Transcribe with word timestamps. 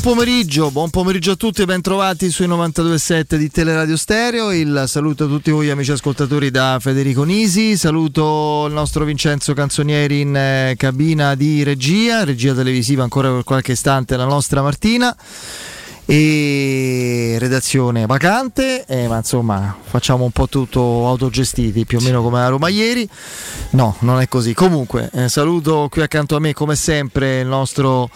Buon 0.00 0.14
pomeriggio, 0.16 0.70
buon 0.70 0.90
pomeriggio 0.90 1.32
a 1.32 1.34
tutti 1.34 1.62
e 1.62 1.64
bentrovati 1.64 2.30
sui 2.30 2.46
92.7 2.46 3.34
di 3.34 3.50
Teleradio 3.50 3.96
Stereo. 3.96 4.52
Il 4.52 4.84
saluto 4.86 5.24
a 5.24 5.26
tutti 5.26 5.50
voi 5.50 5.70
amici 5.70 5.90
ascoltatori 5.90 6.52
da 6.52 6.78
Federico 6.80 7.24
Nisi, 7.24 7.76
saluto 7.76 8.66
il 8.68 8.74
nostro 8.74 9.04
Vincenzo 9.04 9.54
Canzonieri 9.54 10.20
in 10.20 10.36
eh, 10.36 10.74
cabina 10.76 11.34
di 11.34 11.64
regia, 11.64 12.22
regia 12.22 12.54
televisiva 12.54 13.02
ancora 13.02 13.32
per 13.32 13.42
qualche 13.42 13.72
istante 13.72 14.16
la 14.16 14.24
nostra 14.24 14.62
Martina 14.62 15.14
e 16.10 16.87
redazione 17.38 18.06
vacante, 18.06 18.84
eh, 18.86 19.08
ma 19.08 19.16
insomma 19.18 19.76
facciamo 19.82 20.24
un 20.24 20.30
po' 20.30 20.48
tutto 20.48 21.06
autogestiti, 21.06 21.84
più 21.84 21.98
o 21.98 22.00
meno 22.00 22.22
come 22.22 22.38
la 22.38 22.48
Roma 22.48 22.68
ieri. 22.68 23.08
No, 23.70 23.96
non 24.00 24.20
è 24.20 24.28
così. 24.28 24.54
Comunque, 24.54 25.10
eh, 25.12 25.28
saluto 25.28 25.88
qui 25.90 26.02
accanto 26.02 26.36
a 26.36 26.40
me 26.40 26.52
come 26.52 26.76
sempre 26.76 27.40
il 27.40 27.46
nostro 27.46 28.10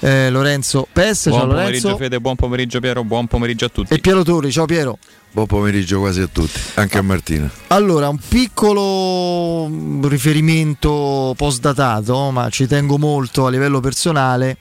eh, 0.00 0.30
Lorenzo 0.30 0.86
Pes. 0.92 1.28
Buon 1.28 1.40
Ciao 1.40 1.48
pomeriggio 1.48 1.88
Lorenzo. 1.88 1.96
Fede, 1.96 2.20
buon 2.20 2.36
pomeriggio 2.36 2.80
Piero, 2.80 3.04
buon 3.04 3.26
pomeriggio 3.26 3.64
a 3.66 3.68
tutti. 3.68 3.94
E 3.94 3.98
Piero 3.98 4.22
Torri, 4.22 4.50
ciao 4.50 4.66
Piero. 4.66 4.98
Buon 5.32 5.46
pomeriggio 5.46 6.00
quasi 6.00 6.20
a 6.22 6.26
tutti, 6.26 6.58
anche 6.74 6.98
a 6.98 7.02
Martina. 7.02 7.48
Allora, 7.68 8.08
un 8.08 8.18
piccolo 8.18 9.68
mm, 9.68 10.04
riferimento 10.06 11.34
post-datato, 11.36 12.30
ma 12.32 12.48
ci 12.50 12.66
tengo 12.66 12.98
molto 12.98 13.46
a 13.46 13.50
livello 13.50 13.78
personale. 13.78 14.56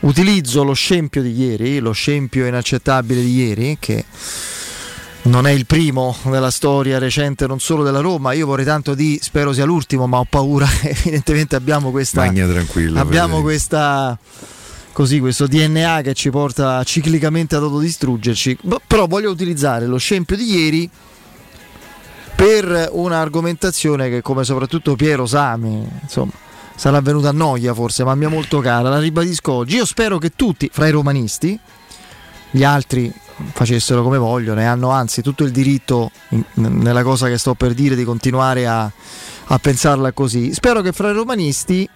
Utilizzo 0.00 0.62
lo 0.62 0.74
scempio 0.74 1.22
di 1.22 1.32
ieri, 1.32 1.78
lo 1.80 1.92
scempio 1.92 2.46
inaccettabile 2.46 3.20
di 3.20 3.34
ieri, 3.34 3.76
che 3.80 4.04
non 5.22 5.46
è 5.46 5.50
il 5.50 5.66
primo 5.66 6.16
nella 6.24 6.50
storia 6.50 6.98
recente 6.98 7.46
non 7.46 7.58
solo 7.58 7.82
della 7.82 8.00
Roma. 8.00 8.32
Io 8.32 8.46
vorrei 8.46 8.64
tanto 8.64 8.94
di, 8.94 9.18
spero 9.20 9.52
sia 9.52 9.64
l'ultimo, 9.64 10.06
ma 10.06 10.18
ho 10.18 10.26
paura. 10.28 10.66
Evidentemente 10.82 11.56
abbiamo 11.56 11.90
questa. 11.90 12.24
Magna 12.24 12.46
tranquilla. 12.46 13.00
abbiamo 13.00 13.42
questa. 13.42 14.18
Così, 14.92 15.20
questo 15.20 15.46
DNA 15.46 16.00
che 16.02 16.14
ci 16.14 16.30
porta 16.30 16.82
ciclicamente 16.84 17.56
ad 17.56 17.62
autodistruggerci. 17.62 18.58
Però 18.86 19.06
voglio 19.06 19.30
utilizzare 19.30 19.86
lo 19.86 19.98
scempio 19.98 20.36
di 20.36 20.44
ieri 20.44 20.90
per 22.34 22.88
un'argomentazione 22.92 24.08
che, 24.08 24.22
come 24.22 24.44
soprattutto 24.44 24.96
Piero 24.96 25.26
Sami, 25.26 25.88
insomma, 26.02 26.32
sarà 26.78 27.00
venuta 27.00 27.30
a 27.30 27.32
noia 27.32 27.74
forse, 27.74 28.04
ma 28.04 28.14
mi 28.14 28.24
è 28.24 28.28
molto 28.28 28.60
cara. 28.60 28.88
La 28.88 29.00
ribadisco 29.00 29.52
oggi. 29.52 29.74
Io 29.74 29.84
spero 29.84 30.18
che 30.18 30.30
tutti, 30.36 30.70
fra 30.72 30.86
i 30.86 30.92
romanisti, 30.92 31.58
gli 32.52 32.62
altri 32.62 33.12
facessero 33.52 34.02
come 34.04 34.16
vogliono 34.16 34.60
e 34.60 34.64
hanno 34.64 34.90
anzi 34.90 35.20
tutto 35.20 35.42
il 35.42 35.50
diritto, 35.50 36.12
nella 36.54 37.02
cosa 37.02 37.26
che 37.26 37.36
sto 37.36 37.54
per 37.54 37.74
dire, 37.74 37.96
di 37.96 38.04
continuare 38.04 38.68
a, 38.68 38.90
a 39.46 39.58
pensarla 39.58 40.12
così. 40.12 40.54
Spero 40.54 40.80
che 40.80 40.92
fra 40.92 41.10
i 41.10 41.14
romanisti 41.14 41.88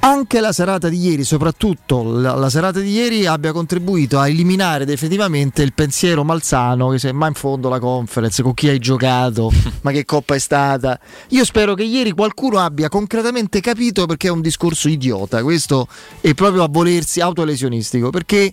anche 0.00 0.40
la 0.40 0.52
serata 0.52 0.88
di 0.88 0.98
ieri, 0.98 1.24
soprattutto 1.24 2.02
la, 2.02 2.34
la 2.34 2.48
serata 2.48 2.80
di 2.80 2.90
ieri, 2.90 3.26
abbia 3.26 3.52
contribuito 3.52 4.18
a 4.18 4.28
eliminare 4.28 4.84
definitivamente 4.84 5.62
il 5.62 5.74
pensiero 5.74 6.24
malsano 6.24 6.88
che 6.88 6.98
se 6.98 7.12
ma 7.12 7.26
in 7.26 7.34
fondo 7.34 7.68
la 7.68 7.78
conference, 7.78 8.42
con 8.42 8.54
chi 8.54 8.68
hai 8.68 8.78
giocato, 8.78 9.50
ma 9.82 9.90
che 9.90 10.04
coppa 10.04 10.34
è 10.34 10.38
stata. 10.38 10.98
Io 11.28 11.44
spero 11.44 11.74
che 11.74 11.82
ieri 11.82 12.12
qualcuno 12.12 12.58
abbia 12.58 12.88
concretamente 12.88 13.60
capito 13.60 14.06
perché 14.06 14.28
è 14.28 14.30
un 14.30 14.40
discorso 14.40 14.88
idiota, 14.88 15.42
questo 15.42 15.86
è 16.20 16.32
proprio 16.34 16.62
a 16.62 16.68
volersi 16.70 17.20
autolesionistico, 17.20 18.08
perché 18.10 18.52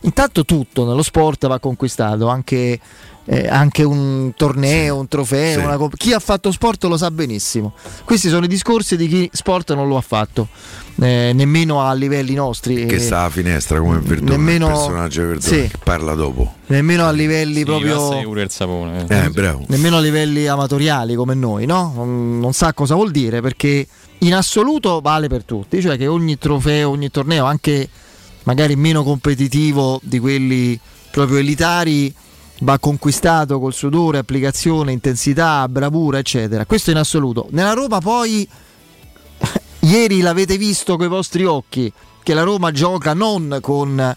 intanto 0.00 0.44
tutto 0.44 0.86
nello 0.86 1.02
sport 1.02 1.46
va 1.46 1.58
conquistato, 1.58 2.28
anche, 2.28 2.78
eh, 3.24 3.46
anche 3.48 3.82
un 3.84 4.32
torneo, 4.36 4.96
un 4.96 5.06
trofeo, 5.08 5.58
Sì. 5.60 5.64
una 5.64 5.76
comp- 5.76 5.96
chi 5.96 6.12
ha 6.12 6.18
fatto 6.18 6.50
sport 6.50 6.84
lo 6.84 6.96
sa 6.96 7.10
benissimo. 7.10 7.72
Questi 8.04 8.28
sono 8.28 8.44
i 8.44 8.48
discorsi 8.48 8.96
di 8.96 9.06
chi 9.08 9.30
sport 9.32 9.74
non 9.74 9.86
lo 9.88 9.96
ha 9.96 10.00
fatto, 10.00 10.48
eh, 11.00 11.30
nemmeno 11.34 11.80
a 11.82 11.92
livelli 11.94 12.34
nostri. 12.34 12.84
Che 12.86 12.96
eh, 12.96 12.98
sta 12.98 13.22
a 13.24 13.30
finestra 13.30 13.78
come 13.78 13.98
Verdone, 14.00 14.36
nemmeno- 14.36 14.66
il 14.66 14.72
personaggio 14.72 15.20
Verdone 15.26 15.40
sì. 15.62 15.68
che 15.68 15.78
parla 15.82 16.14
dopo. 16.14 16.54
nemmeno 16.66 17.06
a 17.06 17.10
livelli 17.12 17.58
Sì, 17.58 17.64
proprio 17.64 18.22
pure 18.22 18.42
il 18.42 18.50
sapone. 18.50 19.06
eh. 19.08 19.24
Eh, 19.24 19.30
bravo. 19.30 19.64
nemmeno 19.68 19.96
a 19.98 20.00
livelli 20.00 20.46
amatoriali 20.46 21.14
come 21.14 21.34
noi, 21.34 21.64
no? 21.66 21.92
Non, 21.94 22.38
non 22.40 22.52
sa 22.52 22.72
cosa 22.72 22.94
vuol 22.94 23.10
dire 23.12 23.40
perché 23.40 23.86
in 24.18 24.34
assoluto 24.34 25.00
vale 25.00 25.28
per 25.28 25.44
tutti, 25.44 25.80
cioè 25.80 25.96
che 25.96 26.06
ogni 26.06 26.38
trofeo, 26.38 26.90
ogni 26.90 27.10
torneo, 27.10 27.44
anche 27.44 27.88
magari 28.44 28.74
meno 28.74 29.02
competitivo 29.04 30.00
di 30.02 30.18
quelli 30.18 30.78
proprio 31.12 31.38
elitari, 31.38 32.12
va 32.62 32.78
conquistato 32.78 33.58
col 33.58 33.72
sudore, 33.72 34.18
applicazione, 34.18 34.92
intensità, 34.92 35.68
bravura, 35.68 36.18
eccetera. 36.18 36.66
Questo 36.66 36.90
in 36.90 36.96
assoluto. 36.96 37.46
Nella 37.50 37.72
Roma 37.72 38.00
poi 38.00 38.48
ieri 39.80 40.20
l'avete 40.20 40.56
visto 40.56 40.96
con 40.96 41.06
i 41.06 41.08
vostri 41.08 41.44
occhi 41.44 41.92
che 42.22 42.34
la 42.34 42.42
Roma 42.42 42.70
gioca 42.70 43.14
non 43.14 43.58
con 43.60 44.16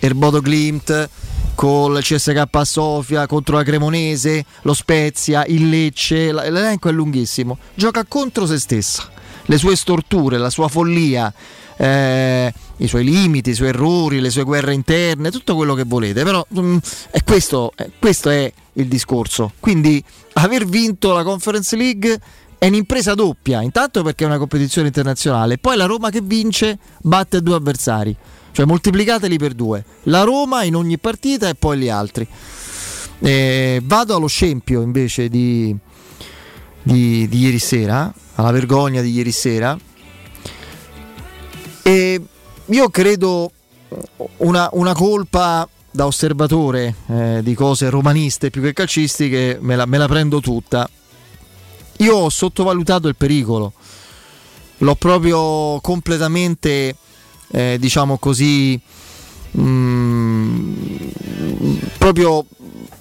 Erbodo 0.00 0.40
Glimt, 0.40 1.08
col 1.54 2.00
CSK 2.00 2.46
a 2.50 2.64
Sofia, 2.64 3.26
contro 3.26 3.56
la 3.56 3.62
Cremonese, 3.62 4.44
lo 4.62 4.74
Spezia, 4.74 5.44
il 5.46 5.68
Lecce, 5.68 6.32
l'elenco 6.32 6.88
è 6.88 6.92
lunghissimo. 6.92 7.58
Gioca 7.74 8.04
contro 8.04 8.46
se 8.46 8.58
stessa, 8.58 9.08
le 9.44 9.58
sue 9.58 9.76
storture, 9.76 10.38
la 10.38 10.50
sua 10.50 10.68
follia, 10.68 11.32
eh, 11.80 12.52
i 12.76 12.86
suoi 12.86 13.04
limiti, 13.04 13.50
i 13.50 13.54
suoi 13.54 13.68
errori, 13.68 14.20
le 14.20 14.28
sue 14.28 14.44
guerre 14.44 14.74
interne, 14.74 15.30
tutto 15.30 15.56
quello 15.56 15.74
che 15.74 15.84
volete. 15.86 16.22
Però 16.24 16.46
mm, 16.58 16.76
è 17.10 17.22
questo, 17.24 17.72
eh, 17.74 17.90
questo 17.98 18.28
è 18.28 18.52
il 18.74 18.86
discorso. 18.86 19.52
Quindi 19.58 20.02
aver 20.34 20.66
vinto 20.66 21.12
la 21.12 21.22
Conference 21.22 21.74
League 21.76 22.20
è 22.58 22.66
un'impresa 22.66 23.14
doppia, 23.14 23.62
intanto 23.62 24.02
perché 24.02 24.24
è 24.24 24.26
una 24.26 24.36
competizione 24.36 24.88
internazionale, 24.88 25.56
poi 25.56 25.78
la 25.78 25.86
Roma 25.86 26.10
che 26.10 26.20
vince 26.20 26.78
batte 27.00 27.40
due 27.40 27.54
avversari, 27.54 28.14
cioè 28.52 28.66
moltiplicateli 28.66 29.38
per 29.38 29.54
due, 29.54 29.82
la 30.04 30.24
Roma 30.24 30.62
in 30.64 30.74
ogni 30.74 30.98
partita 30.98 31.48
e 31.48 31.54
poi 31.54 31.78
gli 31.78 31.88
altri. 31.88 32.26
Eh, 33.22 33.80
vado 33.82 34.14
allo 34.14 34.26
scempio 34.26 34.82
invece 34.82 35.30
di, 35.30 35.74
di- 36.82 37.26
di 37.26 37.38
ieri 37.38 37.58
sera, 37.58 38.12
alla 38.34 38.50
vergogna 38.50 39.00
di 39.00 39.10
ieri 39.10 39.32
sera, 39.32 39.78
e 41.82 42.20
io 42.66 42.88
credo 42.90 43.50
una, 44.38 44.68
una 44.72 44.92
colpa 44.94 45.68
da 45.90 46.06
osservatore 46.06 46.94
eh, 47.08 47.40
di 47.42 47.54
cose 47.54 47.90
romaniste 47.90 48.50
più 48.50 48.62
che 48.62 48.72
calcistiche, 48.72 49.58
me 49.60 49.74
la- 49.76 49.86
me 49.86 49.98
la 49.98 50.06
prendo 50.06 50.40
tutta. 50.40 50.88
Io 51.98 52.16
ho 52.16 52.28
sottovalutato 52.30 53.08
il 53.08 53.16
pericolo, 53.16 53.72
l'ho 54.78 54.94
proprio 54.94 55.80
completamente, 55.80 56.96
eh, 57.50 57.76
diciamo 57.78 58.16
così, 58.18 58.80
mm, 59.58 61.08
proprio 61.98 62.44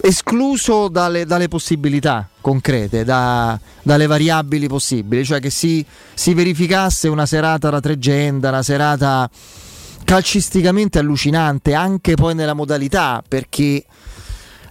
escluso 0.01 0.87
dalle, 0.87 1.25
dalle 1.25 1.47
possibilità 1.47 2.27
concrete, 2.49 3.03
da- 3.03 3.59
dalle 3.83 4.07
variabili 4.07 4.67
possibili, 4.67 5.23
cioè 5.23 5.39
che 5.39 5.51
si, 5.51 5.85
si 6.15 6.33
verificasse 6.33 7.07
una 7.07 7.27
serata 7.27 7.69
da 7.69 7.79
tregenda, 7.79 8.49
una 8.49 8.63
serata 8.63 9.29
calcisticamente 10.03 10.97
allucinante, 10.97 11.75
anche 11.75 12.15
poi 12.15 12.33
nella 12.33 12.53
modalità, 12.53 13.21
perché 13.27 13.85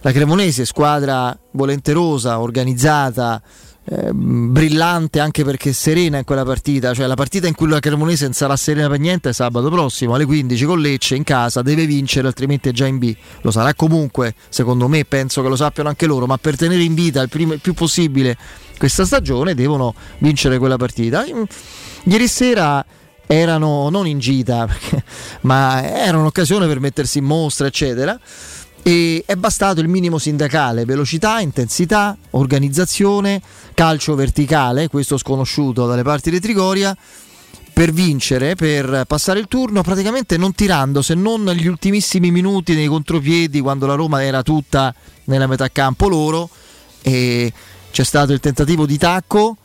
la 0.01 0.11
Cremonese, 0.11 0.65
squadra 0.65 1.37
volenterosa, 1.51 2.41
organizzata, 2.41 3.41
eh, 3.85 4.11
brillante 4.13 5.19
anche 5.19 5.43
perché 5.43 5.73
serena 5.73 6.17
in 6.17 6.23
quella 6.23 6.43
partita, 6.43 6.93
cioè 6.93 7.07
la 7.07 7.15
partita 7.15 7.47
in 7.47 7.55
cui 7.55 7.67
la 7.67 7.79
Cremonese 7.79 8.25
non 8.25 8.33
sarà 8.33 8.55
serena 8.55 8.87
per 8.87 8.99
niente 8.99 9.29
è 9.29 9.33
sabato 9.33 9.69
prossimo 9.69 10.13
alle 10.13 10.25
15 10.25 10.65
con 10.65 10.79
Lecce 10.79 11.15
in 11.15 11.23
casa, 11.23 11.61
deve 11.61 11.85
vincere 11.85 12.27
altrimenti 12.27 12.69
è 12.69 12.71
già 12.71 12.85
in 12.85 12.97
B, 12.97 13.15
lo 13.41 13.51
sarà 13.51 13.73
comunque, 13.73 14.35
secondo 14.49 14.87
me 14.87 15.05
penso 15.05 15.41
che 15.41 15.49
lo 15.49 15.55
sappiano 15.55 15.89
anche 15.89 16.05
loro, 16.05 16.25
ma 16.25 16.37
per 16.37 16.55
tenere 16.55 16.83
in 16.83 16.93
vita 16.93 17.21
il, 17.21 17.29
primo- 17.29 17.53
il 17.53 17.61
più 17.61 17.73
possibile 17.73 18.37
questa 18.79 19.05
stagione 19.05 19.53
devono 19.53 19.93
vincere 20.19 20.57
quella 20.57 20.77
partita. 20.77 21.25
Ieri 22.03 22.27
sera 22.27 22.83
erano 23.27 23.89
non 23.89 24.07
in 24.07 24.17
gita, 24.17 24.65
perché- 24.67 25.03
ma 25.41 25.83
era 25.83 26.17
un'occasione 26.17 26.65
per 26.65 26.79
mettersi 26.79 27.19
in 27.19 27.25
mostra, 27.25 27.67
eccetera. 27.67 28.19
E 28.81 29.23
è 29.25 29.35
bastato 29.35 29.81
il 29.81 29.89
minimo 29.89 30.17
sindacale, 30.17 30.85
velocità, 30.85 31.41
intensità, 31.41 32.17
organizzazione, 32.31 33.41
calcio 33.79 34.13
verticale, 34.13 34.89
questo 34.89 35.17
sconosciuto 35.17 35.87
dalle 35.87 36.03
parti 36.03 36.29
di 36.29 36.41
Trigoria, 36.41 36.93
per 37.71 37.93
vincere, 37.93 38.55
per 38.55 39.05
passare 39.07 39.39
il 39.39 39.47
turno, 39.47 39.83
praticamente 39.83 40.35
non 40.35 40.53
tirando 40.53 41.01
se 41.01 41.13
non 41.13 41.43
negli 41.43 41.65
ultimissimi 41.65 42.29
minuti 42.29 42.75
nei 42.75 42.87
contropiedi, 42.87 43.61
quando 43.61 43.85
la 43.85 43.93
Roma 43.93 44.21
era 44.21 44.43
tutta 44.43 44.93
nella 45.25 45.47
metà 45.47 45.69
campo 45.69 46.09
loro. 46.09 46.49
E 47.01 47.53
c'è 47.89 48.03
stato 48.03 48.33
il 48.33 48.41
tentativo 48.41 48.85
di 48.85 48.97
tacco 48.97 49.55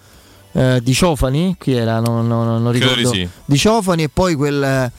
eh, 0.53 0.79
di 0.81 0.95
Ciofani, 0.95 1.57
chi 1.59 1.73
era? 1.73 1.99
Non, 1.99 2.25
non- 2.29 2.63
non 2.63 2.71
ricordo. 2.71 3.11
di 3.11 3.19
sì. 3.19 3.29
Di 3.45 3.59
Ciofani 3.59 4.05
e 4.05 4.09
poi 4.11 4.37
quel... 4.37 4.63
eh, 4.63 4.93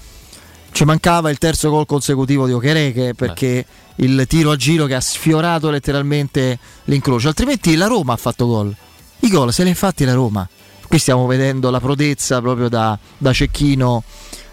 ci 0.73 0.83
mancava 0.83 1.29
il 1.29 1.37
terzo 1.37 1.69
gol 1.69 1.85
consecutivo 1.85 2.45
di 2.47 2.51
Okereke 2.51 3.13
perché 3.13 3.65
il 3.95 4.25
tiro 4.27 4.51
a 4.51 4.57
giro 4.57 4.87
che 4.87 4.95
ha 4.95 4.99
sfiorato 4.99 5.69
letteralmente 5.69 6.59
l'incrocio. 6.83 7.29
Altrimenti 7.29 7.77
la 7.77 7.87
Roma 7.87 8.11
ha 8.11 8.17
fatto 8.17 8.45
gol. 8.45 8.75
I 9.19 9.29
gol 9.29 9.51
se 9.53 9.63
li 9.63 9.71
ha 9.71 9.75
fatti 9.75 10.05
la 10.05 10.13
Roma. 10.13 10.47
Qui 10.87 10.99
stiamo 10.99 11.25
vedendo 11.25 11.69
la 11.71 11.79
prodezza 11.79 12.41
proprio 12.41 12.69
da, 12.69 12.97
da 13.17 13.33
cecchino 13.33 14.03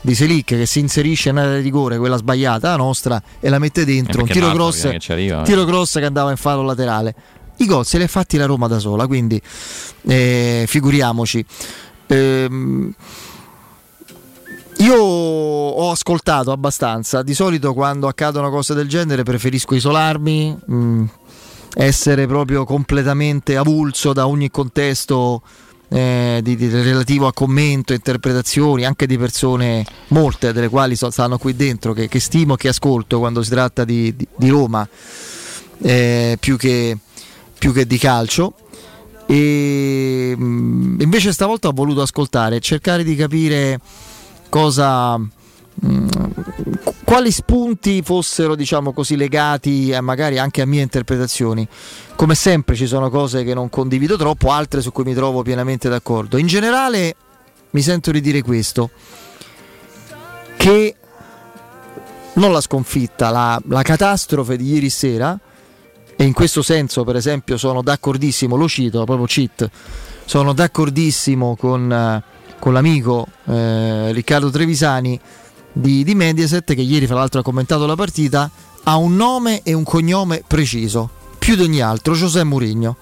di 0.00 0.14
Selic 0.14 0.46
che 0.46 0.66
si 0.66 0.80
inserisce 0.80 1.28
in 1.28 1.36
area 1.36 1.56
di 1.56 1.62
rigore, 1.62 1.98
quella 1.98 2.16
sbagliata, 2.16 2.70
la 2.70 2.76
nostra, 2.76 3.22
e 3.38 3.48
la 3.48 3.58
mette 3.58 3.84
dentro. 3.84 4.20
Un 4.20 4.26
perché 4.26 4.40
tiro 4.40 4.46
Napoli, 4.46 4.64
cross, 4.64 4.84
eh, 4.84 4.98
che 4.98 5.12
arriva, 5.12 5.42
eh. 5.42 5.44
tiro 5.44 5.64
cross 5.64 5.98
che 5.98 6.04
andava 6.04 6.30
in 6.30 6.36
fallo 6.36 6.62
laterale. 6.62 7.14
I 7.56 7.66
gol 7.66 7.84
se 7.84 7.98
li 7.98 8.04
ha 8.04 8.08
fatti 8.08 8.36
la 8.36 8.46
Roma 8.46 8.66
da 8.66 8.78
sola, 8.78 9.06
quindi 9.06 9.40
eh, 10.08 10.64
figuriamoci. 10.66 11.44
Ehm, 12.06 12.94
io 14.78 14.96
ho 14.96 15.90
ascoltato 15.90 16.50
abbastanza, 16.50 17.22
di 17.22 17.34
solito 17.34 17.72
quando 17.72 18.08
accadono 18.08 18.50
cose 18.50 18.74
del 18.74 18.88
genere 18.88 19.22
preferisco 19.22 19.76
isolarmi, 19.76 20.58
mh, 20.64 21.04
essere 21.74 22.26
proprio 22.26 22.64
completamente 22.64 23.56
avulso 23.56 24.12
da 24.12 24.26
ogni 24.26 24.50
contesto 24.50 25.42
eh, 25.88 26.40
di- 26.42 26.56
di- 26.56 26.69
relativo 26.70 27.26
a 27.26 27.32
commento, 27.34 27.92
interpretazioni, 27.92 28.84
anche 28.84 29.06
di 29.06 29.19
persone, 29.19 29.84
molte 30.08 30.52
delle 30.52 30.69
quali 30.69 30.96
so- 30.96 31.10
stanno 31.10 31.36
qui 31.36 31.54
dentro, 31.54 31.92
che, 31.92 32.08
che 32.08 32.19
stimo 32.19 32.54
e 32.54 32.56
che 32.56 32.69
ascolto 32.69 33.19
quando 33.19 33.42
si 33.42 33.50
tratta 33.50 33.84
di, 33.84 34.14
di- 34.16 34.26
di 34.34 34.48
Roma, 34.48 34.88
eh, 35.82 36.36
più, 36.40 36.56
che, 36.56 36.96
più 37.58 37.72
che 37.74 37.86
di 37.86 37.98
calcio. 37.98 38.54
E 39.26 40.34
mh, 40.36 40.96
invece 41.00 41.32
stavolta 41.32 41.69
ho 41.69 41.72
voluto 41.72 42.00
ascoltare 42.02 42.60
cercare 42.60 43.04
di 43.04 43.14
capire 43.14 43.78
cosa 44.48 45.16
mh, 45.19 46.08
quali 47.04 47.31
spunti 47.31 48.02
fossero 48.02 48.54
diciamo 48.54 48.93
così 48.93 49.16
legati 49.16 49.93
a 49.93 50.00
magari 50.00 50.38
anche 50.38 50.62
a 50.62 50.66
mie 50.66 50.82
interpretazioni? 50.82 51.66
Come 52.16 52.34
sempre 52.34 52.75
ci 52.76 52.87
sono 52.87 53.10
cose 53.10 53.44
che 53.44 53.54
non 53.54 53.69
condivido 53.69 54.16
troppo 54.16 54.50
altre 54.50 54.81
su 54.81 54.93
cui 54.93 55.04
mi 55.04 55.14
trovo 55.14 55.43
pienamente 55.43 55.88
d'accordo. 55.88 56.37
In 56.37 56.46
generale 56.46 57.16
mi 57.70 57.82
sento 57.82 58.10
di 58.10 58.20
dire 58.20 58.43
questo 58.43 58.90
che 60.56 60.96
non 62.34 62.52
la 62.52 62.60
sconfitta 62.60 63.31
la, 63.31 63.60
la 63.69 63.82
catastrofe 63.82 64.56
di 64.56 64.72
ieri 64.72 64.90
sera 64.90 65.38
e 66.16 66.25
in 66.25 66.32
questo 66.32 66.62
senso 66.62 67.05
per 67.05 67.16
esempio 67.16 67.56
sono 67.56 67.82
d'accordissimo 67.82 68.56
lo 68.56 68.69
cito 68.69 69.05
proprio 69.05 69.26
cheat 69.26 69.69
sono 70.25 70.52
d'accordissimo 70.52 71.56
con, 71.56 71.93
eh, 71.93 72.22
con 72.58 72.72
l'amico 72.72 73.26
eh, 73.46 74.12
Riccardo 74.12 74.50
Trevisani 74.50 75.20
di, 75.72 76.04
di 76.04 76.14
Mediaset 76.14 76.64
che 76.74 76.80
ieri 76.80 77.06
fra 77.06 77.16
l'altro 77.16 77.40
ha 77.40 77.42
commentato 77.42 77.86
la 77.86 77.94
partita 77.96 78.50
ha 78.84 78.96
un 78.96 79.14
nome 79.16 79.62
e 79.62 79.72
un 79.72 79.84
cognome 79.84 80.42
preciso 80.46 81.08
più 81.38 81.54
di 81.56 81.62
ogni 81.62 81.80
altro 81.80 82.14
José 82.14 82.44
Mourinho 82.44 82.96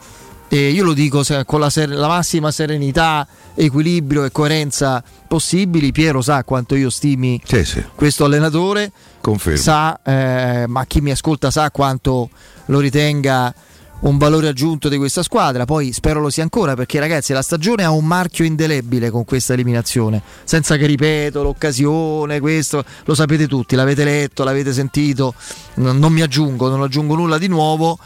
e 0.49 0.71
io 0.71 0.83
lo 0.85 0.93
dico 0.95 1.23
con 1.47 1.61
la, 1.61 1.71
ser- 1.71 1.91
la 1.91 2.09
massima 2.09 2.51
serenità 2.51 3.27
equilibrio 3.55 4.25
e 4.25 4.33
coerenza 4.33 5.03
possibili 5.29 5.93
Piero 5.93 6.23
sa 6.23 6.43
quanto 6.45 6.75
io 6.75 6.91
stimi 6.91 7.41
Sì, 7.45 7.65
sì, 7.65 7.85
questo 7.95 8.25
allenatore 8.25 8.91
confermo. 9.21 9.59
sa, 9.61 10.01
eh, 10.03 10.65
ma 10.67 10.85
chi 10.87 11.01
mi 11.01 11.11
ascolta 11.13 11.51
sa 11.51 11.71
quanto 11.71 12.31
lo 12.67 12.79
ritenga 12.81 13.55
un 14.01 14.19
valore 14.19 14.49
aggiunto 14.49 14.89
di 14.89 14.97
questa 14.97 15.23
squadra. 15.23 15.65
Poi 15.65 15.93
spero 15.93 16.21
lo 16.21 16.31
sia 16.31 16.43
ancora 16.43 16.75
perché, 16.75 16.99
ragazzi, 16.99 17.33
la 17.33 17.43
stagione 17.43 17.85
ha 17.85 17.91
un 17.91 18.05
marchio 18.05 18.45
indelebile 18.45 19.11
con 19.11 19.25
questa 19.25 19.53
eliminazione. 19.53 20.23
Senza 20.45 20.77
che 20.77 20.87
ripeto 20.87 21.43
l'occasione, 21.43 22.41
questo 22.41 22.85
lo 23.05 23.15
sapete 23.15 23.47
tutti, 23.47 23.77
l'avete 23.77 24.05
letto, 24.05 24.45
l'avete 24.45 24.73
sentito. 24.73 25.35
Non, 25.75 26.13
mi 26.13 26.23
aggiungo, 26.23 26.69
non 26.69 26.83
aggiungo 26.83 27.15
nulla 27.15 27.39
di 27.39 27.49
nuovo. 27.49 27.99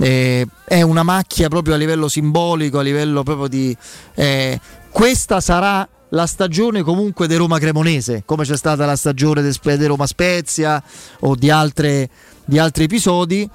Eh, 0.00 0.46
è 0.64 0.82
una 0.82 1.02
macchia 1.02 1.48
proprio 1.48 1.74
a 1.74 1.76
livello 1.76 2.08
simbolico, 2.08 2.78
a 2.78 2.82
livello 2.82 3.22
proprio 3.22 3.48
di. 3.48 3.76
eh, 4.14 4.60
questa 4.90 5.40
sarà 5.40 5.88
la 6.10 6.26
stagione 6.26 6.82
comunque 6.82 7.26
di 7.26 7.34
Roma 7.34 7.58
Cremonese, 7.58 8.22
come 8.24 8.44
c'è 8.44 8.56
stata 8.56 8.86
la 8.86 8.96
stagione 8.96 9.42
di 9.42 9.86
Roma 9.86 10.06
Spezia 10.06 10.82
o 11.20 11.34
di, 11.34 11.50
altre, 11.50 12.08
di 12.44 12.58
altri 12.58 12.84
episodi, 12.84 13.48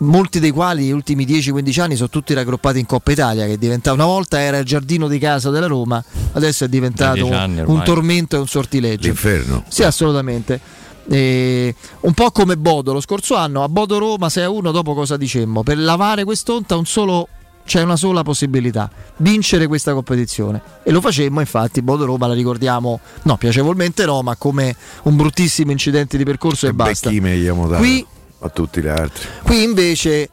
molti 0.00 0.40
dei 0.40 0.50
quali 0.50 0.82
negli 0.82 0.92
ultimi 0.92 1.24
10-15 1.24 1.80
anni 1.80 1.96
sono 1.96 2.08
tutti 2.08 2.34
raggruppati 2.34 2.78
in 2.78 2.86
Coppa 2.86 3.12
Italia, 3.12 3.46
che 3.46 3.58
diventa, 3.58 3.92
una 3.92 4.04
volta 4.04 4.40
era 4.40 4.58
il 4.58 4.64
giardino 4.64 5.08
di 5.08 5.18
casa 5.18 5.50
della 5.50 5.66
Roma, 5.66 6.02
adesso 6.32 6.64
è 6.64 6.68
diventato 6.68 7.26
un, 7.26 7.82
tormento 7.84 8.36
e 8.36 8.38
un 8.38 8.46
sortileggio. 8.46 9.06
L'inferno. 9.06 9.64
Sì, 9.68 9.82
assolutamente. 9.82 10.78
Eh, 11.08 11.74
un 12.00 12.12
po' 12.12 12.30
come 12.30 12.56
Bodo 12.56 12.92
lo 12.92 13.00
scorso 13.00 13.34
anno, 13.34 13.64
a 13.64 13.68
Bodo 13.68 13.98
Roma 13.98 14.28
6-1 14.28 14.70
dopo 14.70 14.94
cosa 14.94 15.16
dicemmo? 15.16 15.62
Per 15.62 15.78
lavare 15.78 16.24
quest'onta 16.24 16.76
un 16.76 16.86
solo, 16.86 17.28
c'è 17.64 17.82
una 17.82 17.96
sola 17.96 18.22
possibilità, 18.22 18.88
vincere 19.16 19.66
questa 19.66 19.92
competizione. 19.92 20.62
E 20.82 20.92
lo 20.92 21.00
facemmo, 21.00 21.40
infatti, 21.40 21.82
Bodo 21.82 22.04
Roma 22.04 22.26
la 22.26 22.34
ricordiamo, 22.34 23.00
no, 23.22 23.36
piacevolmente 23.36 24.04
no, 24.06 24.22
ma 24.22 24.36
come 24.36 24.74
un 25.02 25.16
bruttissimo 25.16 25.72
incidente 25.72 26.16
di 26.16 26.24
percorso 26.24 26.68
e, 26.68 26.72
basta. 26.72 27.08
Abbiamo 27.08 27.66
dato 27.66 27.80
Qui- 27.80 28.06
a 28.40 28.48
tutti 28.48 28.80
gli 28.80 28.88
altri. 28.88 29.26
Qui 29.42 29.62
invece, 29.62 30.30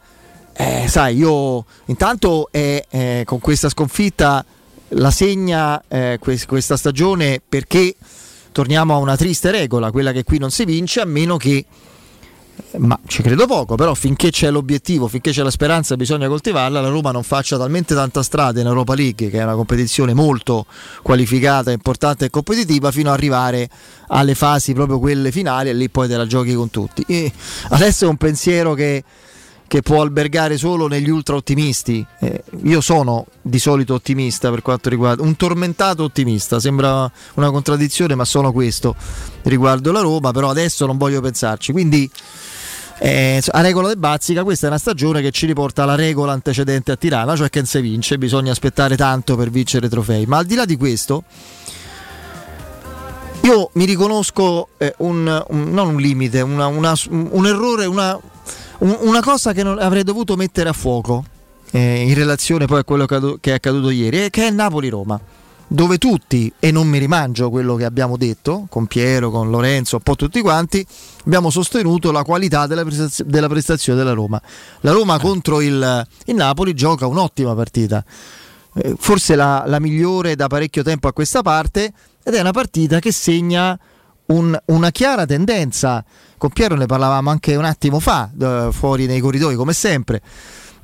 eh, 0.52 0.86
sai, 0.88 1.16
io 1.16 1.64
intanto 1.86 2.48
eh, 2.50 2.84
eh, 2.88 3.22
con 3.24 3.38
questa 3.40 3.68
sconfitta 3.68 4.44
la 4.92 5.10
segna 5.10 5.82
eh, 5.88 6.18
que- 6.20 6.46
questa 6.46 6.76
stagione 6.76 7.40
perché 7.46 7.94
torniamo 8.52 8.94
a 8.94 8.98
una 8.98 9.16
triste 9.16 9.50
regola, 9.50 9.90
quella 9.90 10.12
che 10.12 10.24
qui 10.24 10.38
non 10.38 10.50
si 10.50 10.64
vince 10.64 11.00
a 11.00 11.04
meno 11.04 11.36
che, 11.36 11.64
ma 12.78 12.98
ci 13.06 13.22
credo 13.22 13.46
poco, 13.46 13.74
però 13.74 13.94
finché 13.94 14.30
c'è 14.30 14.50
l'obiettivo, 14.50 15.08
finché 15.08 15.30
c'è 15.30 15.42
la 15.42 15.50
speranza 15.50 15.96
bisogna 15.96 16.28
coltivarla, 16.28 16.80
la 16.80 16.88
Roma 16.88 17.10
non 17.10 17.22
faccia 17.22 17.56
talmente 17.56 17.94
tanta 17.94 18.22
strada 18.22 18.60
in 18.60 18.66
Europa 18.66 18.94
League, 18.94 19.30
che 19.30 19.38
è 19.38 19.42
una 19.42 19.54
competizione 19.54 20.14
molto 20.14 20.66
qualificata, 21.02 21.70
importante 21.70 22.26
e 22.26 22.30
competitiva, 22.30 22.90
fino 22.90 23.08
ad 23.10 23.16
arrivare 23.16 23.68
alle 24.08 24.34
fasi 24.34 24.72
proprio 24.72 24.98
quelle 24.98 25.30
finali 25.32 25.68
e 25.68 25.74
lì 25.74 25.88
poi 25.88 26.08
te 26.08 26.16
la 26.16 26.26
giochi 26.26 26.54
con 26.54 26.70
tutti. 26.70 27.04
E 27.06 27.32
adesso 27.70 28.04
è 28.04 28.08
un 28.08 28.16
pensiero 28.16 28.74
che 28.74 29.04
che 29.68 29.82
può 29.82 30.00
albergare 30.00 30.56
solo 30.56 30.88
negli 30.88 31.10
ultra 31.10 31.36
ottimisti. 31.36 32.04
Eh, 32.20 32.42
io 32.64 32.80
sono 32.80 33.26
di 33.42 33.58
solito 33.58 33.94
ottimista 33.94 34.48
per 34.50 34.62
quanto 34.62 34.88
riguarda 34.88 35.22
un 35.22 35.36
tormentato 35.36 36.02
ottimista, 36.02 36.58
sembra 36.58 37.08
una 37.34 37.50
contraddizione, 37.50 38.14
ma 38.14 38.24
sono 38.24 38.50
questo 38.50 38.96
riguardo 39.42 39.92
la 39.92 40.00
Roma, 40.00 40.32
però 40.32 40.48
adesso 40.50 40.86
non 40.86 40.96
voglio 40.96 41.20
pensarci. 41.20 41.72
Quindi 41.72 42.10
eh, 43.00 43.40
a 43.46 43.60
regola 43.60 43.92
di 43.92 43.96
Bazzica, 44.00 44.42
questa 44.42 44.66
è 44.66 44.70
una 44.70 44.78
stagione 44.78 45.20
che 45.20 45.30
ci 45.30 45.44
riporta 45.46 45.82
alla 45.82 45.94
regola 45.94 46.32
antecedente 46.32 46.90
a 46.92 46.96
Tirana, 46.96 47.36
cioè 47.36 47.50
che 47.50 47.64
si 47.66 47.80
vince, 47.80 48.16
bisogna 48.18 48.50
aspettare 48.52 48.96
tanto 48.96 49.36
per 49.36 49.50
vincere 49.50 49.88
trofei. 49.90 50.24
Ma 50.26 50.38
al 50.38 50.46
di 50.46 50.54
là 50.54 50.64
di 50.64 50.76
questo, 50.76 51.22
io 53.42 53.70
mi 53.74 53.84
riconosco 53.84 54.68
eh, 54.78 54.94
un, 54.98 55.44
un- 55.48 55.70
non 55.70 55.88
un 55.88 55.96
limite, 55.96 56.40
una- 56.40 56.66
una- 56.66 56.94
un 57.10 57.46
errore, 57.46 57.86
una, 57.86 58.14
un- 58.14 58.22
una 58.78 59.20
cosa 59.20 59.52
che 59.52 59.62
non 59.62 59.78
avrei 59.78 60.04
dovuto 60.04 60.36
mettere 60.36 60.68
a 60.68 60.72
fuoco 60.72 61.24
eh, 61.72 62.02
in 62.02 62.14
relazione 62.14 62.66
poi 62.66 62.80
a 62.80 62.84
quello 62.84 63.06
che, 63.06 63.50
è 63.50 63.54
accaduto 63.54 63.90
ieri, 63.90 64.24
e 64.24 64.30
che 64.30 64.46
è 64.46 64.50
Napoli-Roma, 64.50 65.20
dove 65.66 65.98
tutti, 65.98 66.50
e 66.58 66.70
non 66.70 66.88
mi 66.88 66.98
rimangio 66.98 67.50
quello 67.50 67.74
che 67.74 67.84
abbiamo 67.84 68.16
detto, 68.16 68.66
con 68.70 68.86
Piero, 68.86 69.30
con 69.30 69.50
Lorenzo, 69.50 69.96
un 69.96 70.02
po' 70.02 70.16
tutti 70.16 70.40
quanti, 70.40 70.84
abbiamo 71.24 71.50
sostenuto 71.50 72.10
la 72.10 72.22
qualità 72.22 72.66
della, 72.66 72.84
prestazio- 72.84 73.24
della 73.24 73.48
prestazione 73.48 73.98
della 73.98 74.14
Roma. 74.14 74.40
La 74.80 74.92
Roma 74.92 75.18
contro 75.18 75.60
il, 75.60 76.06
il 76.26 76.34
Napoli 76.34 76.72
gioca 76.74 77.06
un'ottima 77.06 77.54
partita, 77.54 78.02
eh, 78.74 78.94
forse 78.98 79.34
la, 79.34 79.64
la 79.66 79.80
migliore 79.80 80.36
da 80.36 80.46
parecchio 80.46 80.82
tempo 80.82 81.08
a 81.08 81.12
questa 81.12 81.42
parte, 81.42 81.92
ed 82.22 82.34
è 82.34 82.40
una 82.40 82.52
partita 82.52 82.98
che 82.98 83.12
segna 83.12 83.78
un- 84.28 84.58
una 84.66 84.90
chiara 84.90 85.26
tendenza. 85.26 86.04
Con 86.36 86.50
Piero 86.50 86.76
ne 86.76 86.86
parlavamo 86.86 87.30
anche 87.30 87.56
un 87.56 87.64
attimo 87.64 88.00
fa, 88.00 88.30
eh, 88.40 88.68
fuori 88.72 89.06
nei 89.06 89.20
corridoi, 89.20 89.56
come 89.56 89.72
sempre. 89.72 90.22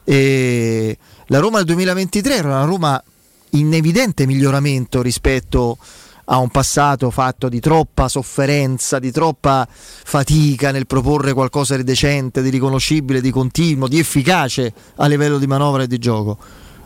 E 0.02 0.96
la 1.26 1.38
Roma 1.38 1.58
del 1.58 1.66
2023 1.66 2.36
era 2.36 2.48
una 2.48 2.64
Roma 2.64 3.02
in 3.50 3.72
evidente 3.72 4.26
miglioramento 4.26 5.00
rispetto 5.00 5.78
a 6.26 6.38
un 6.38 6.48
passato 6.48 7.10
fatto 7.10 7.48
di 7.48 7.60
troppa 7.60 8.08
sofferenza, 8.08 8.98
di 8.98 9.12
troppa 9.12 9.68
fatica 9.68 10.70
nel 10.70 10.86
proporre 10.86 11.34
qualcosa 11.34 11.76
di 11.76 11.84
decente, 11.84 12.42
di 12.42 12.48
riconoscibile, 12.48 13.20
di 13.20 13.30
continuo, 13.30 13.88
di 13.88 13.98
efficace 13.98 14.72
a 14.96 15.06
livello 15.06 15.38
di 15.38 15.46
manovra 15.46 15.82
e 15.82 15.86
di 15.86 15.98
gioco. 15.98 16.38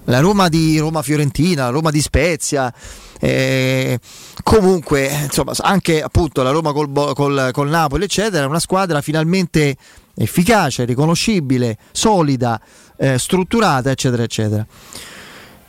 La 0.08 0.20
Roma 0.20 0.48
di 0.48 0.78
Roma 0.78 1.02
Fiorentina, 1.02 1.64
la 1.64 1.70
Roma 1.70 1.90
di 1.90 2.00
Spezia, 2.00 2.72
eh, 3.20 3.98
comunque 4.42 5.06
insomma, 5.24 5.52
anche 5.60 6.00
appunto 6.00 6.42
la 6.42 6.50
Roma 6.50 6.72
col, 6.72 6.90
col, 7.14 7.50
col 7.52 7.68
Napoli, 7.68 8.04
eccetera, 8.04 8.44
è 8.44 8.46
una 8.46 8.58
squadra 8.58 9.02
finalmente 9.02 9.76
efficace, 10.14 10.86
riconoscibile, 10.86 11.76
solida, 11.92 12.58
eh, 12.96 13.18
strutturata, 13.18 13.90
eccetera, 13.90 14.22
eccetera. 14.22 14.66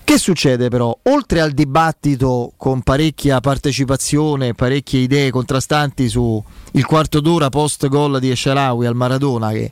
Che 0.10 0.18
succede 0.18 0.70
però? 0.70 0.98
Oltre 1.04 1.42
al 1.42 1.52
dibattito 1.52 2.54
con 2.56 2.82
parecchia 2.82 3.42
partecipazione, 3.42 4.56
parecchie 4.56 5.02
idee 5.02 5.30
contrastanti 5.32 6.10
sul 6.10 6.42
quarto 6.86 7.20
d'ora 7.20 7.50
post 7.50 7.88
gol 7.90 8.20
di 8.20 8.32
Esharawi 8.32 8.88
al 8.88 8.96
Maradona, 8.96 9.52
che, 9.52 9.72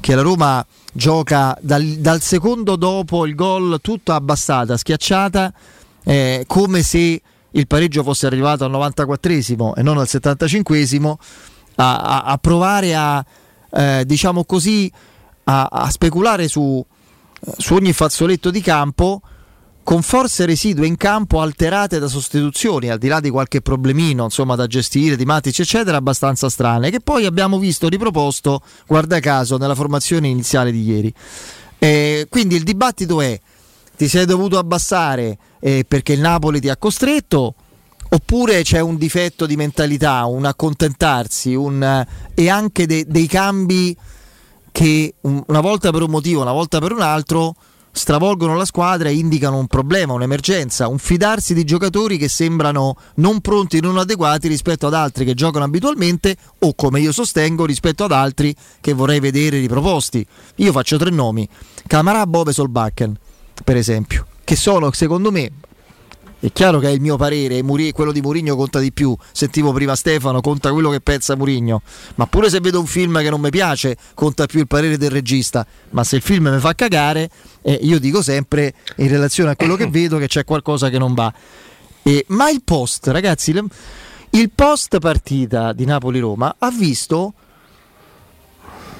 che 0.00 0.14
la 0.14 0.22
Roma 0.22 0.64
gioca 0.92 1.56
dal, 1.60 1.84
dal, 1.84 2.20
secondo 2.20 2.76
dopo 2.76 3.26
il 3.26 3.34
gol 3.34 3.78
tutta 3.80 4.14
abbassata, 4.14 4.76
schiacciata, 4.76 5.52
eh, 6.04 6.44
come 6.46 6.82
se 6.82 7.20
il 7.50 7.66
pareggio 7.66 8.02
fosse 8.02 8.26
arrivato 8.26 8.64
al 8.64 8.70
94esimo 8.70 9.72
e 9.74 9.82
non 9.82 9.98
al 9.98 10.06
75esimo, 10.08 11.14
a, 11.76 11.96
a, 11.98 12.22
a 12.24 12.38
provare 12.38 12.94
a, 12.94 13.24
eh, 13.70 14.04
diciamo 14.06 14.44
così, 14.44 14.90
a, 15.44 15.88
speculare 15.90 16.48
su, 16.48 16.84
su 17.56 17.74
ogni 17.74 17.92
fazzoletto 17.92 18.50
di 18.50 18.60
campo 18.60 19.22
con 19.88 20.02
forze 20.02 20.44
residue 20.44 20.86
in 20.86 20.98
campo 20.98 21.40
alterate 21.40 21.98
da 21.98 22.08
sostituzioni, 22.08 22.90
al 22.90 22.98
di 22.98 23.08
là 23.08 23.20
di 23.20 23.30
qualche 23.30 23.62
problemino 23.62 24.24
insomma, 24.24 24.54
da 24.54 24.66
gestire, 24.66 25.16
di 25.16 25.24
Matic 25.24 25.60
eccetera, 25.60 25.96
abbastanza 25.96 26.50
strane, 26.50 26.90
che 26.90 27.00
poi 27.00 27.24
abbiamo 27.24 27.58
visto 27.58 27.88
riproposto, 27.88 28.60
guarda 28.86 29.18
caso, 29.18 29.56
nella 29.56 29.74
formazione 29.74 30.28
iniziale 30.28 30.72
di 30.72 30.82
ieri. 30.82 31.14
Eh, 31.78 32.26
quindi 32.28 32.54
il 32.54 32.64
dibattito 32.64 33.22
è, 33.22 33.40
ti 33.96 34.08
sei 34.08 34.26
dovuto 34.26 34.58
abbassare 34.58 35.38
eh, 35.58 35.86
perché 35.88 36.12
il 36.12 36.20
Napoli 36.20 36.60
ti 36.60 36.68
ha 36.68 36.76
costretto? 36.76 37.54
Oppure 38.10 38.60
c'è 38.60 38.80
un 38.80 38.98
difetto 38.98 39.46
di 39.46 39.56
mentalità, 39.56 40.26
un 40.26 40.44
accontentarsi 40.44 41.54
un, 41.54 42.06
e 42.34 42.50
anche 42.50 42.84
de, 42.84 43.06
dei 43.08 43.26
cambi 43.26 43.96
che 44.70 45.14
un, 45.22 45.42
una 45.46 45.60
volta 45.60 45.90
per 45.90 46.02
un 46.02 46.10
motivo, 46.10 46.42
una 46.42 46.52
volta 46.52 46.78
per 46.78 46.92
un 46.92 47.00
altro 47.00 47.56
stravolgono 47.90 48.56
la 48.56 48.64
squadra 48.64 49.08
e 49.08 49.14
indicano 49.14 49.58
un 49.58 49.66
problema, 49.66 50.12
un'emergenza, 50.12 50.88
un 50.88 50.98
fidarsi 50.98 51.54
di 51.54 51.64
giocatori 51.64 52.18
che 52.18 52.28
sembrano 52.28 52.96
non 53.16 53.40
pronti, 53.40 53.80
non 53.80 53.98
adeguati 53.98 54.48
rispetto 54.48 54.86
ad 54.86 54.94
altri 54.94 55.24
che 55.24 55.34
giocano 55.34 55.64
abitualmente 55.64 56.36
o 56.60 56.74
come 56.74 57.00
io 57.00 57.12
sostengo 57.12 57.64
rispetto 57.64 58.04
ad 58.04 58.12
altri 58.12 58.54
che 58.80 58.92
vorrei 58.92 59.20
vedere 59.20 59.58
riproposti. 59.58 60.24
Io 60.56 60.72
faccio 60.72 60.96
tre 60.96 61.10
nomi, 61.10 61.48
Camarà, 61.86 62.26
Bove, 62.26 62.52
Solbakken 62.52 63.18
per 63.64 63.76
esempio, 63.76 64.26
che 64.44 64.56
sono 64.56 64.92
secondo 64.92 65.30
me 65.30 65.50
è 66.40 66.52
chiaro 66.52 66.78
che 66.78 66.88
è 66.88 66.90
il 66.90 67.00
mio 67.00 67.16
parere, 67.16 67.62
quello 67.92 68.12
di 68.12 68.20
Murigno 68.20 68.54
conta 68.54 68.78
di 68.78 68.92
più. 68.92 69.16
Sentivo 69.32 69.72
prima 69.72 69.96
Stefano, 69.96 70.40
conta 70.40 70.70
quello 70.70 70.90
che 70.90 71.00
pensa 71.00 71.34
Murigno. 71.34 71.82
Ma 72.14 72.26
pure 72.26 72.48
se 72.48 72.60
vedo 72.60 72.78
un 72.78 72.86
film 72.86 73.20
che 73.20 73.30
non 73.30 73.40
mi 73.40 73.50
piace, 73.50 73.96
conta 74.14 74.46
più 74.46 74.60
il 74.60 74.68
parere 74.68 74.96
del 74.96 75.10
regista. 75.10 75.66
Ma 75.90 76.04
se 76.04 76.16
il 76.16 76.22
film 76.22 76.48
mi 76.48 76.60
fa 76.60 76.74
cagare, 76.74 77.28
eh, 77.62 77.78
io 77.82 77.98
dico 77.98 78.22
sempre 78.22 78.74
in 78.96 79.08
relazione 79.08 79.50
a 79.50 79.56
quello 79.56 79.74
che 79.74 79.88
vedo 79.88 80.18
che 80.18 80.28
c'è 80.28 80.44
qualcosa 80.44 80.90
che 80.90 80.98
non 80.98 81.14
va. 81.14 81.32
Eh, 82.02 82.24
ma 82.28 82.48
il 82.50 82.62
post, 82.62 83.08
ragazzi, 83.08 83.52
il 84.30 84.50
post 84.54 84.98
partita 84.98 85.72
di 85.72 85.84
Napoli-Roma 85.84 86.56
ha 86.58 86.70
visto 86.70 87.34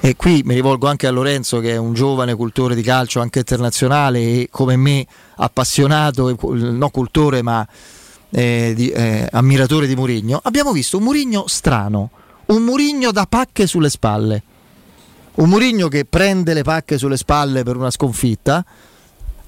e 0.01 0.15
qui 0.15 0.41
mi 0.45 0.53
rivolgo 0.53 0.87
anche 0.87 1.07
a 1.07 1.11
Lorenzo 1.11 1.59
che 1.59 1.73
è 1.73 1.77
un 1.77 1.93
giovane 1.93 2.33
cultore 2.35 2.73
di 2.73 2.81
calcio 2.81 3.19
anche 3.19 3.39
internazionale 3.39 4.19
e 4.19 4.47
come 4.49 4.77
me 4.77 5.05
appassionato, 5.35 6.35
non 6.53 6.89
cultore 6.91 7.41
ma 7.41 7.67
eh, 8.29 8.73
di, 8.75 8.89
eh, 8.89 9.27
ammiratore 9.31 9.87
di 9.87 9.95
Murigno, 9.95 10.39
abbiamo 10.43 10.71
visto 10.71 10.97
un 10.97 11.03
Murigno 11.03 11.47
strano, 11.47 12.11
un 12.47 12.63
Murigno 12.63 13.11
da 13.11 13.25
pacche 13.27 13.67
sulle 13.67 13.89
spalle, 13.89 14.43
un 15.35 15.49
Murigno 15.49 15.87
che 15.87 16.05
prende 16.05 16.53
le 16.53 16.63
pacche 16.63 16.97
sulle 16.97 17.17
spalle 17.17 17.63
per 17.63 17.75
una 17.75 17.91
sconfitta, 17.91 18.63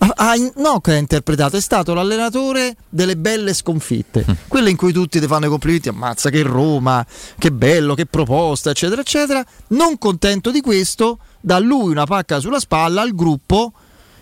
Ah, 0.03 0.33
no, 0.55 0.79
che 0.79 0.93
ha 0.93 0.97
interpretato, 0.97 1.57
è 1.57 1.61
stato 1.61 1.93
l'allenatore 1.93 2.75
delle 2.89 3.15
belle 3.15 3.53
sconfitte, 3.53 4.25
mm. 4.27 4.33
quelle 4.47 4.71
in 4.71 4.75
cui 4.75 4.91
tutti 4.91 5.19
ti 5.19 5.27
fanno 5.27 5.45
i 5.45 5.49
complimenti, 5.49 5.89
ammazza 5.89 6.31
che 6.31 6.41
Roma, 6.41 7.05
che 7.37 7.51
bello, 7.51 7.93
che 7.93 8.07
proposta, 8.07 8.71
eccetera, 8.71 9.01
eccetera. 9.01 9.45
Non 9.69 9.99
contento 9.99 10.49
di 10.49 10.59
questo, 10.61 11.19
da 11.39 11.59
lui 11.59 11.91
una 11.91 12.05
pacca 12.05 12.39
sulla 12.39 12.59
spalla 12.59 13.01
al 13.01 13.13
gruppo 13.13 13.73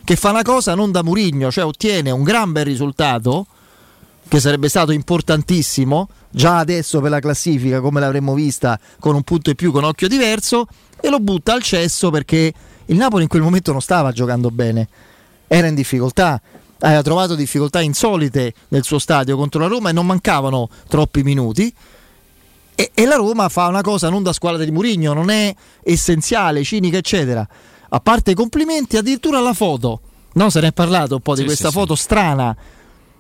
che 0.04 0.18
fa 0.18 0.32
una 0.32 0.42
cosa 0.42 0.76
non 0.76 0.92
da 0.92 1.02
Murigno, 1.02 1.50
cioè 1.50 1.64
ottiene 1.64 2.12
un 2.12 2.24
gran 2.24 2.52
bel 2.52 2.66
risultato 2.66 3.46
che 4.28 4.40
sarebbe 4.42 4.68
stato 4.68 4.92
importantissimo 4.92 6.10
già 6.30 6.58
adesso 6.58 7.00
per 7.00 7.10
la 7.10 7.20
classifica 7.20 7.80
come 7.80 8.00
l'avremmo 8.00 8.34
vista 8.34 8.80
con 9.00 9.16
un 9.16 9.24
punto 9.24 9.50
in 9.50 9.56
più 9.56 9.72
con 9.72 9.84
occhio 9.84 10.08
diverso 10.08 10.68
e 11.00 11.10
lo 11.10 11.20
butta 11.20 11.54
al 11.54 11.64
cesso 11.64 12.12
perché 12.12 12.54
il 12.86 12.98
Napoli 12.98 13.24
in 13.24 13.30
quel 13.30 13.42
momento 13.42 13.72
non 13.72 13.82
stava 13.82 14.12
giocando 14.12 14.52
bene 14.52 14.88
era 15.50 15.68
in 15.68 15.76
difficoltà, 15.76 16.40
aveva 16.80 17.02
trovato 17.02 17.36
difficoltà 17.36 17.82
insolite 17.82 18.54
nel 18.70 18.84
suo 18.84 19.00
stadio 19.00 19.36
contro 19.36 19.60
la 19.60 19.68
Roma 19.68 19.90
e 19.90 19.94
non 19.94 20.06
mancavano 20.06 20.70
troppi 20.88 21.24
minuti. 21.24 21.74
E, 22.76 22.92
e 22.94 23.06
la 23.06 23.16
Roma 23.16 23.50
fa 23.50 23.68
una 23.68 23.82
cosa 23.82 24.10
non 24.10 24.24
da 24.24 24.32
squadra 24.32 24.64
di 24.64 24.72
Murigno, 24.72 25.12
non 25.14 25.30
è 25.30 25.54
essenziale, 25.84 26.64
cinica, 26.64 26.98
eccetera. 26.98 27.46
A 27.90 28.00
parte 28.00 28.32
i 28.32 28.36
complimenti, 28.36 28.96
addirittura 28.96 29.42
la 29.42 29.54
foto. 29.54 30.00
No, 30.34 30.50
se 30.50 30.62
ne 30.62 30.68
è 30.68 30.72
parlato 30.72 31.16
un 31.16 31.22
po' 31.22 31.34
di 31.34 31.42
Sì, 31.42 31.46
questa 31.48 31.70
sì, 31.70 31.74
foto 31.74 31.96
strana. 31.96 32.56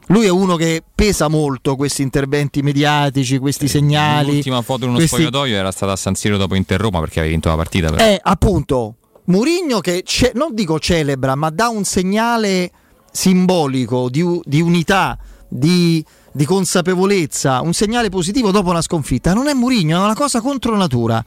Lui 0.07 0.25
è 0.25 0.29
uno 0.29 0.55
che 0.55 0.81
pesa 0.95 1.27
molto 1.27 1.75
questi 1.75 2.03
interventi 2.03 2.61
mediatici, 2.61 3.37
questi 3.39 3.67
segnali. 3.67 4.33
L'ultima 4.33 4.61
foto 4.61 4.83
in 4.83 4.89
uno 4.91 4.97
questi- 4.97 5.15
spogliatoio 5.15 5.55
era 5.55 5.71
stata 5.71 5.91
a 5.91 5.95
San 5.95 6.15
Siro 6.15 6.37
dopo 6.37 6.55
Inter 6.55 6.79
Roma 6.79 6.99
perché 6.99 7.19
aveva 7.19 7.33
vinto 7.33 7.49
la 7.49 7.55
partita. 7.55 7.89
Però. 7.91 8.01
è 8.03 8.19
appunto 8.21 8.95
Murigno 9.29 9.79
che 9.79 10.01
ce- 10.03 10.31
non 10.33 10.53
dico 10.53 10.79
celebra, 10.79 11.35
ma 11.35 11.49
dà 11.51 11.69
un 11.69 11.83
segnale 11.83 12.71
simbolico 13.11 14.09
di, 14.09 14.23
di 14.43 14.59
unità, 14.59 15.17
di, 15.47 16.03
di 16.31 16.45
consapevolezza, 16.45 17.61
un 17.61 17.73
segnale 17.73 18.09
positivo 18.09 18.49
dopo 18.49 18.71
una 18.71 18.81
sconfitta. 18.81 19.33
Non 19.33 19.47
è 19.47 19.53
Murigno, 19.53 19.99
è 19.99 20.03
una 20.03 20.15
cosa 20.15 20.41
contro 20.41 20.75
natura. 20.75 21.23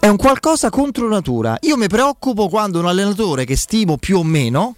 È 0.00 0.08
un 0.08 0.16
qualcosa 0.16 0.70
contro 0.70 1.08
natura. 1.08 1.58
Io 1.60 1.76
mi 1.76 1.88
preoccupo 1.88 2.48
quando 2.48 2.78
un 2.78 2.86
allenatore 2.86 3.44
che 3.44 3.56
stimo 3.56 3.98
più 3.98 4.18
o 4.18 4.24
meno 4.24 4.74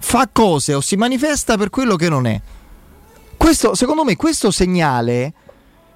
fa 0.00 0.28
cose 0.32 0.72
o 0.72 0.80
si 0.80 0.96
manifesta 0.96 1.58
per 1.58 1.68
quello 1.68 1.96
che 1.96 2.08
non 2.08 2.26
è. 2.26 2.40
Questo, 3.36 3.74
secondo 3.74 4.02
me, 4.04 4.16
questo 4.16 4.50
segnale 4.50 5.34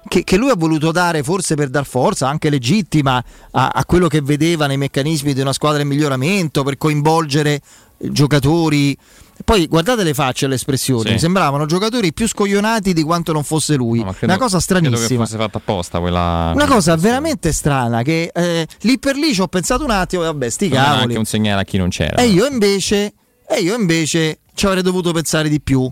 che, 0.07 0.23
che 0.23 0.37
lui 0.37 0.49
ha 0.49 0.55
voluto 0.55 0.91
dare, 0.91 1.23
forse 1.23 1.55
per 1.55 1.69
dar 1.69 1.85
forza, 1.85 2.27
anche 2.27 2.49
legittima, 2.49 3.23
a, 3.51 3.67
a 3.73 3.85
quello 3.85 4.07
che 4.07 4.21
vedeva 4.21 4.65
nei 4.67 4.77
meccanismi 4.77 5.33
di 5.33 5.41
una 5.41 5.53
squadra 5.53 5.81
in 5.81 5.87
miglioramento, 5.87 6.63
per 6.63 6.77
coinvolgere 6.77 7.61
giocatori. 7.97 8.95
Poi 9.43 9.67
guardate 9.67 10.03
le 10.03 10.13
facce 10.13 10.45
e 10.45 10.47
le 10.49 10.55
espressioni, 10.55 11.11
Sì. 11.11 11.19
sembravano 11.19 11.65
giocatori 11.65 12.11
più 12.11 12.27
scoglionati 12.27 12.91
di 12.91 13.03
quanto 13.03 13.31
non 13.31 13.43
fosse 13.45 13.75
lui. 13.75 13.99
No, 14.03 14.11
credo- 14.11 14.33
Una 14.33 14.37
cosa 14.37 14.59
Credo 14.59 14.87
stranissima. 14.89 15.23
fosse 15.25 15.37
fatta 15.37 15.57
apposta 15.59 15.99
quella. 16.01 16.51
Una 16.53 16.65
cosa 16.67 16.97
veramente 16.97 17.53
strana 17.53 18.01
che 18.01 18.31
eh, 18.33 18.67
lì 18.81 18.99
per 18.99 19.15
lì 19.15 19.33
ci 19.33 19.39
ho 19.39 19.47
pensato 19.47 19.85
un 19.85 19.91
attimo, 19.91 20.23
vabbè, 20.23 20.49
sti 20.49 20.67
Non 20.67 20.77
cavoli. 20.77 21.01
anche 21.03 21.17
un 21.17 21.25
segnale 21.25 21.61
a 21.61 21.63
chi 21.63 21.77
non 21.77 21.87
c'era. 21.87 22.17
E 22.17 22.25
io 22.27 22.45
invece, 22.47 23.13
e 23.47 23.59
io 23.61 23.77
invece 23.77 24.39
ci 24.55 24.65
avrei 24.65 24.81
dovuto 24.83 25.13
pensare 25.13 25.47
di 25.47 25.61
più. 25.61 25.89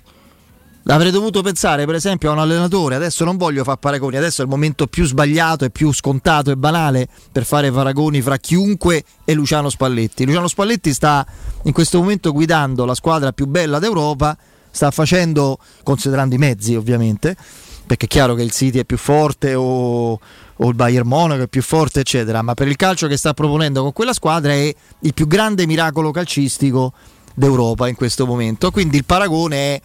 Avrei 0.90 1.12
dovuto 1.12 1.42
pensare, 1.42 1.86
per 1.86 1.96
esempio, 1.96 2.30
a 2.30 2.34
un 2.34 2.40
allenatore. 2.40 2.96
Adesso 2.96 3.26
non 3.26 3.36
voglio 3.36 3.66
fare 3.66 3.78
paragoni, 3.78 4.16
adesso 4.16 4.42
è 4.42 4.46
il 4.46 4.50
momento 4.50 4.88
più 4.88 5.06
sbagliato 5.06 5.66
e 5.66 5.70
più 5.70 5.92
scontato 5.92 6.50
e 6.50 6.56
banale 6.56 7.10
per 7.30 7.44
fare 7.44 7.70
paragoni 7.72 8.22
fra 8.22 8.38
chiunque 8.38 9.04
e 9.26 9.34
Luciano 9.34 9.70
Spalletti. 9.70 10.26
Luciano 10.26 10.48
Spalletti 10.48 10.94
sta 10.94 11.26
in 11.64 11.74
questo 11.74 12.00
momento 12.00 12.32
guidando 12.32 12.86
la 12.86 12.96
squadra 12.96 13.34
più 13.34 13.48
bella 13.48 13.80
d'Europa, 13.80 14.38
sta 14.72 14.90
facendo, 14.92 15.58
considerando 15.84 16.36
i 16.36 16.38
mezzi 16.38 16.76
ovviamente, 16.76 17.36
perché 17.86 18.06
è 18.06 18.08
chiaro 18.08 18.34
che 18.34 18.44
il 18.44 18.52
City 18.52 18.80
è 18.80 18.86
più 18.86 18.98
forte 18.98 19.56
o, 19.56 20.12
o 20.12 20.70
il 20.70 20.74
Bayern 20.74 21.08
Monaco 21.08 21.44
è 21.44 21.48
più 21.48 21.64
forte, 21.64 22.00
eccetera, 22.00 22.42
ma 22.42 22.54
per 22.54 22.70
il 22.70 22.78
calcio 22.78 23.08
che 23.08 23.18
sta 23.18 23.34
proponendo 23.34 23.82
con 23.82 23.92
quella 23.92 24.14
squadra 24.14 24.54
è 24.54 24.74
il 25.02 25.14
più 25.14 25.28
grande 25.28 25.66
miracolo 25.66 26.12
calcistico 26.12 26.94
d'Europa 27.34 27.90
in 27.90 27.96
questo 27.96 28.26
momento. 28.26 28.72
Quindi 28.72 28.96
il 28.96 29.06
paragone 29.06 29.58
è 29.58 29.82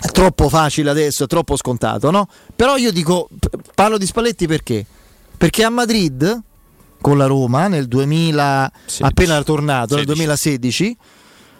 è 0.00 0.08
troppo 0.08 0.48
facile 0.48 0.90
adesso, 0.90 1.24
è 1.24 1.26
troppo 1.26 1.56
scontato, 1.56 2.10
no? 2.10 2.28
Però 2.54 2.76
io 2.76 2.92
dico, 2.92 3.28
parlo 3.74 3.98
di 3.98 4.06
Spalletti 4.06 4.46
perché? 4.46 4.84
Perché 5.36 5.64
a 5.64 5.70
Madrid, 5.70 6.42
con 7.00 7.18
la 7.18 7.26
Roma, 7.26 7.68
nel 7.68 7.86
2000, 7.86 8.72
16. 8.86 9.02
appena 9.02 9.42
tornato, 9.42 9.96
nel 9.96 10.06
16. 10.06 10.06
2016, 10.06 10.96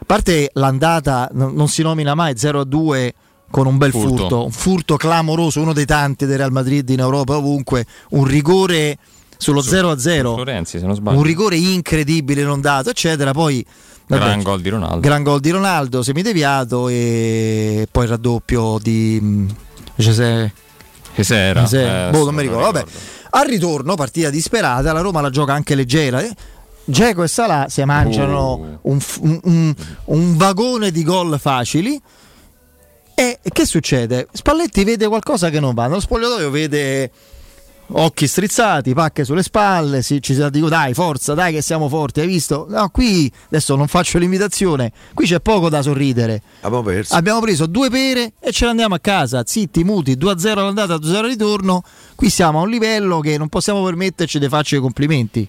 parte 0.06 0.50
l'andata 0.54 1.28
non, 1.32 1.68
si 1.68 1.82
nomina 1.82 2.14
mai 2.14 2.36
0 2.36 2.60
a 2.60 2.64
2 2.64 3.14
con 3.50 3.66
un 3.66 3.76
bel 3.78 3.92
furto. 3.92 4.16
Furto. 4.16 4.44
un 4.44 4.50
furto 4.50 4.96
clamoroso, 4.96 5.60
uno 5.60 5.72
dei 5.72 5.86
tanti 5.86 6.26
del 6.26 6.38
Real 6.38 6.52
Madrid 6.52 6.88
in 6.88 7.00
Europa 7.00 7.36
ovunque, 7.36 7.86
un 8.10 8.24
rigore 8.24 8.98
sullo 9.36 9.60
0 9.60 9.90
a 9.90 9.98
0, 9.98 10.34
Florenzi, 10.34 10.78
se 10.78 10.86
non 10.86 10.94
sbaglio. 10.94 11.18
un 11.18 11.24
rigore 11.24 11.56
incredibile 11.56 12.42
non 12.42 12.60
dato, 12.60 12.90
eccetera. 12.90 13.32
Poi 13.32 13.64
vabbè, 14.06 14.22
Gran 14.24 14.42
gol 14.42 14.60
di 14.60 14.68
Ronaldo. 14.68 15.00
gran 15.00 15.22
gol 15.22 15.40
di 15.40 15.50
Ronaldo, 15.50 16.02
semideviato 16.02 16.88
e 16.88 17.86
poi 17.90 18.04
il 18.04 18.10
raddoppio 18.10 18.78
di 18.80 19.18
mm, 19.20 19.48
José 19.96 20.52
Che 21.14 21.22
se 21.24 21.36
era? 21.36 21.60
José- 21.60 22.08
Eh, 22.08 22.10
boh, 22.10 22.24
non 22.24 22.34
mi 22.34 22.42
ricordo. 22.42 22.62
Vabbè. 22.70 22.84
Al 23.30 23.46
ritorno, 23.46 23.94
partita 23.94 24.30
disperata, 24.30 24.92
la 24.92 25.00
Roma 25.00 25.20
la 25.20 25.30
gioca 25.30 25.52
anche 25.52 25.74
leggera. 25.74 26.20
eh. 26.22 26.30
Geco 26.88 27.22
e 27.24 27.28
Salà 27.28 27.66
si 27.68 27.82
mangiano 27.84 28.38
Oh. 28.38 28.78
un, 28.82 28.98
un- 29.20 29.40
un- 29.44 29.74
un 30.04 30.36
vagone 30.36 30.90
di 30.92 31.02
gol 31.02 31.36
facili. 31.40 32.00
E 33.18 33.38
che 33.42 33.64
succede? 33.64 34.28
Spalletti 34.30 34.84
vede 34.84 35.08
qualcosa 35.08 35.48
che 35.50 35.58
non 35.58 35.72
va. 35.74 35.86
Nello 35.86 36.00
spogliatoio 36.00 36.50
vede 36.50 37.10
occhi 37.88 38.26
strizzati, 38.26 38.94
pacche 38.94 39.24
sulle 39.24 39.42
spalle. 39.42 40.02
Si, 40.02 40.20
ci 40.20 40.34
si 40.34 40.50
dico 40.50 40.68
dai, 40.68 40.94
forza, 40.94 41.34
dai, 41.34 41.52
che 41.52 41.62
siamo 41.62 41.88
forti. 41.88 42.20
Hai 42.20 42.26
visto? 42.26 42.66
No, 42.68 42.88
qui 42.90 43.30
adesso 43.46 43.76
non 43.76 43.86
faccio 43.86 44.18
l'imitazione. 44.18 44.92
Qui 45.14 45.26
c'è 45.26 45.40
poco 45.40 45.68
da 45.68 45.82
sorridere. 45.82 46.42
Abbiamo 46.60 46.82
perso. 46.82 47.14
Abbiamo 47.14 47.40
preso 47.40 47.66
due 47.66 47.90
pere 47.90 48.32
e 48.40 48.52
ce 48.52 48.64
ne 48.64 48.70
andiamo 48.70 48.94
a 48.94 48.98
casa, 48.98 49.42
zitti, 49.44 49.84
muti, 49.84 50.16
2-0 50.16 50.58
all'andata, 50.58 50.96
2-0 50.96 51.14
al 51.14 51.24
ritorno. 51.24 51.82
Qui 52.14 52.30
siamo 52.30 52.60
a 52.60 52.62
un 52.62 52.70
livello 52.70 53.20
che 53.20 53.38
non 53.38 53.48
possiamo 53.48 53.82
permetterci 53.84 54.38
di 54.38 54.48
farci 54.48 54.76
i 54.76 54.80
complimenti. 54.80 55.48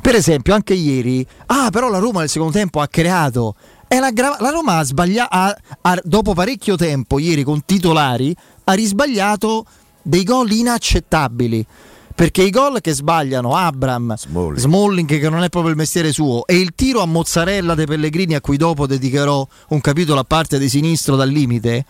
Per 0.00 0.16
esempio, 0.16 0.52
anche 0.52 0.74
ieri, 0.74 1.24
ah, 1.46 1.70
però 1.70 1.88
la 1.88 1.98
Roma 1.98 2.20
nel 2.20 2.28
secondo 2.28 2.52
tempo 2.52 2.80
ha 2.80 2.88
creato. 2.88 3.54
È 3.86 4.00
la, 4.00 4.10
gra- 4.10 4.36
la 4.40 4.50
Roma 4.50 4.78
ha 4.78 4.82
sbagliato, 4.82 5.54
dopo 6.02 6.34
parecchio 6.34 6.74
tempo, 6.74 7.20
ieri 7.20 7.44
con 7.44 7.64
titolari, 7.64 8.34
ha 8.64 8.72
risbagliato 8.72 9.64
dei 10.02 10.24
gol 10.24 10.50
inaccettabili. 10.50 11.66
Perché 12.14 12.42
i 12.42 12.50
gol 12.50 12.80
che 12.82 12.92
sbagliano 12.92 13.56
Abram, 13.56 14.14
Smalling. 14.16 14.58
Smalling, 14.58 15.18
che 15.18 15.30
non 15.30 15.42
è 15.42 15.48
proprio 15.48 15.72
il 15.72 15.78
mestiere 15.78 16.12
suo, 16.12 16.46
e 16.46 16.58
il 16.58 16.72
tiro 16.74 17.00
a 17.00 17.06
mozzarella 17.06 17.74
dei 17.74 17.86
Pellegrini, 17.86 18.34
a 18.34 18.40
cui 18.40 18.58
dopo 18.58 18.86
dedicherò 18.86 19.46
un 19.68 19.80
capitolo 19.80 20.20
a 20.20 20.24
parte 20.24 20.58
di 20.58 20.68
sinistro 20.68 21.16
dal 21.16 21.30
limite, 21.30 21.86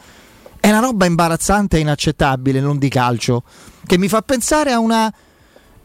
è 0.60 0.68
una 0.68 0.78
roba 0.78 1.06
imbarazzante 1.06 1.76
e 1.76 1.80
inaccettabile, 1.80 2.60
non 2.60 2.78
di 2.78 2.88
calcio, 2.88 3.42
che 3.84 3.98
mi 3.98 4.06
fa 4.06 4.22
pensare 4.22 4.70
a 4.70 4.78
una 4.78 5.12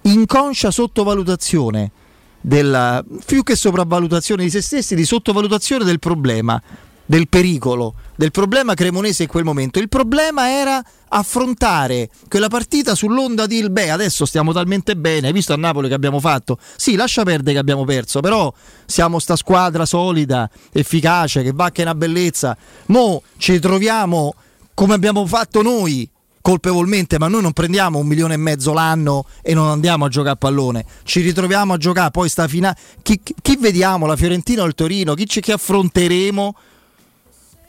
inconscia 0.03 0.69
sottovalutazione 0.69 1.91
della, 2.39 3.03
più 3.25 3.41
che 3.41 3.55
sopravvalutazione 3.55 4.43
di 4.43 4.51
se 4.51 4.61
stessi, 4.61 4.93
di 4.93 5.03
sottovalutazione 5.03 5.83
del 5.83 5.97
problema, 5.97 6.61
del 7.07 7.27
pericolo, 7.27 7.95
del 8.15 8.31
problema 8.31 8.75
cremonese 8.75 9.23
in 9.23 9.29
quel 9.29 9.43
momento. 9.43 9.79
Il 9.79 9.89
problema 9.89 10.49
era 10.49 10.83
affrontare 11.07 12.09
quella 12.27 12.49
partita 12.49 12.93
sull'onda 12.93 13.47
di 13.47 13.57
il 13.57 13.71
beh, 13.71 13.89
adesso 13.89 14.25
stiamo 14.25 14.51
talmente 14.53 14.95
bene, 14.95 15.27
hai 15.27 15.33
visto 15.33 15.53
a 15.53 15.57
Napoli 15.57 15.87
che 15.87 15.95
abbiamo 15.95 16.19
fatto? 16.19 16.59
Sì, 16.75 16.95
lascia 16.95 17.23
perdere 17.23 17.53
che 17.53 17.59
abbiamo 17.59 17.85
perso, 17.85 18.19
però 18.19 18.53
siamo 18.85 19.19
sta 19.19 19.35
squadra 19.35 19.85
solida, 19.85 20.49
efficace, 20.71 21.41
che 21.41 21.51
va 21.53 21.71
che 21.71 21.81
è 21.81 21.85
una 21.85 21.95
bellezza. 21.95 22.55
Mo 22.87 23.23
ci 23.37 23.57
troviamo 23.59 24.35
come 24.73 24.93
abbiamo 24.93 25.25
fatto 25.25 25.61
noi 25.61 26.07
colpevolmente, 26.41 27.19
ma 27.19 27.27
noi 27.27 27.41
non 27.41 27.51
prendiamo 27.51 27.99
un 27.99 28.07
milione 28.07 28.35
e 28.35 28.37
mezzo 28.37 28.71
l'anno 28.71 29.25
e 29.41 29.53
non 29.53 29.67
andiamo 29.67 30.05
a 30.05 30.07
giocare 30.07 30.33
a 30.33 30.37
pallone, 30.37 30.85
ci 31.03 31.19
ritroviamo 31.19 31.73
a 31.73 31.77
giocare, 31.77 32.11
poi 32.11 32.29
sta 32.29 32.47
finale. 32.47 32.77
Chi, 33.01 33.19
chi- 33.41 33.57
vediamo, 33.57 34.05
la 34.05 34.15
Fiorentina 34.15 34.61
o 34.63 34.65
il 34.65 34.73
Torino, 34.73 35.13
chi, 35.13 35.25
ci- 35.25 35.41
chi 35.41 35.51
affronteremo? 35.51 36.55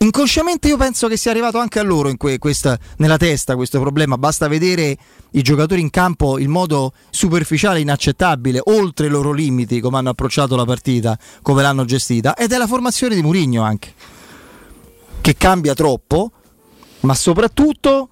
Inconsciamente 0.01 0.69
io 0.69 0.77
penso 0.77 1.09
che 1.09 1.17
sia 1.17 1.33
arrivato 1.33 1.59
anche 1.59 1.81
a 1.81 1.83
loro 1.83 2.15
que- 2.17 2.39
questa- 2.39 2.79
nella 2.99 3.17
testa 3.17 3.57
questo 3.57 3.81
problema, 3.81 4.17
basta 4.17 4.47
vedere 4.47 4.97
i 5.33 5.43
giocatori 5.43 5.81
in 5.81 5.91
campo 5.91 6.39
in 6.39 6.51
modo 6.51 6.93
superficiale, 7.11 7.81
inaccettabile, 7.81 8.61
oltre 8.67 9.07
i 9.07 9.11
loro 9.11 9.33
limiti, 9.33 9.81
come 9.81 9.99
hanno 9.99 10.11
approcciato 10.11 10.55
la 10.55 10.65
partita, 10.65 11.19
come 11.43 11.63
l'hanno 11.63 11.85
gestita, 11.85 12.37
ed 12.37 12.53
è 12.53 12.59
la 12.59 12.69
formazione 12.69 13.17
di 13.17 13.23
Murigno 13.23 13.63
anche, 13.63 13.93
che 15.21 15.35
cambia 15.37 15.75
troppo, 15.75 16.31
ma 17.01 17.15
soprattutto 17.15 18.09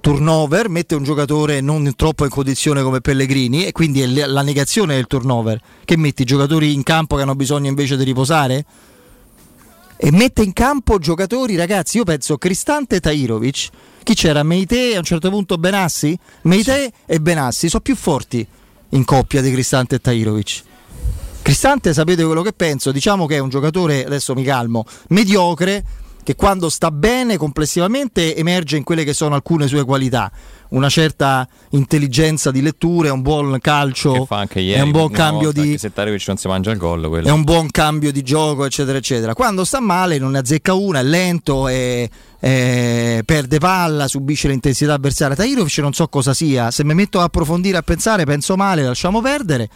turnover, 0.00 0.68
mette 0.68 0.96
un 0.96 1.04
giocatore 1.04 1.60
non 1.60 1.92
troppo 1.94 2.24
in 2.24 2.30
condizione 2.30 2.82
come 2.82 3.00
Pellegrini 3.00 3.64
e 3.64 3.72
quindi 3.72 4.02
è 4.02 4.06
la 4.06 4.42
negazione 4.42 4.96
del 4.96 5.06
turnover, 5.06 5.60
che 5.84 5.96
metti 5.96 6.22
i 6.22 6.26
giocatori 6.26 6.74
in 6.74 6.82
campo 6.82 7.14
che 7.14 7.22
hanno 7.22 7.36
bisogno 7.36 7.68
invece 7.68 7.96
di 7.96 8.02
riposare? 8.02 8.66
E 9.96 10.10
mette 10.10 10.42
in 10.42 10.52
campo 10.52 10.98
giocatori, 10.98 11.56
ragazzi, 11.56 11.98
io 11.98 12.04
penso 12.04 12.36
Cristante 12.36 12.96
e 12.96 13.00
Tairovic, 13.00 13.68
chi 14.02 14.14
c'era? 14.14 14.42
Meite 14.42 14.96
a 14.96 14.98
un 14.98 15.04
certo 15.04 15.30
punto 15.30 15.56
Benassi? 15.56 16.18
Meite 16.42 16.92
e 17.06 17.20
Benassi 17.20 17.68
sono 17.68 17.82
più 17.82 17.94
forti 17.94 18.46
in 18.90 19.04
coppia 19.04 19.40
di 19.40 19.52
Cristante 19.52 19.94
e 19.96 20.00
Tairovic. 20.00 20.62
Cristante, 21.42 21.92
sapete 21.92 22.24
quello 22.24 22.42
che 22.42 22.52
penso? 22.52 22.90
Diciamo 22.90 23.26
che 23.26 23.36
è 23.36 23.38
un 23.38 23.50
giocatore, 23.50 24.04
adesso 24.04 24.34
mi 24.34 24.42
calmo, 24.42 24.84
mediocre, 25.08 25.84
che 26.24 26.34
quando 26.34 26.68
sta 26.68 26.90
bene 26.90 27.36
complessivamente 27.36 28.34
emerge 28.34 28.76
in 28.76 28.82
quelle 28.82 29.04
che 29.04 29.12
sono 29.12 29.36
alcune 29.36 29.68
sue 29.68 29.84
qualità. 29.84 30.32
Una 30.70 30.88
certa 30.88 31.46
intelligenza 31.70 32.50
di 32.50 32.60
letture, 32.60 33.10
un 33.10 33.22
buon 33.22 33.58
calcio, 33.60 34.12
Che 34.12 34.24
fa 34.26 34.38
anche 34.38 34.58
ieri. 34.58 34.80
è 34.80 34.82
un 34.82 34.90
buon 34.90 35.10
cambio 35.12 35.44
volta, 35.52 35.60
di 35.60 35.66
anche 35.68 35.78
Se 35.78 35.92
Tarevic 35.92 36.24
non 36.26 36.36
si 36.36 36.48
mangia 36.48 36.72
il 36.72 36.78
gol, 36.78 37.06
quello. 37.06 37.28
è 37.28 37.30
un 37.30 37.44
buon 37.44 37.70
cambio 37.70 38.10
di 38.10 38.22
gioco, 38.22 38.64
eccetera, 38.64 38.98
eccetera. 38.98 39.34
Quando 39.34 39.62
sta 39.64 39.78
male 39.78 40.18
non 40.18 40.32
ne 40.32 40.38
azzecca 40.38 40.74
una, 40.74 40.98
è 40.98 41.02
lento, 41.04 41.68
è- 41.68 42.08
è- 42.40 43.20
perde 43.24 43.58
palla, 43.58 44.08
subisce 44.08 44.48
l'intensità 44.48 44.94
avversaria. 44.94 45.36
Tairovic 45.36 45.78
non 45.78 45.92
so 45.92 46.08
cosa 46.08 46.34
sia, 46.34 46.72
se 46.72 46.82
mi 46.82 46.94
metto 46.94 47.20
a 47.20 47.24
approfondire, 47.24 47.76
a 47.76 47.82
pensare, 47.82 48.24
penso 48.24 48.56
male, 48.56 48.82
lasciamo 48.82 49.20
perdere. 49.20 49.68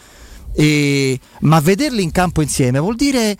E- 0.53 1.17
ma 1.41 1.59
vederli 1.61 2.01
in 2.03 2.11
campo 2.11 2.41
insieme 2.41 2.79
vuol 2.79 2.95
dire 2.95 3.37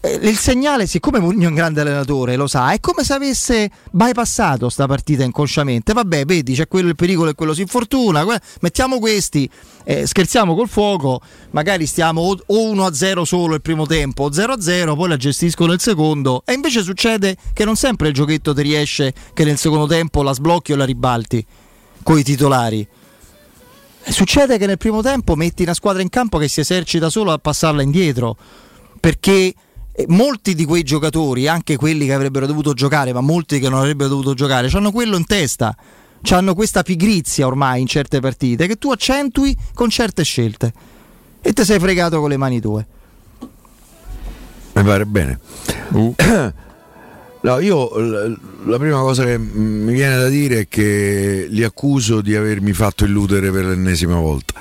il 0.00 0.36
segnale, 0.36 0.86
siccome 0.86 1.18
Mourinho 1.18 1.44
è 1.44 1.48
un 1.48 1.54
grande 1.54 1.80
allenatore, 1.80 2.36
lo 2.36 2.46
sa, 2.46 2.70
è 2.70 2.78
come 2.78 3.02
se 3.02 3.14
avesse 3.14 3.70
bypassato 3.90 4.68
sta 4.68 4.86
partita 4.86 5.24
inconsciamente. 5.24 5.92
Vabbè, 5.92 6.24
vedi, 6.24 6.54
c'è 6.54 6.68
quello 6.68 6.88
il 6.88 6.94
pericolo 6.94 7.30
e 7.30 7.34
quello 7.34 7.52
si 7.52 7.62
infortuna. 7.62 8.24
Mettiamo 8.60 9.00
questi, 9.00 9.50
eh, 9.84 10.06
scherziamo 10.06 10.54
col 10.54 10.68
fuoco, 10.68 11.20
magari 11.50 11.86
stiamo 11.86 12.20
o 12.20 12.36
o 12.46 12.74
1-0 12.74 13.22
solo 13.22 13.54
il 13.54 13.60
primo 13.60 13.86
tempo, 13.86 14.24
o 14.24 14.30
0-0, 14.30 14.94
poi 14.94 15.08
la 15.08 15.16
gestiscono 15.16 15.72
il 15.72 15.80
secondo. 15.80 16.42
E 16.44 16.52
invece 16.52 16.82
succede 16.82 17.36
che 17.52 17.64
non 17.64 17.74
sempre 17.74 18.08
il 18.08 18.14
giochetto 18.14 18.54
ti 18.54 18.62
riesce 18.62 19.12
che 19.34 19.42
nel 19.42 19.58
secondo 19.58 19.86
tempo 19.86 20.22
la 20.22 20.32
sblocchi 20.32 20.72
o 20.72 20.76
la 20.76 20.84
ribalti 20.84 21.44
coi 22.04 22.22
titolari. 22.22 22.86
E 24.04 24.12
Succede 24.12 24.58
che 24.58 24.66
nel 24.66 24.78
primo 24.78 25.02
tempo 25.02 25.34
metti 25.34 25.64
una 25.64 25.74
squadra 25.74 26.02
in 26.02 26.08
campo 26.08 26.38
che 26.38 26.46
si 26.46 26.60
esercita 26.60 27.10
solo 27.10 27.32
a 27.32 27.38
passarla 27.38 27.82
indietro 27.82 28.36
perché 28.98 29.54
eh, 29.98 30.04
molti 30.06 30.54
di 30.54 30.64
quei 30.64 30.84
giocatori, 30.84 31.48
anche 31.48 31.74
quelli 31.74 32.06
che 32.06 32.12
avrebbero 32.12 32.46
dovuto 32.46 32.72
giocare, 32.72 33.12
ma 33.12 33.20
molti 33.20 33.58
che 33.58 33.68
non 33.68 33.80
avrebbero 33.80 34.10
dovuto 34.10 34.32
giocare, 34.32 34.70
hanno 34.72 34.92
quello 34.92 35.16
in 35.16 35.26
testa. 35.26 35.76
Hanno 36.30 36.54
questa 36.54 36.82
pigrizia 36.82 37.46
ormai 37.46 37.80
in 37.80 37.86
certe 37.86 38.18
partite 38.18 38.66
che 38.66 38.76
tu 38.76 38.90
accentui 38.90 39.56
con 39.72 39.88
certe 39.88 40.24
scelte 40.24 40.72
e 41.40 41.52
te 41.52 41.64
sei 41.64 41.78
fregato 41.78 42.18
con 42.18 42.28
le 42.28 42.36
mani 42.36 42.60
tue. 42.60 42.86
Mi 44.72 44.82
pare 44.82 45.06
bene. 45.06 45.40
Uh. 45.90 46.14
No, 47.40 47.60
io 47.60 47.88
la 48.64 48.78
prima 48.78 48.98
cosa 48.98 49.24
che 49.24 49.38
mi 49.38 49.92
viene 49.92 50.16
da 50.16 50.26
dire 50.26 50.60
è 50.60 50.68
che 50.68 51.46
li 51.48 51.62
accuso 51.62 52.20
di 52.20 52.34
avermi 52.34 52.72
fatto 52.72 53.04
illudere 53.04 53.52
per 53.52 53.64
l'ennesima 53.64 54.16
volta. 54.16 54.60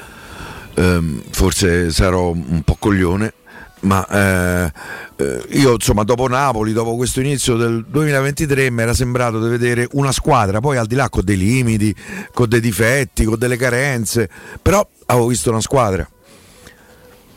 Ehm, 0.76 1.24
forse 1.32 1.92
sarò 1.92 2.30
un 2.30 2.62
po' 2.64 2.76
coglione, 2.78 3.34
ma 3.82 4.08
eh, 4.08 4.72
eh, 5.18 5.46
io 5.50 5.74
insomma 5.74 6.04
dopo 6.04 6.28
Napoli, 6.28 6.74
dopo 6.74 6.96
questo 6.96 7.20
inizio 7.20 7.56
del 7.56 7.86
2023 7.88 8.72
mi 8.72 8.82
era 8.82 8.94
sembrato 8.94 9.42
di 9.42 9.50
vedere 9.50 9.88
una 9.92 10.12
squadra, 10.12 10.60
poi 10.60 10.78
al 10.78 10.88
di 10.88 10.96
là 10.96 11.10
con 11.10 11.24
dei 11.24 11.38
limiti, 11.38 11.96
con 12.34 12.50
dei 12.50 12.60
difetti, 12.60 13.24
con 13.26 13.38
delle 13.38 13.58
carenze, 13.58 14.30
però 14.62 14.88
avevo 15.06 15.28
visto 15.28 15.50
una 15.50 15.62
squadra. 15.62 16.08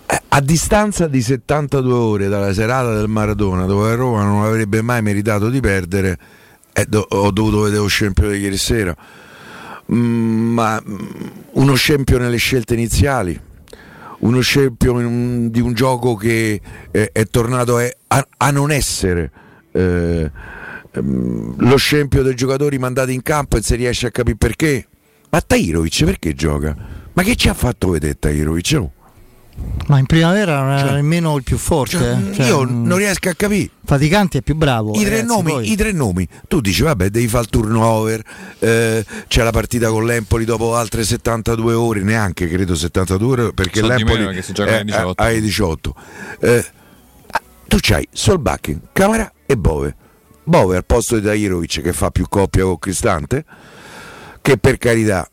Eh, 0.06 0.22
A 0.28 0.40
distanza 0.40 1.06
di 1.06 1.20
72 1.20 1.92
ore 1.92 2.28
dalla 2.28 2.52
serata 2.52 2.94
del 2.94 3.08
Maradona, 3.08 3.66
dove 3.66 3.94
Roma 3.94 4.24
non 4.24 4.42
avrebbe 4.44 4.82
mai 4.82 5.02
meritato 5.02 5.50
di 5.50 5.60
perdere, 5.60 6.18
eh, 6.72 6.86
ho 6.90 7.30
dovuto 7.30 7.60
vedere 7.62 7.82
lo 7.82 7.88
scempio 7.88 8.30
di 8.30 8.38
ieri 8.38 8.56
sera. 8.56 8.96
Mm, 9.92 10.52
ma 10.52 10.80
mm, 10.80 10.98
uno 11.52 11.74
scempio 11.74 12.18
nelle 12.18 12.36
scelte 12.36 12.74
iniziali, 12.74 13.38
uno 14.20 14.40
scempio 14.40 14.92
un- 14.94 15.50
di 15.50 15.60
un 15.60 15.72
gioco 15.74 16.14
che 16.14 16.60
eh, 16.90 17.10
è 17.12 17.24
tornato 17.26 17.76
a, 17.76 18.26
a- 18.36 18.50
non 18.50 18.70
essere. 18.70 19.30
eh, 19.72 20.30
ehm, 20.92 21.54
lo 21.58 21.76
scempio 21.76 22.22
dei 22.22 22.34
giocatori 22.34 22.78
mandati 22.78 23.12
in 23.14 23.22
campo 23.22 23.56
e 23.56 23.62
si 23.62 23.76
riesce 23.76 24.06
a 24.06 24.10
capire 24.10 24.36
perché. 24.36 24.86
Ma 25.30 25.40
Tairovic 25.40 26.04
perché 26.04 26.34
gioca? 26.34 26.76
Ma 27.12 27.22
che 27.22 27.36
ci 27.36 27.48
ha 27.48 27.54
fatto 27.54 27.90
vedere 27.90 28.18
Tairovic? 28.18 28.76
Oh? 28.78 28.92
Ma 29.86 29.98
in 29.98 30.06
primavera 30.06 30.60
non 30.60 30.72
era 30.76 30.92
nemmeno 30.92 31.36
il 31.36 31.42
più 31.42 31.56
forte. 31.56 31.98
Cioè, 31.98 32.16
eh. 32.30 32.34
Cioè, 32.34 32.46
io 32.46 32.64
mm, 32.64 32.86
non 32.86 32.98
riesco 32.98 33.28
a 33.28 33.34
capire. 33.34 33.70
Faticanti 33.84 34.38
è 34.38 34.42
più 34.42 34.54
bravo. 34.54 34.92
I 34.92 35.00
tre, 35.00 35.16
ragazzi, 35.16 35.26
nomi, 35.26 35.50
poi. 35.50 35.72
I 35.72 35.76
tre 35.76 35.92
nomi, 35.92 36.28
tu 36.46 36.60
dici 36.60 36.82
vabbè 36.82 37.08
devi 37.08 37.26
fare 37.26 37.44
il 37.44 37.50
turnover, 37.50 38.22
eh, 38.60 39.04
c'è 39.26 39.42
la 39.42 39.50
partita 39.50 39.88
con 39.88 40.06
l'Empoli 40.06 40.44
dopo 40.44 40.76
altre 40.76 41.02
72 41.02 41.74
ore, 41.74 42.02
neanche 42.02 42.46
credo 42.48 42.76
72 42.76 43.26
ore 43.26 43.52
perché 43.52 43.80
Sono 43.80 43.96
di 43.96 43.98
l'Empoli 43.98 44.20
meno 44.20 44.32
che 44.32 44.42
si 44.42 44.52
gioca 44.52 44.70
è 44.70 44.74
alle 44.74 44.84
18. 44.84 45.22
ai 45.22 45.40
18. 45.40 45.94
Eh, 46.40 46.66
tu 47.66 47.78
c'hai 47.80 48.08
Solbakken, 48.12 48.80
Camara 48.92 49.32
e 49.44 49.56
Bove. 49.56 49.96
Bove 50.44 50.76
al 50.76 50.84
posto 50.84 51.16
di 51.16 51.22
Dairovic 51.22 51.82
che 51.82 51.92
fa 51.92 52.10
più 52.10 52.26
coppia 52.28 52.64
con 52.64 52.78
Cristante, 52.78 53.44
che 54.40 54.56
per 54.56 54.78
carità 54.78 55.28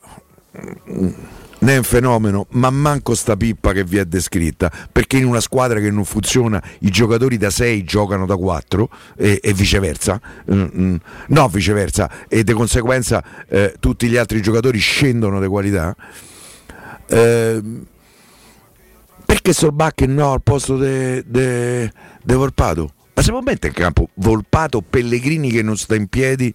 ne 1.59 1.73
è 1.73 1.77
un 1.77 1.83
fenomeno, 1.83 2.45
ma 2.51 2.69
manco 2.69 3.15
sta 3.15 3.35
pippa 3.35 3.71
che 3.71 3.83
vi 3.83 3.97
è 3.97 4.05
descritta, 4.05 4.71
perché 4.91 5.17
in 5.17 5.25
una 5.25 5.39
squadra 5.39 5.79
che 5.79 5.89
non 5.89 6.05
funziona 6.05 6.61
i 6.79 6.89
giocatori 6.89 7.37
da 7.37 7.49
6 7.49 7.83
giocano 7.83 8.25
da 8.25 8.35
4 8.35 8.89
e, 9.17 9.39
e 9.41 9.53
viceversa, 9.53 10.19
Mm, 10.51 10.65
mm, 10.77 10.95
no 11.29 11.47
viceversa, 11.49 12.09
e 12.27 12.43
di 12.43 12.53
conseguenza 12.53 13.23
eh, 13.47 13.75
tutti 13.79 14.07
gli 14.07 14.15
altri 14.15 14.41
giocatori 14.41 14.77
scendono 14.79 15.39
di 15.39 15.47
qualità. 15.47 15.95
Ehm, 17.09 17.85
perché 19.25 19.51
Solbakken 19.53 20.13
no 20.13 20.31
al 20.31 20.41
posto 20.41 20.77
di 20.77 21.91
Volpato? 22.23 22.93
Ma 23.13 23.21
se 23.21 23.31
mette 23.41 23.67
in 23.67 23.73
campo 23.73 24.09
Volpato, 24.15 24.81
Pellegrini 24.81 25.49
che 25.49 25.61
non 25.61 25.75
sta 25.75 25.95
in 25.95 26.07
piedi 26.07 26.53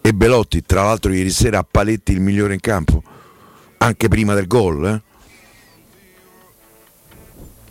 e 0.00 0.12
Belotti, 0.14 0.62
tra 0.62 0.84
l'altro 0.84 1.12
ieri 1.12 1.30
sera 1.30 1.58
a 1.58 1.66
Paletti 1.68 2.12
il 2.12 2.20
migliore 2.20 2.54
in 2.54 2.60
campo, 2.60 3.02
anche 3.78 4.08
prima 4.08 4.34
del 4.34 4.46
gol. 4.46 4.86
eh? 4.86 5.02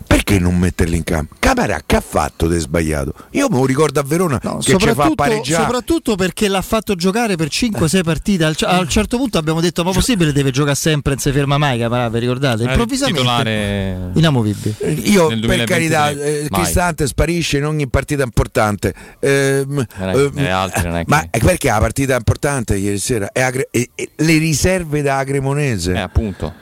Perché 0.08 0.38
non 0.38 0.56
metterli 0.58 0.96
in 0.96 1.04
campo? 1.04 1.34
Camara 1.38 1.80
che 1.84 1.96
ha 1.96 2.00
fatto 2.00 2.48
di 2.48 2.58
sbagliato? 2.58 3.12
Io 3.32 3.48
me 3.50 3.56
lo 3.58 3.66
ricordo 3.66 4.00
a 4.00 4.02
Verona 4.02 4.40
No, 4.42 4.56
che 4.56 4.76
ci 4.78 4.88
fa 4.94 5.10
pareggiare. 5.14 5.62
soprattutto 5.64 6.16
perché 6.16 6.48
l'ha 6.48 6.62
fatto 6.62 6.94
giocare 6.94 7.36
per 7.36 7.48
5-6 7.48 8.02
partite. 8.02 8.44
Al, 8.44 8.56
a 8.62 8.78
un 8.80 8.88
certo 8.88 9.18
punto 9.18 9.36
abbiamo 9.36 9.60
detto: 9.60 9.84
Ma 9.84 9.92
possibile 9.92 10.32
deve 10.32 10.50
giocare 10.50 10.76
sempre, 10.76 11.12
non 11.12 11.20
si 11.20 11.30
ferma 11.30 11.58
mai. 11.58 11.78
Caparà, 11.78 12.08
vi 12.08 12.18
ricordate? 12.20 12.62
Il 12.62 12.68
Improvvisamente 12.70 13.20
titolare 13.20 14.10
inamovibile. 14.14 14.74
Io 15.04 15.28
nel 15.28 15.40
per 15.40 15.66
2023, 15.66 15.66
carità, 15.66 16.10
eh. 16.10 16.48
Cristante 16.50 17.06
sparisce 17.06 17.58
in 17.58 17.66
ogni 17.66 17.86
partita 17.88 18.22
importante. 18.22 18.94
Ehm, 19.20 19.86
Non 19.98 20.08
è- 20.08 20.16
ehm, 20.16 20.30
nelle 20.32 20.50
altre 20.50 20.88
è 20.88 20.92
che- 21.00 21.04
ma 21.06 21.26
è 21.30 21.38
perché 21.38 21.68
la 21.68 21.78
partita 21.80 22.16
importante 22.16 22.76
ieri 22.76 22.98
sera 22.98 23.30
è 23.30 23.42
Agre- 23.42 23.68
e- 23.70 23.90
e 23.94 24.10
le 24.16 24.38
riserve 24.38 25.02
da 25.02 25.18
Agremonese, 25.18 25.92
Eh, 25.92 25.98
appunto. 25.98 26.52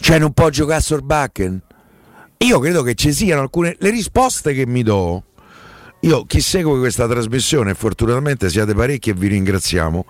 cioè 0.00 0.18
non 0.18 0.32
può 0.32 0.48
giocare 0.48 0.80
Sorbakken. 0.80 1.60
Io 2.38 2.58
credo 2.58 2.82
che 2.82 2.94
ci 2.94 3.12
siano 3.12 3.40
alcune 3.40 3.76
le 3.78 3.90
risposte 3.90 4.52
che 4.52 4.66
mi 4.66 4.82
do. 4.82 5.22
Io 6.00 6.24
chi 6.24 6.40
segue 6.40 6.78
questa 6.78 7.08
trasmissione, 7.08 7.74
fortunatamente 7.74 8.50
siate 8.50 8.74
parecchi 8.74 9.10
e 9.10 9.14
vi 9.14 9.28
ringraziamo. 9.28 10.04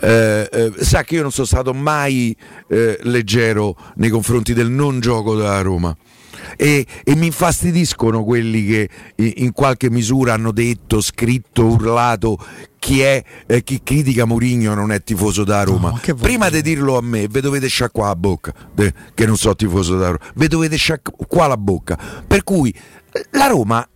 eh, 0.00 0.48
eh, 0.50 0.72
sa 0.78 1.04
che 1.04 1.16
io 1.16 1.22
non 1.22 1.30
sono 1.30 1.46
stato 1.46 1.74
mai 1.74 2.34
eh, 2.68 2.98
leggero 3.02 3.76
nei 3.96 4.08
confronti 4.08 4.54
del 4.54 4.70
non 4.70 5.00
gioco 5.00 5.36
della 5.36 5.60
Roma. 5.60 5.94
E, 6.56 6.86
e 7.04 7.14
mi 7.16 7.26
infastidiscono 7.26 8.24
quelli 8.24 8.66
che 8.66 8.88
in 9.16 9.52
qualche 9.52 9.90
misura 9.90 10.34
hanno 10.34 10.52
detto, 10.52 11.00
scritto, 11.00 11.64
urlato 11.64 12.38
chi 12.82 13.00
è 13.00 13.22
eh, 13.46 13.62
chi 13.62 13.80
critica 13.84 14.24
Mourinho 14.24 14.74
non 14.74 14.90
è 14.90 15.00
tifoso 15.04 15.44
da 15.44 15.62
Roma. 15.62 15.90
No, 15.90 16.14
Prima 16.16 16.50
di 16.50 16.62
dirlo 16.62 16.96
a 16.96 17.00
me, 17.00 17.28
ve 17.28 17.40
dovete 17.40 17.68
sciacquare 17.68 18.08
la 18.08 18.16
bocca, 18.16 18.52
de- 18.74 18.92
che 19.14 19.24
non 19.24 19.36
so 19.36 19.54
tifoso 19.54 19.96
da 19.96 20.06
Roma, 20.06 20.18
ve 20.34 20.48
dovete 20.48 20.76
sciacquare 20.76 21.48
la 21.48 21.56
bocca. 21.56 21.96
Per 22.26 22.42
cui 22.42 22.74
la 23.30 23.46
Roma 23.46 23.86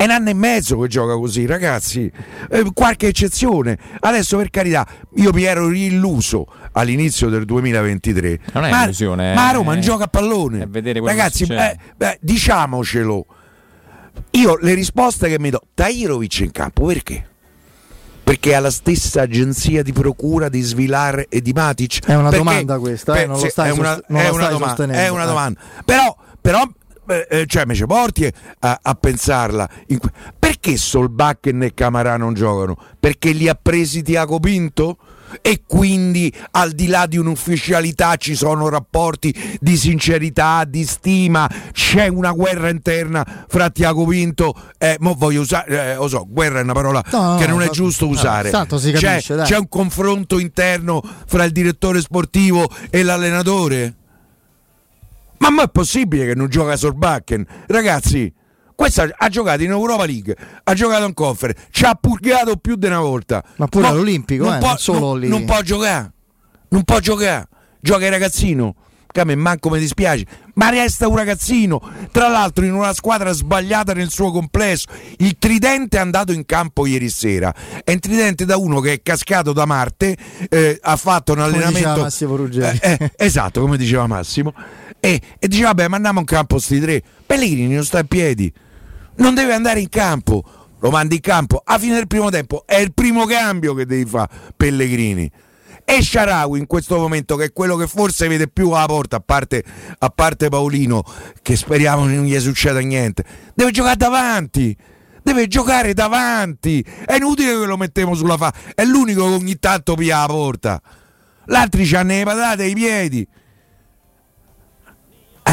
è 0.00 0.04
un 0.04 0.10
anno 0.12 0.30
e 0.30 0.34
mezzo 0.34 0.78
che 0.78 0.88
gioca 0.88 1.12
così, 1.12 1.44
ragazzi. 1.44 2.10
Eh, 2.50 2.70
qualche 2.72 3.08
eccezione. 3.08 3.76
Adesso, 3.98 4.38
per 4.38 4.48
carità, 4.48 4.86
io 5.16 5.30
mi 5.34 5.42
ero 5.42 5.70
illuso 5.70 6.46
all'inizio 6.72 7.28
del 7.28 7.44
2023. 7.44 8.40
Non 8.54 8.64
è 8.64 8.70
ma, 8.70 8.84
illusione, 8.84 9.34
ma 9.34 9.50
è- 9.50 9.52
Roma 9.52 9.74
non 9.74 9.82
gioca 9.82 10.04
a 10.04 10.06
pallone. 10.06 10.66
ragazzi, 11.04 11.44
succede. 11.44 11.72
eh, 11.72 11.78
beh, 11.98 12.18
diciamocelo. 12.22 13.26
Io 14.30 14.56
le 14.62 14.72
risposte 14.72 15.28
che 15.28 15.38
mi 15.38 15.50
do, 15.50 15.60
Tairovic 15.74 16.38
in 16.40 16.50
campo, 16.50 16.86
perché? 16.86 17.26
Perché 18.24 18.54
ha 18.54 18.60
la 18.60 18.70
stessa 18.70 19.20
agenzia 19.20 19.82
di 19.82 19.92
procura 19.92 20.48
di 20.48 20.62
Svilar 20.62 21.26
e 21.28 21.42
di 21.42 21.52
Matic. 21.52 22.06
È 22.06 22.14
una 22.14 22.30
Perché- 22.30 22.36
domanda 22.38 22.78
questa, 22.78 23.16
eh, 23.20 23.26
non 23.26 23.38
lo 23.38 23.48
stai 23.50 23.68
è 23.68 23.72
una, 23.72 23.94
sost- 23.96 24.04
non 24.08 24.20
è 24.20 24.28
una 24.30 24.32
stai 24.38 24.52
domanda, 24.52 24.66
sostenendo, 24.68 25.02
è 25.02 25.08
una 25.10 25.22
eh. 25.24 25.26
domanda. 25.26 25.60
Però, 25.84 26.16
però 26.40 26.66
eh, 27.10 27.26
eh, 27.28 27.46
cioè 27.46 27.64
me 27.66 27.74
ci 27.74 27.84
porti 27.86 28.32
a, 28.60 28.78
a 28.82 28.94
pensarla. 28.94 29.68
que- 29.86 29.98
perché 30.38 30.76
Solbakken 30.76 31.62
e 31.62 31.74
Camarà 31.74 32.16
non 32.16 32.34
giocano? 32.34 32.76
Perché 32.98 33.32
li 33.32 33.48
ha 33.48 33.58
presi 33.60 34.02
Tiago 34.02 34.38
Pinto? 34.38 34.96
E 35.42 35.62
quindi 35.64 36.32
al 36.52 36.72
di 36.72 36.88
là 36.88 37.06
di 37.06 37.16
un'ufficialità 37.16 38.16
ci 38.16 38.34
sono 38.34 38.68
rapporti 38.68 39.32
di 39.60 39.76
sincerità, 39.76 40.64
di 40.66 40.84
stima, 40.84 41.48
c'è 41.70 42.08
una 42.08 42.32
guerra 42.32 42.68
interna 42.68 43.24
fra 43.46 43.70
Tiago 43.70 44.04
Pinto 44.06 44.52
e 44.76 44.96
mo 44.98 45.14
voglio 45.16 45.42
usare, 45.42 45.92
eh, 45.92 45.94
lo 45.94 46.08
so, 46.08 46.26
guerra 46.28 46.58
è 46.58 46.62
una 46.64 46.72
parola 46.72 47.00
No, 47.12 47.36
che 47.38 47.46
non 47.46 47.62
è 47.62 47.66
no, 47.66 47.70
giusto 47.70 48.06
no, 48.06 48.10
usare. 48.10 48.50
C'è- 48.98 49.08
capisce, 49.08 49.36
dai. 49.36 49.46
c'è 49.46 49.56
un 49.56 49.68
confronto 49.68 50.38
interno 50.40 51.00
fra 51.26 51.44
il 51.44 51.52
direttore 51.52 52.00
sportivo 52.00 52.68
e 52.90 53.04
l'allenatore? 53.04 53.94
Ma 55.40 55.50
mo 55.50 55.62
è 55.62 55.68
possibile 55.70 56.26
che 56.26 56.34
non 56.34 56.48
gioca 56.48 56.76
Sorbakken? 56.76 57.46
Ragazzi, 57.66 58.32
questa 58.74 59.08
ha 59.14 59.28
giocato 59.28 59.62
in 59.62 59.70
Europa 59.70 60.04
League, 60.04 60.36
ha 60.64 60.74
giocato 60.74 61.04
in 61.06 61.14
Conference, 61.14 61.66
ci 61.70 61.84
ha 61.84 61.94
purgato 61.94 62.56
più 62.56 62.76
di 62.76 62.86
una 62.86 63.00
volta. 63.00 63.42
Ma 63.56 63.66
pure 63.66 63.84
Mo 63.84 63.90
all'Olimpico, 63.90 64.44
non 64.44 64.54
eh, 64.54 64.58
può, 64.58 64.68
non 64.68 64.78
solo 64.78 64.98
non- 64.98 65.20
lì. 65.20 65.28
non 65.28 65.44
può 65.44 65.60
giocare, 65.62 66.12
non 66.68 66.82
può 66.84 66.98
giocare. 66.98 67.48
Gioca 67.80 68.04
il 68.04 68.10
ragazzino, 68.10 68.74
che 69.06 69.20
a 69.20 69.24
me 69.24 69.34
manco 69.34 69.70
mi 69.70 69.78
dispiace, 69.78 70.26
ma 70.54 70.68
resta 70.68 71.08
un 71.08 71.16
ragazzino. 71.16 71.80
Tra 72.12 72.28
l'altro 72.28 72.66
in 72.66 72.74
una 72.74 72.92
squadra 72.92 73.32
sbagliata 73.32 73.94
nel 73.94 74.10
suo 74.10 74.30
complesso. 74.30 74.88
Il 75.16 75.36
tridente 75.38 75.96
è 75.96 76.00
andato 76.00 76.32
in 76.32 76.44
campo 76.44 76.84
ieri 76.84 77.08
sera. 77.08 77.54
È 77.82 77.92
un 77.92 77.98
tridente 77.98 78.44
da 78.44 78.58
uno 78.58 78.80
che 78.80 78.92
è 78.92 79.02
cascato 79.02 79.54
da 79.54 79.64
Marte, 79.64 80.16
eh, 80.50 80.78
ha 80.82 80.96
fatto 80.96 81.32
un 81.32 81.38
Come 81.38 81.50
diceva 81.50 81.68
allenamento... 81.68 82.02
Massimo 82.02 82.36
Ruggeri. 82.36 82.78
Eh, 82.82 82.98
eh, 83.00 83.12
esatto, 83.16 83.62
come 83.62 83.78
diceva 83.78 84.06
Massimo. 84.06 84.52
E, 85.00 85.20
e 85.38 85.48
diceva, 85.48 85.68
vabbè, 85.68 85.88
ma 85.88 85.96
andiamo 85.96 86.20
in 86.20 86.26
campo 86.26 86.58
sti 86.58 86.80
tre. 86.80 87.02
Pellegrini 87.26 87.74
non 87.74 87.84
sta 87.84 88.00
in 88.00 88.06
piedi, 88.06 88.52
non 89.16 89.34
deve 89.34 89.54
andare 89.54 89.80
in 89.80 89.88
campo. 89.88 90.44
Lo 90.82 90.90
mandi 90.90 91.16
in 91.16 91.20
campo 91.20 91.60
a 91.62 91.78
fine 91.78 91.94
del 91.94 92.06
primo 92.06 92.30
tempo. 92.30 92.64
È 92.66 92.76
il 92.76 92.94
primo 92.94 93.26
cambio 93.26 93.74
che 93.74 93.84
devi 93.84 94.08
fare, 94.08 94.28
Pellegrini. 94.56 95.30
E 95.84 96.02
Sharawi 96.02 96.58
in 96.58 96.66
questo 96.66 96.96
momento, 96.96 97.36
che 97.36 97.46
è 97.46 97.52
quello 97.52 97.76
che 97.76 97.86
forse 97.86 98.28
vede 98.28 98.48
più 98.48 98.70
alla 98.70 98.86
porta, 98.86 99.16
a 99.16 99.20
parte, 99.20 99.64
a 99.98 100.08
parte 100.08 100.48
Paolino, 100.48 101.02
che 101.42 101.56
speriamo 101.56 102.06
non 102.06 102.24
gli 102.24 102.38
succeda 102.38 102.78
niente, 102.78 103.24
deve 103.54 103.72
giocare 103.72 103.96
davanti. 103.96 104.76
Deve 105.22 105.48
giocare 105.48 105.92
davanti. 105.92 106.82
È 107.04 107.14
inutile 107.14 107.58
che 107.58 107.66
lo 107.66 107.76
mettiamo 107.76 108.14
sulla 108.14 108.38
fa. 108.38 108.52
È 108.74 108.84
l'unico 108.84 109.26
che 109.26 109.34
ogni 109.34 109.58
tanto 109.58 109.94
pia 109.94 110.20
la 110.20 110.26
porta. 110.26 110.80
L'altri 111.46 111.84
c'hanno 111.86 112.14
le 112.14 112.24
patate 112.24 112.62
ai 112.62 112.72
piedi. 112.72 113.28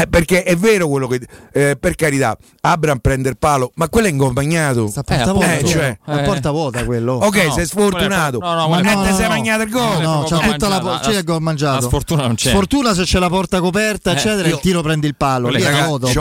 Eh, 0.00 0.06
perché 0.06 0.42
è 0.44 0.54
vero 0.56 0.86
quello 0.88 1.06
che. 1.08 1.20
eh, 1.52 1.76
per 1.78 1.94
carità, 1.96 2.36
Abram 2.60 2.98
prende 2.98 3.28
il 3.28 3.36
palo, 3.38 3.72
ma 3.74 3.88
quello 3.88 4.06
è 4.06 4.10
incompagnato. 4.10 4.86
Sta 4.86 5.00
a 5.00 5.14
Eh, 5.14 5.16
porta 5.16 5.32
vuota, 5.32 5.56
eh, 5.58 5.64
cioè, 5.64 5.98
a 6.04 6.20
eh. 6.20 6.22
porta 6.22 6.50
vuota 6.50 6.84
quello. 6.84 7.14
Ok, 7.14 7.44
no, 7.46 7.52
sei 7.52 7.66
sfortunato. 7.66 8.38
no, 8.38 8.54
no, 8.54 8.68
ma 8.68 8.76
quello 8.80 8.90
è- 8.90 8.94
non 8.94 9.02
te 9.04 9.10
no, 9.10 9.16
sei 9.16 9.24
no. 9.24 9.30
mangiato 9.30 9.62
il 9.62 9.70
gol. 9.70 10.00
no, 10.00 10.24
proprio 10.28 10.52
tutta 10.52 10.68
la, 10.68 10.80
mangiata. 10.82 11.10
c'è 11.10 11.16
il 11.18 11.24
gol 11.24 11.40
mangiato. 11.42 11.74
La 11.80 11.86
sfortuna 11.86 12.22
non 12.26 12.34
c'è. 12.36 12.48
Sfortuna 12.50 12.94
se 12.94 13.02
c'è 13.02 13.18
la 13.18 13.28
porta 13.28 13.60
coperta, 13.60 14.10
Eh, 14.10 14.14
eccetera, 14.14 14.48
io- 14.48 14.54
il 14.54 14.60
tiro 14.60 14.82
prende 14.82 15.06
il 15.06 15.16
palo. 15.16 15.48
Lì 15.48 15.60
è 15.62 15.70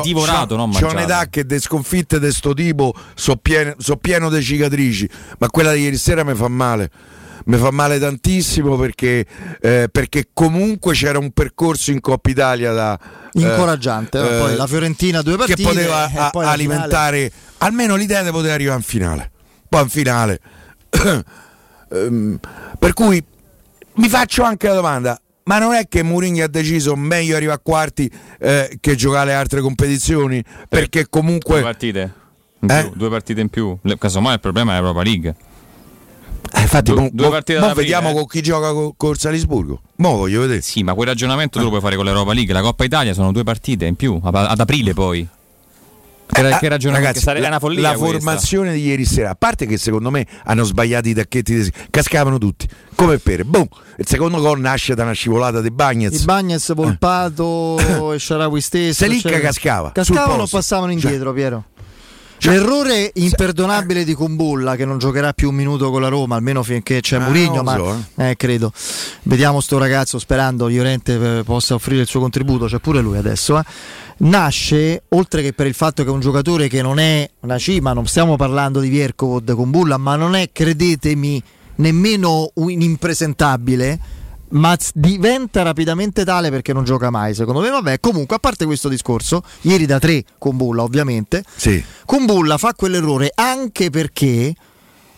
divorato, 0.01 0.55
mangiato. 0.57 0.93
un'età 0.93 1.27
che 1.29 1.45
de 1.45 1.59
sconfitte 1.59 2.19
di 2.19 2.31
sto 2.31 2.53
tipo 2.53 2.93
so 3.13 3.35
pieno, 3.35 3.73
so 3.77 3.95
pieno 3.97 4.29
di 4.29 4.41
cicatrici, 4.41 5.07
ma 5.37 5.49
quella 5.49 5.73
di 5.73 5.81
ieri 5.81 5.97
sera 5.97 6.23
mi 6.23 6.33
fa 6.35 6.47
male. 6.47 6.89
Mi 7.47 7.55
fa 7.57 7.71
male 7.71 7.97
tantissimo 7.97 8.75
perché, 8.75 9.25
eh, 9.61 9.87
perché 9.89 10.27
comunque 10.33 10.93
c'era 10.93 11.17
un 11.17 11.31
percorso 11.31 11.91
in 11.91 12.01
Coppa 12.01 12.29
Italia 12.29 12.73
da 12.73 12.99
eh, 13.33 13.39
Incoraggiante. 13.39 14.19
eh, 14.19 14.39
poi 14.39 14.55
la 14.57 14.67
Fiorentina 14.67 15.21
due 15.21 15.37
partite. 15.37 15.61
che 15.61 15.67
poteva 15.67 16.11
e 16.11 16.17
a- 16.17 16.29
alimentare 16.33 17.31
almeno 17.59 17.95
l'idea 17.95 18.21
di 18.21 18.31
poter 18.31 18.51
arrivare 18.51 18.77
in 18.77 18.83
finale. 18.83 19.31
Poi 19.69 19.81
in 19.81 19.89
finale. 19.89 20.39
Ehm, 21.89 22.37
per 22.77 22.91
cui 22.91 23.23
mi 23.93 24.09
faccio 24.09 24.43
anche 24.43 24.67
la 24.67 24.73
domanda. 24.73 25.17
Ma 25.43 25.57
non 25.59 25.73
è 25.73 25.87
che 25.87 26.03
Mourinho 26.03 26.43
ha 26.43 26.47
deciso 26.49 26.97
meglio 26.97 27.37
arrivare 27.37 27.59
a 27.59 27.61
quarti 27.63 28.11
eh, 28.39 28.77
che 28.81 28.95
giocare 28.95 29.27
le 29.27 29.35
altre 29.35 29.61
competizioni? 29.61 30.43
Perché 30.67 31.03
Due 31.03 31.09
comunque 31.09 31.61
partite 31.61 32.13
in 32.59 32.69
Eh? 32.69 32.81
più, 32.81 32.91
due 32.97 33.09
partite 33.09 33.39
in 33.39 33.47
più. 33.47 33.77
Casomai 33.97 34.33
il 34.33 34.39
problema 34.41 34.73
è 34.73 34.75
l'Europa 34.81 35.01
League. 35.01 35.33
Eh, 36.53 36.61
infatti, 36.61 36.91
Due- 36.91 37.01
mo- 37.01 37.09
due 37.11 37.29
partite 37.29 37.59
mo 37.59 37.73
vediamo 37.73 38.09
eh. 38.09 38.13
con 38.13 38.25
chi 38.27 38.41
gioca 38.41 38.71
co- 38.71 38.93
col 38.97 39.17
Salisburgo. 39.17 39.81
Mo 39.97 40.15
voglio 40.17 40.41
vedere. 40.41 40.61
Sì, 40.61 40.83
ma 40.83 40.93
quel 40.93 41.07
ragionamento 41.07 41.57
tu 41.57 41.63
lo 41.65 41.69
puoi 41.69 41.81
fare 41.81 41.95
con 41.95 42.05
l'Europa 42.05 42.33
League. 42.33 42.53
La 42.53 42.61
Coppa 42.61 42.83
Italia 42.83 43.13
sono 43.13 43.31
due 43.31 43.43
partite 43.43 43.85
in 43.85 43.95
più, 43.95 44.19
ad 44.23 44.59
aprile 44.59 44.93
poi. 44.93 45.27
Che, 46.29 46.41
Eh, 46.45 46.57
che 46.59 46.67
ragazzi, 46.67 47.21
Sare- 47.21 47.39
la, 47.39 47.47
una 47.47 47.59
follia 47.59 47.91
la 47.91 47.95
formazione 47.97 48.73
di 48.73 48.81
ieri 48.85 49.05
sera, 49.05 49.29
a 49.29 49.35
parte 49.35 49.65
che 49.65 49.77
secondo 49.77 50.11
me 50.11 50.27
hanno 50.43 50.65
sbagliato 50.65 51.07
i 51.07 51.13
tacchetti, 51.13 51.53
dei- 51.55 51.71
cascavano 51.89 52.37
tutti 52.37 52.67
come 52.95 53.17
per. 53.17 53.45
Boom! 53.45 53.65
Il 53.97 54.05
secondo 54.05 54.39
gol 54.41 54.59
nasce 54.59 54.93
da 54.93 55.03
una 55.03 55.13
scivolata 55.13 55.61
di 55.61 55.67
I 55.67 55.71
Bagnez. 55.71 56.23
Bagnes, 56.25 56.73
Volpato 56.75 57.77
e 58.13 58.19
Sharawi 58.19 58.59
stesso. 58.59 59.03
Selicca 59.05 59.29
eccetera. 59.29 59.47
cascava, 59.47 59.91
sul 59.93 60.15
Cascavano 60.15 60.43
o 60.43 60.47
passavano 60.47 60.91
Cioè- 60.91 61.01
indietro, 61.03 61.31
Piero. 61.33 61.63
Cioè- 62.39 62.53
L'errore 62.53 63.11
imperdonabile 63.15 64.03
di 64.03 64.13
Kumbulla 64.13 64.75
che 64.75 64.85
non 64.85 64.99
giocherà 64.99 65.33
più 65.33 65.49
un 65.49 65.55
minuto 65.55 65.89
con 65.89 66.01
la 66.01 66.07
Roma, 66.07 66.35
almeno 66.35 66.61
finché 66.61 67.01
c'è 67.01 67.17
Ah, 67.17 67.19
Mourinho, 67.21 67.55
non 67.55 67.63
ma 67.63 67.75
so, 67.75 68.03
eh, 68.21 68.35
credo. 68.37 68.71
Vediamo 69.23 69.59
sto 69.59 69.77
ragazzo 69.79 70.19
sperando 70.19 70.67
Llorente 70.69 71.39
eh, 71.39 71.43
possa 71.43 71.73
offrire 71.73 72.01
il 72.01 72.07
suo 72.07 72.19
contributo, 72.19 72.65
c'è 72.65 72.77
pure 72.79 73.01
lui 73.01 73.17
adesso. 73.17 73.57
eh. 73.57 73.63
Nasce, 74.19 75.03
oltre 75.09 75.41
che 75.41 75.53
per 75.53 75.67
il 75.67 75.73
fatto 75.73 76.03
che 76.03 76.09
è 76.09 76.11
un 76.11 76.19
giocatore 76.19 76.67
che 76.67 76.81
non 76.81 76.99
è 76.99 77.29
una 77.41 77.57
cima, 77.57 77.93
non 77.93 78.05
stiamo 78.07 78.35
parlando 78.35 78.79
di 78.79 78.89
Viercovod 78.89 79.53
Kumbulla, 79.53 79.97
ma 79.97 80.15
non 80.15 80.35
è, 80.35 80.49
credetemi, 80.51 81.41
nemmeno 81.75 82.49
un 82.55 82.71
impresentabile 82.81 83.99
ma 84.49 84.77
diventa 84.93 85.61
rapidamente 85.61 86.23
tale 86.23 86.49
perché 86.49 86.71
non 86.73 86.83
gioca 86.83 87.09
mai 87.09 87.33
secondo 87.33 87.59
me 87.59 87.69
vabbè 87.69 87.99
comunque 87.99 88.35
a 88.37 88.39
parte 88.39 88.65
questo 88.65 88.87
discorso 88.89 89.43
ieri 89.61 89.85
da 89.85 89.99
tre 89.99 90.23
con 90.37 90.55
Bulla 90.55 90.83
ovviamente 90.83 91.43
Sì. 91.55 91.83
Kumbulla 92.05 92.57
fa 92.57 92.73
quell'errore 92.73 93.31
anche 93.35 93.89
perché 93.89 94.53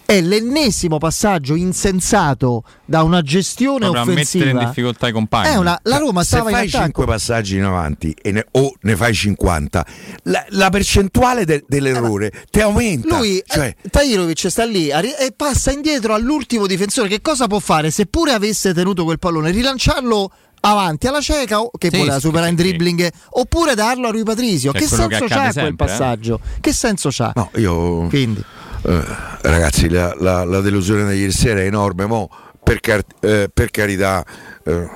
è 0.09 0.21
l'ennesimo 0.21 0.97
passaggio 0.97 1.53
insensato 1.53 2.63
da 2.85 3.03
una 3.03 3.21
gestione 3.21 3.85
Proprio 3.89 4.01
a 4.01 4.05
mettere 4.05 4.49
in 4.49 4.55
offensiva 4.55 4.65
difficoltà 4.65 5.07
i 5.07 5.11
compagni. 5.11 5.53
è 5.53 5.55
una, 5.55 5.79
la 5.83 5.97
Roma 5.97 6.21
Se 6.21 6.27
stava 6.35 6.49
in 6.49 6.55
fai 6.55 6.67
attacco 6.67 6.83
5 6.85 7.05
passaggi 7.05 7.57
in 7.57 7.63
avanti 7.63 8.15
e 8.19 8.31
ne- 8.31 8.45
o 8.53 8.73
ne 8.81 8.95
fai 8.95 9.13
50, 9.13 9.85
la, 10.23 10.43
la 10.49 10.69
percentuale 10.71 11.45
de- 11.45 11.63
dell'errore 11.67 12.31
ti 12.49 12.59
aumenta. 12.59 13.17
Lui, 13.17 13.39
Cioè, 13.45 13.75
eh, 13.79 13.89
Tahirovic 13.89 14.47
sta 14.49 14.65
lì 14.65 14.91
arri- 14.91 15.13
e 15.19 15.31
passa 15.35 15.71
indietro 15.71 16.15
all'ultimo 16.15 16.65
difensore. 16.65 17.07
Che 17.07 17.21
cosa 17.21 17.45
può 17.45 17.59
fare? 17.59 17.91
Seppure 17.91 18.31
avesse 18.33 18.73
tenuto 18.73 19.03
quel 19.03 19.19
pallone, 19.19 19.51
rilanciarlo 19.51 20.31
avanti 20.61 21.05
alla 21.07 21.21
cieca 21.21 21.61
o- 21.61 21.69
che 21.77 21.89
Sì, 21.91 21.97
voleva 21.97 22.15
sì, 22.15 22.21
superare 22.21 22.49
in 22.49 22.57
sì. 22.57 22.63
dribbling 22.63 23.09
oppure 23.29 23.75
darlo 23.75 24.07
a 24.07 24.11
Rui 24.11 24.23
Patrisio. 24.23 24.71
Che 24.71 24.79
è 24.79 24.81
Che 24.81 24.87
che 24.89 24.95
senso 24.95 25.23
accade 25.23 25.27
c'ha 25.27 25.41
quel 25.41 25.53
sempre, 25.53 25.85
eh? 25.85 25.87
passaggio? 25.87 26.39
Che 26.59 26.73
senso 26.73 27.09
c'ha? 27.11 27.31
no, 27.35 27.51
io. 27.55 28.07
Quindi, 28.07 28.43
Eh, 28.81 29.03
ragazzi, 29.41 29.89
la, 29.89 30.13
la- 30.19 30.43
la 30.45 30.61
delusione 30.61 31.11
di 31.11 31.19
ieri 31.19 31.31
sera 31.31 31.59
è 31.61 31.65
enorme. 31.65 32.05
Mo, 32.05 32.29
per, 32.63 32.79
car- 32.79 33.03
eh, 33.19 33.49
per 33.53 33.71
carità, 33.71 34.23
eh, 34.63 34.89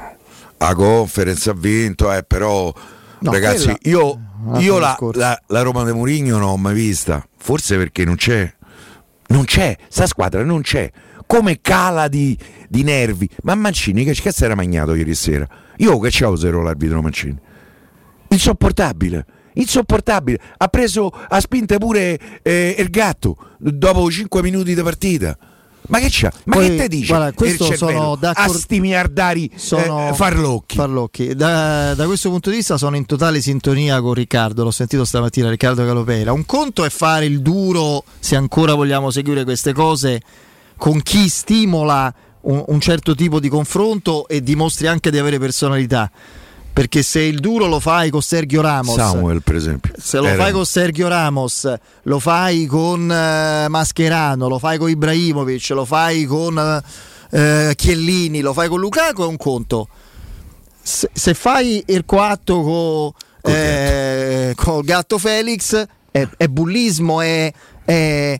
a 0.58 0.76
conference 0.76 1.50
ha 1.50 1.54
vinto, 1.54 2.12
eh, 2.14 2.24
però, 2.24 2.74
No, 3.20 3.32
ragazzi, 3.32 3.64
quella- 3.66 3.80
io, 3.84 4.20
io 4.60 4.80
la, 4.80 4.96
la- 5.48 5.62
Roma 5.62 5.84
di 5.84 5.92
Mourinho 5.92 6.38
non 6.38 6.50
l'ho 6.50 6.58
mai 6.58 6.74
vista. 6.74 7.26
Forse 7.38 7.78
perché 7.78 8.06
non 8.06 8.16
c'è, 8.16 8.52
non 9.28 9.44
c'è, 9.46 9.76
sta 9.90 10.06
squadra 10.08 10.44
non 10.44 10.62
c'è. 10.62 10.90
Come 11.26 11.60
cala 11.62 12.08
di, 12.08 12.38
di 12.70 12.84
nervi. 12.84 13.28
Ma 13.44 13.56
Mancini, 13.56 14.04
che 14.04 14.14
cazzo 14.14 14.46
era 14.46 14.56
magnato 14.56 14.94
ieri 14.94 15.16
sera? 15.16 15.48
Io 15.78 15.98
che 16.00 16.10
c'avevo 16.12 16.36
zero 16.36 16.62
l'arbitro 16.62 17.02
Mancini 17.02 17.38
insopportabile. 18.30 19.26
Insopportabile, 19.54 20.40
ha 20.58 20.68
preso 20.68 21.10
a 21.10 21.40
spinte 21.40 21.78
pure 21.78 22.20
eh, 22.42 22.76
il 22.78 22.90
gatto 22.90 23.36
dopo 23.58 24.10
5 24.10 24.42
minuti 24.42 24.74
di 24.74 24.82
partita. 24.82 25.38
Ma 25.88 26.00
che 26.00 26.08
c'ha? 26.10 26.32
Ma 26.46 26.56
Poi, 26.56 26.70
che 26.70 26.76
te 26.76 26.88
dice? 26.88 27.08
guarda, 27.08 27.34
questo 27.34 27.76
sono 27.76 28.16
d'accordo- 28.16 28.54
a 28.54 28.58
sti 28.58 28.80
miliardari 28.80 29.52
sono 29.56 30.10
eh, 30.10 30.14
farlocchi. 30.14 30.76
Farlocchi. 30.76 31.36
Da, 31.36 31.94
da 31.94 32.06
questo 32.06 32.30
punto 32.30 32.50
di 32.50 32.56
vista 32.58 32.78
sono 32.78 32.96
in 32.96 33.06
totale 33.06 33.42
sintonia 33.42 34.00
con 34.00 34.14
Riccardo, 34.14 34.64
l'ho 34.64 34.72
sentito 34.72 35.04
stamattina 35.04 35.50
Riccardo 35.50 35.86
Calopeira. 35.86 36.32
Un 36.32 36.46
conto 36.46 36.86
è 36.86 36.90
fare 36.90 37.26
il 37.26 37.42
duro, 37.42 38.06
se 38.20 38.38
ancora 38.38 38.76
vogliamo 38.76 39.12
seguire 39.12 39.44
queste 39.44 39.74
cose, 39.74 40.22
con 40.78 41.02
chi 41.02 41.28
stimola 41.28 42.14
un, 42.42 42.64
un 42.68 42.80
certo 42.80 43.14
tipo 43.14 43.42
di 43.42 43.50
confronto 43.50 44.28
e 44.28 44.42
dimostri 44.42 44.88
anche 44.88 45.12
di 45.12 45.18
avere 45.18 45.38
personalità. 45.38 46.10
Perché 46.74 47.04
se 47.04 47.22
il 47.22 47.40
duro 47.40 47.68
lo 47.68 47.80
fai 47.80 48.10
con 48.10 48.24
Sergio 48.24 48.62
Ramos, 48.62 48.96
Samuel, 48.96 49.44
per 49.44 49.56
esempio. 49.56 49.94
se 49.96 50.18
lo 50.18 50.26
Era- 50.26 50.44
fai 50.44 50.52
con 50.52 50.66
Sergio 50.66 51.08
Ramos, 51.08 51.72
lo 52.02 52.20
fai 52.20 52.66
con 52.66 53.12
eh, 53.12 53.68
Mascherano, 53.70 54.48
lo 54.48 54.58
fai 54.58 54.80
con 54.80 54.90
Ibrahimovic, 54.90 55.70
lo 55.70 55.86
fai 55.86 56.26
con 56.26 56.82
eh, 57.30 57.74
Chiellini, 57.76 58.42
lo 58.42 58.54
fai 58.54 58.68
con 58.70 58.80
Lukaku 58.80 59.22
è 59.22 59.28
un 59.28 59.38
conto. 59.38 59.88
Se, 60.82 61.10
se 61.14 61.34
fai 61.36 61.84
il 61.86 62.04
coatto 62.06 62.62
con 62.62 63.14
eh, 63.44 64.54
col 64.56 64.84
gatto 64.84 65.18
Felix 65.18 65.86
è, 66.12 66.28
è 66.38 66.48
bullismo, 66.48 67.22
è, 67.22 67.52
è 67.84 68.40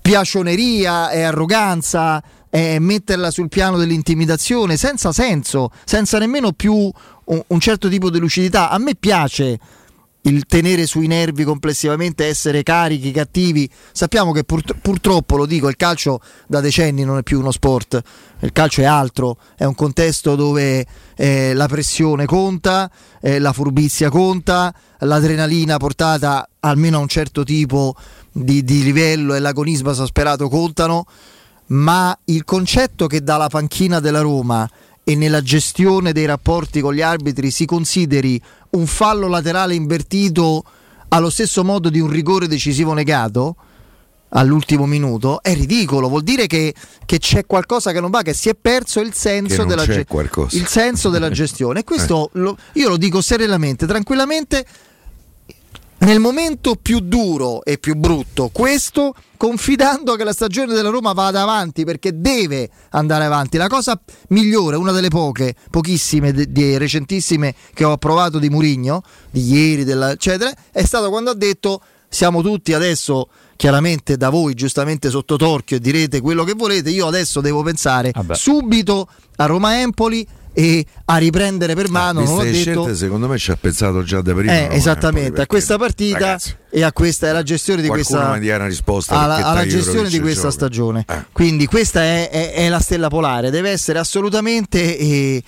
piacioneria, 0.00 1.10
è 1.10 1.22
arroganza, 1.22 2.22
è 2.48 2.78
metterla 2.78 3.30
sul 3.30 3.48
piano 3.48 3.76
dell'intimidazione 3.76 4.76
senza 4.76 5.12
senso, 5.12 5.70
senza 5.84 6.18
nemmeno 6.18 6.52
più 6.52 6.90
un, 7.24 7.42
un 7.46 7.60
certo 7.60 7.88
tipo 7.88 8.10
di 8.10 8.18
lucidità. 8.18 8.70
A 8.70 8.78
me 8.78 8.94
piace 8.94 9.58
il 10.22 10.44
tenere 10.46 10.86
sui 10.86 11.06
nervi 11.06 11.44
complessivamente, 11.44 12.26
essere 12.26 12.62
carichi, 12.62 13.10
cattivi. 13.10 13.68
Sappiamo 13.92 14.32
che 14.32 14.44
pur- 14.44 14.76
purtroppo, 14.80 15.36
lo 15.36 15.46
dico, 15.46 15.68
il 15.68 15.76
calcio 15.76 16.20
da 16.46 16.60
decenni 16.60 17.04
non 17.04 17.18
è 17.18 17.22
più 17.22 17.40
uno 17.40 17.50
sport, 17.50 18.00
il 18.40 18.52
calcio 18.52 18.82
è 18.82 18.84
altro, 18.84 19.38
è 19.56 19.64
un 19.64 19.74
contesto 19.74 20.36
dove 20.36 20.86
eh, 21.16 21.54
la 21.54 21.66
pressione 21.66 22.26
conta, 22.26 22.90
eh, 23.20 23.38
la 23.38 23.52
furbizia 23.52 24.10
conta, 24.10 24.72
l'adrenalina 24.98 25.76
portata 25.78 26.48
almeno 26.60 26.98
a 26.98 27.00
un 27.00 27.08
certo 27.08 27.42
tipo 27.42 27.96
di, 28.30 28.62
di 28.62 28.82
livello 28.84 29.34
e 29.34 29.40
l'agonismo 29.40 29.90
esasperato 29.90 30.48
contano, 30.48 31.06
ma 31.66 32.16
il 32.26 32.44
concetto 32.44 33.06
che 33.06 33.22
dalla 33.22 33.48
panchina 33.48 33.98
della 33.98 34.20
Roma 34.20 34.68
e 35.04 35.16
nella 35.16 35.42
gestione 35.42 36.12
dei 36.12 36.26
rapporti 36.26 36.80
con 36.80 36.94
gli 36.94 37.02
arbitri 37.02 37.50
si 37.50 37.64
consideri 37.64 38.40
un 38.70 38.86
fallo 38.86 39.26
laterale 39.26 39.74
invertito 39.74 40.64
allo 41.08 41.28
stesso 41.30 41.64
modo 41.64 41.90
di 41.90 42.00
un 42.00 42.08
rigore 42.08 42.46
decisivo 42.46 42.92
negato 42.92 43.56
all'ultimo 44.30 44.86
minuto? 44.86 45.42
È 45.42 45.52
ridicolo, 45.54 46.08
vuol 46.08 46.22
dire 46.22 46.46
che, 46.46 46.72
che 47.04 47.18
c'è 47.18 47.44
qualcosa 47.46 47.92
che 47.92 48.00
non 48.00 48.10
va, 48.10 48.22
che 48.22 48.32
si 48.32 48.48
è 48.48 48.54
perso 48.54 49.00
il 49.00 49.12
senso, 49.12 49.64
della, 49.68 49.84
ge- 49.84 50.06
il 50.56 50.66
senso 50.66 51.10
della 51.10 51.28
gestione. 51.34 51.80
E 51.80 51.84
questo 51.84 52.30
lo- 52.34 52.56
io 52.74 52.88
lo 52.88 52.96
dico 52.96 53.20
serenamente, 53.20 53.86
tranquillamente, 53.86 54.64
nel 56.02 56.18
momento 56.18 56.74
più 56.74 57.00
duro 57.00 57.62
e 57.64 57.78
più 57.78 57.94
brutto, 57.94 58.50
questo 58.52 59.14
confidando 59.36 60.14
che 60.16 60.24
la 60.24 60.32
stagione 60.32 60.74
della 60.74 60.88
Roma 60.88 61.12
vada 61.12 61.42
avanti 61.42 61.84
perché 61.84 62.20
deve 62.20 62.70
andare 62.90 63.24
avanti. 63.24 63.56
La 63.56 63.68
cosa 63.68 64.00
migliore, 64.28 64.76
una 64.76 64.92
delle 64.92 65.08
poche, 65.08 65.54
pochissime, 65.70 66.32
de- 66.32 66.50
de- 66.50 66.78
recentissime 66.78 67.54
che 67.72 67.84
ho 67.84 67.92
approvato 67.92 68.38
di 68.38 68.50
Murigno, 68.50 69.02
di 69.30 69.52
ieri, 69.52 69.84
della- 69.84 70.10
eccetera, 70.10 70.52
è 70.72 70.84
stato 70.84 71.08
quando 71.08 71.30
ha 71.30 71.34
detto 71.34 71.80
siamo 72.08 72.42
tutti 72.42 72.72
adesso 72.72 73.28
chiaramente 73.56 74.16
da 74.16 74.28
voi 74.28 74.54
giustamente 74.54 75.08
sotto 75.08 75.36
torchio 75.36 75.76
e 75.76 75.80
direte 75.80 76.20
quello 76.20 76.42
che 76.44 76.54
volete, 76.54 76.90
io 76.90 77.06
adesso 77.06 77.40
devo 77.40 77.62
pensare 77.62 78.10
Vabbè. 78.12 78.34
subito 78.34 79.08
a 79.36 79.46
Roma 79.46 79.80
Empoli 79.80 80.26
e 80.54 80.84
a 81.06 81.16
riprendere 81.16 81.74
per 81.74 81.88
mano, 81.88 82.20
Viste 82.20 82.34
non 82.34 82.40
ho 82.42 82.44
le 82.44 82.50
detto 82.52 82.62
scelte, 82.82 82.94
secondo 82.96 83.28
me 83.28 83.38
ci 83.38 83.50
ha 83.50 83.56
pensato 83.56 84.02
già 84.02 84.20
da 84.20 84.34
prima. 84.34 84.52
eh, 84.52 84.68
esattamente, 84.72 85.40
a 85.40 85.46
questa 85.46 85.78
partita 85.78 86.18
ragazzi, 86.18 86.54
e 86.70 86.82
a 86.82 86.92
questa 86.92 87.28
è 87.28 87.32
la 87.32 87.42
gestione 87.42 87.80
di 87.82 87.88
qualcuno 87.88 88.18
questa 88.18 88.34
mi 88.34 88.40
dia 88.40 88.56
una 88.56 88.66
risposta 88.66 89.18
alla, 89.18 89.36
alla 89.46 89.66
gestione 89.66 90.08
di 90.08 90.20
questa 90.20 90.50
stagione. 90.50 91.04
Eh. 91.08 91.24
Quindi 91.32 91.66
questa 91.66 92.02
è, 92.02 92.28
è- 92.30 92.52
è 92.52 92.68
la 92.68 92.80
stella 92.80 93.08
polare, 93.08 93.50
deve 93.50 93.70
essere 93.70 93.98
assolutamente 93.98 94.98
eh, 94.98 95.42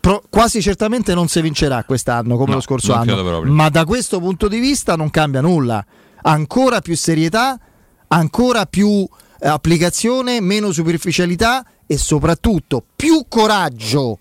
pro- 0.00 0.22
quasi 0.30 0.60
certamente 0.62 1.12
non 1.14 1.28
si 1.28 1.40
vincerà 1.40 1.82
quest'anno 1.84 2.36
come 2.36 2.50
No, 2.50 2.54
lo 2.56 2.60
scorso 2.62 2.92
anno, 2.94 3.42
ma 3.44 3.68
da 3.68 3.84
questo 3.84 4.20
punto 4.20 4.48
di 4.48 4.58
vista 4.60 4.94
non 4.96 5.10
cambia 5.10 5.40
nulla. 5.40 5.84
Ancora 6.22 6.80
più 6.80 6.96
serietà, 6.96 7.58
ancora 8.08 8.66
più 8.66 9.06
eh, 9.40 9.48
applicazione, 9.48 10.40
meno 10.40 10.72
superficialità 10.72 11.64
e 11.86 11.98
soprattutto 11.98 12.82
più 12.96 13.26
coraggio 13.28 14.18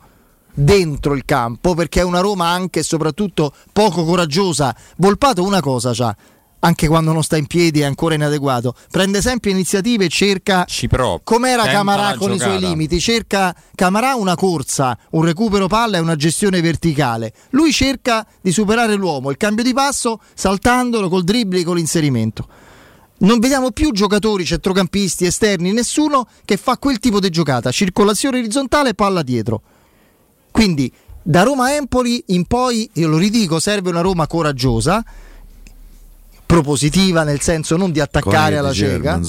dentro 0.55 1.13
il 1.13 1.25
campo 1.25 1.75
perché 1.75 1.99
è 1.99 2.03
una 2.03 2.21
Roma 2.21 2.47
anche 2.47 2.79
e 2.79 2.83
soprattutto 2.83 3.53
poco 3.71 4.03
coraggiosa. 4.03 4.75
Volpato 4.97 5.43
una 5.43 5.59
cosa 5.61 5.91
c'ha, 5.93 6.15
anche 6.59 6.87
quando 6.87 7.11
non 7.11 7.21
sta 7.21 7.37
in 7.37 7.45
piedi 7.45 7.81
è 7.81 7.83
ancora 7.83 8.15
inadeguato, 8.15 8.73
prende 8.89 9.21
sempre 9.21 9.51
iniziative 9.51 10.05
e 10.05 10.09
cerca 10.09 10.65
Ci 10.65 10.87
prova. 10.87 11.19
Com'era 11.23 11.65
Camarà 11.65 12.15
con 12.15 12.31
i 12.31 12.39
suoi 12.39 12.53
giocata. 12.53 12.67
limiti? 12.67 12.99
Cerca 12.99 13.55
Camarà 13.75 14.15
una 14.15 14.35
corsa, 14.35 14.97
un 15.11 15.23
recupero 15.23 15.67
palla 15.67 15.97
e 15.97 15.99
una 15.99 16.15
gestione 16.15 16.61
verticale. 16.61 17.33
Lui 17.51 17.71
cerca 17.71 18.25
di 18.41 18.51
superare 18.51 18.95
l'uomo, 18.95 19.29
il 19.29 19.37
cambio 19.37 19.63
di 19.63 19.73
passo 19.73 20.19
saltandolo 20.33 21.07
col 21.09 21.23
dribbling 21.23 21.63
e 21.63 21.65
con 21.65 21.75
l'inserimento. 21.75 22.47
Non 23.17 23.39
vediamo 23.39 23.71
più 23.71 23.91
giocatori, 23.91 24.43
centrocampisti, 24.43 25.25
esterni, 25.25 25.71
nessuno 25.71 26.27
che 26.43 26.57
fa 26.57 26.77
quel 26.77 26.99
tipo 26.99 27.19
di 27.19 27.29
giocata, 27.29 27.71
circolazione 27.71 28.39
orizzontale, 28.39 28.93
palla 28.93 29.21
dietro. 29.21 29.61
Quindi 30.55 30.89
da 31.21 31.43
Roma 31.43 31.75
Empoli 31.75 32.23
in 32.27 32.45
poi, 32.45 32.89
io 32.93 33.09
lo 33.09 33.17
ridico, 33.17 33.59
serve 33.59 33.89
una 33.89 33.99
Roma 33.99 34.25
coraggiosa, 34.25 35.03
propositiva 36.45 37.23
nel 37.23 37.41
senso 37.41 37.75
non 37.75 37.91
di 37.91 37.99
attaccare 37.99 38.55
Come 38.55 38.57
alla 38.57 38.71
cieca. 38.71 39.19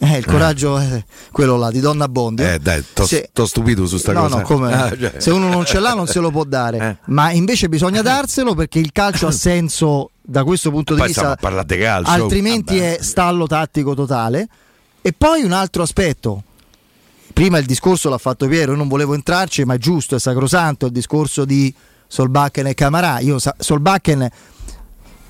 Eh, 0.00 0.16
il 0.18 0.24
coraggio 0.26 0.76
è 0.76 1.04
quello 1.30 1.56
là 1.56 1.70
di 1.70 1.78
Donna 1.78 2.08
Bond. 2.08 2.40
Eh 2.40 2.58
dai, 2.58 2.84
t'ho 2.92 3.06
Se- 3.06 3.30
t'ho 3.32 3.46
stupito 3.46 3.86
su 3.86 3.96
sta 3.96 4.12
no, 4.12 4.22
cosa. 4.22 4.36
No, 4.38 4.42
come? 4.42 4.72
Ah, 4.74 4.88
cioè. 4.98 5.14
Se 5.18 5.30
uno 5.30 5.48
non 5.48 5.64
ce 5.64 5.78
l'ha 5.78 5.94
non 5.94 6.08
se 6.08 6.18
lo 6.18 6.32
può 6.32 6.42
dare, 6.42 6.78
Eh. 6.82 6.96
ma 7.12 7.30
invece 7.30 7.68
bisogna 7.68 8.02
darselo 8.02 8.54
perché 8.56 8.80
il 8.80 8.90
calcio 8.90 9.28
ha 9.28 9.32
senso 9.32 10.10
da 10.20 10.42
questo 10.42 10.70
punto 10.72 10.94
di 10.94 11.00
Poi 11.00 11.10
stiamo 11.10 11.36
vista, 11.40 11.62
di 11.62 11.78
calcio. 11.78 12.10
altrimenti 12.10 12.76
Vabbè. 12.76 12.96
è 12.96 13.02
stallo 13.02 13.46
tattico 13.46 13.94
totale. 13.94 14.48
E 15.00 15.12
poi 15.12 15.44
un 15.44 15.52
altro 15.52 15.84
aspetto. 15.84 16.42
Prima 17.34 17.58
il 17.58 17.66
discorso 17.66 18.08
l'ha 18.08 18.18
fatto 18.18 18.46
Piero, 18.46 18.70
io 18.70 18.78
non 18.78 18.86
volevo 18.86 19.12
entrarci, 19.12 19.64
ma 19.64 19.74
è 19.74 19.78
giusto, 19.78 20.14
è 20.14 20.20
sacrosanto 20.20 20.86
il 20.86 20.92
discorso 20.92 21.44
di 21.44 21.74
Solbakken 22.06 22.68
e 22.68 22.74
Camarà. 22.74 23.18
Io 23.18 23.38
Solbakken 23.58 24.30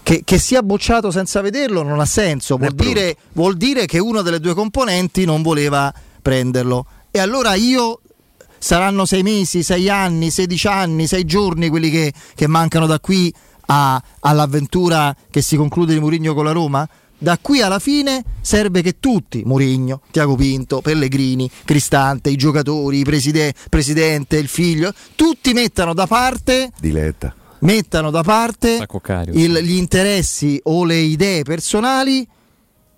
che, 0.03 0.21
che 0.23 0.39
sia 0.39 0.63
bocciato 0.63 1.11
senza 1.11 1.41
vederlo 1.41 1.83
non 1.83 1.99
ha 1.99 2.05
senso, 2.05 2.59
vuol 2.59 2.75
dire, 2.75 3.17
vuol 3.33 3.57
dire 3.57 3.87
che 3.87 3.99
una 3.99 4.21
delle 4.21 4.39
due 4.39 4.53
componenti 4.53 5.25
non 5.25 5.41
voleva 5.41 5.91
prenderlo. 6.21 6.85
E 7.11 7.21
allora 7.21 7.55
io 7.55 8.01
saranno 8.59 9.07
sei 9.07 9.23
mesi, 9.23 9.63
sei 9.63 9.89
anni, 9.89 10.31
sedici 10.31 10.67
anni, 10.67 11.07
sei 11.07 11.25
giorni 11.25 11.71
quelli 11.71 11.89
che, 11.89 12.13
che 12.35 12.47
mancano 12.47 12.85
da 12.85 13.01
qui 13.01 13.33
a- 13.67 14.01
all'avventura 14.21 15.17
che 15.31 15.41
si 15.41 15.57
conclude 15.57 15.95
di 15.95 16.01
Murigno 16.01 16.35
con 16.35 16.45
la 16.45 16.53
Roma? 16.53 16.87
Da 17.17 17.39
qui 17.41 17.63
alla 17.63 17.79
fine 17.79 18.23
serve 18.41 18.83
che 18.83 18.99
tutti, 19.01 19.43
Murigno, 19.45 20.01
Tiago 20.11 20.35
Pinto, 20.35 20.81
Pellegrini, 20.83 21.51
Cristante, 21.65 22.29
i 22.31 22.37
giocatori, 22.37 22.99
il 22.99 23.05
preside- 23.05 23.55
presidente, 23.71 24.37
il 24.37 24.49
figlio, 24.49 24.93
tutti 25.15 25.53
mettano 25.55 25.95
da 25.95 26.07
parte 26.07 26.71
Diletta. 26.79 27.35
mettano 27.61 28.11
da 28.11 28.23
parte 28.23 28.77
il- 29.33 29.59
gli 29.63 29.77
interessi 29.77 30.61
o 30.65 30.85
le 30.85 30.97
idee 30.97 31.45
personali 31.45 32.27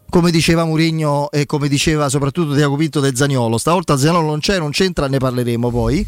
come 0.08 0.30
diceva 0.30 0.64
Mourinho 0.64 1.30
e 1.30 1.46
come 1.46 1.68
diceva 1.68 2.08
soprattutto 2.08 2.54
Tiago 2.54 2.76
Pinto 2.76 3.00
del 3.00 3.14
Zaniolo. 3.16 3.58
Stavolta 3.58 3.96
Zaniolo 3.96 4.26
non 4.26 4.40
c'è, 4.40 4.58
non 4.58 4.70
c'entra, 4.70 5.06
ne 5.08 5.18
parleremo 5.18 5.70
poi. 5.70 6.06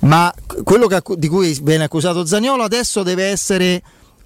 Ma 0.00 0.32
quello 0.64 0.86
che 0.86 1.00
di 1.16 1.28
cui 1.28 1.58
viene 1.62 1.84
accusato 1.84 2.26
Zaniolo 2.26 2.62
adesso 2.62 3.02
deve 3.02 3.24
essere 3.24 3.82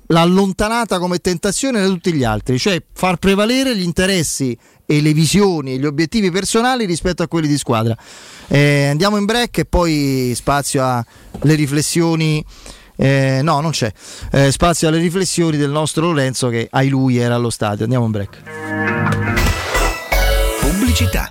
l'allontanata 0.09 0.99
come 0.99 1.19
tentazione 1.19 1.81
da 1.81 1.87
tutti 1.87 2.13
gli 2.13 2.25
altri, 2.25 2.59
cioè 2.59 2.83
far 2.93 3.17
prevalere 3.17 3.77
gli 3.77 3.83
interessi 3.83 4.57
e 4.85 5.01
le 5.01 5.13
visioni 5.13 5.75
e 5.75 5.79
gli 5.79 5.87
obiettivi 5.87 6.31
personali 6.31 6.85
rispetto 6.85 7.23
a 7.23 7.29
quelli 7.29 7.49
di 7.49 7.59
squadra. 7.59 7.97
Eh, 8.47 8.87
andiamo 8.87 9.17
in 9.17 9.25
break 9.25 9.59
e 9.59 9.65
poi 9.65 10.33
spazio 10.35 10.83
alle 10.85 11.55
riflessioni. 11.55 12.45
eh, 12.97 13.41
no, 13.43 13.61
non 13.61 13.71
c'è. 13.71 13.93
Eh, 14.33 14.51
spazio 14.51 14.89
alle 14.89 14.99
riflessioni 14.99 15.57
del 15.57 15.71
nostro 15.71 16.07
Lorenzo 16.07 16.49
che 16.49 16.69
ai 16.71 16.89
lui 16.89 17.19
era 17.19 17.35
allo 17.35 17.51
stadio. 17.51 17.85
Andiamo 17.85 18.07
in 18.07 18.11
break. 18.11 18.43
Pubblicità. 20.61 21.31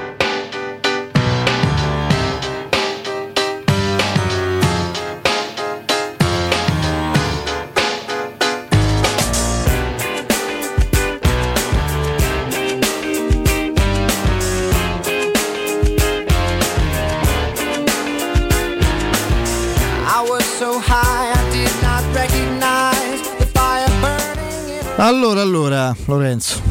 Allora, 25.11 25.41
allora, 25.41 25.93
Lorenzo. 26.05 26.61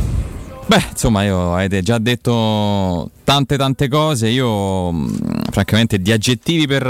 Beh, 0.65 0.87
insomma, 0.93 1.25
io 1.25 1.53
avete 1.53 1.83
già 1.83 1.99
detto 1.99 3.11
tante 3.23 3.59
tante 3.59 3.87
cose. 3.87 4.29
Io, 4.29 4.91
mh, 4.91 5.51
francamente, 5.51 6.01
di 6.01 6.11
aggettivi 6.11 6.67
per, 6.67 6.85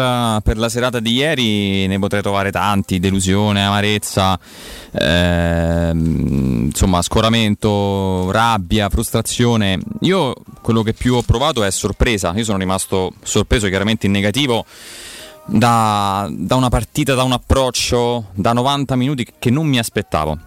per 0.45 0.57
la 0.57 0.69
serata 0.69 1.01
di 1.01 1.13
ieri 1.13 1.89
ne 1.89 1.99
potrei 1.99 2.23
trovare 2.23 2.53
tanti: 2.53 3.01
delusione, 3.01 3.67
amarezza, 3.67 4.39
ehm, 4.93 6.67
insomma, 6.67 7.03
scoramento, 7.03 8.31
rabbia, 8.31 8.89
frustrazione. 8.89 9.81
Io 10.03 10.33
quello 10.63 10.83
che 10.85 10.93
più 10.93 11.17
ho 11.17 11.23
provato 11.23 11.65
è 11.65 11.71
sorpresa. 11.73 12.33
Io 12.37 12.45
sono 12.45 12.59
rimasto 12.59 13.15
sorpreso, 13.25 13.67
chiaramente 13.67 14.07
in 14.07 14.13
negativo. 14.13 14.65
Da, 15.47 16.29
da 16.31 16.55
una 16.55 16.69
partita, 16.69 17.15
da 17.15 17.25
un 17.25 17.33
approccio, 17.33 18.27
da 18.35 18.53
90 18.53 18.95
minuti 18.95 19.27
che 19.37 19.51
non 19.51 19.67
mi 19.67 19.81
aspettavo. 19.81 20.39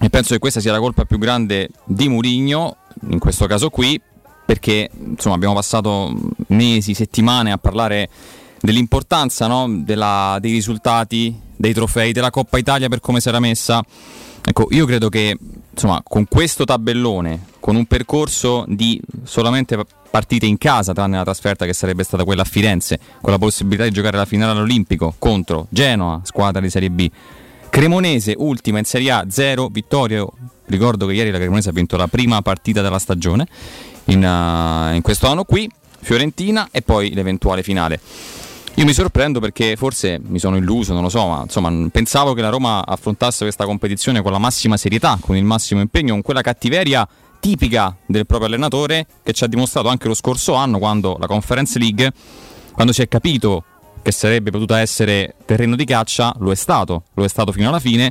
E 0.00 0.10
penso 0.10 0.32
che 0.32 0.38
questa 0.38 0.60
sia 0.60 0.72
la 0.72 0.78
colpa 0.78 1.04
più 1.04 1.18
grande 1.18 1.70
di 1.84 2.08
Murigno, 2.08 2.76
in 3.10 3.18
questo 3.18 3.46
caso 3.46 3.68
qui, 3.68 4.00
perché 4.46 4.88
insomma, 4.94 5.34
abbiamo 5.34 5.54
passato 5.54 6.14
mesi, 6.48 6.94
settimane 6.94 7.52
a 7.52 7.58
parlare 7.58 8.08
dell'importanza 8.60 9.46
no? 9.46 9.66
Della- 9.68 10.38
dei 10.40 10.52
risultati, 10.52 11.38
dei 11.54 11.72
trofei, 11.74 12.12
della 12.12 12.30
Coppa 12.30 12.58
Italia 12.58 12.88
per 12.88 13.00
come 13.00 13.20
si 13.20 13.28
era 13.28 13.40
messa. 13.40 13.84
Ecco, 14.44 14.68
io 14.70 14.86
credo 14.86 15.08
che 15.08 15.36
insomma, 15.70 16.00
con 16.02 16.26
questo 16.26 16.64
tabellone, 16.64 17.46
con 17.60 17.76
un 17.76 17.84
percorso 17.84 18.64
di 18.66 19.00
solamente 19.24 19.78
partite 20.10 20.46
in 20.46 20.56
casa, 20.56 20.92
tranne 20.94 21.18
la 21.18 21.24
trasferta 21.24 21.66
che 21.66 21.74
sarebbe 21.74 22.02
stata 22.02 22.24
quella 22.24 22.42
a 22.42 22.46
Firenze, 22.46 22.98
con 23.20 23.32
la 23.32 23.38
possibilità 23.38 23.84
di 23.84 23.90
giocare 23.90 24.16
la 24.16 24.24
finale 24.24 24.52
all'Olimpico 24.52 25.14
contro 25.18 25.66
Genoa, 25.68 26.20
squadra 26.24 26.60
di 26.60 26.70
Serie 26.70 26.90
B. 26.90 27.10
Cremonese, 27.70 28.34
ultima 28.36 28.78
in 28.78 28.84
Serie 28.84 29.10
A, 29.10 29.26
0 29.28 29.68
vittorie. 29.68 30.26
Ricordo 30.66 31.06
che 31.06 31.12
ieri 31.12 31.30
la 31.30 31.38
Cremonese 31.38 31.70
ha 31.70 31.72
vinto 31.72 31.96
la 31.96 32.08
prima 32.08 32.42
partita 32.42 32.82
della 32.82 32.98
stagione 32.98 33.46
in, 34.06 34.22
uh, 34.22 34.94
in 34.94 35.00
questo 35.02 35.28
anno 35.28 35.44
qui, 35.44 35.70
Fiorentina 36.00 36.68
e 36.70 36.82
poi 36.82 37.12
l'eventuale 37.12 37.62
finale. 37.62 38.00
Io 38.74 38.84
mi 38.84 38.92
sorprendo 38.92 39.40
perché 39.40 39.74
forse 39.74 40.20
mi 40.22 40.38
sono 40.38 40.56
illuso, 40.56 40.92
non 40.92 41.02
lo 41.02 41.08
so, 41.08 41.26
ma 41.26 41.42
insomma 41.42 41.88
pensavo 41.90 42.32
che 42.32 42.42
la 42.42 42.48
Roma 42.48 42.86
affrontasse 42.86 43.42
questa 43.42 43.64
competizione 43.64 44.22
con 44.22 44.30
la 44.30 44.38
massima 44.38 44.76
serietà, 44.76 45.18
con 45.20 45.36
il 45.36 45.44
massimo 45.44 45.80
impegno, 45.80 46.12
con 46.12 46.22
quella 46.22 46.42
cattiveria 46.42 47.06
tipica 47.40 47.96
del 48.06 48.26
proprio 48.26 48.48
allenatore 48.48 49.06
che 49.22 49.32
ci 49.32 49.42
ha 49.42 49.48
dimostrato 49.48 49.88
anche 49.88 50.06
lo 50.06 50.14
scorso 50.14 50.54
anno 50.54 50.78
quando 50.78 51.16
la 51.18 51.26
Conference 51.26 51.76
League, 51.78 52.12
quando 52.72 52.92
si 52.92 53.02
è 53.02 53.08
capito 53.08 53.64
che 54.08 54.12
sarebbe 54.12 54.50
potuta 54.50 54.78
essere 54.78 55.34
terreno 55.44 55.76
di 55.76 55.84
caccia, 55.84 56.34
lo 56.38 56.50
è 56.50 56.54
stato, 56.54 57.04
lo 57.12 57.24
è 57.24 57.28
stato 57.28 57.52
fino 57.52 57.68
alla 57.68 57.78
fine, 57.78 58.10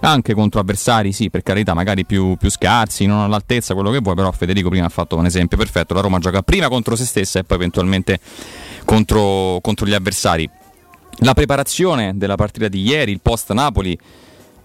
anche 0.00 0.34
contro 0.34 0.60
avversari, 0.60 1.12
sì, 1.12 1.30
per 1.30 1.42
carità, 1.42 1.72
magari 1.72 2.04
più, 2.04 2.36
più 2.36 2.50
scarsi, 2.50 3.06
non 3.06 3.20
all'altezza, 3.20 3.72
quello 3.72 3.90
che 3.90 4.00
vuoi, 4.00 4.14
però 4.14 4.30
Federico 4.32 4.68
prima 4.68 4.84
ha 4.84 4.90
fatto 4.90 5.16
un 5.16 5.24
esempio 5.24 5.56
perfetto, 5.56 5.94
la 5.94 6.02
Roma 6.02 6.18
gioca 6.18 6.42
prima 6.42 6.68
contro 6.68 6.94
se 6.94 7.06
stessa 7.06 7.38
e 7.38 7.44
poi 7.44 7.56
eventualmente 7.56 8.20
contro, 8.84 9.60
contro 9.62 9.86
gli 9.86 9.94
avversari. 9.94 10.48
La 11.20 11.32
preparazione 11.32 12.12
della 12.16 12.34
partita 12.34 12.68
di 12.68 12.82
ieri, 12.82 13.10
il 13.10 13.20
post 13.22 13.50
Napoli, 13.52 13.98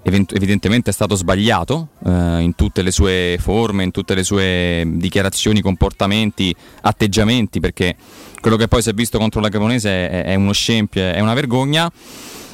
evidentemente 0.06 0.92
è 0.92 0.94
stato 0.94 1.16
sbagliato 1.16 1.90
eh, 2.06 2.40
in 2.42 2.54
tutte 2.56 2.84
le 2.84 2.92
sue 2.92 3.38
forme, 3.40 3.84
in 3.84 3.92
tutte 3.92 4.14
le 4.14 4.24
sue 4.24 4.84
dichiarazioni, 4.86 5.62
comportamenti, 5.62 6.56
atteggiamenti, 6.82 7.60
perché 7.60 7.96
quello 8.40 8.56
che 8.56 8.68
poi 8.68 8.84
si 8.84 8.90
è 8.90 8.94
visto 8.94 9.18
contro 9.18 9.42
la 9.42 9.50
Cremonese 9.50 10.10
è, 10.10 10.24
è 10.26 10.36
uno 10.36 10.52
scempio, 10.52 11.02
è 11.02 11.20
una 11.20 11.34
vergogna. 11.34 11.92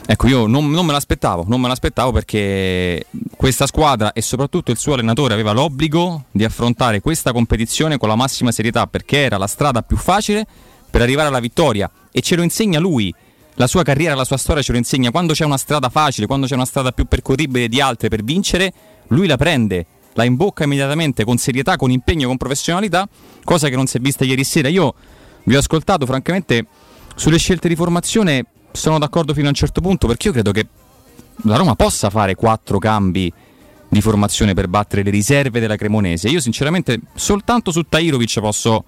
Ecco, 0.06 0.28
io 0.28 0.48
non, 0.48 0.72
non 0.72 0.86
me 0.86 0.94
l'aspettavo, 0.94 1.46
non 1.48 1.62
me 1.62 1.68
l'aspettavo 1.68 2.12
perché 2.12 3.06
questa 3.36 3.68
squadra 3.68 4.14
e 4.14 4.22
soprattutto 4.22 4.72
il 4.72 4.78
suo 4.78 4.94
allenatore 4.94 5.34
aveva 5.34 5.52
l'obbligo 5.52 6.26
di 6.32 6.44
affrontare 6.44 7.02
questa 7.02 7.32
competizione 7.32 7.98
con 7.98 8.10
la 8.10 8.16
massima 8.16 8.52
serietà 8.52 8.88
perché 8.88 9.20
era 9.20 9.38
la 9.38 9.48
strada 9.48 9.84
più 9.84 9.98
facile 9.98 10.46
per 10.90 11.02
arrivare 11.02 11.28
alla 11.28 11.40
vittoria 11.40 11.90
e 12.12 12.22
ce 12.22 12.36
lo 12.36 12.44
insegna 12.44 12.80
lui. 12.80 13.14
La 13.56 13.68
sua 13.68 13.84
carriera, 13.84 14.16
la 14.16 14.24
sua 14.24 14.38
storia 14.38 14.64
ce 14.64 14.72
lo 14.72 14.78
insegna. 14.78 15.12
Quando 15.12 15.34
c'è 15.34 15.46
una 15.46 15.58
strada 15.58 15.90
facile, 15.90 16.26
quando 16.26 16.48
c'è 16.48 16.56
una 16.56 16.66
strada 16.66 16.92
più 16.92 17.06
percorribile 17.06 17.68
di 17.68 17.82
altre 17.82 18.08
per 18.08 18.24
vincere, 18.24 18.74
lui 19.08 19.28
la 19.28 19.38
prende, 19.38 19.86
la 20.14 20.24
imbocca 20.24 20.64
immediatamente 20.64 21.24
con 21.24 21.38
serietà, 21.38 21.76
con 21.76 21.92
impegno, 21.92 22.28
con 22.28 22.38
professionalità, 22.38 23.08
cosa 23.44 23.70
che 23.70 23.76
non 23.76 23.88
si 23.88 23.98
è 23.98 24.00
vista 24.00 24.24
ieri 24.24 24.44
sera. 24.44 24.68
Io 24.70 24.94
vi 25.44 25.56
ho 25.56 25.60
ascoltato, 25.60 26.06
francamente, 26.06 26.66
sulle 27.16 27.38
scelte 27.38 27.68
di 27.68 27.76
formazione 27.76 28.46
sono 28.72 28.98
d'accordo 29.00 29.34
fino 29.34 29.48
a 29.48 29.50
un 29.50 29.56
certo 29.56 29.82
punto 29.82 30.08
perché 30.08 30.28
io 30.28 30.34
credo 30.34 30.52
che 30.52 30.66
la 31.44 31.58
Roma 31.58 31.76
possa 31.76 32.10
fare 32.10 32.36
quattro 32.36 32.78
cambi 32.78 33.32
di 33.90 34.00
formazione 34.00 34.54
per 34.54 34.70
battere 34.70 35.04
le 35.04 35.10
riserve 35.10 35.60
della 35.60 35.76
Cremonese. 35.76 36.30
Io 36.30 36.40
sinceramente 36.40 37.00
soltanto 37.14 37.72
su 37.72 37.84
Tairovic 37.84 38.40
posso, 38.40 38.86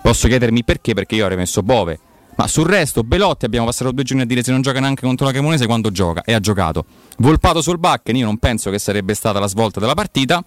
posso 0.00 0.28
chiedermi 0.28 0.64
perché, 0.64 0.94
perché 0.94 1.16
io 1.16 1.24
avrei 1.24 1.36
messo 1.36 1.62
Bove. 1.62 2.00
Ma 2.38 2.46
sul 2.46 2.66
resto, 2.66 3.02
Belotti 3.02 3.46
abbiamo 3.46 3.66
passato 3.66 3.90
due 3.90 4.04
giorni 4.04 4.22
a 4.22 4.24
dire 4.26 4.44
se 4.44 4.52
non 4.52 4.62
gioca 4.62 4.78
neanche 4.78 5.04
contro 5.04 5.26
la 5.26 5.32
Cremonese 5.32 5.66
quando 5.66 5.90
gioca 5.90 6.22
e 6.22 6.34
ha 6.34 6.38
giocato. 6.38 6.84
Volpato 7.18 7.60
sul 7.60 7.78
Bakken, 7.78 8.14
io 8.14 8.24
non 8.26 8.38
penso 8.38 8.70
che 8.70 8.78
sarebbe 8.78 9.14
stata 9.14 9.40
la 9.40 9.48
svolta 9.48 9.80
della 9.80 9.94
partita. 9.94 10.42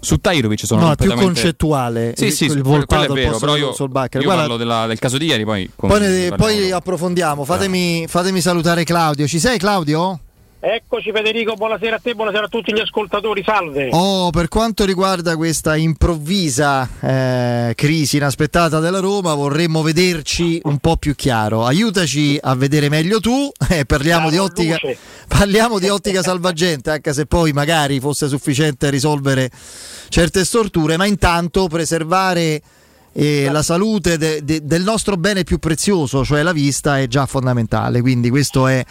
Su 0.00 0.16
Tairovic 0.18 0.66
sono 0.66 0.80
No, 0.80 0.86
è 0.92 0.96
più 0.96 1.06
completamente... 1.06 1.40
concettuale. 1.40 2.14
Sì, 2.16 2.24
il- 2.26 2.32
sì, 2.32 2.44
il 2.46 2.62
volpato 2.62 3.12
è 3.12 3.14
vero, 3.14 3.38
però 3.38 3.56
io, 3.56 3.72
sul 3.72 3.88
Bakker. 3.88 4.20
io 4.20 4.26
Guarda- 4.26 4.42
parlo 4.42 4.56
della- 4.58 4.86
del 4.86 4.98
caso 4.98 5.18
di 5.18 5.26
ieri, 5.26 5.44
poi... 5.44 5.70
Poi, 5.74 6.00
ne- 6.00 6.32
poi 6.36 6.70
approfondiamo. 6.72 7.44
Fatemi, 7.44 8.06
fatemi 8.08 8.40
salutare 8.40 8.82
Claudio. 8.82 9.26
Ci 9.28 9.38
sei, 9.38 9.56
Claudio? 9.56 10.18
Eccoci 10.58 11.12
Federico, 11.12 11.54
buonasera 11.54 11.96
a 11.96 11.98
te, 11.98 12.14
buonasera 12.14 12.46
a 12.46 12.48
tutti 12.48 12.72
gli 12.72 12.80
ascoltatori, 12.80 13.42
salve. 13.44 13.90
Oh, 13.92 14.30
per 14.30 14.48
quanto 14.48 14.86
riguarda 14.86 15.36
questa 15.36 15.76
improvvisa 15.76 16.88
eh, 17.00 17.72
crisi 17.76 18.16
inaspettata 18.16 18.80
della 18.80 19.00
Roma, 19.00 19.34
vorremmo 19.34 19.82
vederci 19.82 20.58
un 20.64 20.78
po' 20.78 20.96
più 20.96 21.14
chiaro. 21.14 21.66
Aiutaci 21.66 22.38
a 22.40 22.54
vedere 22.54 22.88
meglio 22.88 23.20
tu. 23.20 23.52
Eh, 23.68 23.84
parliamo, 23.84 24.30
di 24.30 24.38
ottica, 24.38 24.78
parliamo 25.28 25.78
di 25.78 25.88
ottica 25.88 26.22
salvagente, 26.22 26.90
anche 26.90 27.12
se 27.12 27.26
poi 27.26 27.52
magari 27.52 27.98
fosse 28.00 28.28
sufficiente 28.28 28.88
risolvere 28.90 29.50
certe 30.08 30.44
storture, 30.44 30.96
ma 30.96 31.04
intanto 31.04 31.66
preservare 31.66 32.62
eh, 33.12 33.48
la 33.50 33.62
salute 33.62 34.18
de- 34.18 34.44
de- 34.44 34.60
del 34.62 34.82
nostro 34.82 35.16
bene 35.16 35.42
più 35.42 35.58
prezioso, 35.58 36.24
cioè 36.24 36.42
la 36.42 36.52
vista, 36.52 37.00
è 37.00 37.08
già 37.08 37.26
fondamentale. 37.26 38.00
Quindi 38.00 38.30
questo 38.30 38.66
è, 38.68 38.84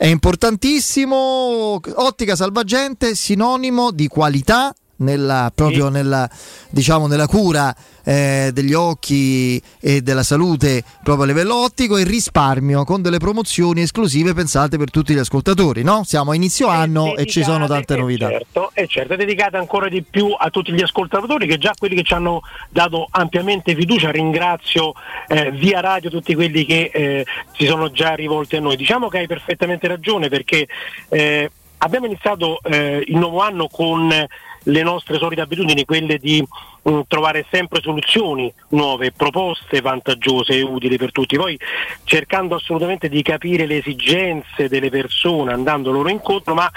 è 0.00 0.06
importantissimo. 0.06 1.78
Ottica 1.96 2.34
salvagente, 2.34 3.14
sinonimo 3.14 3.90
di 3.90 4.08
qualità. 4.08 4.74
Nella, 5.00 5.50
proprio 5.54 5.88
nella, 5.88 6.28
diciamo, 6.68 7.06
nella 7.06 7.26
cura 7.26 7.74
eh, 8.04 8.50
degli 8.52 8.74
occhi 8.74 9.60
e 9.80 10.02
della 10.02 10.22
salute 10.22 10.84
proprio 11.02 11.24
a 11.24 11.26
livello 11.26 11.62
ottico 11.62 11.96
e 11.96 12.04
risparmio 12.04 12.84
con 12.84 13.00
delle 13.00 13.18
promozioni 13.18 13.80
esclusive 13.80 14.34
pensate 14.34 14.76
per 14.76 14.90
tutti 14.90 15.14
gli 15.14 15.18
ascoltatori 15.18 15.82
no? 15.82 16.02
siamo 16.04 16.32
a 16.32 16.34
inizio 16.34 16.68
anno 16.68 17.16
e 17.16 17.24
ci 17.26 17.42
sono 17.42 17.66
tante 17.66 17.96
novità 17.96 18.28
Certo, 18.28 18.70
e 18.74 18.86
certo, 18.86 19.14
è 19.14 19.16
dedicata 19.16 19.58
ancora 19.58 19.88
di 19.88 20.02
più 20.02 20.34
a 20.36 20.50
tutti 20.50 20.72
gli 20.72 20.82
ascoltatori 20.82 21.46
che 21.46 21.58
già 21.58 21.74
quelli 21.78 21.94
che 21.94 22.02
ci 22.02 22.14
hanno 22.14 22.40
dato 22.68 23.06
ampiamente 23.10 23.74
fiducia, 23.74 24.10
ringrazio 24.10 24.92
eh, 25.28 25.50
via 25.52 25.80
radio 25.80 26.10
tutti 26.10 26.34
quelli 26.34 26.64
che 26.64 26.90
eh, 26.92 27.26
si 27.52 27.66
sono 27.66 27.90
già 27.90 28.14
rivolti 28.14 28.56
a 28.56 28.60
noi. 28.60 28.76
Diciamo 28.76 29.08
che 29.08 29.18
hai 29.18 29.26
perfettamente 29.26 29.88
ragione 29.88 30.28
perché 30.28 30.66
eh, 31.08 31.50
abbiamo 31.78 32.06
iniziato 32.06 32.60
eh, 32.62 33.02
il 33.06 33.16
nuovo 33.16 33.40
anno 33.40 33.68
con 33.68 34.12
le 34.64 34.82
nostre 34.82 35.18
solite 35.18 35.40
abitudini, 35.40 35.84
quelle 35.84 36.18
di 36.18 36.46
trovare 37.06 37.46
sempre 37.50 37.80
soluzioni 37.80 38.52
nuove, 38.68 39.12
proposte 39.12 39.80
vantaggiose 39.80 40.54
e 40.54 40.62
utili 40.62 40.96
per 40.96 41.12
tutti, 41.12 41.36
poi 41.36 41.58
cercando 42.04 42.54
assolutamente 42.54 43.08
di 43.08 43.22
capire 43.22 43.66
le 43.66 43.78
esigenze 43.78 44.68
delle 44.68 44.90
persone, 44.90 45.52
andando 45.52 45.90
loro 45.90 46.08
incontro, 46.08 46.54
ma 46.54 46.70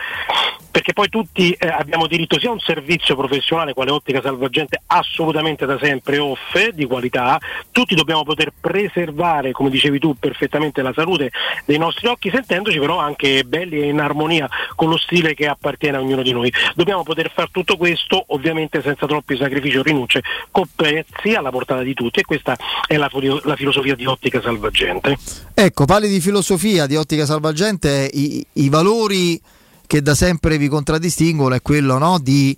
perché 0.73 0.93
poi 0.93 1.07
tutti 1.07 1.51
eh, 1.51 1.67
abbiamo 1.67 2.07
diritto 2.07 2.39
sia 2.39 2.49
a 2.49 2.53
un 2.53 2.59
servizio 2.59 3.15
professionale 3.15 3.75
quale 3.75 3.91
ottica 3.91 4.21
salvagente 4.21 4.81
assolutamente 4.87 5.67
da 5.67 5.77
sempre 5.79 6.17
offre 6.17 6.71
di 6.73 6.85
qualità, 6.85 7.39
tutti 7.71 7.93
dobbiamo 7.93 8.23
poter 8.23 8.51
preservare, 8.59 9.51
come 9.51 9.69
dicevi 9.69 9.99
tu 9.99 10.15
perfettamente, 10.17 10.81
la 10.81 10.91
salute 10.91 11.29
dei 11.65 11.77
nostri 11.77 12.07
occhi, 12.07 12.31
sentendoci 12.31 12.79
però 12.79 12.97
anche 12.97 13.43
belli 13.43 13.81
e 13.81 13.87
in 13.89 13.99
armonia 13.99 14.49
con 14.73 14.89
lo 14.89 14.97
stile 14.97 15.35
che 15.35 15.45
appartiene 15.45 15.97
a 15.97 15.99
ognuno 15.99 16.23
di 16.23 16.33
noi. 16.33 16.51
Dobbiamo 16.73 17.03
poter 17.03 17.31
fare 17.31 17.49
tutto 17.51 17.77
questo 17.77 18.23
ovviamente 18.29 18.81
senza 18.81 19.05
troppi 19.05 19.37
sacrifici 19.37 19.77
rinunce, 19.93 20.21
con 20.51 20.65
prezzi 20.75 21.33
alla 21.33 21.51
portata 21.51 21.83
di 21.83 21.93
tutti 21.93 22.19
e 22.19 22.23
questa 22.23 22.57
è 22.87 22.97
la, 22.97 23.09
la 23.43 23.55
filosofia 23.55 23.95
di 23.95 24.05
ottica 24.05 24.41
salvagente. 24.41 25.17
Ecco, 25.53 25.85
parli 25.85 26.09
di 26.09 26.19
filosofia 26.19 26.87
di 26.87 26.95
ottica 26.95 27.25
salvagente, 27.25 28.09
i, 28.11 28.45
i 28.53 28.69
valori 28.69 29.39
che 29.85 30.01
da 30.01 30.15
sempre 30.15 30.57
vi 30.57 30.67
contraddistinguono 30.67 31.55
è 31.55 31.61
quello 31.61 31.97
no, 31.97 32.19
di 32.19 32.55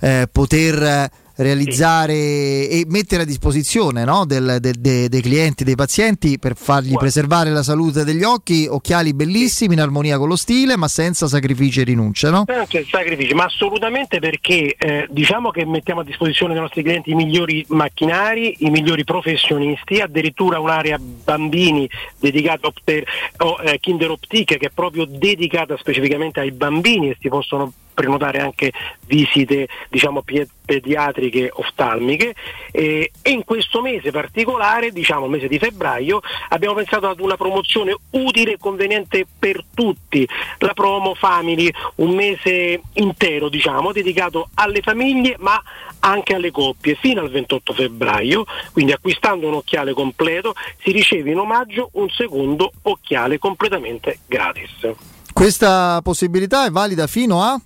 eh, 0.00 0.28
poter 0.30 1.10
realizzare 1.38 2.12
e 2.14 2.84
mettere 2.88 3.22
a 3.22 3.24
disposizione 3.24 4.04
no, 4.04 4.24
del- 4.26 4.58
del- 4.60 4.74
de- 4.78 5.08
dei 5.08 5.20
clienti, 5.20 5.64
dei 5.64 5.74
pazienti 5.76 6.38
per 6.38 6.56
fargli 6.56 6.94
preservare 6.94 7.50
la 7.50 7.62
salute 7.62 8.04
degli 8.04 8.22
occhi, 8.22 8.66
occhiali 8.68 9.14
bellissimi 9.14 9.74
in 9.74 9.80
armonia 9.80 10.18
con 10.18 10.28
lo 10.28 10.36
stile 10.36 10.76
ma 10.76 10.88
senza 10.88 11.26
sacrifici 11.28 11.80
e 11.80 11.84
rinunce. 11.84 12.30
No? 12.30 12.44
Anche 12.46 12.84
sacrifici, 12.88 13.34
ma 13.34 13.44
assolutamente 13.44 14.18
perché 14.18 14.74
eh, 14.76 15.06
diciamo 15.10 15.50
che 15.50 15.64
mettiamo 15.64 16.00
a 16.00 16.04
disposizione 16.04 16.52
dei 16.52 16.62
nostri 16.62 16.82
clienti 16.82 17.10
i 17.10 17.14
migliori 17.14 17.64
macchinari, 17.68 18.56
i 18.60 18.70
migliori 18.70 19.04
professionisti, 19.04 20.00
addirittura 20.00 20.58
un'area 20.58 20.98
bambini 20.98 21.88
dedicata 22.18 22.66
a 22.66 22.68
Opter- 22.68 23.06
o, 23.38 23.58
eh, 23.62 23.78
Kinder 23.78 24.10
Optique 24.10 24.58
che 24.58 24.66
è 24.66 24.70
proprio 24.74 25.04
dedicata 25.04 25.76
specificamente 25.78 26.40
ai 26.40 26.50
bambini 26.52 27.10
e 27.10 27.16
si 27.20 27.28
possono 27.28 27.72
prenotare 27.98 28.38
anche 28.38 28.72
visite 29.06 29.66
diciamo 29.88 30.22
pediatriche 30.64 31.50
oftalmiche. 31.52 32.34
E, 32.70 33.10
e 33.20 33.30
in 33.30 33.42
questo 33.44 33.82
mese 33.82 34.12
particolare, 34.12 34.92
diciamo 34.92 35.24
il 35.24 35.32
mese 35.32 35.48
di 35.48 35.58
febbraio, 35.58 36.20
abbiamo 36.50 36.76
pensato 36.76 37.08
ad 37.08 37.18
una 37.18 37.36
promozione 37.36 37.96
utile 38.10 38.52
e 38.52 38.58
conveniente 38.58 39.26
per 39.36 39.64
tutti, 39.74 40.28
la 40.58 40.74
promo 40.74 41.14
Family, 41.14 41.68
un 41.96 42.14
mese 42.14 42.80
intero 42.94 43.48
diciamo 43.48 43.90
dedicato 43.90 44.50
alle 44.54 44.80
famiglie 44.80 45.34
ma 45.40 45.60
anche 46.00 46.34
alle 46.34 46.52
coppie 46.52 46.94
fino 46.94 47.20
al 47.20 47.30
28 47.30 47.72
febbraio, 47.72 48.44
quindi 48.72 48.92
acquistando 48.92 49.48
un 49.48 49.54
occhiale 49.54 49.92
completo 49.92 50.54
si 50.82 50.92
riceve 50.92 51.32
in 51.32 51.38
omaggio 51.38 51.90
un 51.94 52.08
secondo 52.10 52.70
occhiale 52.82 53.38
completamente 53.38 54.20
gratis. 54.26 54.94
Questa 55.32 56.00
possibilità 56.02 56.66
è 56.66 56.70
valida 56.70 57.06
fino 57.06 57.42
a... 57.42 57.60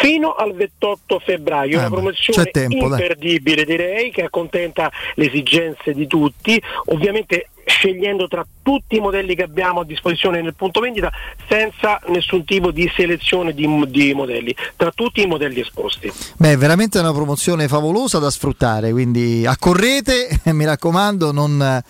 Fino 0.00 0.34
al 0.34 0.54
28 0.54 1.20
febbraio, 1.24 1.76
Eh, 1.76 1.78
una 1.78 1.90
promozione 1.90 2.50
tempo, 2.50 2.88
dai. 2.88 3.00
imperdibile 3.00 3.64
direi 3.64 4.10
che 4.10 4.22
accontenta 4.22 4.90
le 5.14 5.26
esigenze 5.26 5.92
di 5.94 6.06
tutti, 6.06 6.60
ovviamente 6.86 7.48
scegliendo 7.66 8.28
tra 8.28 8.46
tutti 8.62 8.96
i 8.96 9.00
modelli 9.00 9.34
che 9.34 9.44
abbiamo 9.44 9.80
a 9.80 9.84
disposizione 9.84 10.42
nel 10.42 10.54
punto 10.54 10.80
vendita 10.80 11.10
senza 11.48 11.98
nessun 12.08 12.44
tipo 12.44 12.70
di 12.70 12.90
selezione 12.94 13.54
di, 13.54 13.66
di 13.88 14.12
modelli, 14.12 14.54
tra 14.76 14.90
tutti 14.90 15.22
i 15.22 15.26
modelli 15.26 15.60
esposti. 15.60 16.12
Beh, 16.36 16.56
veramente 16.56 16.98
una 16.98 17.12
promozione 17.12 17.68
favolosa 17.68 18.18
da 18.18 18.30
sfruttare, 18.30 18.90
quindi 18.90 19.46
accorrete, 19.46 20.40
mi 20.52 20.64
raccomando, 20.66 21.32
non, 21.32 21.82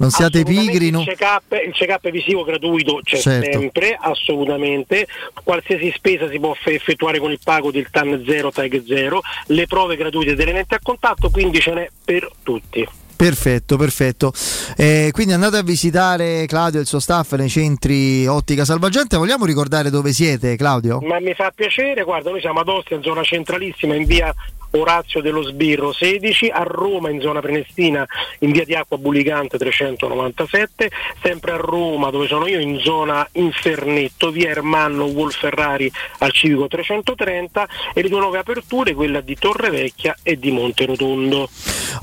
non 0.00 0.10
siate 0.10 0.42
pigri. 0.42 0.90
non- 0.90 1.02
Il 1.02 1.08
check-up, 1.08 1.52
il 1.66 1.72
check-up 1.72 2.10
visivo 2.10 2.42
gratuito 2.42 3.00
c'è 3.02 3.18
Certo. 3.18 3.58
sempre, 3.58 3.96
assolutamente. 4.00 5.06
Qualsiasi 5.44 5.92
spesa 5.94 6.28
si 6.28 6.38
può 6.40 6.56
effettuare 6.64 7.18
con 7.18 7.30
il 7.30 7.38
pago 7.42 7.70
del 7.70 7.88
TAN 7.90 8.22
0, 8.26 8.50
TAG 8.50 8.82
0, 8.86 9.20
le 9.48 9.66
prove 9.66 9.96
gratuite 9.96 10.34
delle 10.34 10.52
lenti 10.52 10.74
a 10.74 10.80
contatto, 10.82 11.28
quindi 11.30 11.60
ce 11.60 11.72
n'è 11.74 11.88
per 12.04 12.28
tutti. 12.42 12.86
Perfetto, 13.20 13.76
perfetto. 13.76 14.32
Eh, 14.78 15.10
quindi 15.12 15.34
andate 15.34 15.58
a 15.58 15.62
visitare 15.62 16.46
Claudio 16.46 16.78
e 16.78 16.82
il 16.82 16.88
suo 16.88 17.00
staff 17.00 17.34
nei 17.34 17.50
centri 17.50 18.26
Ottica 18.26 18.64
Salvagente. 18.64 19.18
Vogliamo 19.18 19.44
ricordare 19.44 19.90
dove 19.90 20.12
siete, 20.14 20.56
Claudio? 20.56 21.00
Ma 21.02 21.20
mi 21.20 21.34
fa 21.34 21.52
piacere, 21.54 22.02
guarda, 22.02 22.30
noi 22.30 22.40
siamo 22.40 22.60
ad 22.60 22.68
Ostia, 22.68 22.96
in 22.96 23.02
zona 23.02 23.22
centralissima, 23.22 23.94
in 23.94 24.06
via 24.06 24.34
Orazio 24.72 25.20
dello 25.20 25.42
Sbirro 25.42 25.92
16, 25.92 26.48
a 26.48 26.62
Roma 26.62 27.10
in 27.10 27.20
zona 27.20 27.40
Prenestina, 27.40 28.06
in 28.40 28.52
via 28.52 28.64
di 28.64 28.74
Acqua 28.74 28.98
Bulicante 28.98 29.58
397, 29.58 30.90
sempre 31.22 31.52
a 31.52 31.56
Roma 31.56 32.10
dove 32.10 32.26
sono 32.26 32.46
io, 32.46 32.60
in 32.60 32.78
zona 32.78 33.26
Infernetto, 33.32 34.30
via 34.30 34.50
Ermanno 34.50 35.04
Wolferrari 35.04 35.90
al 36.18 36.32
Civico 36.32 36.68
330 36.68 37.68
e 37.94 38.02
le 38.02 38.08
due 38.08 38.20
nuove 38.20 38.38
aperture, 38.38 38.94
quella 38.94 39.20
di 39.20 39.36
Torrevecchia 39.36 40.16
e 40.22 40.38
di 40.38 40.50
Monte 40.50 40.86
Rotondo. 40.86 41.48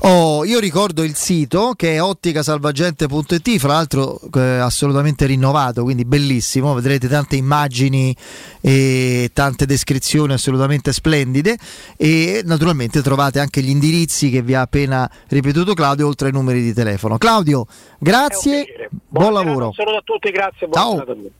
Oh, 0.00 0.44
io 0.44 0.58
ricordo 0.58 1.02
il 1.02 1.14
sito 1.14 1.72
che 1.76 1.94
è 1.94 2.02
otticasalvagente.it, 2.02 3.58
fra 3.58 3.72
l'altro 3.72 4.20
eh, 4.34 4.40
assolutamente 4.40 5.26
rinnovato, 5.26 5.82
quindi 5.82 6.04
bellissimo, 6.04 6.74
vedrete 6.74 7.08
tante 7.08 7.36
immagini 7.36 8.14
e 8.60 9.30
tante 9.32 9.66
descrizioni 9.66 10.32
assolutamente 10.32 10.92
splendide 10.92 11.56
e 11.96 12.42
naturalmente 12.58 13.00
trovate 13.02 13.38
anche 13.38 13.62
gli 13.62 13.70
indirizzi 13.70 14.30
che 14.30 14.42
vi 14.42 14.54
ha 14.54 14.62
appena 14.62 15.08
ripetuto 15.28 15.74
Claudio 15.74 16.08
oltre 16.08 16.26
ai 16.26 16.32
numeri 16.32 16.60
di 16.60 16.74
telefono. 16.74 17.16
Claudio, 17.16 17.66
grazie, 17.98 18.90
buon 19.06 19.32
lavoro. 19.32 19.66
Un 19.66 19.72
saluto 19.72 19.98
a 19.98 20.02
tutti, 20.04 20.28
grazie, 20.30 20.66
buona 20.66 20.82
Ciao. 20.82 20.94
serata 20.94 21.12
a 21.12 21.14
voi. 21.14 21.30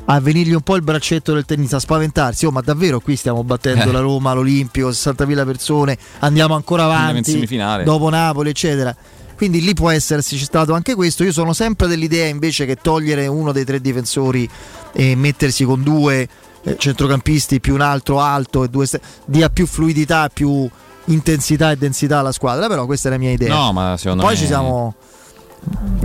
a 0.05 0.19
venirgli 0.19 0.51
un 0.53 0.61
po' 0.61 0.75
il 0.75 0.81
braccetto 0.81 1.33
del 1.33 1.45
tennis, 1.45 1.71
a 1.73 1.79
spaventarsi. 1.79 2.45
Oh, 2.45 2.51
ma 2.51 2.59
davvero 2.59 2.99
qui 2.99 3.15
stiamo 3.15 3.41
battendo 3.45 3.85
Eh. 3.89 3.91
la 3.93 4.01
Roma, 4.01 4.33
l'Olimpio, 4.33 4.89
60.000 4.89 5.45
persone, 5.45 5.97
andiamo 6.19 6.55
ancora 6.55 6.81
Andiamo 6.83 7.03
in 7.03 7.09
avanti 7.11 7.31
semifinale. 7.31 7.83
dopo 7.85 8.09
Napoli, 8.09 8.49
eccetera. 8.49 8.93
Quindi 9.35 9.61
lì 9.61 9.73
può 9.73 9.89
esserci 9.89 10.37
stato 10.37 10.73
anche 10.73 10.95
questo. 10.95 11.23
Io 11.23 11.31
sono 11.31 11.53
sempre 11.53 11.87
dell'idea 11.87 12.27
invece 12.27 12.65
che 12.65 12.75
togliere 12.75 13.27
uno 13.27 13.51
dei 13.51 13.65
tre 13.65 13.81
difensori 13.81 14.49
e 14.93 15.15
mettersi 15.15 15.63
con 15.63 15.83
due 15.83 16.27
eh, 16.63 16.75
centrocampisti 16.77 17.59
più 17.59 17.73
un 17.73 17.81
altro 17.81 18.19
alto 18.19 18.63
e 18.63 18.69
due 18.69 18.83
est- 18.85 18.99
dia 19.25 19.49
più 19.49 19.65
fluidità, 19.65 20.29
più 20.29 20.69
intensità 21.05 21.71
e 21.71 21.75
densità 21.77 22.19
alla 22.19 22.31
squadra. 22.31 22.67
Però 22.67 22.85
questa 22.85 23.09
è 23.09 23.11
la 23.11 23.17
mia 23.17 23.31
idea. 23.31 23.53
No, 23.53 23.73
ma 23.73 23.97
secondo 23.97 24.23
Poi 24.23 24.33
me- 24.33 24.39
ci 24.39 24.45
siamo. 24.45 24.95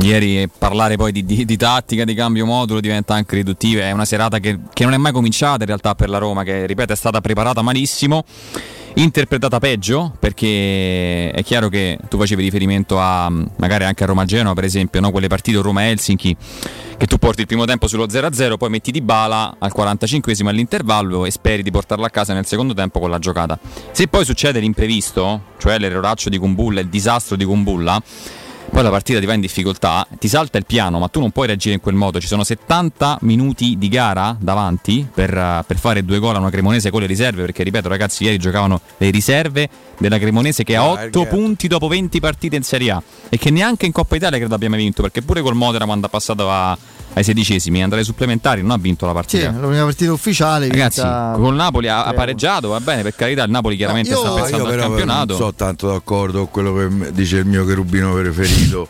Ieri 0.02 0.48
parlare 0.56 0.96
poi 0.96 1.10
di, 1.10 1.24
di- 1.24 1.44
di 1.44 1.56
tattica, 1.56 2.04
di 2.04 2.14
cambio 2.14 2.46
modulo 2.46 2.78
diventa 2.80 3.14
anche 3.14 3.34
riduttivo. 3.34 3.80
È 3.80 3.90
una 3.90 4.04
serata 4.04 4.38
che, 4.38 4.58
che 4.72 4.84
non 4.84 4.92
è 4.94 4.96
mai 4.96 5.10
cominciata 5.12 5.62
in 5.62 5.66
realtà 5.66 5.96
per 5.96 6.08
la 6.08 6.18
Roma, 6.18 6.44
che 6.44 6.64
ripeto 6.64 6.92
è 6.92 6.96
stata 6.96 7.20
preparata 7.20 7.60
malissimo, 7.60 8.24
interpretata 8.94 9.58
peggio, 9.58 10.14
perché 10.18 11.30
è 11.30 11.42
chiaro 11.42 11.68
che 11.68 11.98
tu 12.08 12.18
facevi 12.18 12.42
riferimento 12.42 12.98
a 12.98 13.30
magari 13.56 13.84
anche 13.84 14.02
a 14.02 14.06
Roma 14.06 14.24
Genova, 14.24 14.54
per 14.54 14.64
esempio, 14.64 15.00
no? 15.00 15.10
quelle 15.10 15.28
partite 15.28 15.60
Roma-Helsinki, 15.60 16.36
che 16.96 17.06
tu 17.06 17.18
porti 17.18 17.42
il 17.42 17.46
primo 17.46 17.64
tempo 17.64 17.86
sullo 17.86 18.06
0-0, 18.06 18.56
poi 18.56 18.70
metti 18.70 18.90
di 18.90 19.00
bala 19.00 19.56
al 19.58 19.72
45esimo 19.74 20.48
all'intervallo 20.48 21.24
e 21.24 21.30
speri 21.30 21.62
di 21.62 21.70
portarla 21.70 22.06
a 22.06 22.10
casa 22.10 22.34
nel 22.34 22.46
secondo 22.46 22.74
tempo 22.74 22.98
con 22.98 23.10
la 23.10 23.18
giocata. 23.18 23.58
Se 23.92 24.08
poi 24.08 24.24
succede 24.24 24.60
l'imprevisto, 24.60 25.42
cioè 25.58 25.78
l'erroraccio 25.78 26.28
di 26.28 26.38
Kumbulla, 26.38 26.80
il 26.80 26.88
disastro 26.88 27.36
di 27.36 27.44
Kumbulla, 27.44 28.02
poi 28.70 28.82
la 28.82 28.90
partita 28.90 29.18
ti 29.18 29.26
va 29.26 29.32
in 29.32 29.40
difficoltà, 29.40 30.06
ti 30.18 30.28
salta 30.28 30.56
il 30.58 30.64
piano, 30.66 30.98
ma 30.98 31.08
tu 31.08 31.18
non 31.20 31.30
puoi 31.30 31.46
reagire 31.48 31.74
in 31.74 31.80
quel 31.80 31.94
modo. 31.94 32.20
Ci 32.20 32.26
sono 32.26 32.44
70 32.44 33.18
minuti 33.22 33.76
di 33.76 33.88
gara 33.88 34.36
davanti 34.38 35.06
per, 35.12 35.64
per 35.66 35.76
fare 35.78 36.04
due 36.04 36.18
gol 36.18 36.36
a 36.36 36.38
una 36.38 36.50
Cremonese 36.50 36.90
con 36.90 37.00
le 37.00 37.06
riserve, 37.06 37.42
perché 37.42 37.62
ripeto 37.64 37.88
ragazzi, 37.88 38.24
ieri 38.24 38.38
giocavano 38.38 38.80
le 38.98 39.10
riserve 39.10 39.68
della 39.98 40.18
Cremonese 40.18 40.62
che 40.64 40.76
ha 40.76 40.82
Ah, 40.82 40.90
8 40.90 41.20
perché- 41.22 41.26
punti 41.36 41.66
dopo 41.66 41.88
20 41.88 42.20
partite 42.20 42.56
in 42.56 42.62
Serie 42.62 42.90
A 42.92 43.02
e 43.28 43.36
che 43.38 43.50
neanche 43.50 43.86
in 43.86 43.92
Coppa 43.92 44.14
Italia 44.16 44.38
credo 44.38 44.54
abbia 44.54 44.68
mai 44.68 44.78
vinto, 44.78 45.02
perché 45.02 45.22
pure 45.22 45.40
col 45.42 45.54
Modena 45.54 45.84
quando 45.84 46.06
ha 46.06 46.10
passato 46.10 46.48
a- 46.50 46.76
ai 47.18 47.24
sedicesimi, 47.24 47.82
andare 47.82 48.00
ai 48.00 48.06
supplementari, 48.06 48.62
non 48.62 48.70
ha 48.72 48.76
vinto 48.78 49.04
la 49.06 49.12
Sì, 49.26 49.38
partita. 49.38 49.50
l'unica 49.60 49.84
partita 49.84 50.12
ufficiale. 50.12 50.68
Ragazzi, 50.68 51.00
vinta- 51.02 51.34
col 51.36 51.54
Napoli 51.54 51.88
ha, 51.88 52.04
ha 52.04 52.12
pareggiato, 52.12 52.68
va 52.68 52.80
bene, 52.80 53.02
per 53.02 53.14
carità, 53.14 53.42
il 53.44 53.50
Napoli 53.50 53.76
chiaramente 53.76 54.10
io- 54.10 54.18
sta 54.18 54.28
io 54.28 54.34
pensando 54.34 54.64
al 54.64 54.70
però 54.70 54.82
campionato. 54.82 55.26
non 55.28 55.36
sono 55.36 55.54
tanto 55.54 55.88
d'accordo 55.88 56.46
con 56.46 56.50
quello 56.50 56.74
che 56.74 57.12
dice 57.12 57.36
il 57.38 57.46
mio 57.46 57.64
cherubino 57.66 58.12
preferito. 58.14 58.88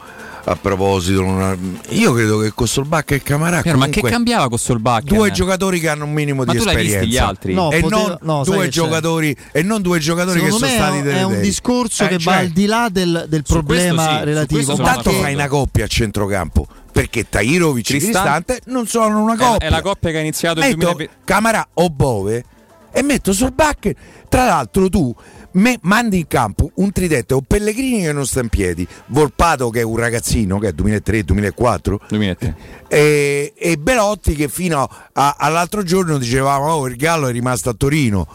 A 0.51 0.57
proposito, 0.57 1.21
non 1.21 1.43
ha- 1.43 1.57
io 1.91 2.15
credo 2.15 2.39
che 2.39 2.53
con 2.55 2.67
Solbacca 2.67 3.15
e 3.15 3.23
Camarà 3.23 3.61
Piero, 3.61 3.77
ma 3.77 3.89
che 3.89 4.01
cambiava 4.01 4.49
con 4.49 4.57
Solbakken? 4.57 5.15
due 5.15 5.31
giocatori 5.31 5.79
che 5.79 5.91
hanno 5.91 6.05
un 6.07 6.13
minimo 6.13 6.45
Ma 6.45 6.53
di 6.53 6.59
tu 6.59 6.65
l'hai 6.65 6.77
visti 6.77 6.91
esperienza 6.93 7.23
gli 7.23 7.29
altri? 7.29 7.53
No, 7.53 7.71
e, 7.71 7.81
poteva- 7.81 8.19
non 8.23 8.39
no, 8.39 8.45
due 8.45 8.65
c'è? 8.65 8.69
giocatori, 8.69 9.37
e 9.53 9.63
non 9.63 9.83
due 9.83 9.99
giocatori 9.99 10.41
Secondo 10.41 10.65
che 10.65 10.71
sono 10.73 10.83
stati 10.83 10.99
è, 10.99 11.03
delle 11.03 11.19
è 11.19 11.23
un 11.25 11.41
discorso 11.43 12.05
Eh, 12.05 12.09
che 12.09 12.19
cioè, 12.19 12.33
va 12.33 12.39
al 12.41 12.49
di 12.49 12.65
là 12.65 12.89
del, 12.91 13.27
del 13.29 13.43
problema 13.43 14.19
sì, 14.21 14.25
relativo. 14.25 14.73
Intanto 14.73 15.11
fai 15.11 15.35
una 15.35 15.49
coppia 15.49 15.85
a 15.85 15.89
centrocampo 15.89 16.67
perché 16.93 17.29
Tairovic 17.29 17.91
e 17.91 17.99
Cristante- 17.99 18.45
Cristante 18.55 18.61
non 18.73 18.87
sono 18.87 19.21
una 19.23 19.35
È- 19.35 19.37
coppia. 19.37 19.67
È 19.67 19.71
la 19.71 19.83
coppia 19.83 20.11
che 20.13 20.17
ha 20.17 20.21
iniziato 20.21 20.61
il 20.61 20.65
metto 20.65 20.77
2020. 20.79 21.13
Camarà 21.25 21.69
o 21.75 21.91
Bove 21.91 22.45
e 22.91 23.03
metto 23.03 23.35
sul 23.35 23.53
back. 23.53 23.93
Tra 24.31 24.47
l'altro, 24.47 24.89
tu 24.89 25.15
me- 25.53 25.79
mandi 25.83 26.19
in 26.19 26.27
campo 26.27 26.71
un 26.75 26.93
tridente 26.93 27.35
o 27.35 27.41
Pellegrini 27.47 28.03
che 28.03 28.13
non 28.13 28.27
sta 28.27 28.41
in 28.41 28.49
piedi, 28.49 28.87
Volpato 29.07 29.71
che 29.71 29.81
è 29.81 29.85
un 29.85 29.97
ragazzino 29.97 30.59
che 30.59 30.69
è 30.69 30.73
2003-2004 30.73 31.97
2003. 32.09 32.57
e, 32.89 33.53
e 33.57 33.77
Belotti 33.77 34.35
che 34.35 34.49
fino 34.49 34.89
a- 35.13 35.37
all'altro 35.39 35.83
giorno 35.83 36.19
dicevamo 36.19 36.67
oh, 36.73 36.87
il 36.89 36.97
Gallo 36.97 37.29
è 37.29 37.33
rimasto 37.33 37.71
a 37.71 37.75
Torino. 37.75 38.27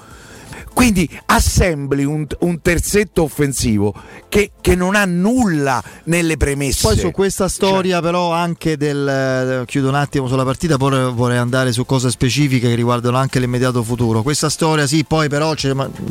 Quindi 0.73 1.07
assembli 1.27 2.03
un, 2.03 2.25
un 2.39 2.61
terzetto 2.61 3.23
offensivo 3.23 3.93
che, 4.27 4.51
che 4.59 4.75
non 4.75 4.95
ha 4.95 5.05
nulla 5.05 5.81
nelle 6.05 6.35
premesse. 6.37 6.87
Poi 6.87 6.97
su 6.97 7.11
questa 7.11 7.47
storia 7.47 8.01
però 8.01 8.31
anche 8.33 8.75
del... 8.75 9.07
eh, 9.07 9.65
chiudo 9.65 9.89
un 9.89 9.95
attimo 9.95 10.27
sulla 10.27 10.43
partita, 10.43 10.77
poi 10.77 11.11
vorrei 11.13 11.37
andare 11.37 11.71
su 11.71 11.85
cose 11.85 12.09
specifiche 12.09 12.67
che 12.69 12.75
riguardano 12.75 13.17
anche 13.17 13.39
l'immediato 13.39 13.83
futuro. 13.83 14.23
Questa 14.23 14.49
storia 14.49 14.87
sì, 14.87 15.03
poi 15.05 15.29
però 15.29 15.53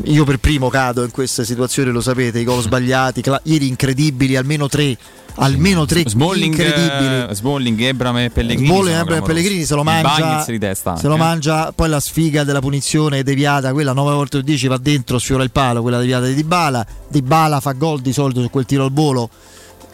io 0.05 0.25
per 0.25 0.39
primo 0.39 0.69
cado 0.69 1.03
in 1.03 1.11
queste 1.11 1.45
situazioni, 1.45 1.91
lo 1.91 2.01
sapete, 2.01 2.39
i 2.39 2.45
gol 2.45 2.63
sbagliati, 2.63 3.21
cla- 3.21 3.41
ieri 3.45 3.67
incredibili, 3.69 4.37
almeno 4.37 4.69
tre, 4.69 4.97
almeno 5.37 5.87
tre 5.87 6.05
Smalling, 6.07 6.55
incredibili. 6.55 7.31
eh, 7.31 7.35
Smalling, 7.35 7.81
Ebram 7.81 8.19
e 8.19 8.31
Pellegrini. 8.31 8.67
Smalling, 8.67 8.99
Ebram 8.99 9.19
e. 9.19 9.23
Pellegrini 9.23 9.65
se 9.65 9.75
lo 9.75 9.83
mangia, 9.83 10.09
Bagnez 10.09 10.47
di 10.47 10.59
testa 10.59 10.97
se 10.97 11.09
lo 11.09 11.15
eh. 11.15 11.19
mangia, 11.19 11.73
poi 11.73 11.89
la 11.89 12.01
sfiga 12.01 12.45
della 12.45 12.61
punizione 12.61 13.23
deviata, 13.23 13.73
quella 13.73 13.93
9 13.93 14.15
volte 14.15 14.39
su 14.39 14.45
10 14.45 14.52
va 14.69 14.77
dentro, 14.79 15.19
sfiora 15.19 15.43
il 15.43 15.51
palo, 15.51 15.83
quella 15.83 15.99
deviata 15.99 16.27
di 16.27 16.35
Dybala, 16.35 16.87
Dybala 17.09 17.61
fa 17.61 17.73
gol 17.73 18.01
di 18.01 18.13
solito 18.13 18.41
su 18.43 18.51
quel 18.51 18.65
tiro 18.67 18.85
al 18.85 18.93
volo. 18.93 19.29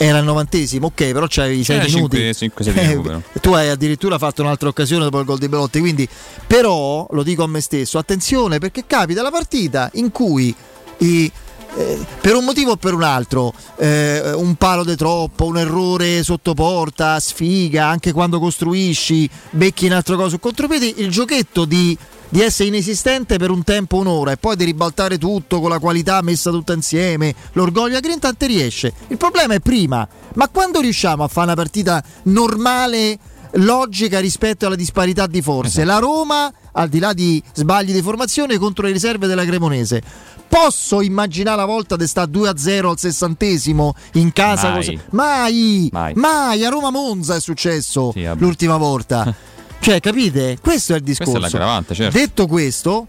Era 0.01 0.19
il 0.19 0.25
novantesimo, 0.25 0.87
ok, 0.87 1.11
però 1.11 1.27
c'hai 1.29 1.65
6 1.65 1.77
Eh, 1.77 1.85
minuti. 1.87 2.17
cinque- 2.17 2.35
cinque, 2.35 2.65
sei 2.65 2.73
di 2.73 2.79
Eh, 2.79 2.87
recupero. 2.87 3.23
tu 3.41 3.53
hai 3.53 3.69
addirittura 3.69 4.17
fatto 4.19 4.43
un'altra 4.43 4.69
occasione 4.69 5.03
dopo 5.03 5.19
il 5.19 5.25
gol 5.25 5.39
di 5.39 5.49
Belotti. 5.49 5.81
Quindi, 5.81 6.09
però, 6.47 7.05
lo 7.11 7.23
dico 7.25 7.43
a 7.43 7.49
me 7.49 7.61
stesso, 7.61 7.99
attenzione 7.99 8.59
perché 8.61 8.85
capita 8.87 9.23
la 9.23 9.31
partita 9.33 9.91
in 9.95 10.13
cui 10.13 10.55
i- 10.99 11.33
eh, 11.77 11.99
per 12.21 12.37
un 12.37 12.45
motivo 12.45 12.73
o 12.73 12.77
per 12.77 12.95
un 12.95 13.03
altro, 13.03 13.53
eh, 13.77 14.33
un 14.35 14.55
palo 14.55 14.85
di 14.85 14.95
troppo, 14.95 15.47
un 15.47 15.59
errore 15.59 16.23
sotto 16.23 16.55
porta, 16.55 17.19
sfiga, 17.19 17.87
anche 17.89 18.13
quando 18.13 18.39
costruisci, 18.39 19.29
becchi 19.51 19.87
un 19.87 19.93
altro 19.93 20.15
cosa 20.17 20.29
su 20.31 20.39
contropiedi, 20.39 20.95
il 20.99 21.11
giochetto 21.11 21.65
di, 21.65 21.97
di 22.31 22.41
essere 22.43 22.69
inesistente 22.69 23.39
per 23.39 23.51
un 23.51 23.65
tempo, 23.65 23.97
un'ora 23.97 24.33
e 24.33 24.37
poi 24.37 24.57
di 24.57 24.65
ribaltare 24.65 25.19
tutto 25.19 25.61
con 25.61 25.71
la 25.71 25.79
qualità 25.79 26.21
messa 26.23 26.51
tutta 26.51 26.73
insieme, 26.73 27.35
l'orgoglio 27.53 27.97
a 27.97 28.01
grinta 28.01 28.33
ti 28.33 28.47
riesce. 28.47 28.93
Il 29.09 29.17
problema 29.17 29.55
è 29.55 29.61
prima, 29.61 30.07
ma 30.35 30.49
quando 30.49 30.81
riusciamo 30.81 31.23
a 31.25 31.29
fare 31.29 31.47
una 31.47 31.57
partita 31.57 32.03
normale, 32.25 33.19
logica 33.53 34.21
rispetto 34.21 34.67
alla 34.67 34.77
disparità 34.77 35.27
di 35.27 35.41
forze, 35.41 35.85
la 35.85 35.99
Roma, 35.99 36.53
al 36.73 36.89
di 36.89 36.99
là 36.99 37.13
di 37.13 37.43
sbagli 37.55 37.93
di 37.93 38.03
formazione, 38.03 38.59
contro 38.59 38.87
le 38.87 38.93
riserve 38.93 39.27
della 39.27 39.45
Cremonese. 39.45 40.03
Posso 40.49 41.03
immaginare 41.03 41.57
la 41.59 41.67
volta 41.67 41.97
di 41.97 42.07
sta 42.07 42.25
2-0 42.25 42.87
al 42.89 42.99
sessantesimo 42.99 43.95
in 44.15 44.33
casa? 44.33 44.69
Mai. 44.69 44.77
così? 44.77 45.01
Mai, 45.11 45.89
Mai. 45.93 46.15
mai, 46.15 46.65
a 46.65 46.71
Roma 46.71 46.91
Monza 46.91 47.35
è 47.35 47.41
successo 47.41 48.13
Sì, 48.13 48.27
l'ultima 48.37 48.77
volta. 48.79 49.35
cioè, 49.81 50.01
capite? 50.01 50.59
Questo 50.61 50.93
è 50.95 50.97
il 50.97 51.03
discorso. 51.03 51.37
È 51.37 51.41
l'aggravante, 51.41 51.95
certo. 51.95 52.19
Detto 52.19 52.47
questo, 52.47 53.07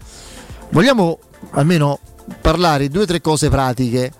vogliamo 0.70 1.18
almeno 1.50 1.98
parlare 2.40 2.86
di 2.86 2.92
due 2.92 3.02
o 3.02 3.06
tre 3.06 3.20
cose 3.20 3.48
pratiche. 3.48 4.12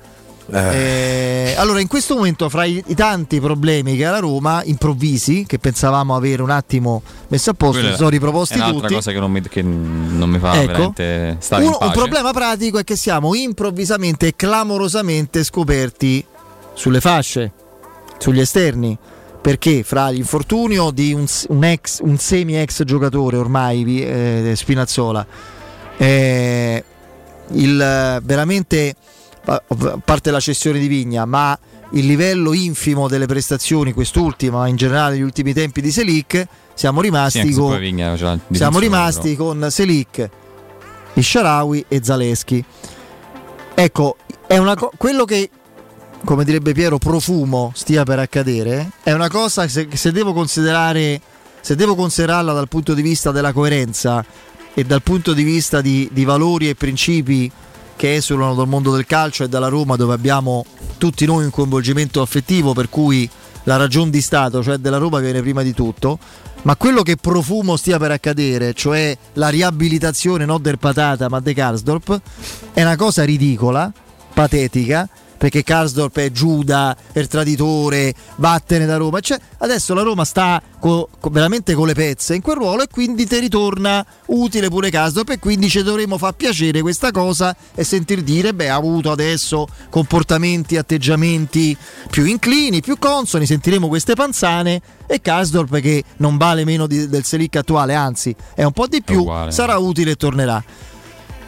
Eh, 0.53 1.55
allora, 1.57 1.79
in 1.81 1.87
questo 1.87 2.17
momento, 2.17 2.49
fra 2.49 2.65
i, 2.65 2.83
i 2.89 2.95
tanti 2.97 3.39
problemi 3.41 3.97
che 3.97 4.05
ha 4.05 4.11
la 4.11 4.19
Roma, 4.19 4.63
improvvisi, 4.65 5.45
che 5.47 5.61
pensavamo 5.61 6.17
avere 6.17 6.43
un 6.43 6.51
attimo 6.51 7.03
messo 7.29 7.51
a 7.51 7.55
posto, 7.55 7.77
Quella 7.77 7.93
si 7.93 7.99
sono 7.99 8.09
riproposti 8.09 8.55
è 8.55 8.57
un'altra 8.57 8.81
tutti. 8.81 8.95
cosa 8.95 9.13
che 9.13 9.21
non 9.21 9.31
mi, 9.31 9.41
che 9.43 9.63
non 9.63 10.29
mi 10.29 10.41
fa 10.41 10.55
Ecco. 10.61 10.67
veramente 10.93 11.37
stare 11.39 11.63
Un, 11.65 11.77
in 11.81 11.87
un 11.87 11.93
problema 11.93 12.33
pratico 12.33 12.79
è 12.79 12.85
che 12.85 12.97
siamo 12.97 13.35
improvvisamente 13.37 14.27
e 14.27 14.35
clamorosamente 14.35 15.45
scoperti 15.45 16.25
sulle 16.75 17.01
fasce, 17.01 17.53
sugli 18.19 18.41
esterni. 18.41 18.99
Perché 19.41 19.83
fra 19.83 20.11
l'infortunio 20.11 20.91
di 20.91 21.13
un, 21.13 21.27
un 21.49 21.65
ex, 21.65 22.01
un 22.03 22.19
semi-ex 22.19 22.85
giocatore 22.85 23.39
ormai, 23.39 24.05
eh, 24.05 24.53
Spinazzola, 24.55 25.27
eh, 25.97 26.85
il 27.53 28.21
veramente 28.23 28.95
a 29.47 29.63
parte 30.05 30.31
la 30.31 30.41
cessione 30.41 30.79
di 30.79 30.87
Vigna, 30.87 31.25
ma 31.25 31.59
il 31.93 32.07
livello 32.07 32.53
infimo 32.53 33.09
delle 33.09 33.27
prestazioni, 33.27 33.93
quest'ultima, 33.93 34.59
ma 34.59 34.69
in 34.69 34.77
generale 34.77 35.17
gli 35.17 35.23
ultimi 35.23 35.53
tempi 35.53 35.81
di 35.81 35.91
Selic, 35.91 36.47
siamo 36.75 37.01
Sì, 37.01 37.07
rimasti 37.07 37.53
se 37.53 37.61
con 37.61 37.79
Vigna 37.79 38.13
il 38.13 38.41
siamo 38.53 38.79
rimasti 38.79 39.37
con 39.37 39.67
Selic, 39.71 40.29
Isharawi 41.15 41.87
e 41.89 42.01
Zaleschi. 42.03 42.65
Ecco, 43.75 44.17
è 44.47 44.57
una 44.59 44.75
co- 44.77 44.93
quello 44.97 45.25
che 45.25 45.51
come 46.25 46.45
direbbe 46.45 46.73
Piero 46.73 46.99
profumo 46.99 47.73
stia 47.75 48.05
per 48.05 48.19
accadere 48.19 48.91
è 49.03 49.13
una 49.13 49.29
cosa 49.29 49.63
che 49.63 49.69
se, 49.69 49.89
se 49.93 50.13
devo 50.13 50.33
considerare 50.33 51.21
se 51.61 51.75
devo 51.77 51.95
considerarla 51.95 52.53
dal 52.53 52.69
punto 52.69 52.95
di 52.95 53.03
vista 53.03 53.31
della 53.31 53.53
coerenza 53.53 54.25
e 54.73 54.85
dal 54.85 55.03
punto 55.03 55.33
di 55.33 55.43
vista 55.43 55.81
di, 55.81 56.09
di 56.13 56.25
valori 56.25 56.69
e 56.69 56.75
principi 56.75 57.51
che 57.97 58.15
esulano 58.15 58.55
dal 58.55 58.69
mondo 58.69 58.95
del 58.95 59.05
calcio 59.05 59.45
e 59.45 59.49
dalla 59.49 59.69
Roma 59.69 59.97
dove 59.97 60.15
abbiamo 60.15 60.65
tutti 60.97 61.27
noi 61.27 61.45
un 61.45 61.51
coinvolgimento 61.51 62.23
affettivo 62.23 62.73
per 62.73 62.89
cui 62.89 63.29
la 63.65 63.77
ragione 63.77 64.11
di 64.11 64.23
Stato, 64.23 64.63
cioè 64.63 64.79
della 64.79 64.97
Roma, 64.97 65.19
viene 65.19 65.43
prima 65.43 65.63
di 65.63 65.75
tutto, 65.75 66.19
ma 66.63 66.77
quello 66.77 67.03
che 67.03 67.17
profumo 67.17 67.77
stia 67.77 67.99
per 67.99 68.11
accadere, 68.11 68.73
cioè 68.73 69.17
la 69.35 69.49
riabilitazione 69.49 70.45
non 70.45 70.63
del 70.63 70.79
Patata 70.79 71.29
ma 71.29 71.41
di 71.41 71.53
Karsdorp, 71.53 72.21
è 72.73 72.83
una 72.83 72.97
cosa 72.97 73.25
ridicola, 73.25 73.93
patetica, 74.33 75.09
perché 75.41 75.63
Karsdorp 75.63 76.19
è 76.19 76.31
Giuda, 76.31 76.95
è 77.13 77.19
il 77.19 77.27
traditore, 77.27 78.15
vattene 78.37 78.85
da 78.85 78.99
Roma. 78.99 79.21
Cioè, 79.21 79.41
adesso 79.61 79.95
la 79.95 80.03
Roma 80.03 80.27
sta 80.27 80.61
co- 80.79 81.09
co- 81.19 81.31
veramente 81.31 81.73
con 81.73 81.87
le 81.87 81.95
pezze 81.95 82.35
in 82.35 82.43
quel 82.43 82.57
ruolo 82.57 82.83
e 82.83 82.89
quindi 82.91 83.27
ti 83.27 83.39
ritorna 83.39 84.05
utile 84.27 84.69
pure 84.69 84.91
Karsdorp 84.91 85.31
e 85.31 85.39
quindi 85.39 85.71
ci 85.71 85.83
dovremmo 85.83 86.19
far 86.19 86.35
piacere 86.35 86.83
questa 86.83 87.11
cosa 87.11 87.57
e 87.75 87.85
sentir 87.85 88.21
dire, 88.23 88.53
beh, 88.53 88.69
ha 88.69 88.75
avuto 88.75 89.11
adesso 89.11 89.67
comportamenti, 89.89 90.77
atteggiamenti 90.77 91.75
più 92.11 92.27
inclini, 92.27 92.83
più 92.83 92.99
consoni, 92.99 93.47
sentiremo 93.47 93.89
queste 93.89 94.13
panzane 94.13 94.83
e 95.07 95.23
Karsdorp 95.23 95.81
che 95.81 96.05
non 96.19 96.37
vale 96.37 96.65
meno 96.65 96.87
di- 96.87 97.09
del 97.09 97.25
Selic 97.25 97.57
attuale, 97.57 97.95
anzi 97.95 98.37
è 98.55 98.63
un 98.65 98.73
po' 98.73 98.87
di 98.87 99.01
più, 99.03 99.25
sarà 99.53 99.79
utile 99.79 100.11
e 100.11 100.17
tornerà. 100.17 100.63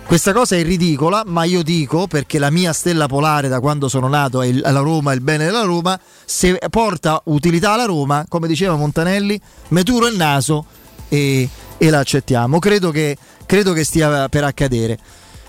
Questa 0.07 0.35
cosa 0.35 0.57
è 0.57 0.63
ridicola, 0.63 1.23
ma 1.25 1.45
io 1.45 1.63
dico 1.63 2.07
perché 2.07 2.39
la 2.39 2.51
mia 2.51 2.75
stella 2.75 3.07
polare 3.07 3.49
da 3.49 3.61
quando 3.61 3.89
sono 3.89 4.09
nato 4.09 4.43
è 4.43 4.53
la 4.53 4.81
Roma, 4.81 5.15
il 5.15 5.23
bene 5.23 5.47
della 5.47 5.63
Roma, 5.63 5.99
se 6.25 6.59
porta 6.69 7.21
utilità 7.25 7.73
alla 7.73 7.87
Roma, 7.87 8.27
come 8.29 8.47
diceva 8.47 8.77
Montanelli, 8.77 9.41
meturo 9.69 10.07
il 10.09 10.17
naso 10.17 10.67
e, 11.09 11.49
e 11.79 11.91
la 11.91 12.01
accettiamo. 12.01 12.59
Credo 12.59 12.91
che, 12.91 13.17
credo 13.47 13.73
che 13.73 13.85
stia 13.85 14.29
per 14.29 14.45
accadere. 14.45 14.99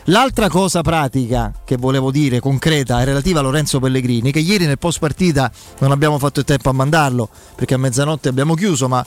L'altra 0.08 0.50
cosa 0.50 0.82
pratica 0.82 1.54
che 1.64 1.78
volevo 1.78 2.12
dire, 2.12 2.42
concreta, 2.42 3.00
è 3.00 3.06
relativa 3.06 3.40
a 3.40 3.42
Lorenzo 3.44 3.80
Pellegrini, 3.80 4.34
che 4.34 4.40
ieri 4.40 4.66
nel 4.66 4.78
post 4.78 5.00
partita 5.00 5.50
non 5.80 5.92
abbiamo 5.92 6.20
fatto 6.20 6.42
il 6.42 6.46
tempo 6.46 6.68
a 6.68 6.74
mandarlo, 6.74 7.30
perché 7.56 7.76
a 7.76 7.78
mezzanotte 7.78 8.28
abbiamo 8.28 8.54
chiuso, 8.54 8.90
ma 8.90 9.06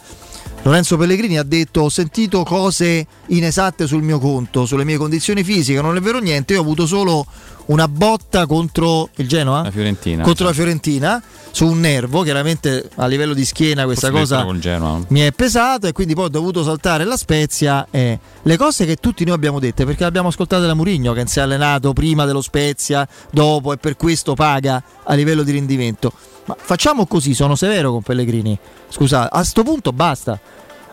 Lorenzo 0.62 0.97
Pellegrini 0.97 1.36
ha 1.36 1.42
detto 1.42 1.82
ho 1.82 1.88
sentito 1.90 2.44
cose 2.44 3.07
inesatte 3.26 3.86
sul 3.86 4.03
mio 4.03 4.18
conto, 4.18 4.64
sulle 4.64 4.84
mie 4.84 4.97
condizioni 4.97 5.44
fisiche, 5.44 5.82
non 5.82 5.97
è 5.97 6.01
vero 6.01 6.18
niente, 6.18 6.55
io 6.55 6.61
ho 6.61 6.62
avuto 6.62 6.86
solo 6.86 7.26
una 7.67 7.89
botta 7.89 8.47
contro 8.47 9.09
il 9.17 9.27
Genoa, 9.27 9.62
La 9.62 9.71
Fiorentina. 9.71 10.23
contro 10.23 10.47
la 10.47 10.53
Fiorentina, 10.53 11.23
su 11.51 11.67
un 11.67 11.81
nervo, 11.81 12.23
chiaramente 12.23 12.89
a 12.97 13.07
livello 13.07 13.35
di 13.35 13.45
schiena 13.45 13.85
questa 13.85 14.11
Forse 14.11 14.35
cosa 14.37 15.05
mi 15.09 15.21
è 15.21 15.33
pesato 15.33 15.87
e 15.87 15.93
quindi 15.93 16.14
poi 16.14 16.27
ho 16.27 16.29
dovuto 16.29 16.62
saltare 16.62 17.05
la 17.05 17.17
Spezia 17.17 17.87
e 17.91 18.19
le 18.43 18.57
cose 18.57 18.85
che 18.85 18.97
tutti 18.97 19.25
noi 19.25 19.35
abbiamo 19.35 19.59
dette 19.59 19.85
perché 19.85 20.05
abbiamo 20.05 20.29
ascoltato 20.29 20.67
da 20.67 20.75
Murigno 20.75 21.12
che 21.12 21.27
si 21.27 21.39
è 21.39 21.43
allenato 21.43 21.93
prima 21.93 22.25
dello 22.25 22.43
Spezia, 22.43 23.07
dopo 23.31 23.73
e 23.73 23.79
per 23.79 23.97
questo 23.97 24.35
paga 24.35 24.83
a 25.05 25.14
livello 25.14 25.43
di 25.43 25.53
rendimento. 25.53 26.12
Ma 26.45 26.57
facciamo 26.59 27.07
così, 27.07 27.35
sono 27.35 27.57
severo 27.57 27.91
con 27.91 28.03
Pellegrini. 28.03 28.57
Scusa, 28.89 29.31
a 29.31 29.43
sto 29.43 29.64
punto 29.64 29.93
basta. 29.93 30.39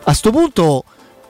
A 0.06 0.12
sto 0.12 0.30
punto 0.30 0.84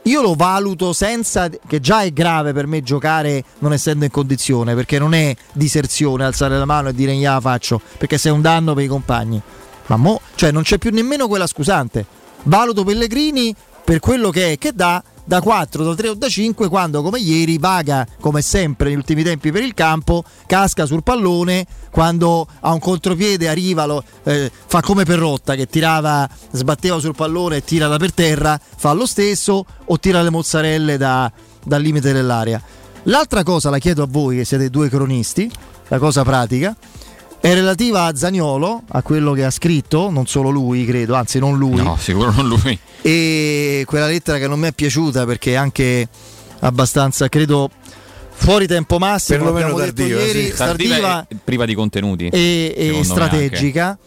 io 0.05 0.21
lo 0.21 0.35
valuto 0.35 0.93
senza 0.93 1.49
che 1.49 1.81
già 1.81 2.03
è 2.03 2.13
grave 2.13 2.53
per 2.53 2.67
me 2.67 2.83
giocare 2.83 3.45
non 3.61 3.73
essendo 3.73 4.05
in 4.05 4.11
condizione, 4.11 4.75
perché 4.75 4.99
non 4.99 5.15
è 5.15 5.35
diserzione 5.53 6.25
alzare 6.25 6.59
la 6.59 6.65
mano 6.65 6.89
e 6.89 6.95
dire 6.95 7.15
gliela 7.15 7.41
faccio, 7.41 7.81
perché 7.99 8.19
sei 8.19 8.33
un 8.33 8.43
danno 8.43 8.75
per 8.75 8.85
i 8.85 8.89
compagni. 8.89 9.41
Ma 9.87 9.97
mo, 9.97 10.21
cioè 10.35 10.51
non 10.51 10.63
c'è 10.63 10.79
più 10.79 10.91
nemmeno 10.91 11.29
quella 11.29 11.47
scusante. 11.47 12.05
Valuto 12.45 12.85
Pellegrini 12.85 13.55
per 13.85 14.01
quello 14.01 14.31
che 14.31 14.53
è, 14.53 14.59
che 14.59 14.73
dà 14.75 15.03
da 15.25 15.41
4, 15.41 15.85
da 15.85 15.95
3 15.95 16.09
o 16.11 16.15
da 16.15 16.29
5 16.29 16.69
quando 16.69 17.03
come 17.03 17.19
ieri 17.19 17.59
vaga 17.59 18.07
come 18.21 18.43
sempre 18.43 18.89
negli 18.89 18.99
ultimi 18.99 19.23
tempi 19.23 19.51
per 19.51 19.63
il 19.63 19.75
campo, 19.75 20.25
casca 20.47 20.87
sul 20.87 21.03
pallone, 21.03 21.67
quando 21.91 22.47
a 22.61 22.73
un 22.73 22.79
contropiede 22.79 23.49
arriva, 23.49 23.87
lo, 23.87 24.03
eh, 24.25 24.51
fa 24.67 24.81
come 24.81 25.05
Perrotta 25.05 25.55
che 25.55 25.67
tirava, 25.67 26.29
sbatteva 26.51 26.99
sul 26.99 27.15
pallone 27.15 27.57
e 27.57 27.65
tira 27.65 27.89
da 27.89 27.97
per 27.97 28.13
terra, 28.13 28.61
fa 28.77 28.93
lo 28.93 29.07
stesso 29.07 29.65
o 29.85 29.99
tira 29.99 30.23
le 30.23 30.31
mozzarelle 30.31 30.97
da- 30.97 31.31
dal 31.65 31.81
limite 31.81 32.13
dell'area. 32.13 32.61
L'altra 33.05 33.43
cosa 33.43 33.71
la 33.71 33.79
chiedo 33.79 34.03
a 34.03 34.07
voi 34.09 34.39
che 34.39 34.45
siete 34.45 34.71
due 34.71 34.89
cronisti, 34.89 35.51
la 35.89 35.99
cosa 35.99 36.23
pratica, 36.23 36.75
è 37.45 37.53
relativa 37.53 38.05
a 38.05 38.17
Zagnolo, 38.17 38.85
a 38.89 39.03
quello 39.03 39.33
che 39.35 39.45
ha 39.45 39.51
scritto, 39.51 40.09
non 40.09 40.27
solo 40.27 40.49
lui 40.49 40.87
credo, 40.87 41.15
anzi 41.15 41.39
non 41.39 41.59
lui, 41.59 41.83
No, 41.83 41.95
sicuro 42.01 42.31
non 42.33 42.49
lui. 42.49 42.79
e 43.03 43.83
quella 43.87 44.07
lettera 44.07 44.39
che 44.39 44.49
non 44.49 44.59
mi 44.59 44.69
è 44.69 44.73
piaciuta 44.73 45.27
perché 45.27 45.53
è 45.53 45.57
anche 45.57 46.09
abbastanza, 46.61 47.29
credo, 47.29 47.69
fuori 48.33 48.67
tempo 48.67 48.97
massimo, 48.97 49.37
Perlomeno 49.45 49.67
abbiamo 49.75 49.85
detto 49.85 49.95
tardiva, 49.95 50.21
ieri, 50.23 50.45
sì. 50.47 50.55
Tardiva 50.57 50.95
tardiva 50.97 51.27
e 51.29 51.37
priva 51.45 51.65
di 51.67 51.75
contenuti. 51.75 52.29
e, 52.29 52.73
e 52.75 53.05
strategica. 53.05 53.99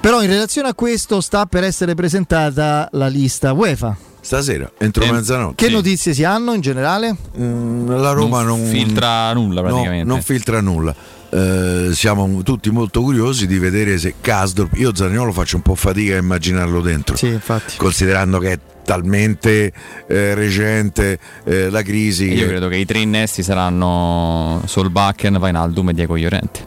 Però 0.00 0.22
in 0.22 0.28
relazione 0.30 0.68
a 0.68 0.74
questo 0.74 1.20
sta 1.20 1.44
per 1.44 1.64
essere 1.64 1.94
presentata 1.94 2.88
la 2.92 3.08
lista 3.08 3.52
UEFA. 3.52 3.94
Stasera, 4.26 4.68
entro 4.78 5.04
Eh, 5.04 5.12
mezzanotte. 5.12 5.64
Che 5.64 5.70
notizie 5.70 6.12
si 6.12 6.24
hanno 6.24 6.52
in 6.52 6.60
generale? 6.60 7.14
Mm, 7.38 7.88
la 7.90 8.10
Roma 8.10 8.42
non, 8.42 8.64
filtra 8.66 9.32
nulla 9.32 9.60
no, 9.60 9.68
praticamente. 9.68 10.04
non 10.04 10.20
filtra 10.20 10.60
nulla. 10.60 10.92
Eh, 11.30 11.90
siamo 11.92 12.42
tutti 12.42 12.70
molto 12.70 13.02
curiosi 13.02 13.46
di 13.46 13.56
vedere 13.60 13.98
se 13.98 14.14
Casdorp. 14.20 14.74
Io 14.78 14.92
Zaniolo 14.92 15.30
faccio 15.30 15.54
un 15.54 15.62
po' 15.62 15.76
fatica 15.76 16.14
a 16.14 16.18
immaginarlo 16.18 16.80
dentro. 16.80 17.14
Sì, 17.16 17.28
infatti. 17.28 17.74
Considerando 17.76 18.38
che 18.40 18.52
è 18.54 18.58
talmente 18.84 19.72
eh, 20.08 20.34
recente 20.34 21.20
eh, 21.44 21.70
la 21.70 21.82
crisi. 21.82 22.24
Io 22.32 22.40
che- 22.40 22.46
credo 22.48 22.66
che 22.66 22.76
i 22.78 22.84
tre 22.84 22.98
innesti 22.98 23.44
saranno 23.44 24.60
Solbakken, 24.66 25.38
Vainaldum 25.38 25.88
e 25.90 25.92
Diego 25.94 26.16
Llorente. 26.16 26.60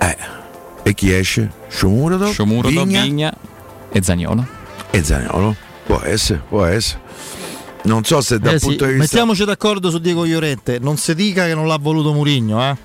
Eh, 0.00 0.16
e 0.82 0.92
chi 0.94 1.14
esce? 1.14 1.50
Shomurodov, 1.68 2.30
Shomurodov, 2.32 2.84
Vigna 2.86 3.02
Vigna 3.02 3.34
e 3.90 4.02
Zagnolo. 4.02 4.46
e 4.90 5.02
Zaniolo. 5.02 5.56
Può 5.88 6.02
essere, 6.02 6.42
può 6.46 6.64
essere. 6.66 7.00
Non 7.84 8.04
so 8.04 8.20
se 8.20 8.38
dal 8.38 8.56
Eh 8.56 8.58
sì, 8.58 8.66
punto 8.66 8.84
di 8.84 8.90
vista. 8.92 9.04
Mettiamoci 9.04 9.44
d'accordo 9.46 9.88
su 9.88 9.98
Diego 9.98 10.26
Llorente. 10.26 10.78
Non 10.78 10.98
si 10.98 11.14
dica 11.14 11.46
che 11.46 11.54
non 11.54 11.66
l'ha 11.66 11.78
voluto 11.80 12.12
Murigno, 12.12 12.62
eh? 12.62 12.76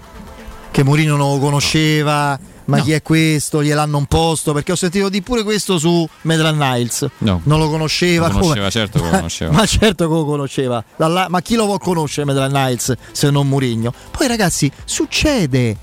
Che 0.71 0.83
Murigno 0.85 1.17
non 1.17 1.33
lo 1.33 1.39
conosceva. 1.39 2.39
Ma 2.65 2.79
chi 2.79 2.93
è 2.93 3.01
questo? 3.01 3.61
Gliel'hanno 3.61 3.97
un 3.97 4.05
posto? 4.05 4.53
Perché 4.53 4.71
ho 4.71 4.75
sentito 4.77 5.09
di 5.09 5.21
pure 5.21 5.43
questo 5.43 5.77
su 5.77 6.07
Medran 6.21 6.57
Niles. 6.57 7.05
No. 7.17 7.41
Non 7.43 7.59
lo 7.59 7.69
conosceva. 7.69 8.27
Lo 8.27 8.39
conosceva, 8.39 8.59
come? 8.59 8.71
certo 8.71 8.99
che 8.99 9.05
lo 9.05 9.11
conosceva. 9.11 9.51
Ma 9.53 9.65
certo 9.65 10.07
che 10.07 10.13
lo 10.13 10.23
conosceva. 10.25 10.83
Dalla- 10.95 11.27
ma 11.27 11.41
chi 11.41 11.55
lo 11.55 11.65
può 11.65 11.77
conoscere 11.79 12.25
Medran 12.25 12.51
Niles 12.53 12.93
se 13.11 13.29
non 13.29 13.49
Murigno? 13.49 13.93
Poi 14.11 14.27
ragazzi, 14.27 14.71
succede. 14.85 15.75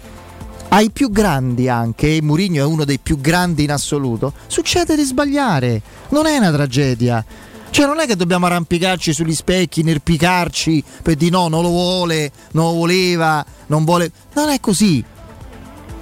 Ai 0.72 0.90
più 0.92 1.10
grandi 1.10 1.68
anche, 1.68 2.16
e 2.16 2.22
Murigno 2.22 2.62
è 2.62 2.66
uno 2.66 2.84
dei 2.84 3.00
più 3.00 3.20
grandi 3.20 3.64
in 3.64 3.72
assoluto, 3.72 4.32
succede 4.46 4.94
di 4.94 5.02
sbagliare. 5.02 5.82
Non 6.10 6.26
è 6.26 6.36
una 6.36 6.52
tragedia. 6.52 7.24
Cioè 7.70 7.86
non 7.86 7.98
è 7.98 8.06
che 8.06 8.14
dobbiamo 8.14 8.46
arrampicarci 8.46 9.12
sugli 9.12 9.34
specchi, 9.34 9.82
nerpicarci 9.82 10.82
per 11.02 11.16
dire 11.16 11.32
no, 11.32 11.48
non 11.48 11.62
lo 11.62 11.70
vuole, 11.70 12.30
non 12.52 12.66
lo 12.66 12.72
voleva, 12.78 13.44
non 13.66 13.84
vuole... 13.84 14.12
Non 14.34 14.48
è 14.50 14.60
così. 14.60 15.04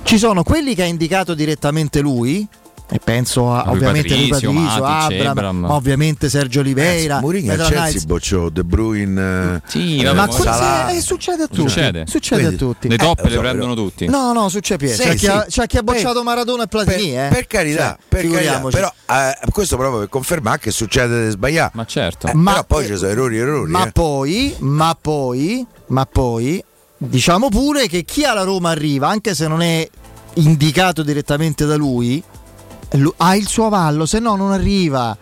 Ci 0.02 0.18
sono 0.18 0.42
quelli 0.42 0.74
che 0.74 0.82
ha 0.82 0.86
indicato 0.86 1.32
direttamente 1.32 2.00
lui, 2.00 2.46
e 2.91 2.99
penso 3.05 3.53
a, 3.53 3.62
Rui 3.66 3.74
ovviamente 3.74 4.09
Patrizio, 4.14 4.51
Matic, 4.53 5.26
Abram, 5.26 5.59
ma 5.59 5.74
ovviamente 5.74 6.28
Sergio 6.30 6.61
Oliveira, 6.61 7.20
Mourinho 7.20 7.53
al 7.53 7.59
Chelsea 7.59 7.84
Niles. 7.84 8.05
bocciò 8.07 8.49
De 8.49 8.64
Bruyne. 8.64 9.57
eh, 9.57 9.61
Sì, 9.66 9.99
eh, 9.99 10.12
Ma 10.14 10.30
se- 10.30 10.97
eh, 10.97 11.01
succede 11.03 11.43
a 11.43 11.47
tutti. 11.49 11.61
Succede. 11.61 12.05
Succede 12.07 12.41
Quindi- 12.43 12.55
a 12.64 12.66
tutti. 12.66 12.89
Le 12.89 12.97
top 12.97 13.18
Eh, 13.18 13.22
lo 13.24 13.28
le 13.28 13.34
so, 13.34 13.41
prendono 13.41 13.74
però- 13.74 13.86
tutti. 13.86 14.07
No, 14.07 14.32
no, 14.32 14.49
succede. 14.49 14.89
Sì, 14.89 15.03
c'è, 15.03 15.14
chi 15.16 15.26
ha, 15.26 15.45
sì. 15.47 15.61
c'è 15.61 15.66
chi 15.66 15.76
ha 15.76 15.82
bocciato 15.82 16.14
Per- 16.14 16.22
Maradona 16.22 16.62
e 16.62 16.66
Platini, 16.66 17.11
per, 17.12 17.24
eh. 17.24 17.28
per 17.28 17.47
carità, 17.47 17.86
Cioè, 17.89 17.97
per 18.09 18.30
carità, 18.30 18.61
però 18.61 18.93
eh, 19.11 19.39
questo 19.53 19.76
proprio 19.76 19.99
per 20.01 20.09
confermare 20.09 20.59
che 20.59 20.70
succede 20.70 21.24
di 21.26 21.30
sbagliare. 21.30 21.70
Ma 21.74 21.84
certo. 21.84 22.26
Eh, 22.28 22.34
Ma- 22.34 22.53
però 22.53 22.64
poi 22.64 22.86
ci 22.86 22.97
sono 22.97 23.11
errori 23.11 23.36
errori. 23.39 23.70
Ma 23.70 23.86
eh. 23.86 23.93
poi, 23.93 24.55
ma 24.61 24.97
poi, 24.99 25.66
ma 25.89 26.07
poi, 26.07 26.64
diciamo 26.97 27.49
pure 27.51 27.86
che 27.86 28.03
chi 28.05 28.24
alla 28.24 28.45
Roma 28.45 28.70
arriva, 28.70 29.09
anche 29.09 29.34
se 29.34 29.47
non 29.47 29.61
è 29.61 29.86
indicato 30.34 31.03
direttamente 31.03 31.64
da 31.66 31.74
lui, 31.76 32.14
lu- 32.16 32.28
ha 33.18 33.36
il 33.36 33.47
suo 33.47 33.66
avallo, 33.66 34.07
se 34.07 34.18
no 34.18 34.36
non 34.36 34.53
arriva. 34.53 35.16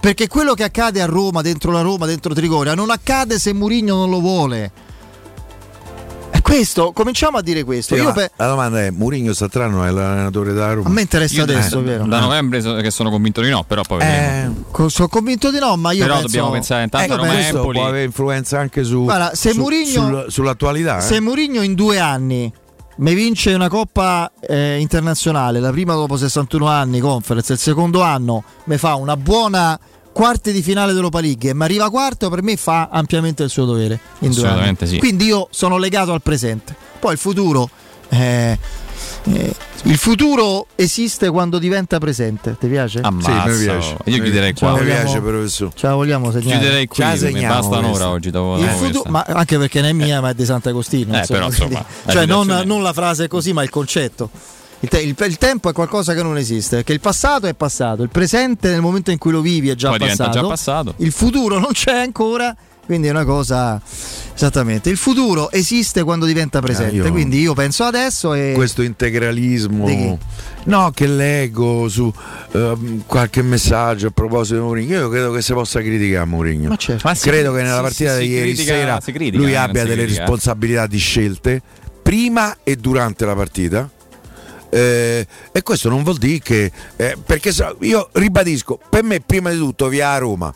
Perché 0.00 0.28
quello 0.28 0.54
che 0.54 0.64
accade 0.64 1.02
a 1.02 1.06
Roma, 1.06 1.42
dentro 1.42 1.70
la 1.72 1.82
Roma, 1.82 2.06
dentro 2.06 2.32
Trigoria, 2.32 2.74
non 2.74 2.90
accade 2.90 3.38
se 3.38 3.52
Murigno 3.52 3.94
non 3.96 4.08
lo 4.10 4.20
vuole. 4.20 4.72
Questo, 6.42 6.90
cominciamo 6.92 7.36
a 7.38 7.42
dire 7.42 7.62
questo. 7.62 7.94
Sì, 7.94 8.02
pe- 8.12 8.32
la 8.34 8.48
domanda 8.48 8.80
è: 8.80 8.90
Mourinho 8.90 9.32
Satrano 9.32 9.84
è 9.84 9.90
l'allenatore 9.92 10.52
da 10.52 10.72
Roma? 10.72 10.88
A 10.88 10.92
me 10.92 11.02
interessa 11.02 11.36
Io 11.36 11.42
adesso, 11.44 11.76
da- 11.76 11.82
vero? 11.82 12.06
Da 12.06 12.18
novembre 12.18 12.60
so- 12.60 12.74
che 12.76 12.90
sono 12.90 13.08
convinto 13.08 13.40
di 13.40 13.50
no, 13.50 13.62
però 13.62 13.82
poi 13.82 13.98
vedremo. 13.98 14.64
Co- 14.72 14.88
sono 14.88 15.06
convinto 15.06 15.52
di 15.52 15.60
no, 15.60 15.76
ma 15.76 15.92
io 15.92 16.00
Però 16.02 16.14
penso- 16.14 16.26
dobbiamo 16.26 16.50
pensare 16.50 16.82
intanto 16.82 17.06
Io 17.06 17.12
a 17.14 17.16
Roma 17.18 17.32
penso- 17.34 17.56
Empoli. 17.58 17.78
può 17.78 17.86
avere 17.86 18.04
influenza 18.04 18.58
anche 18.58 18.82
su, 18.82 19.04
Guarda, 19.04 19.32
se 19.36 19.52
su- 19.52 19.60
Mourinho- 19.60 19.84
sul- 19.92 20.24
sull'attualità. 20.28 20.98
eh? 20.98 21.02
Se 21.02 21.20
Mourinho 21.20 21.62
in 21.62 21.74
due 21.74 22.00
anni 22.00 22.52
mi 23.00 23.14
vince 23.14 23.54
una 23.54 23.68
coppa 23.68 24.30
eh, 24.40 24.78
internazionale, 24.78 25.58
la 25.60 25.70
prima 25.70 25.94
dopo 25.94 26.16
61 26.16 26.66
anni, 26.66 27.00
conference, 27.00 27.52
il 27.54 27.58
secondo 27.58 28.02
anno 28.02 28.44
mi 28.64 28.76
fa 28.76 28.94
una 28.94 29.16
buona 29.16 29.78
quarti 30.12 30.52
di 30.52 30.60
finale 30.60 30.92
d'Europa 30.92 31.20
League 31.20 31.50
e 31.50 31.54
mi 31.54 31.62
arriva 31.62 31.88
quarto, 31.88 32.28
per 32.28 32.42
me 32.42 32.56
fa 32.56 32.88
ampiamente 32.90 33.42
il 33.42 33.48
suo 33.48 33.64
dovere. 33.64 33.98
Assolutamente 34.20 34.86
sì. 34.86 34.98
Quindi 34.98 35.24
io 35.26 35.48
sono 35.50 35.78
legato 35.78 36.12
al 36.12 36.20
presente. 36.20 36.76
Poi 36.98 37.12
il 37.12 37.18
futuro. 37.18 37.70
eh, 38.10 38.58
eh, 39.24 39.52
il 39.84 39.96
futuro 39.96 40.66
esiste 40.74 41.30
quando 41.30 41.58
diventa 41.58 41.98
presente. 41.98 42.56
Ti 42.58 42.66
piace? 42.68 43.00
Ammazza. 43.00 43.50
Sì, 43.52 43.58
mi 43.58 43.64
piace. 43.64 43.96
Io 44.04 44.22
chiuderei 44.22 44.52
qua. 44.54 44.72
Mi 44.72 44.78
vogliamo- 44.80 45.02
piace, 45.02 45.20
professore. 45.20 45.72
Ce 45.74 45.86
la 45.86 45.94
vogliamo 45.94 46.30
segnare? 46.30 46.58
Chiuderei 46.58 46.86
qui, 46.86 46.96
Ce 46.96 47.02
la 47.08 47.16
segniamo 47.16 47.54
basta 47.54 47.78
un'ora 47.78 48.08
oggi 48.10 48.30
dopo 48.30 48.58
Il 48.62 48.68
futu- 48.68 49.06
ma 49.08 49.22
anche 49.26 49.58
perché 49.58 49.80
non 49.80 49.90
è 49.90 49.92
mia, 49.92 50.20
ma 50.20 50.30
è 50.30 50.34
di 50.34 50.44
Sant'Agostino. 50.44 51.14
Eh, 51.14 51.18
insomma, 51.18 51.38
però, 51.38 51.50
insomma, 51.50 51.84
cioè 52.08 52.26
non, 52.26 52.62
non 52.66 52.82
la 52.82 52.92
frase 52.92 53.28
così, 53.28 53.52
ma 53.52 53.62
il 53.62 53.70
concetto. 53.70 54.30
Il, 54.82 54.88
te- 54.88 55.00
il- 55.02 55.14
il 55.18 55.36
tempo 55.38 55.68
è 55.68 55.72
qualcosa 55.74 56.14
che 56.14 56.22
non 56.22 56.38
esiste, 56.38 56.76
perché 56.76 56.92
il 56.94 57.00
passato 57.00 57.46
è 57.46 57.54
passato, 57.54 58.02
il 58.02 58.08
presente 58.08 58.70
nel 58.70 58.80
momento 58.80 59.10
in 59.10 59.18
cui 59.18 59.30
lo 59.30 59.42
vivi 59.42 59.68
è 59.68 59.74
già 59.74 59.90
passato, 59.94 60.30
già 60.30 60.46
passato. 60.46 60.94
il 60.98 61.12
futuro 61.12 61.58
non 61.58 61.72
c'è 61.72 61.98
ancora, 61.98 62.56
quindi 62.90 63.06
è 63.06 63.10
una 63.12 63.24
cosa 63.24 63.80
esattamente. 64.34 64.90
Il 64.90 64.96
futuro 64.96 65.52
esiste 65.52 66.02
quando 66.02 66.26
diventa 66.26 66.58
presente, 66.60 66.96
io- 66.96 67.10
quindi 67.12 67.38
io 67.38 67.54
penso 67.54 67.84
adesso 67.84 68.34
e 68.34 68.50
Questo 68.52 68.82
integralismo. 68.82 70.18
No, 70.64 70.90
che 70.92 71.06
leggo 71.06 71.88
su 71.88 72.12
ehm, 72.50 73.04
qualche 73.06 73.42
messaggio 73.42 74.08
a 74.08 74.10
proposito 74.10 74.56
di 74.56 74.60
Mourinho. 74.62 74.94
Io 74.98 75.08
credo 75.08 75.30
che 75.30 75.40
si 75.40 75.52
possa 75.52 75.80
criticare 75.80 76.26
Mourinho. 76.26 76.68
Ma 76.68 76.74
certo. 76.76 77.06
Ma 77.06 77.14
si- 77.14 77.28
credo 77.28 77.52
che 77.52 77.62
nella 77.62 77.76
si- 77.76 77.82
partita 77.82 78.12
si- 78.14 78.18
di 78.18 78.24
si 78.26 78.30
ieri 78.32 78.52
critica- 78.54 78.72
sera 78.74 79.00
si 79.00 79.12
critica, 79.12 79.36
lui 79.42 79.52
eh, 79.52 79.56
abbia 79.56 79.82
si 79.82 79.88
delle 79.88 80.02
critica. 80.02 80.20
responsabilità 80.22 80.86
di 80.88 80.98
scelte 80.98 81.62
prima 82.02 82.56
e 82.64 82.74
durante 82.74 83.24
la 83.24 83.34
partita. 83.36 83.88
Eh, 84.68 85.26
e 85.52 85.62
questo 85.62 85.88
non 85.88 86.02
vuol 86.02 86.16
dire 86.18 86.38
che 86.40 86.70
eh, 86.96 87.16
perché 87.24 87.52
io 87.82 88.08
ribadisco 88.12 88.80
per 88.90 89.04
me 89.04 89.20
prima 89.20 89.50
di 89.50 89.58
tutto 89.58 89.88
via 89.88 90.10
a 90.10 90.18
Roma 90.18 90.52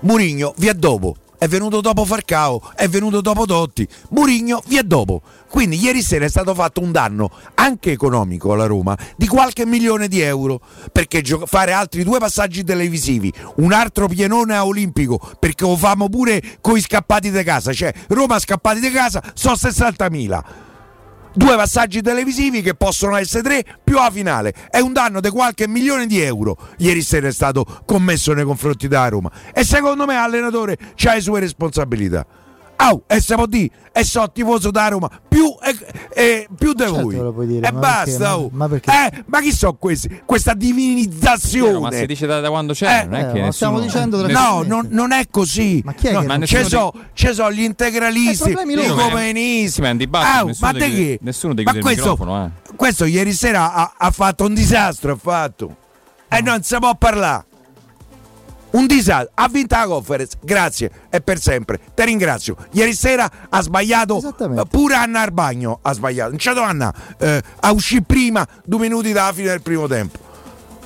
Murigno 0.00 0.52
via 0.56 0.72
dopo 0.72 1.14
è 1.42 1.48
venuto 1.48 1.80
dopo 1.80 2.04
Farcao 2.04 2.70
è 2.76 2.86
venuto 2.86 3.20
dopo 3.20 3.46
Totti 3.46 3.84
Murigno 4.10 4.62
via 4.66 4.84
dopo. 4.84 5.22
Quindi 5.48 5.76
ieri 5.76 6.00
sera 6.00 6.24
è 6.24 6.28
stato 6.28 6.54
fatto 6.54 6.80
un 6.80 6.92
danno 6.92 7.32
anche 7.54 7.90
economico 7.90 8.52
alla 8.52 8.66
Roma 8.66 8.96
di 9.16 9.26
qualche 9.26 9.66
milione 9.66 10.06
di 10.06 10.20
euro 10.20 10.60
perché 10.92 11.20
gio- 11.20 11.44
fare 11.46 11.72
altri 11.72 12.04
due 12.04 12.20
passaggi 12.20 12.62
televisivi 12.62 13.32
un 13.56 13.72
altro 13.72 14.06
pienone 14.06 14.54
a 14.54 14.64
olimpico 14.64 15.20
perché 15.40 15.64
lo 15.64 15.76
famo 15.76 16.08
pure 16.08 16.40
coi 16.60 16.80
scappati 16.80 17.32
di 17.32 17.42
casa 17.42 17.72
cioè 17.72 17.92
Roma 18.08 18.38
scappati 18.38 18.78
di 18.78 18.90
casa 18.92 19.20
sono 19.34 19.56
60.000 19.56 20.70
due 21.34 21.56
passaggi 21.56 22.02
televisivi 22.02 22.62
che 22.62 22.74
possono 22.74 23.16
essere 23.16 23.42
tre 23.42 23.64
più 23.82 23.94
la 23.94 24.10
finale. 24.10 24.54
È 24.70 24.78
un 24.78 24.92
danno 24.92 25.20
di 25.20 25.30
qualche 25.30 25.68
milione 25.68 26.06
di 26.06 26.20
euro. 26.20 26.56
Ieri 26.78 27.02
sera 27.02 27.28
è 27.28 27.32
stato 27.32 27.64
commesso 27.84 28.32
nei 28.32 28.44
confronti 28.44 28.88
della 28.88 29.08
Roma. 29.08 29.30
E 29.52 29.64
secondo 29.64 30.06
me 30.06 30.14
l'allenatore 30.14 30.78
ha 31.04 31.14
le 31.14 31.20
sue 31.20 31.40
responsabilità. 31.40 32.26
Au, 32.84 33.02
e 33.06 33.20
se 33.20 33.34
può 33.36 33.46
dire, 33.46 33.70
e 33.92 34.04
so 34.04 34.28
tifoso 34.32 34.70
da 34.70 34.88
Roma 34.88 35.08
più, 35.28 35.44
e, 35.62 35.76
e- 36.14 36.48
più 36.58 36.72
di 36.72 36.82
Certo 36.82 37.00
voi. 37.02 37.14
che 37.14 37.20
lo 37.20 37.32
puoi 37.32 37.46
dire, 37.46 37.68
e 37.68 37.72
ma 37.72 37.78
basta, 37.78 38.04
perché? 38.04 38.18
Ma- 38.18 38.36
oh. 38.36 38.48
ma 38.52 38.68
perché? 38.68 38.90
Eh, 38.90 39.22
ma 39.26 39.40
chi 39.40 39.52
sono 39.52 39.74
questi? 39.74 40.22
Questa 40.24 40.54
divinizzazione. 40.54 41.78
Ma 41.78 41.92
si 41.92 42.06
dice 42.06 42.26
da, 42.26 42.40
da 42.40 42.48
quando 42.48 42.72
c'è, 42.72 43.00
Eh, 43.00 43.04
non 43.04 43.14
è 43.14 43.20
eh, 43.20 43.26
che 43.26 43.32
nessuno... 43.34 43.52
stiamo 43.52 43.80
dicendo 43.80 44.16
No, 44.16 44.22
tranquillamente. 44.28 44.68
non, 44.68 44.88
non 44.90 45.12
è 45.12 45.26
così. 45.30 45.80
Ma 45.84 45.92
chi 45.94 46.08
è 46.08 46.12
No, 46.12 46.20
che 46.38 46.46
ci 46.46 46.64
sono 46.64 46.92
ci 47.12 47.32
so 47.32 47.52
gli 47.52 47.62
integralisti, 47.62 48.50
Eh, 48.50 48.62
i 48.66 48.74
loro. 48.74 48.94
comenisti. 49.08 49.70
Sì, 49.70 49.80
ma 49.80 49.88
è 49.88 49.90
un 49.92 49.96
dibattito, 49.98 50.38
Au, 50.38 50.46
nessuno 50.46 50.66
ma 50.66 50.72
ti 50.72 50.78
te 50.78 50.90
che? 50.90 51.18
nessuno 51.22 51.52
il 51.56 51.64
questo, 51.64 51.88
microfono, 51.88 52.44
eh. 52.44 52.74
questo 52.76 53.04
ieri 53.04 53.32
sera 53.32 53.74
ha, 53.74 53.92
ha 53.96 54.10
fatto 54.10 54.44
un 54.44 54.54
disastro, 54.54 55.12
ha 55.12 55.16
fatto. 55.16 55.76
E 56.28 56.40
non 56.40 56.62
si 56.62 56.76
può 56.78 56.94
parlare. 56.96 57.44
Un 58.72 58.86
disastro, 58.86 59.32
ha 59.34 59.48
vinto 59.48 59.76
la 59.76 59.86
conference, 59.86 60.36
grazie, 60.42 60.90
e 61.10 61.20
per 61.20 61.38
sempre. 61.38 61.78
Ti 61.94 62.04
ringrazio. 62.04 62.56
Ieri 62.72 62.94
sera 62.94 63.30
ha 63.48 63.60
sbagliato 63.60 64.20
pure 64.68 64.94
Anna 64.94 65.20
al 65.20 65.32
bagno, 65.32 65.78
ha 65.82 65.92
sbagliato. 65.92 66.30
Non 66.30 66.38
c'è 66.38 66.52
Anna, 66.52 66.94
eh, 67.18 67.42
a 67.60 67.72
uscire 67.72 68.02
prima, 68.02 68.46
due 68.64 68.78
minuti 68.78 69.12
dalla 69.12 69.32
fine 69.32 69.48
del 69.48 69.62
primo 69.62 69.86
tempo. 69.86 70.31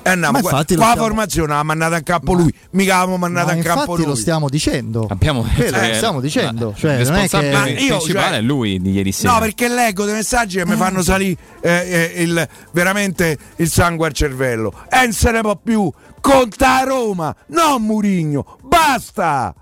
E 0.06 0.10
andiamo, 0.10 0.34
Ma 0.34 0.40
qua, 0.40 0.50
qua 0.50 0.58
la 0.58 0.64
stiamo- 0.66 0.94
formazione 1.02 1.52
l'ha 1.52 1.62
mandata 1.64 1.96
a 1.96 2.00
campo 2.00 2.32
lui, 2.32 2.54
mica 2.70 2.94
l'abbiamo 2.98 3.16
mandata 3.16 3.46
Ma 3.46 3.58
a 3.58 3.62
campo 3.62 3.80
infatti 3.80 3.96
lui. 4.02 4.06
lo 4.06 4.14
stiamo 4.14 4.48
dicendo. 4.48 5.06
Abbiamo 5.10 5.42
che 5.42 5.94
stiamo 5.94 6.20
dicendo, 6.20 6.70
ma- 6.70 6.76
cioè, 6.76 6.92
il 6.92 7.06
non 7.06 7.14
è 7.16 7.20
responsabile 7.22 7.50
che- 7.50 7.56
Ma 7.58 7.66
io, 7.80 7.96
principale 7.96 8.26
cioè- 8.28 8.36
è 8.38 8.40
lui 8.40 8.80
di 8.80 8.90
ieri 8.92 9.10
sera. 9.10 9.32
No, 9.32 9.38
perché 9.40 9.68
leggo 9.68 10.04
dei 10.04 10.14
messaggi 10.14 10.58
che 10.58 10.66
mi 10.66 10.76
fanno 10.76 11.02
salire 11.02 11.36
eh, 11.60 12.12
eh, 12.14 12.22
il- 12.22 12.48
veramente 12.70 13.36
il 13.56 13.68
sangue 13.68 14.06
al 14.06 14.12
cervello. 14.12 14.72
E 14.88 14.96
non 15.02 15.12
se 15.12 15.30
ne 15.32 15.40
può 15.40 15.56
più. 15.56 15.90
Conta 16.20 16.78
a 16.80 16.84
Roma, 16.84 17.34
non 17.48 17.82
Murigno. 17.82 18.58
Basta! 18.62 19.52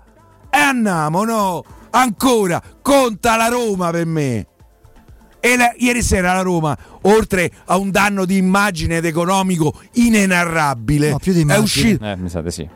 E 0.51 0.57
andiamo, 0.59 1.23
no? 1.23 1.63
Ancora, 1.89 2.61
conta 2.83 3.35
la 3.35 3.47
Roma 3.47 3.89
per 3.89 4.05
me. 4.05 4.45
E 5.45 5.57
la- 5.57 5.73
ieri 5.77 6.01
sera 6.01 6.33
la 6.33 6.41
Roma, 6.41 6.75
oltre 7.01 7.51
a 7.65 7.77
un 7.77 7.91
danno 7.91 8.25
di 8.25 8.35
immagine 8.37 8.97
ed 8.97 9.05
economico 9.05 9.79
inenarrabile, 9.93 11.11
No, 11.11 11.19
più 11.19 11.33
di 11.33 11.45
è 11.47 11.57
uscito. 11.57 12.03
Eh, 12.03 12.15
mi 12.17 12.29
sa 12.29 12.41
di 12.41 12.49
sì. 12.49 12.67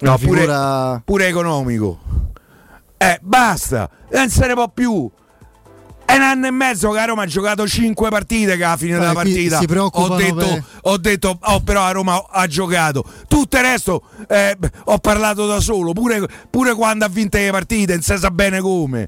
No, 0.00 0.16
pure, 0.18 0.40
figura- 0.40 1.00
pure 1.04 1.26
economico. 1.28 1.98
Eh, 2.96 3.18
basta, 3.22 3.88
non 4.12 4.28
se 4.30 4.46
ne 4.48 4.54
può 4.54 4.68
più. 4.68 5.08
È 6.04 6.14
un 6.16 6.22
anno 6.22 6.46
e 6.46 6.50
mezzo 6.50 6.90
che 6.90 6.98
a 6.98 7.04
Roma 7.04 7.22
ha 7.22 7.26
giocato 7.26 7.68
5 7.68 8.08
partite 8.08 8.56
che 8.56 8.64
alla 8.64 8.76
fine 8.78 8.96
Eh, 8.96 8.98
della 8.98 9.12
partita 9.12 9.58
si 9.58 9.66
ho 9.68 10.16
detto, 10.16 10.34
per- 10.36 10.64
ho 10.82 10.96
detto 10.96 11.38
oh, 11.40 11.60
però 11.60 11.82
a 11.82 11.90
Roma 11.92 12.24
ha 12.30 12.46
giocato 12.46 13.04
tutto 13.28 13.56
il 13.58 13.62
resto 13.62 14.02
eh, 14.26 14.56
ho 14.84 14.98
parlato 14.98 15.46
da 15.46 15.60
solo 15.60 15.92
pure, 15.92 16.26
pure 16.48 16.74
quando 16.74 17.04
ha 17.04 17.08
vinto 17.08 17.36
le 17.36 17.50
partite 17.50 17.92
non 17.92 18.00
si 18.02 18.16
sa 18.16 18.30
bene 18.30 18.60
come 18.60 19.06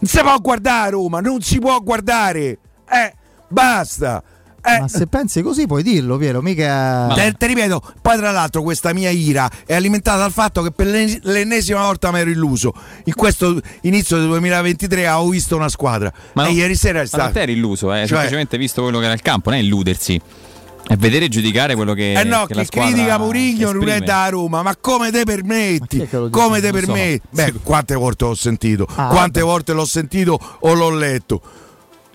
non 0.00 0.08
si 0.10 0.20
può 0.20 0.38
guardare 0.40 0.90
Roma 0.90 1.20
non 1.20 1.40
si 1.42 1.58
può 1.58 1.78
guardare 1.80 2.58
eh, 2.90 3.14
basta 3.48 4.22
eh, 4.60 4.80
Ma 4.80 4.88
se 4.88 5.06
pensi 5.06 5.40
così 5.40 5.66
puoi 5.66 5.82
dirlo, 5.84 6.16
Piero, 6.18 6.42
mica... 6.42 7.06
te, 7.14 7.32
te 7.38 7.46
ripeto, 7.46 7.80
poi 8.02 8.16
tra 8.18 8.32
l'altro 8.32 8.62
questa 8.62 8.92
mia 8.92 9.08
ira 9.08 9.48
è 9.64 9.72
alimentata 9.72 10.18
dal 10.18 10.32
fatto 10.32 10.62
che 10.62 10.72
per 10.72 10.88
l'en- 10.88 11.20
l'ennesima 11.22 11.82
volta 11.84 12.10
mi 12.10 12.18
ero 12.18 12.28
illuso. 12.28 12.74
In 13.04 13.14
questo 13.14 13.58
inizio 13.82 14.18
del 14.18 14.26
2023 14.26 15.06
avevo 15.06 15.30
visto 15.30 15.54
una 15.56 15.68
squadra. 15.70 16.12
Ma 16.34 16.42
e 16.42 16.48
no- 16.48 16.52
ieri 16.52 16.74
sera 16.74 16.98
è 17.00 17.02
Ma 17.04 17.08
non 17.12 17.20
stato. 17.20 17.32
te 17.32 17.40
eri 17.42 17.52
illuso, 17.52 17.94
eh, 17.94 17.98
Cioè- 17.98 18.06
semplicemente 18.08 18.58
visto 18.58 18.82
quello 18.82 18.98
che 18.98 19.04
era 19.04 19.14
il 19.14 19.22
campo, 19.22 19.48
non 19.50 19.60
è 19.60 19.62
illudersi. 19.62 20.20
È 20.86 20.96
vedere 20.96 21.26
e 21.26 21.28
giudicare 21.28 21.74
quello 21.74 21.92
che, 21.92 22.12
Eh 22.12 22.24
no, 22.24 22.46
che 22.46 22.64
squadra 22.64 22.92
critica 22.92 23.18
Murigno 23.18 23.72
non 23.72 23.88
è 23.88 24.00
da 24.00 24.28
Roma, 24.30 24.62
ma 24.62 24.74
come 24.76 25.10
te 25.10 25.24
permetti? 25.24 26.06
Che? 26.06 26.30
Come 26.30 26.60
te 26.60 26.70
Non 26.70 26.80
so. 26.80 26.86
permetti? 26.86 27.26
Beh, 27.30 27.52
quante 27.62 27.94
volte 27.94 28.24
l'ho 28.24 28.34
sentito? 28.34 28.86
Ah, 28.94 29.08
quante 29.08 29.40
vabbè. 29.40 29.52
volte 29.52 29.72
l'ho 29.74 29.84
sentito 29.84 30.38
o 30.60 30.72
l'ho 30.72 30.90
letto? 30.90 31.42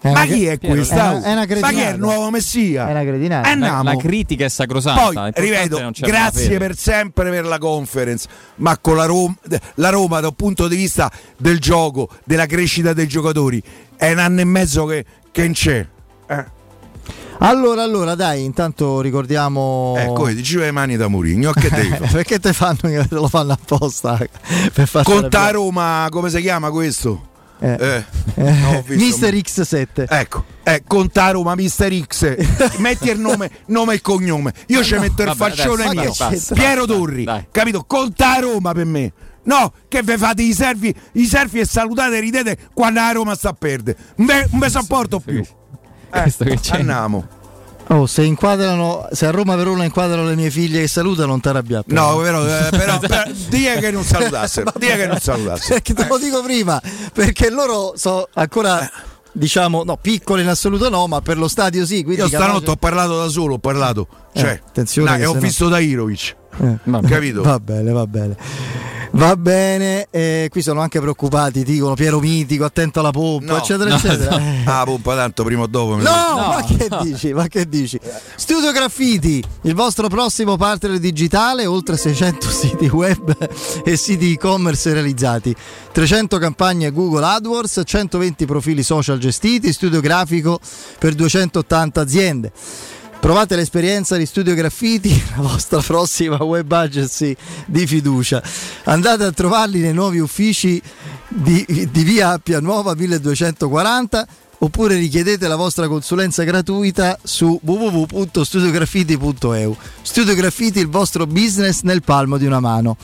È 0.01 0.11
ma 0.11 0.25
chi 0.25 0.45
è 0.47 0.59
questa? 0.59 1.13
è 1.13 1.15
una- 1.15 1.21
è 1.23 1.31
una 1.53 1.59
ma 1.61 1.69
chi 1.71 1.79
è 1.79 1.91
il 1.91 1.97
nuovo 1.99 2.29
Messia? 2.29 2.87
È 2.87 2.91
una 2.91 3.03
cretinata. 3.03 3.47
La, 3.47 3.53
andiamo. 3.53 3.83
la 3.83 3.95
critica 3.95 4.43
è 4.45 4.49
sacrosanta. 4.49 5.01
Poi, 5.11 5.31
ripeto, 5.33 5.91
c'è 5.93 6.05
grazie 6.05 6.57
per 6.57 6.75
sempre 6.75 7.29
per 7.29 7.45
la 7.45 7.57
conference, 7.57 8.27
ma 8.55 8.77
con 8.79 8.97
la 8.97 9.05
Roma, 9.05 9.33
la 9.75 9.89
Roma 9.91 10.19
dal 10.19 10.35
punto 10.35 10.67
di 10.67 10.75
vista 10.75 11.09
del 11.37 11.59
gioco, 11.59 12.09
della 12.25 12.47
crescita 12.47 12.91
dei 12.91 13.07
giocatori, 13.07 13.63
è 13.95 14.11
un 14.11 14.19
anno 14.19 14.41
e 14.41 14.45
mezzo 14.45 14.83
che, 14.85 15.05
che 15.31 15.43
non 15.43 15.51
c'è. 15.53 15.87
Eh, 16.27 16.45
Allora, 17.39 17.83
allora, 17.83 18.15
dai, 18.15 18.43
intanto 18.43 19.01
ricordiamo... 19.01 19.95
Ecco, 19.97 20.23
vedi, 20.23 20.43
ci 20.43 20.55
vai 20.55 20.65
le 20.65 20.71
mani 20.71 20.95
da 20.95 21.07
Murigno, 21.07 21.51
che 21.51 21.69
devi 21.69 21.89
fare? 21.89 22.07
Perché 22.11 22.39
te 22.39 22.53
fanno, 22.53 22.77
lo 23.09 23.27
fanno 23.27 23.53
apposta 23.53 24.17
per 24.73 24.89
Conta. 25.03 25.49
Roma, 25.51 26.07
come 26.09 26.29
si 26.29 26.39
chiama 26.41 26.69
questo? 26.71 27.29
Eh. 27.59 27.77
Eh, 27.79 28.05
Eh, 28.35 28.51
no, 28.51 28.83
Mister 28.87 29.33
X7 29.33 30.05
Ecco, 30.09 30.43
eh, 30.63 30.83
conta 30.85 31.25
a 31.25 31.31
Roma, 31.31 31.55
Mister 31.55 31.93
X. 31.93 32.77
Metti 32.79 33.09
il 33.09 33.19
nome, 33.19 33.49
nome 33.67 33.93
e 33.95 34.01
cognome. 34.01 34.53
Io 34.67 34.83
ci 34.83 34.97
metto 34.97 35.21
il 35.21 35.29
vabbè, 35.33 35.37
faccione 35.51 35.83
adesso, 35.85 35.93
mio. 35.93 36.03
basta, 36.07 36.29
basta, 36.29 36.55
Piero 36.55 36.85
basta, 36.85 36.93
Torri, 36.93 37.23
dai. 37.23 37.47
capito? 37.51 37.83
Conta 37.87 38.35
a 38.35 38.39
Roma 38.39 38.73
per 38.73 38.85
me. 38.85 39.13
No, 39.43 39.71
che 39.87 40.03
ve 40.03 40.17
fate 40.17 40.41
i 40.41 40.53
selfie, 40.53 40.93
i 41.13 41.25
selfie 41.25 41.61
e 41.61 41.65
salutate 41.65 42.17
e 42.17 42.19
ridete 42.21 42.57
quando 42.73 42.99
la 42.99 43.11
Roma 43.11 43.35
sta 43.35 43.49
a 43.49 43.53
perdere. 43.53 43.97
Non 44.15 44.59
ve 44.59 44.69
sopporto 44.69 45.19
più. 45.19 45.43
Eh, 46.13 46.21
Questo 46.21 46.43
che 46.43 46.59
c'è. 46.59 46.75
andiamo. 46.77 47.27
Oh, 47.87 48.05
se 48.07 48.23
inquadrano, 48.23 49.07
se 49.11 49.25
a 49.25 49.31
Roma 49.31 49.55
Verona 49.55 49.83
inquadrano 49.83 50.25
le 50.27 50.35
mie 50.35 50.49
figlie 50.49 50.79
che 50.81 50.87
salutano, 50.87 51.27
non 51.27 51.41
ti 51.41 51.49
arrabbiare. 51.49 51.83
No, 51.87 52.17
però, 52.17 52.45
eh, 52.45 52.69
però, 52.69 52.97
però 52.99 53.23
dia 53.49 53.75
che 53.75 53.91
non 53.91 54.03
salutassero. 54.03 54.71
Dia 54.79 54.95
che 54.95 55.05
non 55.07 55.19
salutassero. 55.19 55.73
Perché 55.73 55.93
te 55.93 56.07
lo 56.07 56.17
dico 56.17 56.41
prima, 56.41 56.81
perché 57.11 57.49
loro 57.49 57.93
so 57.97 58.29
ancora 58.35 58.89
diciamo, 59.33 59.83
no, 59.83 59.97
piccole 59.97 60.43
in 60.43 60.47
assoluto 60.47 60.87
no, 60.89 61.07
ma 61.07 61.19
per 61.21 61.37
lo 61.37 61.47
stadio 61.49 61.85
sì. 61.85 62.03
Quindi 62.03 62.21
Io 62.21 62.27
stanotte 62.27 62.51
capace- 62.53 62.71
ho 62.71 62.75
parlato 62.77 63.17
da 63.17 63.27
solo, 63.27 63.55
ho 63.55 63.59
parlato. 63.59 64.07
Cioè, 64.33 64.51
Eh, 64.51 64.61
attenzione 64.65 65.09
dai, 65.09 65.19
che 65.19 65.25
ho 65.25 65.33
no- 65.33 65.39
visto 65.39 65.67
Dairovic. 65.67 66.35
Eh, 66.57 67.01
Capito? 67.07 67.41
Va 67.41 67.59
bene, 67.59 67.91
va 67.91 68.07
bene. 68.07 68.35
Va 69.15 69.35
bene, 69.35 70.07
eh, 70.09 70.47
qui 70.49 70.63
sono 70.63 70.81
anche 70.81 70.99
preoccupati, 70.99 71.63
dicono 71.63 71.93
Piero 71.93 72.19
Mitico, 72.19 72.65
attento 72.65 72.99
alla 72.99 73.11
pompa, 73.11 73.51
No, 73.51 73.57
eccetera, 73.59 73.91
no, 73.91 73.95
eccetera. 73.97 74.37
no. 74.37 74.43
Eh. 74.43 74.63
Ah, 74.65 74.83
pompa 74.85 75.13
tanto 75.15 75.43
prima 75.43 75.61
o 75.61 75.67
dopo. 75.67 75.97
mi 75.97 76.01
No, 76.01 76.09
ma 76.35 76.63
che 76.65 76.87
dici? 77.03 77.31
Ma 77.31 77.47
che 77.47 77.69
dici? 77.69 77.99
Studio 78.35 78.71
Graffiti, 78.71 79.43
il 79.61 79.75
vostro 79.75 80.07
prossimo 80.07 80.57
partner 80.57 80.97
digitale, 80.97 81.67
oltre 81.67 81.95
600 81.95 82.49
siti 82.49 82.87
web 82.87 83.37
e 83.85 83.95
siti 83.97 84.31
e-commerce 84.33 84.91
realizzati, 84.93 85.55
300 85.91 86.39
campagne 86.39 86.91
Google 86.91 87.23
AdWords, 87.23 87.83
120 87.85 88.45
profili 88.47 88.81
social 88.81 89.19
gestiti, 89.19 89.71
studio 89.73 89.99
grafico 89.99 90.59
per 90.97 91.13
280 91.13 92.01
aziende. 92.01 92.51
Provate 93.23 93.55
l'esperienza 93.55 94.17
di 94.17 94.25
Studio 94.25 94.53
Graffiti, 94.53 95.09
la 95.37 95.43
vostra 95.43 95.79
prossima 95.79 96.43
web 96.43 96.69
agency 96.69 97.33
di 97.65 97.87
fiducia. 97.87 98.43
Andate 98.83 99.23
a 99.23 99.31
trovarli 99.31 99.79
nei 99.79 99.93
nuovi 99.93 100.19
uffici 100.19 100.81
di, 101.29 101.87
di 101.89 102.03
via 102.03 102.31
Appia 102.31 102.59
Nuova 102.59 102.93
1240 102.93 104.27
oppure 104.57 104.95
richiedete 104.95 105.47
la 105.47 105.55
vostra 105.55 105.87
consulenza 105.87 106.43
gratuita 106.43 107.17
su 107.23 107.57
www.studiograffiti.eu. 107.63 109.77
Studio 110.01 110.35
Graffiti, 110.35 110.79
il 110.79 110.89
vostro 110.89 111.25
business 111.25 111.83
nel 111.83 112.03
palmo 112.03 112.37
di 112.37 112.45
una 112.45 112.59
mano. 112.59 112.97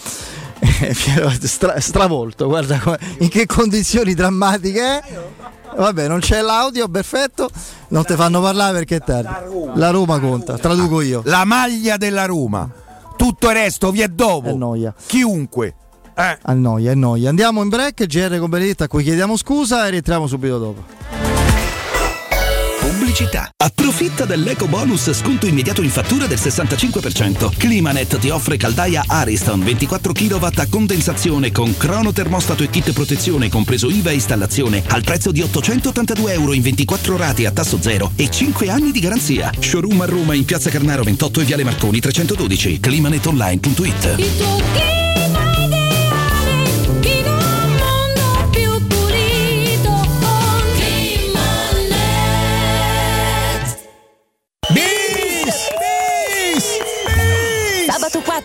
Stra- 1.41 1.79
stravolto, 1.79 2.47
guarda 2.47 2.97
in 3.19 3.29
che 3.29 3.45
condizioni 3.45 4.13
drammatiche 4.13 4.81
è. 4.81 5.03
Vabbè, 5.75 6.07
non 6.07 6.19
c'è 6.19 6.41
l'audio, 6.41 6.87
perfetto. 6.89 7.49
Non 7.89 8.03
ti 8.03 8.15
fanno 8.15 8.41
parlare 8.41 8.79
perché 8.79 8.97
è 8.97 9.01
tardi. 9.01 9.49
La 9.75 9.91
Roma 9.91 10.19
conta, 10.19 10.57
traduco 10.57 11.01
io. 11.01 11.21
La 11.25 11.45
maglia 11.45 11.97
della 11.97 12.25
Roma. 12.25 12.69
Tutto 13.15 13.49
il 13.49 13.55
resto 13.55 13.91
vi 13.91 14.01
è 14.01 14.07
dopo. 14.07 14.49
È 14.49 14.53
noia. 14.53 14.93
Chiunque. 15.05 15.75
Eh. 16.15 16.37
Annoia, 16.41 16.91
è 16.91 16.95
noia. 16.95 17.29
Andiamo 17.29 17.61
in 17.61 17.69
break, 17.69 18.05
GR 18.05 18.37
con 18.39 18.49
Benedetta, 18.49 18.85
a 18.85 18.87
cui 18.87 19.03
chiediamo 19.03 19.37
scusa 19.37 19.87
e 19.87 19.91
rientriamo 19.91 20.27
subito 20.27 20.57
dopo. 20.57 21.18
Pubblicità. 22.89 23.51
Approfitta 23.55 24.25
dell'eco 24.25 24.65
bonus 24.65 25.13
sconto 25.13 25.45
immediato 25.45 25.83
in 25.83 25.91
fattura 25.91 26.25
del 26.25 26.39
65%. 26.39 27.55
Climanet 27.55 28.17
ti 28.17 28.31
offre 28.31 28.57
caldaia 28.57 29.03
Ariston 29.05 29.63
24 29.63 30.11
kW 30.11 30.45
a 30.55 30.67
condensazione 30.67 31.51
con 31.51 31.77
crono 31.77 32.11
termostato 32.11 32.63
e 32.63 32.69
kit 32.71 32.91
protezione 32.91 33.47
compreso 33.47 33.91
IVA 33.91 34.09
e 34.09 34.15
installazione 34.15 34.81
al 34.87 35.03
prezzo 35.03 35.31
di 35.31 35.41
882 35.41 36.33
euro 36.33 36.53
in 36.53 36.63
24 36.63 37.15
rate 37.15 37.45
a 37.45 37.51
tasso 37.51 37.79
zero 37.79 38.11
e 38.15 38.27
5 38.27 38.69
anni 38.69 38.91
di 38.91 38.99
garanzia. 38.99 39.51
Showroom 39.59 40.01
a 40.01 40.05
Roma 40.05 40.33
in 40.33 40.45
Piazza 40.45 40.71
Carnaro 40.71 41.03
28 41.03 41.41
e 41.41 41.43
Viale 41.43 41.63
Marconi 41.63 41.99
312. 41.99 42.79
Climanetonline.it. 42.79 45.08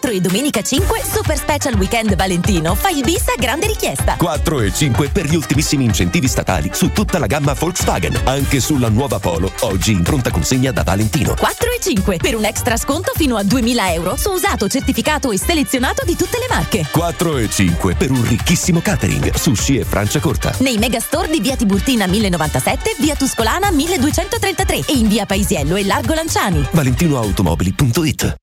4 0.04 0.18
e 0.18 0.20
domenica 0.20 0.60
5, 0.60 1.02
Super 1.02 1.38
Special 1.38 1.74
Weekend 1.76 2.14
Valentino, 2.14 2.74
fai 2.74 2.98
il 2.98 3.02
bis 3.02 3.26
a 3.28 3.40
grande 3.40 3.66
richiesta. 3.66 4.16
4 4.16 4.60
e 4.60 4.70
5 4.70 5.08
per 5.08 5.24
gli 5.24 5.34
ultimissimi 5.34 5.84
incentivi 5.84 6.28
statali 6.28 6.70
su 6.74 6.92
tutta 6.92 7.18
la 7.18 7.26
gamma 7.26 7.54
Volkswagen, 7.54 8.20
anche 8.24 8.60
sulla 8.60 8.90
nuova 8.90 9.18
Polo, 9.18 9.50
oggi 9.60 9.92
in 9.92 10.02
pronta 10.02 10.30
consegna 10.30 10.72
da 10.72 10.82
Valentino. 10.82 11.34
4 11.34 11.70
e 11.70 11.80
5 11.80 12.18
per 12.18 12.36
un 12.36 12.44
extra 12.44 12.76
sconto 12.76 13.12
fino 13.14 13.36
a 13.36 13.42
2000 13.44 13.92
euro 13.94 14.16
su 14.18 14.30
usato 14.30 14.68
certificato 14.68 15.30
e 15.30 15.38
selezionato 15.38 16.04
di 16.04 16.16
tutte 16.16 16.36
le 16.38 16.54
marche. 16.54 16.86
4 16.90 17.38
e 17.38 17.48
5 17.48 17.94
per 17.94 18.10
un 18.10 18.28
ricchissimo 18.28 18.82
catering, 18.82 19.34
sushi 19.34 19.78
e 19.78 19.84
Francia 19.84 20.20
corta. 20.20 20.54
Nei 20.58 20.76
megastore 20.76 21.28
di 21.28 21.40
via 21.40 21.56
Tiburtina 21.56 22.06
1097, 22.06 22.96
via 22.98 23.14
Tuscolana 23.14 23.70
1233 23.70 24.80
e 24.86 24.92
in 24.98 25.08
via 25.08 25.24
Paisiello 25.24 25.76
e 25.76 25.86
Largo 25.86 26.12
Lanciani. 26.12 26.68
ValentinoAutomobili.it 26.72 28.42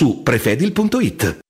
su 0.00 0.24
prefedil.it. 0.24 1.49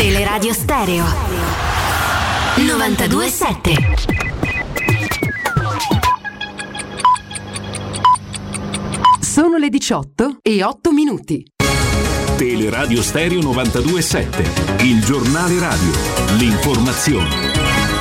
Teleradio 0.00 0.54
Stereo 0.54 1.04
927 2.56 3.74
Sono 9.20 9.58
le 9.58 9.68
18 9.68 10.38
e 10.40 10.64
8 10.64 10.92
minuti. 10.92 11.44
Teleradio 12.38 13.02
Stereo 13.02 13.42
927, 13.42 14.84
il 14.84 15.04
giornale 15.04 15.58
radio, 15.58 15.92
l'informazione. 16.38 17.99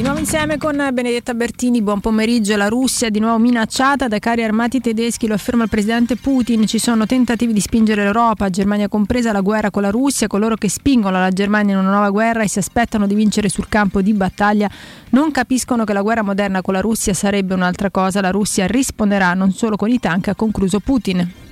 Di 0.00 0.06
nuovo 0.06 0.20
insieme 0.20 0.56
con 0.56 0.76
Benedetta 0.94 1.34
Bertini, 1.34 1.82
buon 1.82 2.00
pomeriggio. 2.00 2.56
La 2.56 2.68
Russia 2.68 3.08
è 3.08 3.10
di 3.10 3.20
nuovo 3.20 3.36
minacciata 3.36 4.08
dai 4.08 4.18
carri 4.18 4.42
armati 4.42 4.80
tedeschi, 4.80 5.26
lo 5.26 5.34
afferma 5.34 5.64
il 5.64 5.68
presidente 5.68 6.16
Putin. 6.16 6.66
Ci 6.66 6.78
sono 6.78 7.04
tentativi 7.04 7.52
di 7.52 7.60
spingere 7.60 8.04
l'Europa, 8.04 8.48
Germania 8.48 8.88
compresa, 8.88 9.28
alla 9.28 9.42
guerra 9.42 9.70
con 9.70 9.82
la 9.82 9.90
Russia. 9.90 10.26
Coloro 10.26 10.54
che 10.54 10.70
spingono 10.70 11.20
la 11.20 11.28
Germania 11.28 11.74
in 11.74 11.80
una 11.80 11.90
nuova 11.90 12.08
guerra 12.08 12.42
e 12.42 12.48
si 12.48 12.58
aspettano 12.58 13.06
di 13.06 13.14
vincere 13.14 13.50
sul 13.50 13.68
campo 13.68 14.00
di 14.00 14.14
battaglia 14.14 14.70
non 15.10 15.30
capiscono 15.32 15.84
che 15.84 15.92
la 15.92 16.00
guerra 16.00 16.22
moderna 16.22 16.62
con 16.62 16.72
la 16.72 16.80
Russia 16.80 17.12
sarebbe 17.12 17.52
un'altra 17.52 17.90
cosa. 17.90 18.22
La 18.22 18.30
Russia 18.30 18.66
risponderà 18.66 19.34
non 19.34 19.52
solo 19.52 19.76
con 19.76 19.90
i 19.90 20.00
tank, 20.00 20.28
ha 20.28 20.34
concluso 20.34 20.80
Putin. 20.80 21.49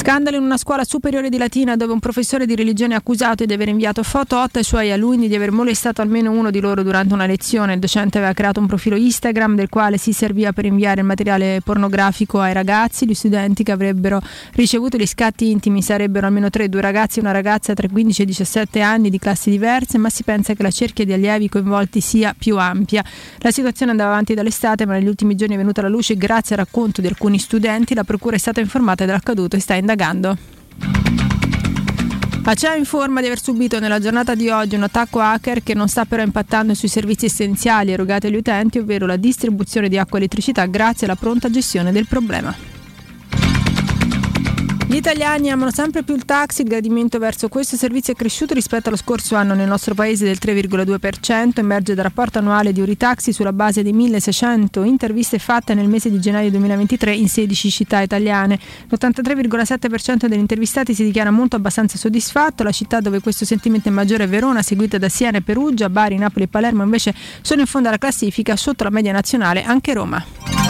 Scandalo 0.00 0.38
in 0.38 0.44
una 0.44 0.56
scuola 0.56 0.82
superiore 0.82 1.28
di 1.28 1.36
Latina 1.36 1.76
dove 1.76 1.92
un 1.92 1.98
professore 1.98 2.46
di 2.46 2.56
religione 2.56 2.94
è 2.94 2.96
accusato 2.96 3.44
di 3.44 3.52
aver 3.52 3.68
inviato 3.68 4.02
foto 4.02 4.36
a 4.36 4.44
otto 4.44 4.56
ai 4.56 4.64
suoi 4.64 4.90
alunni 4.90 5.28
di 5.28 5.34
aver 5.34 5.50
molestato 5.52 6.00
almeno 6.00 6.30
uno 6.30 6.50
di 6.50 6.58
loro 6.58 6.82
durante 6.82 7.12
una 7.12 7.26
lezione. 7.26 7.74
Il 7.74 7.80
docente 7.80 8.16
aveva 8.16 8.32
creato 8.32 8.60
un 8.60 8.66
profilo 8.66 8.96
Instagram 8.96 9.56
del 9.56 9.68
quale 9.68 9.98
si 9.98 10.14
serviva 10.14 10.54
per 10.54 10.64
inviare 10.64 11.02
il 11.02 11.06
materiale 11.06 11.60
pornografico 11.62 12.40
ai 12.40 12.54
ragazzi. 12.54 13.06
Gli 13.06 13.12
studenti 13.12 13.62
che 13.62 13.72
avrebbero 13.72 14.22
ricevuto 14.54 14.96
gli 14.96 15.04
scatti 15.04 15.50
intimi 15.50 15.82
sarebbero 15.82 16.26
almeno 16.26 16.48
tre, 16.48 16.70
due 16.70 16.80
ragazzi 16.80 17.18
e 17.18 17.20
una 17.20 17.32
ragazza 17.32 17.74
tra 17.74 17.86
i 17.86 17.90
15 17.90 18.22
e 18.22 18.24
i 18.24 18.26
17 18.26 18.80
anni 18.80 19.10
di 19.10 19.18
classi 19.18 19.50
diverse, 19.50 19.98
ma 19.98 20.08
si 20.08 20.22
pensa 20.22 20.54
che 20.54 20.62
la 20.62 20.70
cerchia 20.70 21.04
di 21.04 21.12
allievi 21.12 21.50
coinvolti 21.50 22.00
sia 22.00 22.34
più 22.36 22.56
ampia. 22.56 23.04
La 23.40 23.50
situazione 23.50 23.90
andava 23.90 24.12
avanti 24.12 24.32
dall'estate, 24.32 24.86
ma 24.86 24.94
negli 24.94 25.08
ultimi 25.08 25.34
giorni 25.34 25.56
è 25.56 25.58
venuta 25.58 25.80
alla 25.80 25.90
luce 25.90 26.16
grazie 26.16 26.56
al 26.56 26.64
racconto 26.64 27.02
di 27.02 27.06
alcuni 27.06 27.38
studenti. 27.38 27.92
La 27.92 28.04
procura 28.04 28.36
è 28.36 28.38
stata 28.38 28.60
informata 28.60 29.04
dell'accaduto 29.04 29.56
e 29.56 29.60
sta 29.60 29.74
indagando. 29.74 29.88
Acea 32.42 32.74
informa 32.74 33.20
di 33.20 33.26
aver 33.26 33.40
subito 33.40 33.78
nella 33.78 34.00
giornata 34.00 34.34
di 34.34 34.48
oggi 34.48 34.74
un 34.74 34.82
attacco 34.82 35.20
hacker 35.20 35.62
che 35.62 35.74
non 35.74 35.88
sta 35.88 36.04
però 36.04 36.22
impattando 36.22 36.74
sui 36.74 36.88
servizi 36.88 37.26
essenziali 37.26 37.92
erogati 37.92 38.26
agli 38.26 38.36
utenti, 38.36 38.78
ovvero 38.78 39.06
la 39.06 39.16
distribuzione 39.16 39.88
di 39.88 39.98
acqua 39.98 40.18
e 40.18 40.22
elettricità 40.22 40.66
grazie 40.66 41.06
alla 41.06 41.16
pronta 41.16 41.50
gestione 41.50 41.92
del 41.92 42.06
problema. 42.06 42.69
Gli 44.90 44.96
italiani 44.96 45.52
amano 45.52 45.70
sempre 45.70 46.02
più 46.02 46.16
il 46.16 46.24
taxi, 46.24 46.62
il 46.62 46.68
gradimento 46.68 47.20
verso 47.20 47.48
questo 47.48 47.76
servizio 47.76 48.12
è 48.12 48.16
cresciuto 48.16 48.54
rispetto 48.54 48.88
allo 48.88 48.96
scorso 48.96 49.36
anno 49.36 49.54
nel 49.54 49.68
nostro 49.68 49.94
paese 49.94 50.24
del 50.24 50.36
3,2%, 50.42 51.60
emerge 51.60 51.94
dal 51.94 52.02
rapporto 52.02 52.38
annuale 52.38 52.72
di 52.72 52.80
Uritaxi 52.80 53.32
sulla 53.32 53.52
base 53.52 53.84
di 53.84 53.92
1600 53.92 54.82
interviste 54.82 55.38
fatte 55.38 55.74
nel 55.74 55.86
mese 55.86 56.10
di 56.10 56.18
gennaio 56.18 56.50
2023 56.50 57.14
in 57.14 57.28
16 57.28 57.70
città 57.70 58.00
italiane. 58.00 58.58
L'83,7% 58.88 60.26
degli 60.26 60.40
intervistati 60.40 60.92
si 60.92 61.04
dichiara 61.04 61.30
molto 61.30 61.54
abbastanza 61.54 61.96
soddisfatto, 61.96 62.64
la 62.64 62.72
città 62.72 62.98
dove 62.98 63.20
questo 63.20 63.44
sentimento 63.44 63.90
è 63.90 63.92
maggiore 63.92 64.24
è 64.24 64.28
Verona, 64.28 64.60
seguita 64.60 64.98
da 64.98 65.08
Siena 65.08 65.38
e 65.38 65.42
Perugia, 65.42 65.88
Bari, 65.88 66.18
Napoli 66.18 66.46
e 66.46 66.48
Palermo 66.48 66.82
invece 66.82 67.14
sono 67.42 67.60
in 67.60 67.68
fondo 67.68 67.86
alla 67.86 67.98
classifica, 67.98 68.56
sotto 68.56 68.82
la 68.82 68.90
media 68.90 69.12
nazionale 69.12 69.62
anche 69.62 69.94
Roma. 69.94 70.69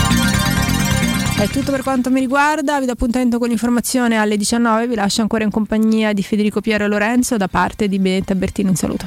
È 1.40 1.48
tutto 1.48 1.70
per 1.70 1.82
quanto 1.82 2.10
mi 2.10 2.20
riguarda, 2.20 2.78
vi 2.80 2.84
do 2.84 2.92
appuntamento 2.92 3.38
con 3.38 3.48
l'informazione 3.48 4.18
alle 4.18 4.36
19, 4.36 4.86
vi 4.86 4.94
lascio 4.94 5.22
ancora 5.22 5.42
in 5.42 5.50
compagnia 5.50 6.12
di 6.12 6.22
Federico 6.22 6.60
Piero 6.60 6.86
Lorenzo 6.86 7.38
da 7.38 7.48
parte 7.48 7.88
di 7.88 7.98
Benetta 7.98 8.34
Bertino, 8.34 8.68
un 8.68 8.76
saluto. 8.76 9.06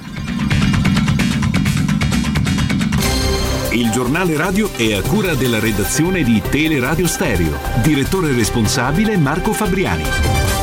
Il 3.71 3.91
giornale 3.91 4.35
radio 4.35 4.73
è 4.75 4.93
a 4.93 5.03
cura 5.03 5.35
della 5.35 5.59
redazione 5.59 6.23
di 6.23 6.41
Teleradio 6.49 7.05
Stereo. 7.05 7.55
Direttore 7.83 8.33
responsabile 8.33 9.15
Marco 9.15 9.53
Fabriani. 9.53 10.62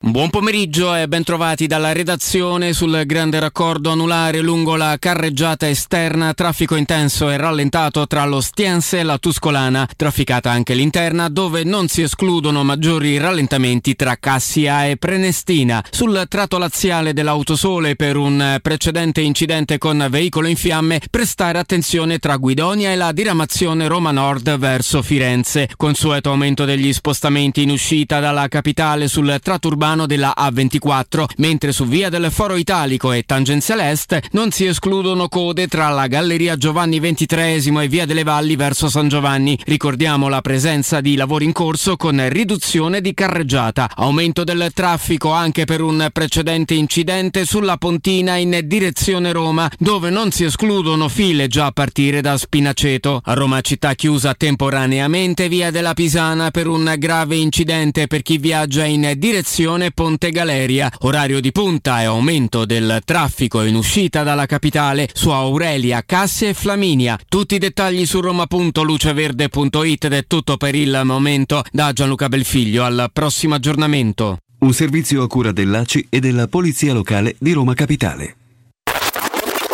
Buon 0.00 0.30
pomeriggio 0.30 0.94
e 0.94 1.08
bentrovati 1.08 1.66
dalla 1.66 1.92
redazione 1.92 2.72
sul 2.72 3.02
grande 3.04 3.40
raccordo 3.40 3.90
anulare 3.90 4.40
lungo 4.40 4.76
la 4.76 4.94
carreggiata 4.96 5.68
esterna, 5.68 6.34
traffico 6.34 6.76
intenso 6.76 7.28
e 7.30 7.36
rallentato 7.36 8.06
tra 8.06 8.24
lo 8.24 8.40
Stiense 8.40 9.00
e 9.00 9.02
la 9.02 9.18
Tuscolana, 9.18 9.88
trafficata 9.96 10.52
anche 10.52 10.74
l'interna 10.74 11.28
dove 11.28 11.64
non 11.64 11.88
si 11.88 12.02
escludono 12.02 12.62
maggiori 12.62 13.18
rallentamenti 13.18 13.96
tra 13.96 14.14
Cassia 14.14 14.86
e 14.86 14.98
Prenestina. 14.98 15.84
Sul 15.90 16.26
tratto 16.28 16.58
laziale 16.58 17.12
dell'autosole 17.12 17.96
per 17.96 18.16
un 18.16 18.60
precedente 18.62 19.20
incidente 19.20 19.78
con 19.78 20.06
veicolo 20.08 20.46
in 20.46 20.54
fiamme, 20.56 21.00
prestare 21.10 21.58
attenzione 21.58 22.20
tra 22.20 22.36
Guidonia 22.36 22.92
e 22.92 22.96
la 22.96 23.10
diramazione 23.10 23.88
Roma 23.88 24.12
Nord 24.12 24.58
verso 24.58 25.02
Firenze. 25.02 25.68
Consueto 25.76 26.30
aumento 26.30 26.64
degli 26.64 26.92
spostamenti 26.92 27.62
in 27.62 27.70
uscita 27.70 28.20
dalla 28.20 28.46
capitale 28.46 29.08
sul 29.08 29.36
tratto 29.42 29.66
urbano 29.66 29.86
Trivano 29.88 30.06
della 30.06 30.34
A24, 30.36 31.24
mentre 31.38 31.72
su 31.72 31.86
via 31.86 32.10
del 32.10 32.30
Foro 32.30 32.56
Italico 32.56 33.12
e 33.12 33.22
tangenziale 33.22 33.90
est 33.90 34.18
non 34.32 34.50
si 34.50 34.66
escludono 34.66 35.28
code 35.28 35.66
tra 35.66 35.88
la 35.88 36.06
Galleria 36.08 36.56
Giovanni 36.56 37.00
XXIII 37.00 37.80
e 37.80 37.88
via 37.88 38.04
delle 38.04 38.22
Valli 38.22 38.54
verso 38.54 38.90
San 38.90 39.08
Giovanni. 39.08 39.58
Ricordiamo 39.64 40.28
la 40.28 40.42
presenza 40.42 41.00
di 41.00 41.16
lavori 41.16 41.46
in 41.46 41.52
corso 41.52 41.96
con 41.96 42.22
riduzione 42.28 43.00
di 43.00 43.14
carreggiata, 43.14 43.88
aumento 43.96 44.44
del 44.44 44.70
traffico 44.74 45.32
anche 45.32 45.64
per 45.64 45.80
un 45.80 46.06
precedente 46.12 46.74
incidente 46.74 47.46
sulla 47.46 47.78
Pontina 47.78 48.36
in 48.36 48.60
direzione 48.64 49.32
Roma, 49.32 49.70
dove 49.78 50.10
non 50.10 50.32
si 50.32 50.44
escludono 50.44 51.08
file 51.08 51.48
già 51.48 51.66
a 51.66 51.72
partire 51.72 52.20
da 52.20 52.36
Spinaceto. 52.36 53.22
A 53.24 53.32
Roma 53.32 53.62
città 53.62 53.94
chiusa 53.94 54.34
temporaneamente 54.34 55.48
via 55.48 55.70
della 55.70 55.94
Pisana 55.94 56.50
per 56.50 56.66
un 56.66 56.94
grave 56.98 57.36
incidente 57.36 58.06
per 58.06 58.20
chi 58.20 58.36
viaggia 58.36 58.84
in 58.84 59.14
direzione 59.16 59.76
Ponte 59.94 60.30
Galeria. 60.30 60.90
Orario 61.00 61.40
di 61.40 61.52
punta 61.52 62.02
e 62.02 62.04
aumento 62.04 62.64
del 62.64 63.00
traffico 63.04 63.62
in 63.62 63.74
uscita 63.74 64.22
dalla 64.22 64.46
capitale 64.46 65.08
su 65.12 65.30
Aurelia, 65.30 66.02
Cassia 66.04 66.48
e 66.48 66.54
Flaminia. 66.54 67.18
Tutti 67.28 67.54
i 67.54 67.58
dettagli 67.58 68.04
su 68.04 68.20
roma.luceverde.it 68.20 70.04
ed 70.04 70.12
è 70.12 70.26
tutto 70.26 70.56
per 70.56 70.74
il 70.74 71.00
momento. 71.04 71.62
Da 71.72 71.92
Gianluca 71.92 72.28
Belfiglio 72.28 72.84
al 72.84 73.10
prossimo 73.12 73.54
aggiornamento. 73.54 74.38
Un 74.58 74.72
servizio 74.72 75.22
a 75.22 75.28
cura 75.28 75.52
dell'ACI 75.52 76.06
e 76.10 76.20
della 76.20 76.48
Polizia 76.48 76.92
Locale 76.92 77.36
di 77.38 77.52
Roma 77.52 77.74
Capitale. 77.74 78.34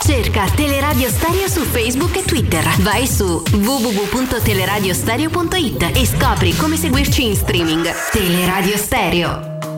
Cerca 0.05 0.44
Teleradio 0.51 1.09
Stereo 1.09 1.48
su 1.48 1.62
Facebook 1.62 2.14
e 2.16 2.24
Twitter. 2.24 2.62
Vai 2.81 3.06
su 3.06 3.43
www.teleradiostereo.it 3.52 5.93
e 5.94 6.05
scopri 6.05 6.55
come 6.56 6.76
seguirci 6.76 7.24
in 7.24 7.35
streaming. 7.35 7.90
Teleradio 8.12 8.76
Stereo. 8.76 9.73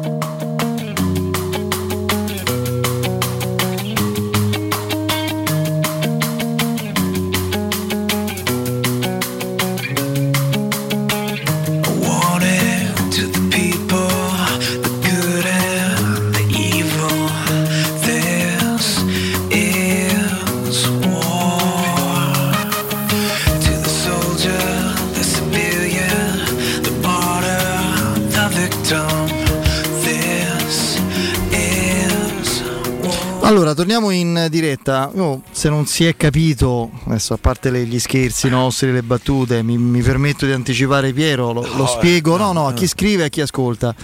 Torniamo 33.87 34.11
in 34.11 34.49
diretta. 34.51 35.13
Io, 35.15 35.43
se 35.53 35.69
non 35.69 35.87
si 35.87 36.05
è 36.05 36.17
capito, 36.17 36.91
adesso 37.07 37.35
a 37.35 37.39
parte 37.41 37.71
le- 37.71 37.85
gli 37.85 38.01
scherzi 38.01 38.49
nostri, 38.49 38.91
le 38.91 39.05
battute, 39.05 39.63
mi, 39.63 39.79
mi 39.79 40.03
permetto 40.03 40.45
di 40.45 40.51
anticipare 40.51 41.13
Piero, 41.13 41.53
lo, 41.53 41.61
lo 41.61 41.75
No, 41.77 41.87
spiego 41.87 42.37
no, 42.37 42.51
no, 42.51 42.67
a 42.67 42.73
chi 42.73 42.89
scrive 42.89 43.23
e 43.23 43.27
a 43.27 43.29
chi 43.29 43.43
ascolta. 43.43 43.95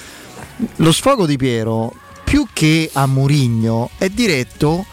Lo 0.76 0.92
sfogo 0.92 1.26
di 1.26 1.36
Piero, 1.36 1.92
più 2.22 2.46
che 2.52 2.90
a 2.92 3.06
Murigno, 3.06 3.90
è 3.98 4.08
diretto 4.08 4.86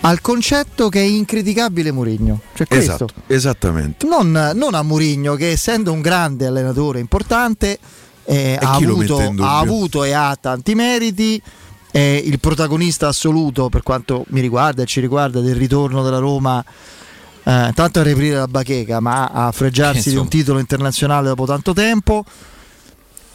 al 0.00 0.20
concetto 0.20 0.90
che 0.90 1.00
è 1.00 1.04
incriticabile 1.04 1.90
Murigno. 1.90 2.42
Cioè 2.54 2.66
questo. 2.66 2.92
Esatto, 2.92 3.14
esattamente. 3.28 4.06
Non, 4.06 4.52
non 4.54 4.74
a 4.74 4.82
Murigno, 4.82 5.36
che 5.36 5.52
essendo 5.52 5.90
un 5.90 6.02
grande 6.02 6.44
allenatore 6.44 7.00
importante, 7.00 7.78
eh, 8.24 8.58
ha, 8.60 8.74
avuto, 8.74 9.18
ha 9.38 9.58
avuto 9.58 10.04
e 10.04 10.12
ha 10.12 10.36
tanti 10.38 10.74
meriti. 10.74 11.40
È 11.94 11.98
il 12.24 12.40
protagonista 12.40 13.06
assoluto 13.06 13.68
per 13.68 13.84
quanto 13.84 14.24
mi 14.30 14.40
riguarda 14.40 14.82
e 14.82 14.86
ci 14.86 14.98
riguarda 15.00 15.38
del 15.40 15.54
ritorno 15.54 16.02
della 16.02 16.18
Roma. 16.18 16.64
eh, 17.46 17.70
tanto 17.72 18.00
a 18.00 18.02
riaprire 18.02 18.36
la 18.36 18.48
bacheca, 18.48 18.98
ma 18.98 19.26
a 19.26 19.52
fregiarsi 19.52 20.10
di 20.10 20.16
un 20.16 20.26
titolo 20.28 20.58
internazionale 20.58 21.28
dopo 21.28 21.44
tanto 21.46 21.72
tempo. 21.72 22.24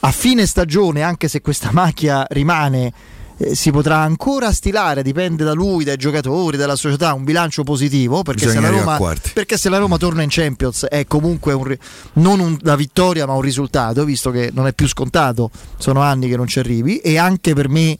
A 0.02 0.11
fine 0.11 0.45
stagione, 0.45 1.03
anche 1.03 1.30
se 1.30 1.40
questa 1.41 1.69
macchia 1.72 2.26
rimane, 2.31 2.91
eh, 3.38 3.56
si 3.56 3.72
potrà 3.72 3.99
ancora 3.99 4.52
stilare, 4.52 5.03
dipende 5.03 5.45
da 5.45 5.53
lui, 5.53 5.86
dai 5.86 5.95
giocatori, 5.95 6.57
dalla 6.57 6.76
società, 6.76 7.14
un 7.14 7.23
bilancio 7.23 7.64
positivo. 7.64 8.23
Perché 8.23 8.45
se, 8.52 8.60
la 8.60 8.68
Roma, 8.80 8.98
perché 9.34 9.57
se 9.57 9.69
la 9.69 9.77
Roma 9.77 9.98
torna 9.98 10.22
in 10.22 10.30
Champions 10.30 10.86
è 10.90 11.06
comunque 11.06 11.53
un 11.53 11.77
non 12.14 12.40
un- 12.41 12.57
una 12.61 12.76
vittoria, 12.76 13.26
ma 13.26 13.34
un 13.36 13.41
risultato, 13.41 14.03
visto 14.03 14.31
che 14.31 14.49
non 14.53 14.68
è 14.68 14.73
più 14.73 14.88
scontato, 14.88 15.49
sono 15.77 16.02
anni 16.02 16.27
che 16.27 16.36
non 16.36 16.48
ci 16.48 16.60
arrivi. 16.60 16.98
E 16.98 17.18
anche 17.18 17.53
per 17.53 17.69
me. 17.69 17.98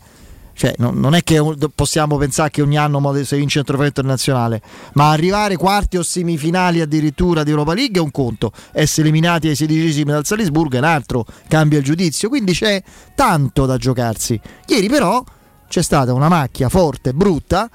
Cioè, 0.60 0.74
non, 0.80 1.00
non 1.00 1.16
è 1.16 1.24
che 1.24 1.42
possiamo 1.74 2.18
pensare 2.18 2.50
che 2.50 2.62
ogni 2.62 2.78
anno 2.78 3.24
si 3.24 3.38
vince 3.38 3.60
il 3.60 3.66
trofeo 3.66 3.86
internazionale, 3.86 4.62
ma 4.96 5.10
arrivare 5.10 5.56
quarti 5.56 5.96
o 5.96 6.04
semifinali 6.04 6.82
addirittura 6.82 7.44
di 7.44 7.52
Europa 7.52 7.74
League 7.74 7.98
è 7.98 8.04
un 8.04 8.12
conto, 8.12 8.52
essere 8.74 9.08
eliminati 9.08 9.48
ai 9.48 9.56
sedicesimi 9.56 10.12
dal 10.12 10.26
Salisburgo 10.26 10.76
è 10.76 10.80
un 10.80 10.84
altro, 10.84 11.26
cambia 11.48 11.78
il 11.78 11.86
giudizio, 11.86 12.28
quindi 12.28 12.52
c'è 12.52 12.84
tanto 13.16 13.66
da 13.66 13.78
giocarsi. 13.78 14.38
Ieri 14.68 14.90
però 14.90 15.24
c'è 15.70 15.82
stata 15.82 16.12
una 16.12 16.28
macchia 16.28 16.68
forte, 16.68 17.14
brutta, 17.14 17.70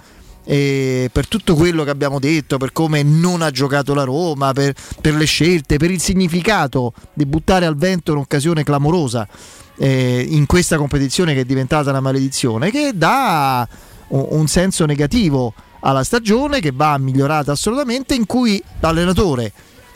e 0.45 1.09
per 1.11 1.27
tutto 1.27 1.55
quello 1.55 1.85
che 1.85 1.91
abbiamo 1.91 2.19
detto, 2.19 2.59
per 2.59 2.73
come 2.73 3.03
non 3.03 3.41
ha 3.41 3.51
giocato 3.51 3.95
la 3.95 4.05
Roma, 4.05 4.53
per, 4.53 4.75
per 5.01 5.15
le 5.15 5.25
scelte, 5.25 5.79
per 5.79 5.91
il 5.91 6.03
significato 6.03 6.93
di 7.15 7.25
buttare 7.25 7.65
al 7.65 7.79
vento 7.79 8.13
un'occasione 8.13 8.63
clamorosa 8.63 9.27
eh, 9.77 10.27
in 10.29 10.47
questa 10.47 10.77
competizione 10.77 11.35
che 11.35 11.41
è 11.41 11.45
diventata 11.45 11.91
una 11.91 12.01
maledizione, 12.01 12.71
che 12.71 12.93
dà 12.95 13.67
un, 14.09 14.47
senso 14.47 14.85
negativo 14.85 15.55
alla 15.81 16.05
stagione 16.05 16.61
che 16.61 16.73
va 16.73 16.97
migliorata 16.99 17.53
assolutamente, 17.53 18.15
in 18.15 18.27
cui 18.27 18.63
l'allenatore, 18.81 19.53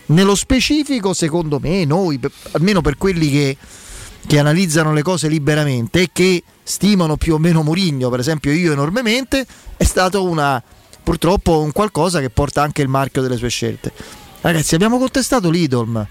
nello 0.07 0.35
specifico, 0.35 1.13
secondo 1.13 1.59
me, 1.61 1.85
noi, 1.85 2.19
almeno 2.53 2.81
per 2.81 2.97
quelli 2.97 3.31
che 3.31 3.57
che 4.29 4.39
analizzano 4.39 4.93
le 4.93 5.01
cose 5.01 5.27
liberamente 5.27 6.03
e 6.03 6.11
che 6.13 6.43
stimano 6.63 7.17
più 7.17 7.35
o 7.35 7.39
meno 7.39 7.63
Murigno, 7.63 8.11
per 8.11 8.21
esempio 8.21 8.53
io 8.53 8.73
enormemente, 8.73 9.47
è 9.75 9.85
stato 9.85 10.23
una, 10.23 10.63
purtroppo 11.03 11.63
un 11.63 11.73
qualcosa 11.73 12.21
che 12.21 12.29
porta 12.29 12.63
anche 12.63 12.83
il 12.83 12.89
marchio 12.89 13.23
delle 13.23 13.39
sue 13.39 13.49
scelte. 13.49 13.91
Ragazzi, 14.43 14.75
abbiamo 14.75 14.99
contestato 14.99 15.49
Lidolm. 15.49 16.07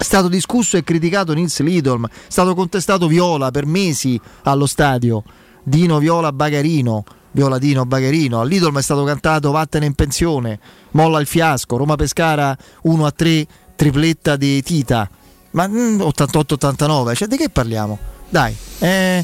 È 0.00 0.02
stato 0.02 0.28
discusso 0.28 0.78
e 0.78 0.82
criticato 0.82 1.34
Nils 1.34 1.60
Lidolm, 1.60 2.06
è 2.06 2.10
stato 2.26 2.54
contestato 2.54 3.06
Viola 3.06 3.50
per 3.50 3.66
mesi 3.66 4.18
allo 4.44 4.64
stadio. 4.64 5.22
Dino 5.62 5.98
Viola 5.98 6.32
Bagarino, 6.32 7.04
Viola 7.32 7.58
Dino 7.58 7.84
Bagarino. 7.84 8.40
A 8.40 8.44
Lidolm 8.44 8.78
è 8.78 8.82
stato 8.82 9.04
cantato 9.04 9.50
Vattene 9.50 9.84
in 9.84 9.92
pensione, 9.92 10.58
molla 10.92 11.20
il 11.20 11.26
fiasco, 11.26 11.76
Roma 11.76 11.96
Pescara 11.96 12.56
1 12.84 13.04
a 13.04 13.10
3, 13.10 13.46
tripletta 13.76 14.36
di 14.36 14.62
Tita. 14.62 15.06
Ma 15.50 15.68
mm, 15.68 16.00
88-89, 16.00 17.14
cioè 17.14 17.28
di 17.28 17.36
che 17.36 17.50
parliamo? 17.50 17.98
Dai, 18.30 18.56
eh, 18.78 19.22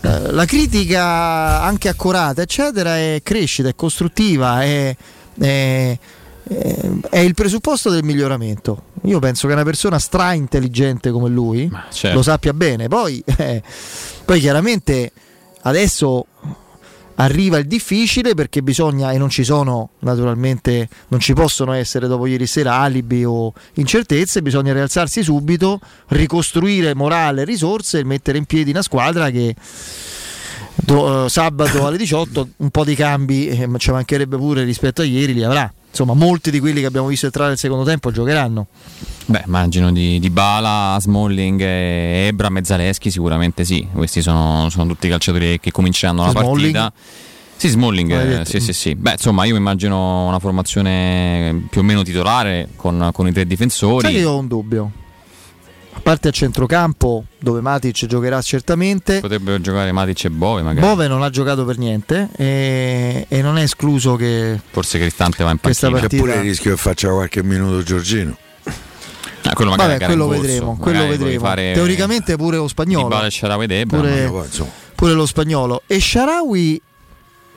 eh, 0.00 0.32
la 0.32 0.46
critica 0.46 1.60
anche 1.60 1.90
accurata, 1.90 2.40
eccetera, 2.40 2.96
è 2.96 3.20
crescita, 3.22 3.68
è 3.68 3.74
costruttiva, 3.74 4.62
è, 4.62 4.96
è- 5.38 5.98
è- 7.10 7.18
il 7.18 7.34
presupposto 7.34 7.90
del 7.90 8.02
miglioramento. 8.02 8.84
Io 9.04 9.18
penso 9.18 9.46
che 9.46 9.52
una 9.52 9.62
persona 9.64 9.98
stra 9.98 10.32
intelligente 10.32 11.10
come 11.10 11.28
lui 11.28 11.70
certo. 11.92 12.16
lo 12.16 12.22
sappia 12.22 12.52
bene. 12.52 12.88
Poi, 12.88 13.22
eh, 13.38 13.62
poi 14.24 14.40
chiaramente 14.40 15.12
adesso 15.62 16.26
arriva 17.16 17.58
il 17.58 17.66
difficile 17.66 18.34
perché 18.34 18.62
bisogna, 18.62 19.12
e 19.12 19.18
non 19.18 19.28
ci 19.28 19.44
sono 19.44 19.90
naturalmente, 20.00 20.88
non 21.08 21.20
ci 21.20 21.34
possono 21.34 21.72
essere 21.72 22.06
dopo 22.06 22.26
ieri 22.26 22.46
sera 22.46 22.76
alibi 22.76 23.24
o 23.24 23.52
incertezze, 23.74 24.40
bisogna 24.42 24.72
rialzarsi 24.72 25.22
subito, 25.22 25.80
ricostruire 26.08 26.94
morale, 26.94 27.44
risorse 27.44 27.98
e 27.98 28.04
mettere 28.04 28.38
in 28.38 28.46
piedi 28.46 28.70
una 28.70 28.82
squadra 28.82 29.30
che 29.30 29.54
do- 30.76 31.26
eh, 31.26 31.28
sabato 31.28 31.86
alle 31.86 31.98
18 31.98 32.48
un 32.56 32.70
po' 32.70 32.84
di 32.84 32.94
cambi, 32.94 33.48
eh, 33.48 33.66
ma 33.66 33.76
ci 33.78 33.90
mancherebbe 33.90 34.36
pure 34.38 34.64
rispetto 34.64 35.02
a 35.02 35.04
ieri, 35.04 35.34
li 35.34 35.44
avrà. 35.44 35.70
Insomma, 35.90 36.14
molti 36.14 36.50
di 36.50 36.60
quelli 36.60 36.80
che 36.80 36.86
abbiamo 36.86 37.08
visto 37.08 37.26
entrare 37.26 37.50
nel 37.50 37.58
secondo 37.58 37.84
tempo 37.84 38.10
giocheranno. 38.10 38.68
Beh, 39.26 39.42
immagino 39.46 39.92
di, 39.92 40.18
di 40.18 40.30
Bala, 40.30 40.96
Smalling, 41.00 41.60
Ebra, 41.60 42.48
Mezzaleschi 42.48 43.10
sicuramente 43.10 43.64
sì. 43.64 43.86
Questi 43.92 44.22
sono, 44.22 44.68
sono 44.70 44.86
tutti 44.86 45.06
i 45.06 45.10
calciatori 45.10 45.58
che 45.60 45.70
cominceranno 45.72 46.24
la 46.24 46.30
Smalling? 46.30 46.74
partita. 46.76 46.92
Sì, 47.56 47.68
Smalling, 47.68 48.40
eh, 48.40 48.44
sì, 48.46 48.58
sì, 48.58 48.72
sì. 48.72 48.94
Beh, 48.94 49.12
insomma, 49.12 49.44
io 49.44 49.52
mi 49.52 49.58
immagino 49.58 50.26
una 50.26 50.38
formazione 50.38 51.66
più 51.68 51.82
o 51.82 51.84
meno 51.84 52.02
titolare 52.02 52.68
con, 52.76 53.10
con 53.12 53.26
i 53.26 53.32
tre 53.32 53.46
difensori. 53.46 54.06
Sai 54.06 54.14
che 54.14 54.20
io 54.20 54.30
ho 54.30 54.38
un 54.38 54.46
dubbio. 54.46 54.92
A 55.92 56.00
parte 56.00 56.28
a 56.28 56.30
centrocampo, 56.30 57.24
dove 57.38 57.60
Matic 57.60 58.06
giocherà 58.06 58.40
certamente, 58.42 59.20
Potrebbero 59.20 59.60
giocare 59.60 59.90
Matic 59.92 60.24
e 60.24 60.30
Bove, 60.30 60.62
magari. 60.62 60.86
Bove 60.86 61.08
non 61.08 61.22
ha 61.22 61.30
giocato 61.30 61.64
per 61.64 61.78
niente 61.78 62.28
e, 62.36 63.26
e 63.28 63.42
non 63.42 63.58
è 63.58 63.62
escluso 63.62 64.14
che 64.16 64.58
Forse 64.70 64.98
Cristante 64.98 65.42
va 65.42 65.50
in 65.50 65.60
Questa 65.60 65.90
panchina. 65.90 66.08
C'è 66.08 66.16
pure 66.16 66.34
il 66.36 66.40
rischio 66.42 66.70
che 66.70 66.76
faccia 66.76 67.10
qualche 67.10 67.42
minuto 67.42 67.82
Giorgino. 67.82 68.36
Ah, 69.42 69.52
quello 69.54 69.70
magari 69.70 69.92
Vabbè, 69.94 70.04
quello 70.04 70.26
corso. 70.26 70.40
vedremo, 70.42 70.76
quello 70.76 71.06
vedremo. 71.06 71.40
fare 71.40 71.72
Teoricamente 71.72 72.36
pure 72.36 72.56
lo 72.58 72.68
spagnolo. 72.68 73.20
E 73.20 73.86
Pure- 73.86 74.30
pure 74.94 75.12
lo 75.12 75.26
spagnolo. 75.26 75.82
E 75.86 75.98
Sharawi, 76.00 76.80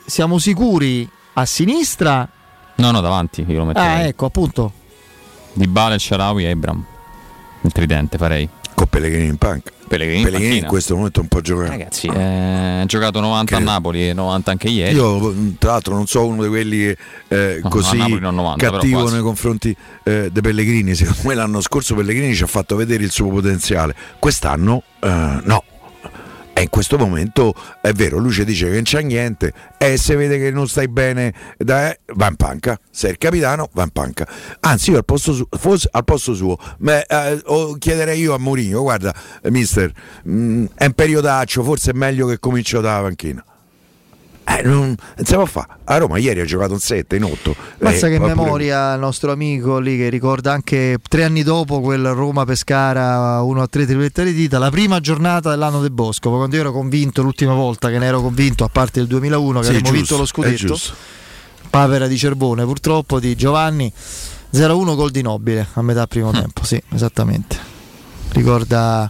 siamo 0.06 0.40
sicuri 0.40 1.08
a 1.34 1.46
sinistra? 1.46 2.28
No, 2.76 2.92
no, 2.92 3.00
davanti, 3.02 3.46
io 3.48 3.60
lo 3.60 3.66
metterei. 3.66 3.88
Ah, 3.90 4.08
ecco, 4.08 4.26
appunto. 4.26 4.72
Di 5.54 5.68
Bale, 5.68 6.00
Sharawi 6.00 6.46
e 6.46 6.50
Ebram. 6.50 6.86
Il 7.64 7.72
tridente 7.72 8.18
farei. 8.18 8.48
Con 8.76 8.88
Pellegrini 8.88 9.28
in 9.28 9.38
panca. 9.38 9.72
Pellegrini, 9.88 10.22
in 10.22 10.26
Pellegrini 10.26 10.58
in 10.58 10.66
questo 10.66 10.96
momento 10.96 11.20
non 11.20 11.30
può 11.30 11.40
giocare. 11.40 11.70
Ragazzi, 11.70 12.08
eh, 12.08 12.80
ha 12.82 12.86
giocato 12.86 13.20
90 13.20 13.56
a 13.58 13.60
Napoli 13.60 14.10
e 14.10 14.14
90 14.14 14.52
anche 14.52 14.68
ieri. 14.70 14.96
Io, 14.96 15.36
tra 15.60 15.72
l'altro, 15.72 15.94
non 15.94 16.08
so 16.08 16.26
uno 16.26 16.42
di 16.42 16.50
quelli 16.50 16.96
eh, 17.28 17.60
No, 17.62 17.70
così 17.70 17.96
a 17.96 18.00
Napoli 18.00 18.20
non 18.20 18.36
90, 18.36 18.66
però 18.66 18.78
cattivo 18.80 19.10
nei 19.12 19.22
confronti 19.22 19.76
eh, 20.04 20.30
dei 20.32 20.42
Pellegrini. 20.42 20.96
Secondo 20.96 21.22
me 21.26 21.36
l'anno 21.36 21.62
scorso 21.62 21.94
Pellegrini 21.94 22.34
ci 22.34 22.44
ha 22.44 22.48
fatto 22.48 22.76
vedere 22.76 23.04
il 23.04 23.12
suo 23.12 23.30
potenziale. 23.30 23.96
Quest'anno 24.18 24.84
eh, 25.00 25.40
no. 25.44 25.64
In 26.64 26.70
questo 26.70 26.98
momento 26.98 27.54
è 27.82 27.92
vero, 27.92 28.18
lui 28.18 28.32
ci 28.32 28.46
dice 28.46 28.68
che 28.68 28.74
non 28.74 28.84
c'è 28.84 29.02
niente 29.02 29.54
e 29.78 29.98
se 29.98 30.16
vede 30.16 30.40
che 30.40 30.50
non 30.50 30.68
stai 30.68 30.88
bene 30.88 31.34
dai, 31.58 31.94
va 32.16 32.28
in 32.28 32.36
panca. 32.36 32.80
Sei 32.90 33.12
il 33.12 33.18
capitano, 33.18 33.70
va 33.74 33.84
in 33.84 33.90
panca. 33.90 34.26
Anzi, 34.62 34.92
io 34.92 34.98
al 34.98 35.06
posto, 35.06 35.34
su- 35.34 35.48
al 35.92 36.04
posto 36.06 36.34
suo 36.34 36.58
beh, 36.78 37.02
eh, 37.02 37.44
chiederei 37.78 38.20
io 38.20 38.34
a 38.34 38.38
Mourinho, 38.38 38.82
guarda, 38.82 39.14
mister, 39.50 39.92
mm, 40.28 40.66
è 40.76 40.86
un 40.86 40.94
periodaccio, 40.94 41.64
forse 41.64 41.92
è 41.92 41.94
meglio 41.94 42.28
che 42.28 42.40
comincio 42.40 42.80
dalla 42.80 43.02
panchina. 43.02 43.44
Eh, 44.46 44.62
non, 44.64 44.80
non 45.16 45.26
si 45.26 45.34
può 45.34 45.46
fare. 45.46 45.68
A 45.86 45.98
Roma 45.98 46.18
ieri 46.18 46.42
ha 46.42 46.46
giocato 46.46 46.74
un 46.74 46.80
7 46.80 47.16
in 47.16 47.24
8. 47.24 47.56
Mazza 47.80 48.08
che 48.10 48.20
memoria 48.20 48.94
il 48.94 49.00
nostro 49.00 49.32
amico 49.32 49.80
lì 49.80 49.96
che 49.98 50.10
ricorda 50.10 50.52
anche 50.52 50.98
tre 51.08 51.24
anni 51.24 51.44
dopo 51.44 51.80
quel 51.80 52.06
Roma-Pescara 52.12 53.42
1-3 53.42 53.68
tripletta 53.70 54.24
di 54.24 54.34
dita, 54.34 54.60
la 54.60 54.70
prima 54.70 55.00
giornata 55.00 55.50
dell'anno 55.50 55.80
del 55.82 55.92
Bosco, 55.92 56.30
quando 56.30 56.56
io 56.56 56.62
ero 56.62 56.72
convinto 56.72 57.22
l'ultima 57.22 57.54
volta 57.54 57.90
che 57.90 57.98
ne 58.00 58.06
ero 58.06 58.22
convinto, 58.22 58.64
a 58.66 58.70
parte 58.70 59.00
il 59.00 59.08
2001 59.08 59.60
che 59.62 59.66
Sì, 59.66 59.76
abbiamo 59.76 59.98
giusto, 59.98 60.16
vinto 60.16 60.18
lo 60.18 60.26
scudetto. 60.26 60.78
Papera 61.70 62.08
di 62.08 62.18
Cervone 62.18 62.66
purtroppo 62.66 63.20
di 63.20 63.36
Giovanni, 63.36 63.92
0-1 64.54 64.96
gol 64.96 65.10
di 65.12 65.22
Nobile 65.22 65.68
a 65.74 65.82
metà 65.82 66.06
primo 66.06 66.30
Mm. 66.30 66.34
tempo, 66.34 66.64
sì, 66.66 66.82
esattamente. 66.94 67.58
Ricorda, 68.34 69.10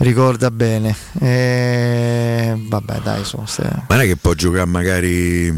ricorda 0.00 0.50
bene. 0.50 0.94
E... 1.18 2.54
Vabbè 2.56 3.00
dai, 3.00 3.24
sono 3.24 3.46
ste... 3.46 3.62
Ma 3.62 3.84
non 3.88 4.00
è 4.00 4.06
che 4.06 4.16
può 4.16 4.34
giocare 4.34 4.66
magari 4.66 5.48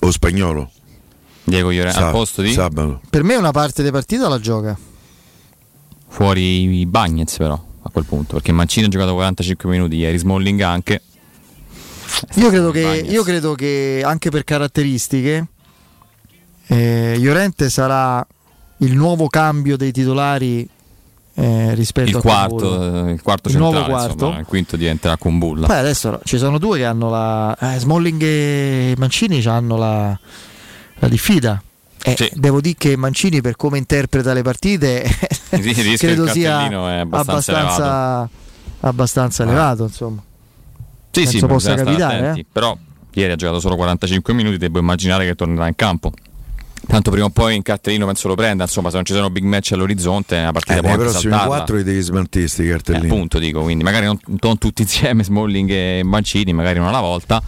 o 0.00 0.10
spagnolo? 0.10 0.70
Diego 1.44 1.70
Iore 1.70 1.90
Sa- 1.92 2.06
al 2.06 2.12
posto 2.12 2.42
di 2.42 2.52
Sabato. 2.52 3.00
Per 3.08 3.22
me 3.22 3.36
una 3.36 3.52
parte 3.52 3.82
di 3.82 3.90
partita 3.90 4.28
la 4.28 4.38
gioca. 4.38 4.78
fuori 6.08 6.78
i 6.80 6.86
Bagnets 6.86 7.36
però 7.36 7.66
a 7.82 7.90
quel 7.90 8.04
punto, 8.04 8.34
perché 8.34 8.52
Mancini 8.52 8.86
ha 8.86 8.88
giocato 8.90 9.14
45 9.14 9.68
minuti 9.68 9.96
ieri, 9.96 10.18
Smalling 10.18 10.60
anche. 10.60 11.02
Io 12.34 12.48
credo, 12.48 12.70
che, 12.70 13.04
io 13.06 13.22
credo 13.22 13.54
che 13.54 14.02
anche 14.04 14.30
per 14.30 14.44
caratteristiche 14.44 15.46
eh, 16.66 17.16
Llorente 17.18 17.70
sarà 17.70 18.26
il 18.78 18.94
nuovo 18.94 19.28
cambio 19.28 19.76
dei 19.76 19.92
titolari 19.92 20.68
eh, 21.40 21.74
rispetto 21.74 22.10
Il 22.10 22.16
a 22.16 22.20
quarto, 22.20 22.56
Kumbulla. 22.56 23.08
eh, 23.08 23.12
il 23.12 23.22
quarto 23.22 23.48
Il 23.48 23.56
nuovo 23.58 23.74
centrale, 23.76 23.94
quarto. 23.98 24.12
insomma, 24.24 24.40
il 24.40 24.46
quinto 24.46 24.76
diventerà 24.76 25.16
con 25.16 25.38
Bulla. 25.38 25.66
Poi 25.66 25.76
adesso 25.78 26.20
ci 26.24 26.36
sono 26.38 26.58
due 26.58 26.78
che 26.78 26.84
hanno 26.84 27.08
la 27.10 27.56
eh, 27.58 27.78
Smalling 27.78 28.22
e 28.22 28.94
Mancini 28.98 29.44
hanno 29.44 29.76
la, 29.76 30.18
la 30.96 31.08
diffida. 31.08 31.62
Eh, 32.02 32.30
Devo 32.34 32.60
dire 32.60 32.74
che 32.78 32.96
Mancini 32.96 33.40
per 33.40 33.56
come 33.56 33.76
interpreta 33.78 34.32
le 34.32 34.42
partite 34.42 35.02
rischio 35.50 35.96
credo 35.96 36.26
sia 36.28 36.58
abbastanza 36.60 37.10
abbastanza, 37.58 38.28
abbastanza 38.80 39.42
elevato 39.44 39.82
insomma. 39.84 40.22
Sì, 41.10 41.22
penso 41.22 41.38
sì, 41.38 41.46
possa 41.46 41.74
capitare, 41.74 42.18
attenti. 42.18 42.40
eh. 42.40 42.46
Però 42.52 42.76
ieri 43.12 43.32
ha 43.32 43.36
giocato 43.36 43.60
solo 43.60 43.76
45 43.76 44.32
minuti, 44.34 44.58
devo 44.58 44.78
immaginare 44.78 45.24
che 45.26 45.34
tornerà 45.34 45.66
in 45.68 45.74
campo. 45.76 46.12
Tanto 46.88 47.10
prima 47.10 47.26
o 47.26 47.30
poi 47.30 47.54
in 47.54 47.60
cartellino 47.62 48.06
penso 48.06 48.28
lo 48.28 48.34
prenda, 48.34 48.64
insomma, 48.64 48.88
se 48.88 48.96
non 48.96 49.04
ci 49.04 49.12
sono 49.12 49.28
big 49.28 49.44
match 49.44 49.72
all'orizzonte, 49.72 50.40
la 50.40 50.52
partita 50.52 50.78
Eh, 50.78 50.80
può 50.80 50.90
anche 50.92 51.08
saltarla. 51.10 51.46
4 51.46 51.76
li 51.76 51.82
devi 51.84 52.00
smaltire 52.00 52.48
sti 52.48 52.62
Eh, 52.66 52.70
cartellini. 52.70 53.06
appunto 53.06 53.38
dico, 53.38 53.60
quindi 53.62 53.84
magari 53.84 54.06
non, 54.06 54.18
non 54.40 54.56
tutti 54.56 54.82
insieme, 54.82 55.22
Smalling 55.24 55.68
e 55.70 56.00
Mancini, 56.02 56.52
magari 56.54 56.78
uno 56.78 56.88
alla 56.88 57.00
volta. 57.00 57.42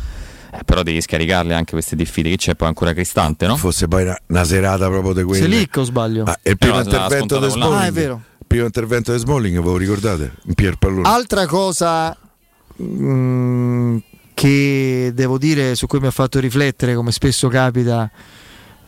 eh, 0.52 0.58
però 0.64 0.82
devi 0.82 1.00
scaricarle 1.00 1.54
anche 1.54 1.72
queste 1.72 1.96
diffide 1.96 2.28
che 2.30 2.36
c'è 2.36 2.54
poi 2.54 2.68
ancora 2.68 2.92
Cristante, 2.92 3.46
no? 3.46 3.56
Fosse 3.56 3.88
poi 3.88 4.02
una, 4.02 4.18
una 4.26 4.44
serata 4.44 4.88
proprio 4.88 5.14
di 5.14 5.22
quelle. 5.22 5.42
Selic 5.42 5.74
o 5.78 5.84
sbaglio? 5.84 6.24
Ah, 6.24 6.38
e 6.42 6.50
il 6.50 6.58
primo 6.58 6.78
Eh, 6.80 6.84
se 6.84 6.90
l'ha 6.90 6.96
intervento 7.02 7.38
di 7.38 7.50
Smalling. 7.50 7.80
Ah, 7.80 7.86
è 7.86 7.92
vero. 7.92 8.22
Il 8.40 8.46
primo 8.46 8.64
intervento 8.66 9.12
di 9.12 9.18
Smalling, 9.20 9.56
ve 9.56 9.62
lo 9.64 9.76
ricordate? 9.78 10.32
In 10.44 10.54
Pier 10.54 10.76
Pallone. 10.76 11.08
Altra 11.08 11.46
cosa 11.46 12.14
mm, 12.82 13.96
che 14.34 15.12
devo 15.14 15.38
dire 15.38 15.74
su 15.74 15.86
cui 15.86 15.98
mi 16.00 16.06
ha 16.08 16.10
fatto 16.10 16.38
riflettere, 16.40 16.94
come 16.94 17.12
spesso 17.12 17.48
capita, 17.48 18.10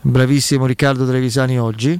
bravissimo 0.03 0.65
Riccardo 0.65 1.05
Trevisani 1.07 1.59
oggi, 1.59 1.99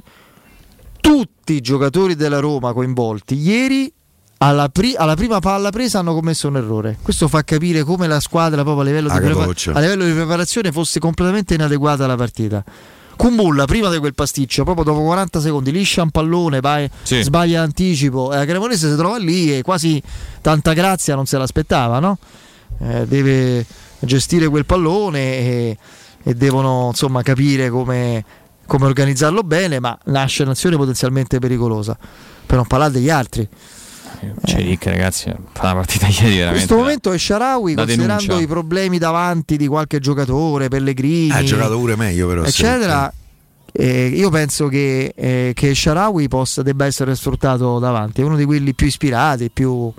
tutti 1.00 1.54
i 1.54 1.60
giocatori 1.60 2.14
della 2.14 2.38
Roma 2.38 2.72
coinvolti 2.72 3.34
ieri 3.36 3.92
alla, 4.38 4.68
pri- 4.68 4.94
alla 4.96 5.14
prima 5.14 5.40
palla 5.40 5.70
presa 5.70 5.98
hanno 6.00 6.14
commesso 6.14 6.48
un 6.48 6.56
errore. 6.56 6.98
Questo 7.02 7.28
fa 7.28 7.42
capire 7.44 7.82
come 7.82 8.06
la 8.06 8.20
squadra 8.20 8.62
proprio 8.62 8.82
a 8.82 8.86
livello, 8.86 9.08
di, 9.10 9.18
prepa- 9.18 9.40
capoccia. 9.40 9.72
a 9.72 9.80
livello 9.80 10.04
di 10.04 10.12
preparazione 10.12 10.72
fosse 10.72 11.00
completamente 11.00 11.54
inadeguata 11.54 12.04
alla 12.04 12.16
partita. 12.16 12.62
Kumbulla 13.16 13.64
prima 13.64 13.90
di 13.90 13.98
quel 13.98 14.12
pasticcio, 14.12 14.64
proprio 14.64 14.84
dopo 14.84 15.02
40 15.04 15.40
secondi, 15.40 15.70
liscia 15.70 16.02
un 16.02 16.10
pallone, 16.10 16.60
vai, 16.60 16.90
Sì. 17.04 17.22
sbaglia 17.22 17.62
anticipo. 17.62 18.32
E 18.32 18.36
la 18.36 18.44
Cremonese 18.44 18.90
si 18.90 18.96
trova 18.96 19.18
lì 19.18 19.56
e 19.56 19.62
quasi 19.62 20.02
tanta 20.40 20.72
grazia 20.72 21.14
non 21.14 21.24
se 21.24 21.38
l'aspettava, 21.38 22.00
no? 22.00 22.18
Eh, 22.80 23.06
deve 23.06 23.64
gestire 24.00 24.48
quel 24.48 24.66
pallone 24.66 25.20
e, 25.20 25.78
e 26.24 26.34
devono 26.34 26.88
insomma 26.88 27.22
capire 27.22 27.70
come, 27.70 28.24
come 28.66 28.86
organizzarlo 28.86 29.42
bene, 29.42 29.78
ma 29.78 29.96
nasce 30.06 30.42
un'azione 30.42 30.76
potenzialmente 30.76 31.38
pericolosa. 31.38 31.96
Per 32.46 32.56
non 32.56 32.66
parlare 32.66 32.90
degli 32.92 33.10
altri. 33.10 33.48
Celic, 34.44 34.86
ragazzi, 34.86 35.30
fa 35.52 35.64
una 35.64 35.74
partita 35.74 36.06
ieri 36.06 36.24
In 36.28 36.30
veramente. 36.36 36.50
questo 36.52 36.76
momento 36.76 37.12
è 37.12 37.18
Sharawi, 37.18 37.74
considerando 37.74 38.22
denuncia. 38.22 38.42
i 38.42 38.46
problemi 38.46 38.98
davanti 38.98 39.56
di 39.58 39.66
qualche 39.66 39.98
giocatore, 40.00 40.68
Pellegrini, 40.68 41.30
Ha 41.30 41.42
giocato 41.42 41.76
pure 41.78 41.94
meglio, 41.96 42.26
però. 42.28 42.42
eccetera. 42.42 43.12
eh, 43.72 44.06
io 44.06 44.30
penso 44.30 44.68
che, 44.68 45.12
eh, 45.14 45.52
che 45.54 45.74
Sharawi 45.74 46.28
possa, 46.28 46.62
debba 46.62 46.86
essere 46.86 47.14
sfruttato 47.16 47.78
davanti, 47.78 48.22
è 48.22 48.24
uno 48.24 48.36
di 48.36 48.44
quelli 48.46 48.72
più 48.72 48.86
ispirati, 48.86 49.50
più... 49.50 49.92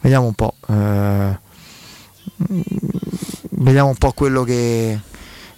Vediamo 0.00 0.26
un 0.26 0.34
po'. 0.34 0.54
eh, 0.68 1.38
mm, 2.52 2.60
vediamo 3.50 3.88
un 3.88 3.96
po' 3.96 4.12
quello 4.12 4.42
che, 4.44 4.98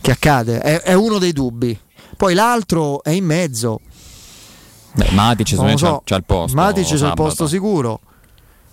che 0.06 0.12
accade. 0.12 0.60
È, 0.60 0.82
è 0.82 0.94
uno 0.94 1.18
dei 1.18 1.32
dubbi. 1.32 1.76
Poi 2.16 2.34
l'altro 2.34 3.02
è 3.02 3.10
in 3.10 3.24
mezzo. 3.24 3.80
Beh, 4.94 5.10
Matic 5.10 5.48
secondo 5.48 5.76
so. 5.76 6.02
c'ha, 6.04 6.16
il 6.16 6.24
posto. 6.24 6.56
Matic 6.56 6.86
c'ha 6.86 7.08
il 7.08 7.14
posto 7.14 7.48
sicuro. 7.48 8.00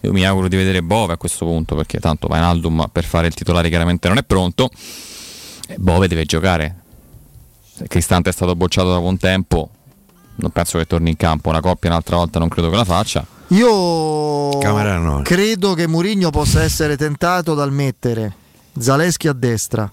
Io 0.01 0.11
mi 0.11 0.25
auguro 0.25 0.47
di 0.47 0.55
vedere 0.55 0.83
Bove 0.83 1.13
a 1.13 1.17
questo 1.17 1.45
punto 1.45 1.75
perché 1.75 1.99
tanto 1.99 2.27
Vainaldum 2.27 2.87
per 2.91 3.03
fare 3.03 3.27
il 3.27 3.33
titolare 3.33 3.69
chiaramente 3.69 4.07
non 4.07 4.17
è 4.17 4.23
pronto. 4.23 4.69
E 5.67 5.75
Bove 5.77 6.07
deve 6.07 6.25
giocare. 6.25 6.81
Cristante 7.87 8.29
è 8.29 8.33
stato 8.33 8.55
bocciato 8.55 8.91
da 8.91 8.99
buon 8.99 9.17
tempo, 9.17 9.69
non 10.35 10.51
penso 10.51 10.77
che 10.77 10.85
torni 10.85 11.09
in 11.09 11.17
campo. 11.17 11.49
Una 11.49 11.61
coppia 11.61 11.89
un'altra 11.89 12.17
volta 12.17 12.37
non 12.37 12.47
credo 12.47 12.69
che 12.69 12.75
la 12.75 12.85
faccia. 12.85 13.25
Io 13.47 14.57
credo 15.23 15.73
che 15.73 15.87
Mourinho 15.87 16.29
possa 16.29 16.61
essere 16.61 16.95
tentato 16.95 17.55
dal 17.55 17.71
mettere 17.71 18.35
Zaleschi 18.77 19.27
a 19.27 19.33
destra, 19.33 19.91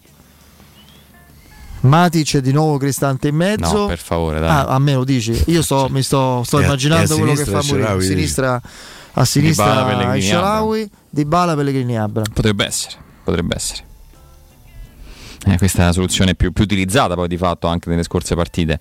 Matic 1.81 2.39
di 2.39 2.53
nuovo 2.53 2.77
Cristante 2.77 3.29
in 3.29 3.37
mezzo. 3.37 3.79
No, 3.83 3.87
per 3.87 3.99
favore, 3.99 4.39
dai. 4.41 4.49
Ah, 4.51 4.65
a 4.67 4.79
me 4.79 4.95
lo 4.95 5.05
dici? 5.05 5.33
Io 5.47 5.63
sto, 5.63 5.89
mi 5.91 6.03
sto, 6.03 6.43
sto 6.45 6.59
E 6.59 6.63
a- 6.63 6.67
immaginando 6.67 7.13
e 7.13 7.17
a 7.17 7.19
quello 7.19 7.35
che 7.35 7.45
fa 7.45 7.63
Mourinho. 7.65 7.89
A 7.97 8.01
sinistra, 8.01 8.61
a 9.13 9.25
sinistra 9.25 9.85
Pellegrini, 9.85 10.21
Sharawi, 10.23 10.91
Di 11.09 11.25
Bala, 11.25 11.55
Pellegrini 11.57 11.97
Abram. 11.99 12.27
Potrebbe 12.33 12.67
essere, 12.67 12.97
potrebbe 13.25 13.55
essere. 13.57 13.85
Eh, 15.47 15.57
questa 15.57 15.83
è 15.83 15.85
la 15.87 15.93
soluzione 15.93 16.35
più, 16.35 16.53
più 16.53 16.65
utilizzata 16.65 17.15
poi 17.15 17.27
di 17.27 17.39
fatto 17.39 17.67
anche 17.67 17.89
nelle 17.89 18.03
scorse 18.03 18.35
partite. 18.35 18.79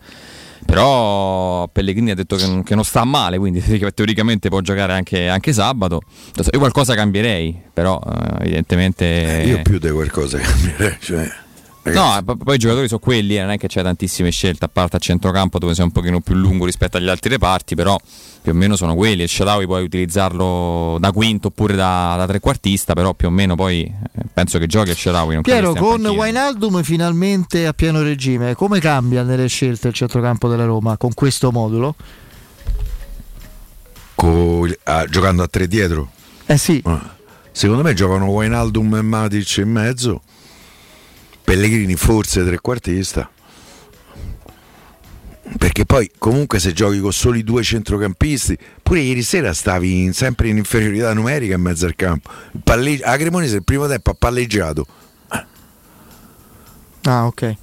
Però 0.65 1.67
Pellegrini 1.69 2.11
ha 2.11 2.15
detto 2.15 2.35
che, 2.35 2.45
non- 2.45 2.63
che 2.63 2.75
non 2.75 2.83
sta 2.83 3.05
male, 3.05 3.37
quindi 3.37 3.61
teoric- 3.63 3.93
teoricamente 3.93 4.49
può 4.49 4.59
giocare 4.59 4.91
anche, 4.93 5.29
anche 5.29 5.53
sabato. 5.53 6.01
Io 6.51 6.59
qualcosa 6.59 6.95
cambierei, 6.95 7.59
però 7.73 7.99
eh, 8.05 8.41
evidentemente... 8.43 9.05
Io 9.45 9.61
più 9.61 9.79
di 9.79 9.89
qualcosa 9.89 10.37
cambierei. 10.37 10.97
Cioè, 10.99 11.31
No, 11.93 12.17
eh, 12.17 12.23
p- 12.23 12.43
poi 12.43 12.55
i 12.55 12.57
giocatori 12.57 12.87
sono 12.87 12.99
quelli, 12.99 13.37
eh, 13.37 13.41
non 13.41 13.51
è 13.51 13.57
che 13.57 13.67
c'è 13.67 13.81
tantissime 13.81 14.29
scelte, 14.31 14.65
a 14.65 14.69
parte 14.69 14.97
a 14.97 14.99
centrocampo 14.99 15.59
dove 15.59 15.73
sei 15.73 15.85
un 15.85 15.91
pochino 15.91 16.19
più 16.19 16.35
lungo 16.35 16.65
rispetto 16.65 16.97
agli 16.97 17.07
altri 17.09 17.29
reparti, 17.29 17.75
però 17.75 17.97
più 18.41 18.51
o 18.51 18.55
meno 18.55 18.75
sono 18.75 18.95
quelli. 18.95 19.23
Il 19.23 19.29
Sharawi 19.29 19.65
puoi 19.65 19.83
utilizzarlo 19.83 20.97
da 20.99 21.11
quinto 21.11 21.47
oppure 21.47 21.75
da, 21.75 22.15
da 22.17 22.27
trequartista, 22.27 22.93
però 22.93 23.13
più 23.13 23.27
o 23.27 23.31
meno 23.31 23.55
poi 23.55 23.83
eh, 23.83 24.21
penso 24.33 24.59
che 24.59 24.67
giochi 24.67 24.89
il 24.89 24.97
Sharawi. 24.97 25.33
Non 25.33 25.43
Piero, 25.43 25.73
con. 25.73 26.05
Wijnaldum 26.05 26.81
finalmente 26.83 27.67
a 27.67 27.73
pieno 27.73 28.01
regime, 28.01 28.55
come 28.55 28.79
cambia 28.79 29.23
nelle 29.23 29.47
scelte 29.47 29.87
il 29.89 29.93
centrocampo 29.93 30.47
della 30.47 30.65
Roma 30.65 30.97
con 30.97 31.13
questo 31.13 31.51
modulo? 31.51 31.95
co- 34.19 34.67
ah, 34.83 35.05
giocando 35.05 35.43
a 35.43 35.47
tre 35.47 35.67
dietro. 35.67 36.11
Eh 36.45 36.57
sì. 36.57 36.81
Ah, 36.85 37.15
Secondo 37.51 37.83
me 37.83 37.93
giocano 37.93 38.27
Wijnaldum 38.27 38.95
e 38.95 39.01
Matic 39.01 39.57
in 39.57 39.69
mezzo. 39.71 40.21
Pellegrini 41.49 41.95
forse 41.95 42.45
trequartista. 42.45 43.27
Perché 45.57 45.83
poi 45.83 46.11
comunque 46.19 46.59
se 46.59 46.73
giochi 46.73 46.99
con 46.99 47.11
soli 47.11 47.43
due 47.43 47.63
centrocampisti, 47.63 48.55
pure 48.83 48.99
ieri 48.99 49.23
sera 49.23 49.51
stavi 49.51 50.03
in- 50.03 50.13
sempre 50.13 50.49
in 50.49 50.57
inferiorità 50.57 51.11
numerica 51.11 51.55
in 51.55 51.61
mezzo 51.61 51.87
al 51.87 51.95
campo. 51.95 52.29
Palle- 52.63 52.99
a 53.01 53.17
Cremonese 53.17 53.55
il 53.55 53.63
primo 53.63 53.87
tempo 53.87 54.11
ha 54.11 54.15
palleggiato. 54.17 54.85
Ah, 57.05 57.25
ok. 57.25 57.55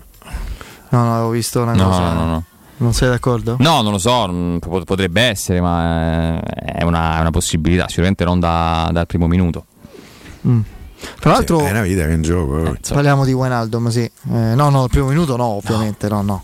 No, 0.89 1.05
no, 1.05 1.13
avevo 1.15 1.31
visto 1.31 1.63
una 1.63 1.75
No, 1.75 1.85
cosa. 1.85 2.13
no, 2.13 2.25
no. 2.27 2.45
Non 2.79 2.93
sei 2.93 3.09
d'accordo? 3.09 3.55
No, 3.61 3.83
non 3.83 3.93
lo 3.93 3.99
so, 3.99 4.27
mm, 4.29 4.57
pot- 4.59 4.85
potrebbe 4.85 5.21
essere, 5.23 5.61
ma 5.61 6.39
eh, 6.39 6.41
è 6.79 6.83
una, 6.83 7.19
è 7.19 7.21
una 7.21 7.31
possibilità, 7.31 7.87
sicuramente 7.87 8.25
non 8.25 8.41
da- 8.41 8.89
dal 8.93 9.07
primo 9.07 9.29
minuto. 9.29 9.65
Mm. 10.49 10.61
Tra 11.21 11.31
l'altro, 11.33 11.61
è 11.65 11.71
una 11.71 11.83
vita 11.83 12.03
che 12.05 12.11
è 12.11 12.15
in 12.15 12.23
gioco. 12.23 12.65
eh. 12.73 12.79
parliamo 12.89 13.25
di 13.25 13.33
Wijnaldum, 13.33 13.89
sì. 13.89 14.01
Eh, 14.03 14.11
no, 14.55 14.69
no, 14.71 14.85
il 14.85 14.91
primo 14.91 15.09
minuto 15.09 15.37
no, 15.37 15.45
ovviamente, 15.45 16.09
no, 16.09 16.23
no. 16.23 16.43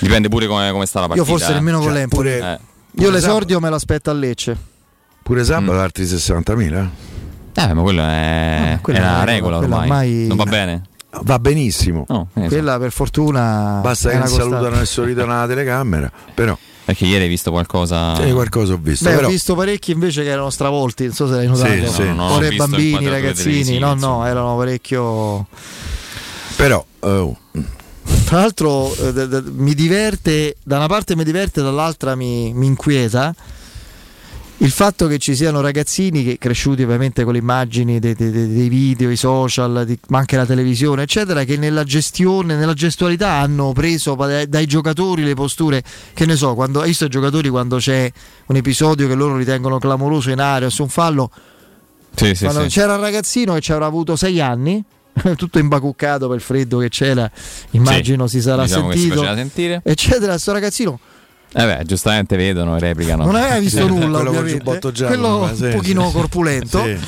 Dipende 0.00 0.28
pure 0.28 0.46
come, 0.46 0.70
come 0.70 0.86
sta 0.86 1.00
la 1.00 1.06
Io 1.06 1.14
partita. 1.14 1.30
forse 1.30 1.50
eh. 1.50 1.54
nemmeno 1.54 1.78
con 1.78 1.86
Cioè, 1.88 1.96
l'Empoli. 1.96 2.30
eh. 2.30 2.58
Io 2.96 3.10
l'esordio 3.10 3.60
me 3.60 3.70
l'aspetto 3.70 4.10
a 4.10 4.12
Lecce. 4.12 4.56
Pure 5.22 5.44
sabato 5.44 5.72
Mm. 5.72 5.78
altri 5.78 6.04
60.000. 6.06 6.88
Eh, 7.54 7.72
ma 7.74 7.82
quello 7.82 8.02
è, 8.02 8.78
quella 8.82 8.98
è 8.98 9.02
è 9.02 9.04
una 9.04 9.24
regola 9.24 9.58
regola, 9.58 9.76
ormai. 9.76 9.80
ormai- 10.10 10.26
Non 10.26 10.36
va 10.36 10.44
bene? 10.44 10.82
Va 11.22 11.38
benissimo. 11.40 12.04
No, 12.08 12.28
eh, 12.34 12.46
Quella 12.46 12.78
per 12.78 12.92
fortuna. 12.92 13.80
Basta 13.82 14.10
che 14.10 14.18
costante. 14.18 14.50
salutano 14.50 14.80
e 14.80 14.86
sorridono 14.86 15.32
alla 15.36 15.46
telecamera. 15.46 16.10
Però 16.34 16.56
Perché 16.90 17.06
ieri 17.06 17.22
hai 17.22 17.28
visto 17.28 17.52
qualcosa. 17.52 18.16
sì, 18.16 18.32
qualcosa 18.32 18.72
ho 18.72 18.78
visto. 18.82 19.04
Beh, 19.08 19.14
però- 19.14 19.28
ho 19.28 19.30
visto 19.30 19.54
parecchi 19.54 19.92
invece 19.92 20.24
che 20.24 20.30
erano 20.30 20.50
stravolti, 20.50 21.04
non 21.04 21.14
so 21.14 21.28
se 21.28 21.34
l'hai 21.34 21.46
notato. 21.46 21.70
Sì, 21.72 21.86
sì. 21.86 22.02
No, 22.02 22.14
no, 22.14 22.28
ho 22.30 22.34
Ore 22.34 22.48
visto 22.48 22.66
bambini, 22.66 23.08
ragazzini, 23.08 23.78
no, 23.78 23.94
no, 23.94 24.26
erano 24.26 24.56
parecchio. 24.56 25.46
però 26.56 26.84
oh, 26.98 27.36
Tra 28.24 28.38
l'altro 28.40 28.92
eh, 28.96 29.12
d- 29.12 29.26
d- 29.40 29.48
mi 29.54 29.74
diverte, 29.74 30.56
da 30.64 30.78
una 30.78 30.88
parte 30.88 31.14
mi 31.14 31.22
diverte, 31.22 31.62
dall'altra 31.62 32.16
mi, 32.16 32.52
mi 32.54 32.66
inquieta 32.66 33.32
il 34.62 34.70
fatto 34.70 35.06
che 35.06 35.16
ci 35.18 35.34
siano 35.34 35.62
ragazzini 35.62 36.22
che 36.22 36.36
cresciuti 36.38 36.82
ovviamente 36.82 37.24
con 37.24 37.32
le 37.32 37.38
immagini 37.38 37.98
dei, 37.98 38.14
dei- 38.14 38.30
dei- 38.30 38.68
video, 38.68 39.10
i 39.10 39.16
social, 39.16 39.84
di- 39.86 39.98
ma 40.08 40.18
anche 40.18 40.36
la 40.36 40.44
televisione, 40.44 41.02
eccetera, 41.02 41.44
che 41.44 41.56
nella 41.56 41.82
gestione, 41.82 42.56
nella 42.56 42.74
gestualità 42.74 43.30
hanno 43.30 43.72
preso 43.72 44.14
dai 44.46 44.66
giocatori 44.66 45.22
le 45.24 45.32
posture, 45.34 45.82
che 46.12 46.26
ne 46.26 46.36
so, 46.36 46.54
quando, 46.54 46.80
hai 46.82 46.88
visto 46.88 47.06
i 47.06 47.08
giocatori 47.08 47.48
quando 47.48 47.78
c'è 47.78 48.10
un 48.46 48.56
episodio 48.56 49.08
che 49.08 49.14
loro 49.14 49.36
ritengono 49.38 49.78
clamoroso 49.78 50.30
in 50.30 50.40
area 50.40 50.66
o 50.66 50.70
su 50.70 50.82
un 50.82 50.88
fallo, 50.90 51.30
Sì, 52.14 52.34
sì, 52.34 52.44
quando 52.44 52.62
sì. 52.64 52.68
c'era 52.68 52.96
un 52.96 53.00
ragazzino 53.00 53.54
che 53.54 53.60
ci 53.60 53.72
avrà 53.72 53.86
avuto 53.86 54.14
sei 54.14 54.42
anni, 54.42 54.82
tutto 55.36 55.58
imbacuccato 55.58 56.26
per 56.26 56.36
il 56.36 56.42
freddo 56.42 56.76
che 56.78 56.90
c'era, 56.90 57.30
immagino 57.70 58.26
si 58.26 58.42
sarà 58.42 58.64
diciamo 58.64 58.92
sentito, 58.92 59.24
eccetera. 59.82 60.36
Sto 60.36 60.52
ragazzino 60.52 61.00
Eh 61.52 61.64
beh, 61.64 61.84
giustamente 61.84 62.36
vedono 62.36 62.76
e 62.76 62.80
replicano. 62.80 63.24
non 63.24 63.34
aveva 63.34 63.58
visto 63.58 63.86
nulla, 63.88 64.18
quello 64.20 64.28
ovviamente. 64.30 64.58
giubbotto 64.58 64.92
giallo, 64.92 65.08
quello 65.18 65.38
ma 65.40 65.54
sì, 65.54 65.64
un 65.64 65.70
pochino 65.72 66.06
sì. 66.06 66.12
corpulento. 66.12 66.82
Sì. 66.84 66.98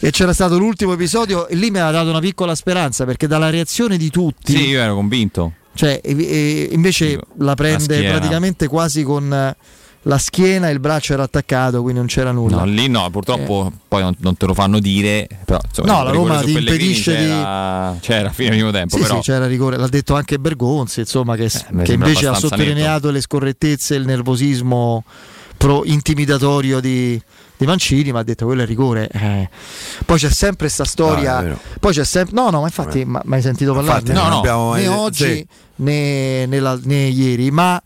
E 0.00 0.10
c'era 0.10 0.32
stato 0.32 0.58
l'ultimo 0.58 0.92
episodio 0.92 1.46
e 1.48 1.54
lì 1.54 1.70
mi 1.70 1.78
ha 1.78 1.90
dato 1.90 2.10
una 2.10 2.18
piccola 2.20 2.54
speranza 2.54 3.04
perché 3.04 3.26
dalla 3.26 3.48
reazione 3.50 3.96
di 3.96 4.10
tutti, 4.10 4.54
Sì, 4.54 4.68
io 4.68 4.80
ero 4.80 4.94
convinto. 4.94 5.52
cioè, 5.74 6.00
e- 6.02 6.16
e- 6.18 6.68
invece 6.72 7.18
la 7.38 7.54
prende 7.54 7.94
schiena. 7.96 8.16
praticamente 8.18 8.66
quasi 8.68 9.02
con 9.02 9.54
la 10.06 10.18
schiena 10.18 10.68
e 10.68 10.72
il 10.72 10.80
braccio 10.80 11.12
era 11.14 11.22
attaccato, 11.22 11.80
quindi 11.80 11.98
non 11.98 12.06
c'era 12.08 12.30
nulla. 12.30 12.58
No, 12.58 12.64
lì 12.66 12.88
no, 12.88 13.08
purtroppo 13.10 13.72
poi 13.88 14.02
non, 14.02 14.14
non 14.18 14.36
te 14.36 14.46
lo 14.46 14.54
fanno 14.54 14.78
dire. 14.78 15.26
Però, 15.44 15.58
insomma, 15.66 15.92
No, 15.92 16.02
la 16.04 16.10
Roma 16.10 16.40
ti 16.42 16.52
impedisce 16.52 17.16
di- 17.16 17.24
c'era, 17.24 17.96
c'era 18.00 18.28
a 18.28 18.32
fine 18.32 18.50
primo 18.50 18.70
tempo. 18.70 18.96
Sì, 18.96 19.02
però 19.02 19.16
sì, 19.16 19.20
c'era 19.30 19.46
rigore, 19.46 19.76
l'ha 19.78 19.88
detto 19.88 20.14
anche 20.14 20.38
Bergonzi, 20.38 21.00
insomma, 21.00 21.36
che, 21.36 21.50
mi 21.70 21.84
che 21.84 21.92
invece 21.94 22.26
ha 22.26 22.34
sottolineato 22.34 23.10
le 23.10 23.20
scorrettezze 23.20 23.94
e 23.94 23.98
il 23.98 24.04
nervosismo 24.04 25.04
pro- 25.56 25.84
intimidatorio 25.84 26.80
di, 26.80 27.18
di 27.56 27.64
Mancini, 27.66 28.12
ma 28.12 28.18
ha 28.18 28.24
detto 28.24 28.44
quello 28.44 28.62
è 28.62 28.66
rigore. 28.66 29.08
Eh. 29.10 29.48
Poi 30.04 30.18
c'è 30.18 30.28
sempre 30.30 30.66
questa 30.66 30.84
storia. 30.84 31.40
No, 31.40 31.58
poi 31.80 31.94
c'è 31.94 32.04
sempre. 32.04 32.34
No, 32.34 32.50
no, 32.50 32.60
ma 32.60 32.66
infatti, 32.66 33.06
ma, 33.06 33.22
ma 33.24 33.36
hai 33.36 33.42
sentito 33.42 33.72
parlare? 33.72 34.00
Infatti, 34.00 34.18
non 34.18 34.32
abbiamo 34.38 34.68
mai- 34.70 34.82
né 34.82 34.88
oggi 34.88 35.24
sì. 35.24 35.46
né, 35.76 36.44
né 36.44 36.60
la- 36.60 36.78
né 36.82 37.06
ieri, 37.06 37.50
ma. 37.50 37.82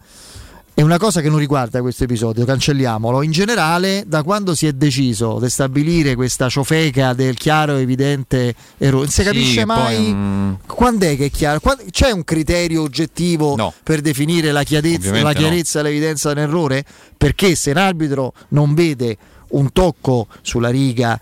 È 0.78 0.82
una 0.82 0.96
cosa 0.96 1.20
che 1.20 1.28
non 1.28 1.40
riguarda 1.40 1.80
questo 1.80 2.04
episodio, 2.04 2.44
cancelliamolo. 2.44 3.22
In 3.22 3.32
generale, 3.32 4.04
da 4.06 4.22
quando 4.22 4.54
si 4.54 4.64
è 4.68 4.72
deciso 4.72 5.40
di 5.40 5.50
stabilire 5.50 6.14
questa 6.14 6.48
ciofeca 6.48 7.14
del 7.14 7.36
chiaro 7.36 7.76
e 7.76 7.80
evidente 7.80 8.54
errore, 8.76 9.02
non 9.02 9.08
si 9.08 9.22
Sì, 9.22 9.26
capisce 9.26 9.66
poi, 9.66 9.74
mai 9.74 10.14
mm, 10.14 10.52
quando 10.66 11.06
è 11.06 11.16
che 11.16 11.24
è 11.24 11.30
chiaro? 11.32 11.60
C'è 11.90 12.12
un 12.12 12.22
criterio 12.22 12.82
oggettivo 12.82 13.74
per 13.82 14.02
definire 14.02 14.52
la, 14.52 14.62
chiarezza, 14.62 15.10
la 15.10 15.20
no. 15.22 15.32
chiarezza 15.32 15.80
e 15.80 15.82
l'evidenza 15.82 16.32
dell'errore? 16.32 16.84
Perché 17.16 17.56
se 17.56 17.72
un 17.72 17.78
arbitro 17.78 18.32
non 18.50 18.74
vede 18.74 19.16
un 19.48 19.72
tocco 19.72 20.28
sulla 20.42 20.70
riga 20.70 21.20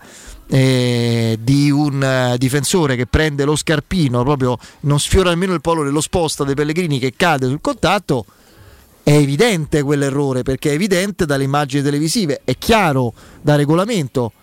eh, 0.49 1.35
di 1.41 1.71
un 1.71 2.03
eh, 2.03 2.37
difensore 2.37 2.95
che 2.95 3.07
prende 3.07 3.43
lo 3.43 3.55
scarpino, 3.55 4.21
proprio 4.23 4.55
non 4.81 4.99
sfiora 4.99 5.31
nemmeno 5.31 5.55
il 5.55 5.61
polo 5.61 5.83
dello 5.83 6.01
sposta 6.01 6.43
dei 6.43 6.53
Pellegrini 6.53 6.99
che 6.99 7.13
cade 7.17 7.47
sul 7.47 7.59
contatto, 7.59 8.23
è 9.07 9.13
evidente 9.13 9.83
quell'errore 9.83 10.43
perché 10.43 10.71
è 10.71 10.73
evidente 10.73 11.25
dalle 11.25 11.45
immagini 11.45 11.81
televisive, 11.81 12.41
è 12.43 12.57
chiaro 12.57 13.13
da 13.41 13.55
regolamento. 13.55 14.33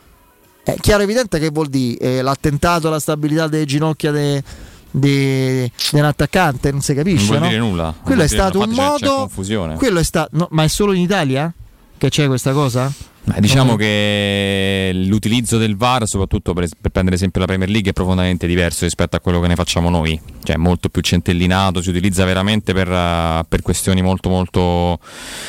È 0.63 0.75
chiaro 0.81 1.03
e 1.03 1.05
evidente 1.05 1.39
che 1.39 1.51
vuol 1.51 1.69
dire 1.69 1.99
eh, 1.99 2.23
l'attentato 2.23 2.89
alla 2.89 2.99
stabilità 2.99 3.47
delle 3.47 3.67
ginocchia 3.67 4.11
de- 4.11 4.43
de- 4.91 5.71
di 5.91 5.99
un 5.99 6.05
attaccante, 6.07 6.71
non 6.71 6.81
si 6.81 6.95
capisce. 6.95 7.19
non 7.19 7.27
vuol 7.27 7.41
no? 7.41 7.49
dire 7.49 7.59
nulla. 7.61 7.95
Quello 8.03 8.23
è 8.23 8.27
stato 8.27 8.61
un 8.61 8.71
Infatti 8.71 9.03
c'è- 9.03 9.07
c'è 9.07 9.13
modo. 9.13 9.77
Quello 9.77 9.99
è 9.99 10.03
stato. 10.03 10.29
no, 10.33 10.49
ma 10.53 10.63
è 10.63 10.69
solo 10.69 10.95
in 10.95 11.03
Italia 11.03 11.53
che 11.99 12.09
c'è 12.09 12.27
questa 12.27 12.53
cosa? 12.53 12.91
Beh, 13.27 13.41
diciamo 13.41 13.71
No. 13.71 13.77
che 13.77 14.91
l'utilizzo 14.93 15.57
del 15.57 15.77
VAR, 15.77 16.07
soprattutto 16.07 16.53
per, 16.53 16.69
per 16.79 16.91
prendere 16.91 17.17
esempio 17.17 17.41
la 17.41 17.47
Premier 17.47 17.71
League, 17.71 17.91
è 17.91 17.93
profondamente 17.95 18.47
diverso 18.47 18.85
rispetto 18.85 19.17
a 19.17 19.21
quello 19.21 19.41
che 19.41 19.47
ne 19.49 19.55
facciamo 19.55 19.89
noi. 19.89 20.21
Cioè, 20.43 20.57
è 20.57 20.59
molto 20.59 20.91
più 20.91 21.01
centellinato, 21.01 21.81
si 21.81 21.89
utilizza 21.89 22.25
veramente 22.27 22.75
per, 22.75 22.87
eh, 22.91 23.45
per 23.49 23.63
questioni 23.63 24.03
molto 24.03 24.29
molto 24.29 24.99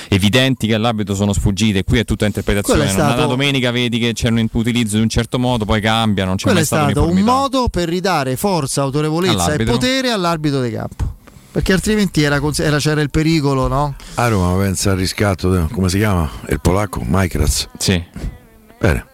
evidenti 0.08 0.68
che 0.68 0.74
all'arbitro 0.76 1.16
sono 1.16 1.34
sfuggite. 1.34 1.84
Qui 1.84 2.00
è 2.00 2.06
tutta 2.06 2.26
interpretazione. 2.26 2.86
È 2.86 2.88
stato- 2.90 3.20
La 3.20 3.26
domenica 3.28 3.72
vedi 3.72 4.00
che 4.00 4.14
c'è 4.14 4.30
un 4.30 4.48
utilizzo 4.54 4.96
di 4.96 5.02
un 5.02 5.10
certo 5.10 5.38
modo, 5.38 5.66
poi 5.66 5.82
cambia, 5.82 6.24
non 6.24 6.36
c'è 6.38 6.44
Quello 6.44 6.56
mai 6.60 6.64
è 6.64 6.68
stato 6.68 7.08
un 7.10 7.20
modo 7.20 7.68
per 7.68 7.90
ridare 7.90 8.38
forza, 8.38 8.84
autorevolezza 8.84 9.34
e 9.34 9.42
All'arbitro. 9.44 9.74
potere 9.74 10.10
all'arbitro 10.12 10.62
di 10.62 10.72
campo. 10.72 11.15
Perché 11.56 11.72
altrimenti 11.72 12.22
era 12.22 12.42
era- 12.58 12.78
c'era 12.80 13.00
il 13.00 13.10
pericolo, 13.10 13.68
no? 13.70 13.96
a 14.16 14.28
Roma 14.28 14.62
pensa 14.62 14.92
al 14.92 14.98
riscatto, 14.98 15.50
de- 15.50 15.68
come 15.72 15.88
si 15.88 15.98
chiama? 15.98 16.30
Il 16.50 16.60
polacco? 16.60 17.00
Majkras. 17.02 17.70
Sì. 17.78 18.04
Bene. 18.78 19.06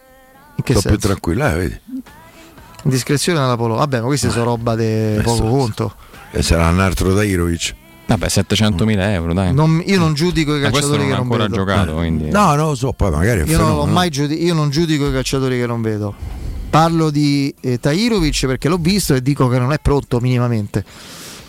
In 0.56 0.64
che 0.64 0.74
Sto 0.74 0.82
più 0.82 0.90
senso? 0.90 1.08
tranquillo, 1.08 1.48
eh, 1.48 1.54
vedi. 1.56 1.80
Discrezione 2.84 3.40
nella 3.40 3.56
polo. 3.58 3.76
Vabbè, 3.76 4.00
ma 4.00 4.06
queste 4.08 4.32
sono 4.32 4.46
roba 4.46 4.76
di 4.76 5.20
poco 5.22 5.36
so- 5.36 5.44
conto. 5.44 5.96
E 6.32 6.42
sarà 6.42 6.68
un 6.70 6.80
altro 6.80 7.14
Dairovic. 7.14 7.76
Vabbè, 8.08 8.28
700.000 8.28 9.12
euro, 9.14 9.34
dai. 9.34 9.54
Non- 9.54 9.82
io 9.86 10.00
non 10.00 10.16
giudico 10.16 10.56
i 10.56 10.62
Ma 10.62 10.70
questo 10.72 10.90
calciatori 10.90 10.98
non 10.98 11.08
che 11.08 11.14
ha 11.14 11.18
non 11.18 11.26
ancora 11.26 11.44
vedo. 11.44 11.56
giocato, 11.56 11.94
quindi. 12.00 12.30
No, 12.32 12.56
non 12.56 12.68
lo 12.70 12.76
so, 12.76 12.92
poi 12.94 13.12
magari 13.12 13.42
è 13.42 13.46
Io 13.46 13.58
non, 13.58 13.68
fenomeno. 13.68 13.92
mai 13.94 14.10
giudi- 14.10 14.44
io 14.44 14.56
non 14.56 14.72
giudico 14.72 15.08
i 15.08 15.12
calciatori 15.12 15.60
che 15.60 15.68
non 15.68 15.82
vedo. 15.84 16.16
Parlo 16.72 17.12
di 17.12 17.54
eh, 17.62 17.80
Tahirovic 17.80 18.48
perché 18.48 18.68
l'ho 18.68 18.78
visto 18.80 19.14
e 19.14 19.22
dico 19.22 19.48
che 19.48 19.60
non 19.60 19.72
è 19.74 19.80
pronto 19.80 20.20
minimamente. 20.20 20.84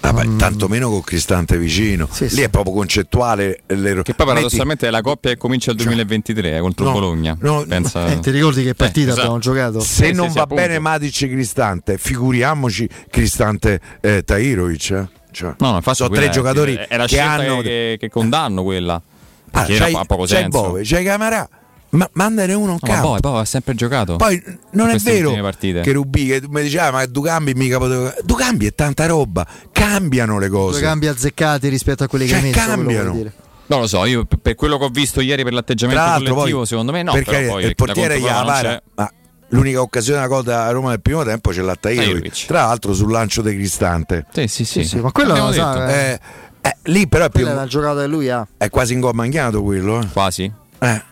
Ah, 0.05 0.13
beh, 0.13 0.37
tanto 0.37 0.69
meno 0.69 0.91
con 0.91 1.01
Cristante 1.03 1.57
vicino. 1.57 2.09
Lì 2.31 2.43
è 2.43 2.49
proprio 2.49 2.75
concettuale. 2.75 3.61
l'ero- 3.69 4.03
Che 4.03 4.15
poi 4.15 4.27
Metti- 4.27 4.41
paradossalmente 4.41 4.87
è 4.89 4.91
la 4.91 5.01
coppia 5.01 5.31
che 5.31 5.37
comincia 5.37 5.71
il 5.71 5.77
2023 5.77 6.57
eh, 6.57 6.61
contro 6.61 6.87
No, 6.87 6.93
Bologna. 6.93 7.37
no, 7.41 7.65
Pensa... 7.67 8.07
Eh, 8.09 8.19
ti 8.19 8.31
ricordi 8.31 8.65
che 8.65 8.75
partita 8.75 9.07
esatto. 9.09 9.21
abbiamo 9.21 9.39
giocato? 9.39 9.81
Se 9.81 10.07
Sì, 10.07 10.13
non 10.13 10.27
sì, 10.27 10.33
sì, 10.33 10.37
va 10.39 10.43
appunto. 10.45 10.63
bene 10.63 10.79
Matic 10.81 11.23
e 11.23 11.29
Cristante, 11.29 11.99
figuriamoci 11.99 12.89
Cristante 13.11 13.81
eh, 14.01 14.23
Tahirovic. 14.25 14.91
eh. 14.91 15.09
Cioè, 15.31 15.55
No, 15.61 15.71
no, 15.71 15.77
infatti 15.77 15.97
sono 15.97 16.09
tre 16.11 16.27
è- 16.27 16.31
giocatori 16.31 16.75
è 16.75 16.97
la 16.97 17.07
che 17.07 17.21
hanno. 17.21 17.61
che, 17.63 17.97
che, 17.99 18.09
condanno 18.11 18.63
quella. 18.65 19.01
Ah, 19.53 19.65
c'hai. 19.67 19.97
Bove, 20.49 20.83
c'hai 20.85 21.05
Camarà, 21.05 21.49
ma 21.93 22.09
mandane 22.15 22.53
uno 22.55 22.73
in 22.73 22.79
No, 22.81 22.89
ma 22.89 22.89
campo. 22.95 23.09
poi, 23.11 23.21
poi 23.21 23.41
ha 23.41 23.45
sempre 23.45 23.75
giocato. 23.75 24.17
Poi 24.17 24.43
non 24.73 24.89
in 24.91 24.97
è 24.97 24.99
vero 24.99 25.31
che 25.83 25.93
Rubi 25.93 26.27
che 26.27 26.41
tu 26.41 26.49
mi 26.51 26.63
dicevi, 26.63 26.83
ah, 26.85 26.91
ma 26.91 27.07
Ducambi 27.07 27.55
mica 27.55 27.79
poteva. 27.79 28.15
Ducambi 28.25 28.67
è 28.67 28.75
tanta 28.75 29.07
roba, 29.07 29.47
cambiano 29.71 30.39
le 30.39 30.49
Due 30.49 30.59
cose. 30.59 30.81
cambi 30.81 31.07
azzeccati 31.07 31.69
rispetto 31.69 32.05
a 32.05 32.09
quelli 32.09 32.25
che 32.27 32.31
Cioè, 32.33 32.41
hai 32.41 32.51
messo. 32.51 32.67
cambiano. 32.67 33.13
Non 33.67 33.81
lo 33.81 33.87
so, 33.87 34.05
io 34.05 34.25
per- 34.27 34.55
quello 34.55 34.77
che 34.79 34.85
ho 34.85 34.89
visto 34.89 35.21
ieri 35.21 35.45
per 35.45 35.53
l'atteggiamento 35.53 36.03
collettivo, 36.03 36.59
poi, 36.59 36.67
secondo 36.67 36.93
me 36.93 37.03
no. 37.03 37.13
perché 37.13 37.31
però 37.31 37.53
poi 37.53 37.65
il 37.65 37.75
portiere 37.75 38.19
para, 38.19 38.61
c'è. 38.61 38.83
ma 38.97 39.11
l'unica 39.49 39.81
occasione 39.81 40.21
della 40.21 40.31
coda 40.35 40.65
a 40.65 40.71
Roma 40.73 40.91
del 40.91 41.01
primo 41.01 41.23
tempo 41.25 41.51
c'è 41.51 41.63
la 41.63 41.75
Tahirovic. 41.77 42.07
Tahirovic. 42.13 42.47
Tra 42.47 42.67
l'altro 42.67 42.93
sul 42.93 43.11
lancio 43.11 43.41
di 43.43 43.55
Cristante. 43.55 44.27
Sì, 44.33 44.47
sì, 44.49 44.65
sì. 44.65 44.83
Sì, 44.83 44.89
sì, 44.89 44.97
ma 44.99 45.13
quello 45.13 45.35
lo 45.37 45.53
sa, 45.53 45.89
eh. 45.91 46.11
Eh, 46.13 46.21
eh, 46.69 46.77
lì 46.85 47.07
però 47.07 47.25
è, 47.27 47.31
più, 47.31 47.41
Quella 47.43 47.55
è 47.57 47.59
una 47.61 47.67
giocata 47.67 48.01
che 48.03 48.07
lui 48.09 48.29
ha. 48.29 48.47
è 48.59 48.69
quasi 48.69 48.93
ingomagnato 48.95 49.63
quello. 49.63 50.01
Eh. 50.01 50.07
Quasi. 50.13 50.53
Eh. 50.81 51.03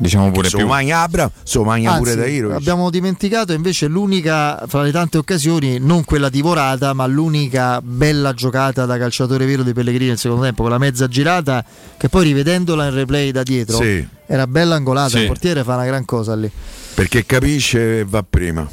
Diciamo 0.00 0.30
pure 0.30 0.48
Se 0.48 0.56
più. 0.56 0.66
magna 0.66 1.02
Abra, 1.02 1.30
se 1.42 1.58
lo 1.58 1.64
magna 1.64 1.94
pure 1.98 2.12
Anzi, 2.12 2.22
da 2.22 2.26
Irovic. 2.28 2.56
abbiamo 2.56 2.88
dimenticato 2.88 3.52
invece 3.52 3.86
l'unica 3.86 4.64
fra 4.66 4.80
le 4.82 4.90
tante 4.90 5.18
occasioni, 5.18 5.78
non 5.78 6.04
quella 6.04 6.30
divorata, 6.30 6.94
ma 6.94 7.04
l'unica 7.06 7.82
bella 7.82 8.32
giocata 8.32 8.86
da 8.86 8.96
calciatore 8.96 9.44
vero 9.44 9.62
di 9.62 9.74
Pellegrini 9.74 10.08
nel 10.08 10.18
secondo 10.18 10.44
tempo, 10.44 10.62
con 10.62 10.70
la 10.70 10.78
mezza 10.78 11.06
girata 11.06 11.62
che 11.98 12.08
poi 12.08 12.24
rivedendola 12.24 12.86
in 12.86 12.94
replay 12.94 13.30
da 13.30 13.42
dietro 13.42 13.76
Sì. 13.76 14.06
era 14.26 14.46
bella 14.46 14.76
angolata, 14.76 15.10
Sì. 15.10 15.18
il 15.18 15.26
portiere 15.26 15.62
fa 15.64 15.74
una 15.74 15.84
gran 15.84 16.04
cosa 16.06 16.34
lì. 16.34 16.50
Perché 16.94 17.26
capisce 17.26 17.98
e 18.00 18.04
va 18.04 18.24
prima. 18.28 18.66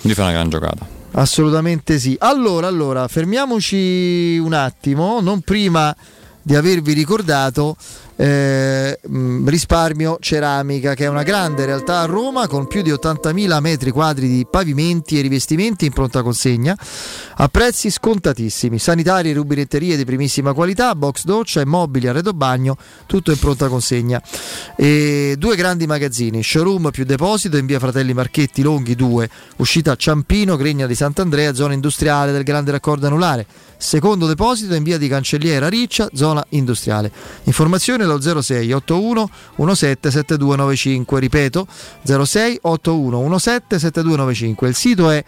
Gli 0.00 0.12
fa 0.12 0.22
una 0.22 0.32
gran 0.32 0.48
giocata. 0.48 0.86
Assolutamente 1.16 1.98
sì. 1.98 2.16
Allora, 2.20 2.66
allora, 2.66 3.06
fermiamoci 3.08 4.38
un 4.42 4.52
attimo, 4.52 5.20
non 5.20 5.40
prima 5.40 5.94
di 6.42 6.54
avervi 6.56 6.92
ricordato 6.92 7.76
eh, 8.16 8.98
mh, 9.02 9.48
risparmio 9.48 10.18
ceramica 10.20 10.94
che 10.94 11.04
è 11.04 11.08
una 11.08 11.22
grande 11.22 11.64
realtà 11.64 12.00
a 12.00 12.04
Roma 12.04 12.46
con 12.46 12.66
più 12.66 12.82
di 12.82 12.90
80.000 12.90 13.60
metri 13.60 13.90
quadri 13.90 14.28
di 14.28 14.46
pavimenti 14.48 15.18
e 15.18 15.22
rivestimenti 15.22 15.86
in 15.86 15.92
pronta 15.92 16.22
consegna 16.22 16.76
a 17.36 17.48
prezzi 17.48 17.90
scontatissimi. 17.90 18.78
Sanitari 18.78 19.30
e 19.30 19.34
rubinetterie 19.34 19.96
di 19.96 20.04
primissima 20.04 20.52
qualità 20.52 20.94
box 20.94 21.24
doccia 21.24 21.60
e 21.60 21.64
mobili 21.64 22.06
arredo 22.06 22.32
bagno 22.32 22.76
tutto 23.06 23.30
in 23.30 23.38
pronta 23.38 23.68
consegna. 23.68 24.22
E 24.76 25.34
due 25.38 25.56
grandi 25.56 25.86
magazzini 25.86 26.42
showroom 26.42 26.90
più 26.90 27.04
deposito 27.04 27.56
in 27.56 27.66
via 27.66 27.78
Fratelli 27.78 28.14
Marchetti 28.14 28.62
Longhi 28.62 28.94
2 28.94 29.28
uscita 29.56 29.96
Ciampino 29.96 30.56
Gregna 30.56 30.86
di 30.86 30.94
Sant'Andrea 30.94 31.54
zona 31.54 31.74
industriale 31.74 32.32
del 32.32 32.44
grande 32.44 32.70
raccordo 32.70 33.06
anulare 33.06 33.46
secondo 33.84 34.26
deposito 34.26 34.74
in 34.74 34.82
via 34.82 34.96
di 34.96 35.08
Cancelliera 35.08 35.68
Riccia 35.68 36.08
zona 36.14 36.42
industriale. 36.50 37.12
Informazioni 37.42 38.02
allo 38.02 38.18
06 38.18 38.72
81 38.72 39.30
17 39.56 40.10
7295 40.10 41.20
ripeto 41.20 41.66
06 42.02 42.58
81 42.62 43.18
17 43.28 43.78
7295 43.78 44.68
il 44.68 44.74
sito 44.74 45.10
è 45.10 45.22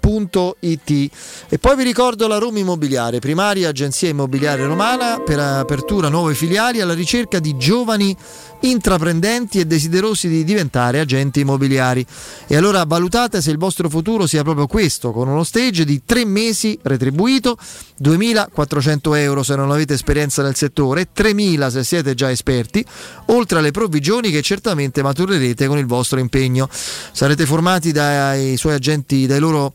risparmioceramica.it 0.00 1.10
e 1.48 1.58
poi 1.58 1.76
vi 1.76 1.84
ricordo 1.84 2.26
la 2.26 2.38
Roma 2.38 2.58
Immobiliare, 2.58 3.18
primaria 3.18 3.68
agenzia 3.68 4.08
immobiliare 4.08 4.64
romana 4.64 5.20
per 5.20 5.38
apertura 5.38 6.08
nuove 6.08 6.34
filiali 6.34 6.80
alla 6.80 6.94
ricerca 6.94 7.38
di 7.38 7.56
giovani 7.56 8.16
intraprendenti 8.60 9.58
e 9.58 9.66
desiderosi 9.66 10.28
di 10.28 10.44
diventare 10.44 11.00
agenti 11.00 11.40
immobiliari. 11.40 12.04
E 12.46 12.56
allora 12.56 12.84
valutate 12.84 13.40
se 13.40 13.50
il 13.50 13.58
vostro 13.58 13.88
futuro 13.88 14.26
sia 14.26 14.42
proprio 14.42 14.66
questo, 14.66 15.12
con 15.12 15.28
uno 15.28 15.44
stage 15.44 15.84
di 15.84 16.02
tre 16.04 16.24
mesi 16.24 16.78
retribuito, 16.82 17.56
2.400 18.02 19.16
euro 19.16 19.42
se 19.42 19.56
non 19.56 19.70
avete 19.70 19.94
esperienza 19.94 20.42
nel 20.42 20.56
settore, 20.56 21.08
3.000 21.14 21.68
se 21.68 21.84
siete 21.84 22.14
già 22.14 22.30
esperti, 22.30 22.84
oltre 23.26 23.58
alle 23.58 23.70
provvigioni 23.70 24.30
che 24.30 24.42
certamente 24.42 25.02
maturerete 25.02 25.66
con 25.66 25.78
il 25.78 25.86
vostro 25.86 26.18
impegno. 26.18 26.68
Sarete 26.70 27.46
formati 27.46 27.92
dai 27.92 28.56
suoi 28.56 28.74
agenti, 28.74 29.26
dai 29.26 29.40
loro 29.40 29.72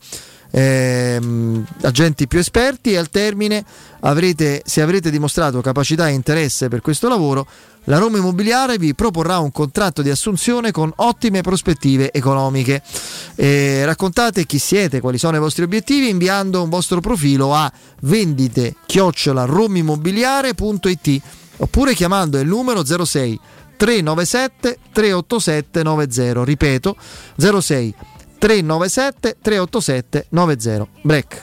ehm, 0.50 1.64
agenti 1.82 2.26
più 2.26 2.38
esperti 2.38 2.92
e 2.92 2.96
al 2.96 3.10
termine 3.10 3.64
avrete, 4.00 4.62
se 4.64 4.82
avrete 4.82 5.10
dimostrato 5.10 5.60
capacità 5.60 6.08
e 6.08 6.12
interesse 6.12 6.68
per 6.68 6.80
questo 6.80 7.08
lavoro, 7.08 7.46
la 7.88 7.98
Roma 7.98 8.18
Immobiliare 8.18 8.78
vi 8.78 8.94
proporrà 8.94 9.38
un 9.38 9.52
contratto 9.52 10.02
di 10.02 10.10
assunzione 10.10 10.72
con 10.72 10.92
ottime 10.96 11.40
prospettive 11.40 12.12
economiche. 12.12 12.82
Eh, 13.36 13.84
raccontate 13.84 14.44
chi 14.44 14.58
siete, 14.58 14.98
quali 15.00 15.18
sono 15.18 15.36
i 15.36 15.40
vostri 15.40 15.62
obiettivi 15.62 16.08
inviando 16.08 16.60
un 16.62 16.68
vostro 16.68 17.00
profilo 17.00 17.54
a 17.54 17.70
vendite 18.00 18.74
romimmobiliare.it 18.88 21.20
oppure 21.58 21.94
chiamando 21.94 22.40
il 22.40 22.48
numero 22.48 22.84
06 22.84 23.38
397 23.76 24.78
387 24.92 25.82
90. 25.82 26.44
Ripeto 26.44 26.96
06 27.36 27.94
397 28.40 29.36
387 29.42 30.26
90. 30.30 30.88
Break. 31.04 31.42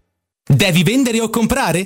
Devi 0.49 0.83
vendere 0.83 1.21
o 1.21 1.29
comprare? 1.29 1.85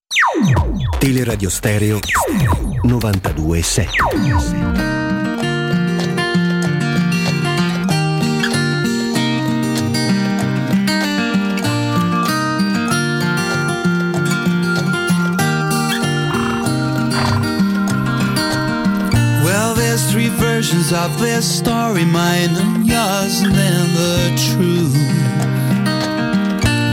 Teleradio 0.99 1.49
Stereo 1.49 1.99
92.7 2.83 5.01
Well, 19.43 19.73
there's 19.75 20.09
three 20.11 20.29
versions 20.29 20.93
of 20.93 21.19
this 21.19 21.45
story 21.59 22.05
mine 22.05 22.55
and 22.55 22.85
yours, 22.87 23.41
and 23.41 23.53
then 23.53 23.87
the 24.01 24.17
truth. 24.49 24.95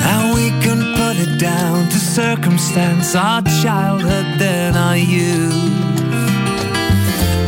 Now 0.00 0.34
we 0.34 0.50
can 0.64 0.80
it 1.20 1.38
down 1.38 1.88
to 1.88 1.98
circumstance, 1.98 3.14
our 3.14 3.42
childhood, 3.62 4.38
then 4.38 4.76
our 4.76 4.96
youth. 4.96 5.52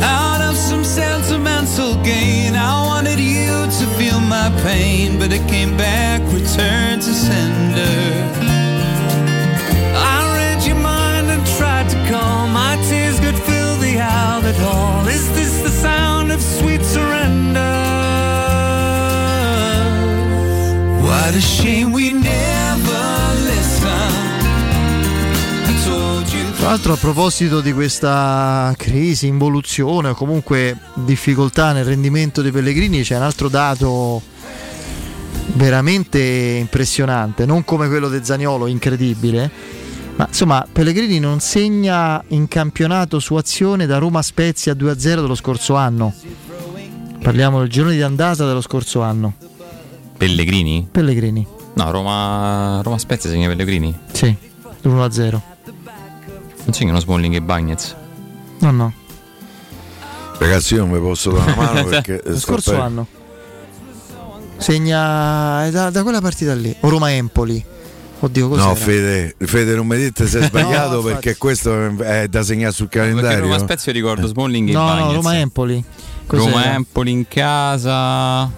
Out 0.03 0.41
of 0.41 0.57
some 0.57 0.85
sentimental 0.85 1.95
gain, 2.03 2.57
I 2.57 2.87
wanted 2.87 3.21
you 3.21 3.53
to 3.79 3.87
feel 3.99 4.21
my 4.21 4.49
pain, 4.63 5.19
but 5.19 5.33
it 5.33 5.47
came 5.49 5.77
back, 5.77 6.21
returned 6.33 7.03
to 7.03 7.13
sender. 7.13 7.99
I 9.95 10.19
read 10.37 10.67
your 10.67 10.81
mind 10.93 11.29
and 11.31 11.47
tried 11.59 11.89
to 11.91 11.99
calm. 12.11 12.53
My 12.53 12.77
tears 12.89 13.21
could 13.21 13.39
fill 13.49 13.77
the 13.77 13.99
Albert 13.99 14.57
Hall. 14.57 15.07
Is 15.07 15.29
this 15.35 15.63
the 15.63 15.71
sound 15.71 16.33
of 16.33 16.41
sweet 16.41 16.83
surrender? 16.83 17.75
What 21.03 21.35
a 21.35 21.41
shame 21.41 21.93
we 21.93 22.13
never 22.13 22.50
Tra 26.61 26.69
l'altro 26.69 26.93
a 26.93 26.97
proposito 26.97 27.63
di 27.63 27.73
questa 27.73 28.75
crisi, 28.77 29.27
involuzione 29.27 30.11
o 30.11 30.15
comunque 30.15 30.77
difficoltà 30.93 31.73
nel 31.73 31.87
rendimento 31.87 32.43
dei 32.43 32.51
Pellegrini 32.53 33.01
c'è 33.01 33.17
un 33.17 33.23
altro 33.23 33.49
dato 33.49 34.21
veramente 35.55 36.21
impressionante, 36.21 37.47
non 37.47 37.65
come 37.65 37.89
quello 37.89 38.11
di 38.11 38.23
Zaniolo, 38.23 38.67
incredibile, 38.67 39.51
ma 40.17 40.27
insomma 40.29 40.67
Pellegrini 40.71 41.19
non 41.19 41.41
segna 41.41 42.23
in 42.29 42.47
campionato 42.47 43.21
su 43.21 43.37
azione 43.37 43.87
da 43.87 43.97
Roma 43.97 44.21
Spezia 44.21 44.75
2-0 44.75 44.97
dello 45.23 45.35
scorso 45.35 45.77
anno. 45.77 46.13
Parliamo 47.23 47.61
del 47.61 47.71
girone 47.71 47.95
di 47.95 48.03
andata 48.03 48.45
dello 48.47 48.61
scorso 48.61 49.01
anno. 49.01 49.33
Pellegrini? 50.15 50.87
Pellegrini, 50.91 51.47
No, 51.73 51.91
Roma, 51.91 52.83
Roma 52.83 52.99
Spezia 52.99 53.31
segna 53.31 53.49
Pellegrini. 53.49 53.99
sì, 54.13 54.37
1-0. 54.83 55.41
Non 56.71 56.79
segnano 56.79 57.01
Smalling 57.01 57.35
e 57.35 57.43
Bagnez. 57.43 57.97
No, 58.61 58.71
no, 58.71 58.93
Ragazzi, 60.39 60.75
io 60.75 60.85
non 60.87 60.93
vi 60.93 61.01
posso 61.01 61.33
dare 61.33 61.51
una 61.51 61.57
mano 61.57 61.83
perché 61.91 62.23
lo 62.25 62.39
scorso 62.39 62.71
per- 62.71 62.81
anno. 62.81 63.07
Segna 64.57 65.65
è 65.67 65.71
da, 65.71 65.91
da 65.91 66.05
quella 66.05 66.21
partita 66.21 66.55
lì, 66.55 66.73
o 66.79 66.89
Roma-Empoli. 66.89 67.65
Oddio, 68.21 68.49
cos'era? 68.49 68.69
No, 68.69 68.75
Fede, 68.77 69.35
Fede, 69.37 69.75
non 69.75 69.85
mi 69.89 69.97
dite 69.97 70.29
se 70.29 70.39
è 70.39 70.43
sbagliato 70.47 70.97
No, 70.97 71.03
perché 71.03 71.37
questo 71.37 71.97
è 72.05 72.29
da 72.29 72.43
segnare 72.45 72.73
sul 72.73 72.87
Perché 72.87 73.09
calendario. 73.09 73.41
Roma 73.41 73.59
Spezia 73.59 73.91
ricordo 73.91 74.29
Smalling 74.29 74.69
e 74.69 74.73
No, 74.73 74.95
no, 74.95 75.13
Roma-Empoli. 75.15 75.83
Cos'era? 76.25 76.51
Roma 76.51 76.73
Empoli 76.75 77.11
in 77.11 77.27
casa. 77.27 78.49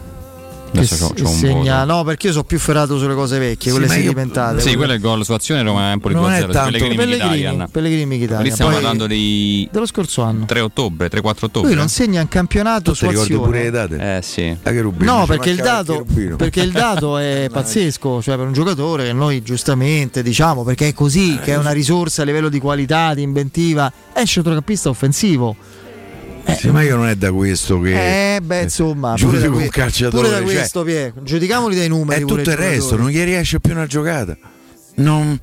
Che 0.73 0.79
Adesso 0.79 1.09
c'ho, 1.09 1.13
c'ho 1.23 1.29
un 1.29 1.37
segna, 1.37 1.81
voto. 1.85 1.93
no, 1.93 2.05
perché 2.05 2.27
io 2.29 2.33
sono 2.33 2.45
più 2.45 2.59
ferrato 2.59 2.99
sulle 2.99 3.13
cose 3.15 3.39
vecchie, 3.39 3.71
Sì, 3.71 3.77
quelle 3.79 3.95
io- 3.95 4.01
sedimentate. 4.01 4.61
Sì, 4.63 4.75
quello 4.75 4.93
è 4.93 4.95
il 4.95 5.01
gol 5.03 5.23
su 5.23 5.33
azione 5.33 5.63
Roma 5.63 5.91
Empoli 5.91 6.15
Non 6.15 6.25
2-0 6.25 6.33
è 6.33 6.41
su 6.41 6.47
tanto 6.47 6.71
Pellegrini 6.71 6.97
Pellegrini, 6.97 7.29
Mkhitaryan. 7.29 7.69
Pellegrini 7.71 8.07
Mkhitaryan. 8.07 8.43
Lì 8.43 8.51
stiamo 8.51 8.71
Poi- 8.71 8.81
parlando 8.81 9.07
di 9.07 9.69
dello 9.71 9.87
scorso 9.87 10.23
anno. 10.23 10.47
3 10.47 10.61
ottobre, 10.61 11.11
3-4 11.11 11.45
ottobre. 11.47 11.69
Lui 11.69 11.79
non 11.79 11.89
segna 11.89 12.23
in 12.23 12.29
campionato 12.29 12.93
Tu 12.93 12.97
su 12.97 13.05
ti 13.05 13.11
ricordi 13.11 13.33
azione. 13.35 13.51
pure 13.51 13.63
le 13.65 13.71
date? 13.71 14.17
Eh 14.17 14.23
sì. 14.23 14.57
Ah, 14.63 14.81
rubino, 14.81 15.19
No, 15.19 15.27
perché 15.27 15.51
il, 15.51 15.57
dato, 15.57 16.07
perché 16.37 16.63
il 16.63 16.73
dato 16.73 17.19
è 17.19 17.49
pazzesco, 17.53 18.23
cioè 18.23 18.37
per 18.39 18.47
un 18.47 18.55
giocatore 18.55 19.05
che 19.05 19.13
noi 19.13 19.43
giustamente 19.43 20.23
diciamo 20.23 20.65
perché 20.65 20.89
è 20.89 20.93
così, 20.95 21.39
che 21.45 21.53
è 21.53 21.57
una 21.59 21.73
risorsa 21.73 22.23
a 22.23 22.25
livello 22.25 22.49
di 22.49 22.59
qualità, 22.61 23.13
di 23.13 23.21
inventiva, 23.21 23.93
è 24.15 24.21
un 24.21 24.27
centrocampista 24.27 24.89
offensivo. 24.89 25.55
Sì, 26.57 26.71
ma 26.71 26.83
io 26.83 26.97
non 26.97 27.09
è 27.09 27.15
da 27.17 27.33
questo 27.33 27.81
che 27.81 28.35
Eh, 28.37 28.41
beh, 28.41 28.63
insomma, 28.63 29.15
pure 29.15 29.25
da, 29.25 29.31
giudico 29.39 29.53
que- 29.55 29.63
un 29.65 29.69
calciatore. 29.69 30.23
pure 30.29 30.29
da 30.41 30.45
cioè, 30.45 30.55
questo, 30.55 30.83
Pier, 30.85 31.13
giudicamoli 31.23 31.77
dai 31.77 31.89
numeri. 31.89 32.23
è 32.23 32.25
pure 32.25 32.43
tutto 32.43 32.51
il 32.51 32.57
resto, 32.57 32.97
non 32.97 33.09
gli 33.09 33.23
riesce 33.23 33.61
più 33.61 33.73
una 33.73 33.87
giocata. 33.87 34.37
Non, 34.97 35.39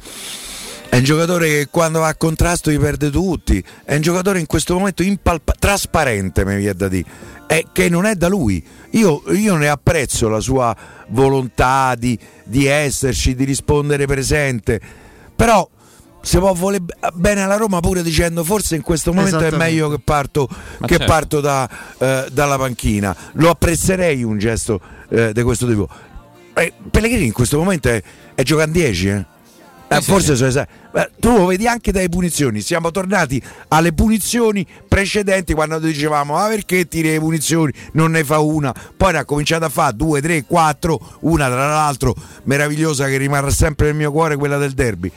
È 0.89 0.95
un 0.97 1.03
giocatore 1.03 1.47
che 1.49 1.67
quando 1.69 1.99
va 1.99 2.07
a 2.07 2.15
contrasto 2.15 2.71
li 2.71 2.79
perde 2.79 3.11
tutti. 3.11 3.63
È 3.85 3.93
un 3.95 4.01
giocatore 4.01 4.39
in 4.39 4.47
questo 4.47 4.73
momento 4.75 5.03
impalpa- 5.03 5.53
trasparente, 5.57 6.43
mi 6.45 6.55
viene 6.55 6.73
da 6.73 6.87
dire. 6.87 7.05
È 7.45 7.63
che 7.71 7.89
non 7.89 8.05
è 8.05 8.15
da 8.15 8.27
lui. 8.27 8.63
Io, 8.91 9.21
io 9.33 9.55
ne 9.55 9.67
apprezzo 9.69 10.27
la 10.29 10.39
sua 10.39 10.75
volontà 11.09 11.93
di, 11.95 12.17
di 12.43 12.65
esserci, 12.65 13.35
di 13.35 13.43
rispondere 13.43 14.05
presente. 14.07 14.79
Però 15.35 15.67
si 16.21 16.37
può 16.37 16.53
volere 16.53 16.83
bene 17.13 17.41
alla 17.41 17.55
Roma 17.55 17.79
pure 17.79 18.03
dicendo 18.03 18.43
forse 18.43 18.75
in 18.75 18.81
questo 18.81 19.13
momento 19.13 19.39
è 19.39 19.51
meglio 19.51 19.89
che 19.89 19.99
parto, 19.99 20.47
che 20.47 20.97
certo. 20.97 21.05
parto 21.05 21.39
da, 21.41 21.69
eh, 21.97 22.27
dalla 22.31 22.57
panchina. 22.57 23.15
Lo 23.33 23.49
apprezzerei 23.49 24.23
un 24.23 24.37
gesto 24.37 24.79
eh, 25.09 25.33
di 25.33 25.41
questo 25.43 25.67
tipo. 25.67 25.87
Eh, 26.53 26.73
Pellegrini 26.91 27.25
in 27.25 27.31
questo 27.31 27.57
momento 27.57 27.89
è, 27.89 28.01
è 28.35 28.43
giocare 28.43 28.71
10, 28.71 29.07
eh? 29.07 29.25
Eh, 29.91 30.01
sì, 30.01 30.11
forse 30.11 30.31
sì. 30.31 30.35
sono 30.35 30.49
esatti. 30.49 30.73
Beh, 30.91 31.11
tu 31.19 31.35
lo 31.35 31.45
vedi 31.47 31.67
anche 31.67 31.91
dalle 31.91 32.09
punizioni. 32.09 32.61
Siamo 32.61 32.91
tornati 32.91 33.41
alle 33.69 33.91
punizioni 33.91 34.65
precedenti 34.87 35.53
quando 35.53 35.79
dicevamo: 35.79 36.37
Ah, 36.37 36.47
perché 36.47 36.87
tiri 36.87 37.09
le 37.09 37.19
punizioni? 37.19 37.73
Non 37.93 38.11
ne 38.11 38.23
fa 38.23 38.37
una. 38.37 38.73
Poi 38.95 39.13
ne 39.13 39.17
ha 39.17 39.25
cominciato 39.25 39.65
a 39.65 39.69
fare 39.69 39.95
due, 39.95 40.21
tre, 40.21 40.43
quattro. 40.45 40.99
Una 41.21 41.47
tra 41.47 41.67
l'altro 41.67 42.13
meravigliosa 42.43 43.07
che 43.07 43.17
rimarrà 43.17 43.49
sempre 43.49 43.87
nel 43.87 43.95
mio 43.95 44.11
cuore, 44.11 44.35
quella 44.35 44.57
del 44.57 44.73
derby. 44.73 45.11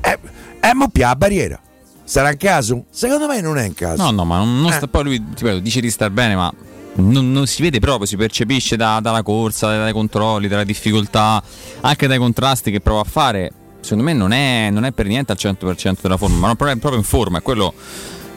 Eh, 0.00 0.18
eh 0.60 0.74
mo 0.74 0.88
pia, 0.88 1.08
la 1.08 1.16
barriera. 1.16 1.60
Sarà 2.04 2.28
un 2.28 2.36
caso? 2.36 2.84
Secondo 2.90 3.26
me 3.26 3.40
non 3.40 3.58
è 3.58 3.66
un 3.66 3.74
caso. 3.74 4.02
No, 4.02 4.10
no, 4.10 4.24
ma 4.24 4.38
non, 4.38 4.66
Eh. 4.66 4.72
sta, 4.72 4.86
poi 4.86 5.04
lui 5.04 5.24
ripeto, 5.36 5.58
dice 5.58 5.80
di 5.80 5.90
star 5.90 6.10
bene, 6.10 6.36
ma 6.36 6.52
non, 6.96 7.32
non 7.32 7.46
si 7.46 7.62
vede 7.62 7.78
proprio, 7.80 8.06
si 8.06 8.16
percepisce 8.16 8.76
da- 8.76 9.00
dalla 9.00 9.22
corsa, 9.22 9.68
dai, 9.68 9.78
dai 9.78 9.92
controlli, 9.92 10.48
dalle 10.48 10.64
difficoltà, 10.64 11.42
anche 11.80 12.06
dai 12.06 12.18
contrasti 12.18 12.70
che 12.70 12.80
prova 12.80 13.00
a 13.00 13.04
fare. 13.04 13.52
Secondo 13.80 14.04
me 14.04 14.12
non 14.12 14.32
è, 14.32 14.68
non 14.70 14.84
è 14.84 14.92
per 14.92 15.06
niente 15.06 15.32
al 15.32 15.38
100% 15.40 15.98
della 16.02 16.16
forma, 16.16 16.38
ma 16.38 16.50
è 16.52 16.56
proprio 16.56 16.96
in 16.96 17.02
forma, 17.02 17.38
e 17.38 17.42
quello 17.42 17.72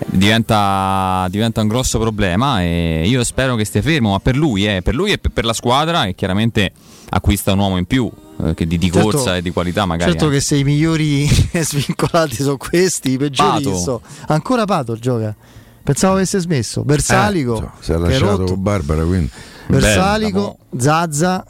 diventa, 0.06 1.28
diventa 1.30 1.62
un 1.62 1.68
grosso 1.68 2.00
problema 2.00 2.62
e 2.62 3.04
io 3.06 3.24
spero 3.24 3.56
che 3.56 3.66
stia 3.66 3.82
fermo, 3.82 4.12
ma 4.12 4.20
per 4.20 4.36
lui, 4.36 4.66
eh, 4.66 4.82
per 4.82 4.96
lui 4.96 5.12
e 5.12 5.18
per, 5.18 5.46
la 5.46 5.54
squadra 5.54 6.06
che 6.06 6.16
chiaramente 6.16 6.72
acquista 7.10 7.54
un 7.54 7.60
uomo 7.60 7.78
in 7.78 7.86
più 7.86 8.10
eh, 8.12 8.29
che 8.56 8.66
di, 8.66 8.78
di 8.78 8.92
Certo- 8.92 9.10
corsa 9.10 9.36
e 9.38 9.42
di 9.42 9.52
qualità 9.52 9.86
magari. 9.86 10.12
Certo 10.12 10.26
anche. 10.26 10.38
che 10.38 10.44
se 10.44 10.56
i 10.56 10.64
migliori 10.64 11.28
svincolati 11.52 12.36
sono 12.36 12.58
questi, 12.58 13.12
i 13.12 13.18
peggiori 13.18 13.64
Pato. 13.64 13.78
so. 13.78 14.02
Ancora 14.28 14.66
Pato 14.66 14.96
gioca. 14.98 15.36
Pensavo 15.84 16.14
avesse 16.16 16.40
smesso. 16.40 16.84
Bersalico, 16.84 17.62
Eh, 17.62 17.68
si 17.84 17.92
è 17.92 17.98
lasciato 17.98 18.26
rotto. 18.38 18.44
con 18.54 18.62
Barbara 18.64 19.04
quindi. 19.04 19.30
Bersalico, 19.68 20.58
Zazza, 20.78 21.46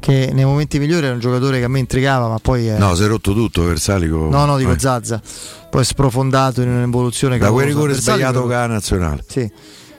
che 0.00 0.30
nei 0.32 0.44
momenti 0.44 0.78
migliori 0.78 1.04
era 1.06 1.14
un 1.14 1.20
giocatore 1.20 1.58
che 1.58 1.64
a 1.64 1.68
me 1.68 1.78
intrigava, 1.78 2.28
ma 2.28 2.38
poi 2.38 2.66
è... 2.66 2.78
No, 2.78 2.94
si 2.94 3.02
è 3.02 3.06
rotto 3.06 3.32
tutto 3.34 3.64
Versalico. 3.64 4.28
No, 4.30 4.44
no, 4.44 4.56
dico 4.56 4.72
Eh. 4.72 4.78
Zazza. 4.78 5.20
Poi 5.70 5.80
è 5.82 5.84
sprofondato 5.84 6.62
in 6.62 6.68
un'evoluzione 6.68 7.36
Da 7.38 7.50
quel 7.50 7.66
rigore 7.66 7.92
sbagliato 7.94 8.46
che 8.46 8.54
ha 8.54 8.60
la 8.60 8.66
nazionale. 8.74 9.24
Sì. 9.28 9.50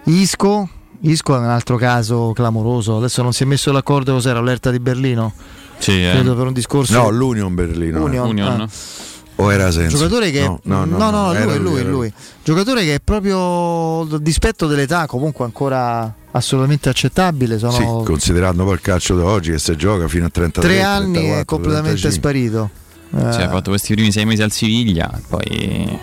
Isco, 0.06 0.68
Isco 1.02 1.36
è 1.36 1.38
un 1.40 1.46
altro 1.46 1.76
caso 1.78 2.32
clamoroso. 2.34 2.98
Adesso 2.98 3.22
non 3.22 3.34
si 3.34 3.44
è 3.44 3.46
messo 3.46 3.72
d'accordo 3.72 4.14
cos'era 4.14 4.42
l'Erta 4.42 4.72
di 4.72 4.80
Berlino. 4.80 5.34
Sì, 5.80 6.04
eh. 6.06 6.12
Credo 6.12 6.36
per 6.36 6.48
un 6.48 6.54
discorso. 6.54 6.94
No, 6.94 7.10
l'Union 7.10 7.56
Berlino. 7.56 8.00
eh. 8.12 8.18
Union, 8.20 8.62
ah. 8.62 8.70
O 9.42 9.52
era 9.54 9.72
senza? 9.72 9.96
Giocatore 9.96 10.32
che 10.32 10.42
no, 10.42 10.60
no, 10.64 10.84
no, 10.84 10.98
no, 10.98 11.32
no, 11.32 11.46
lui, 11.46 11.58
lui, 11.60 11.80
era 11.80 11.90
lui. 11.90 12.14
Giocatore 12.44 12.84
che 12.84 12.96
è 12.96 13.00
proprio 13.00 14.02
a 14.02 14.20
dispetto 14.20 14.68
dell'età, 14.68 15.06
comunque 15.08 15.46
ancora 15.46 16.14
assolutamente 16.32 16.90
accettabile. 16.90 17.58
Sono 17.58 17.72
Sì, 17.72 17.86
considerando 18.06 18.66
poi 18.66 18.74
il 18.74 18.82
calcio 18.82 19.16
di 19.16 19.22
oggi 19.22 19.52
che 19.52 19.60
si 19.60 19.74
gioca 19.78 20.10
fino 20.10 20.26
a 20.26 20.30
33 20.30 20.62
tre 20.70 20.82
anni 20.82 21.14
34, 21.14 21.40
è 21.42 21.46
completamente 21.46 22.00
35. 22.02 22.12
sparito. 22.12 22.70
Eh, 23.16 23.32
Sì, 23.34 23.42
ha 23.42 23.50
fatto 23.50 23.70
questi 23.70 23.94
primi 23.94 24.12
sei 24.12 24.26
mesi 24.26 24.42
al 24.42 24.52
Siviglia 24.52 25.10
poi... 25.30 26.00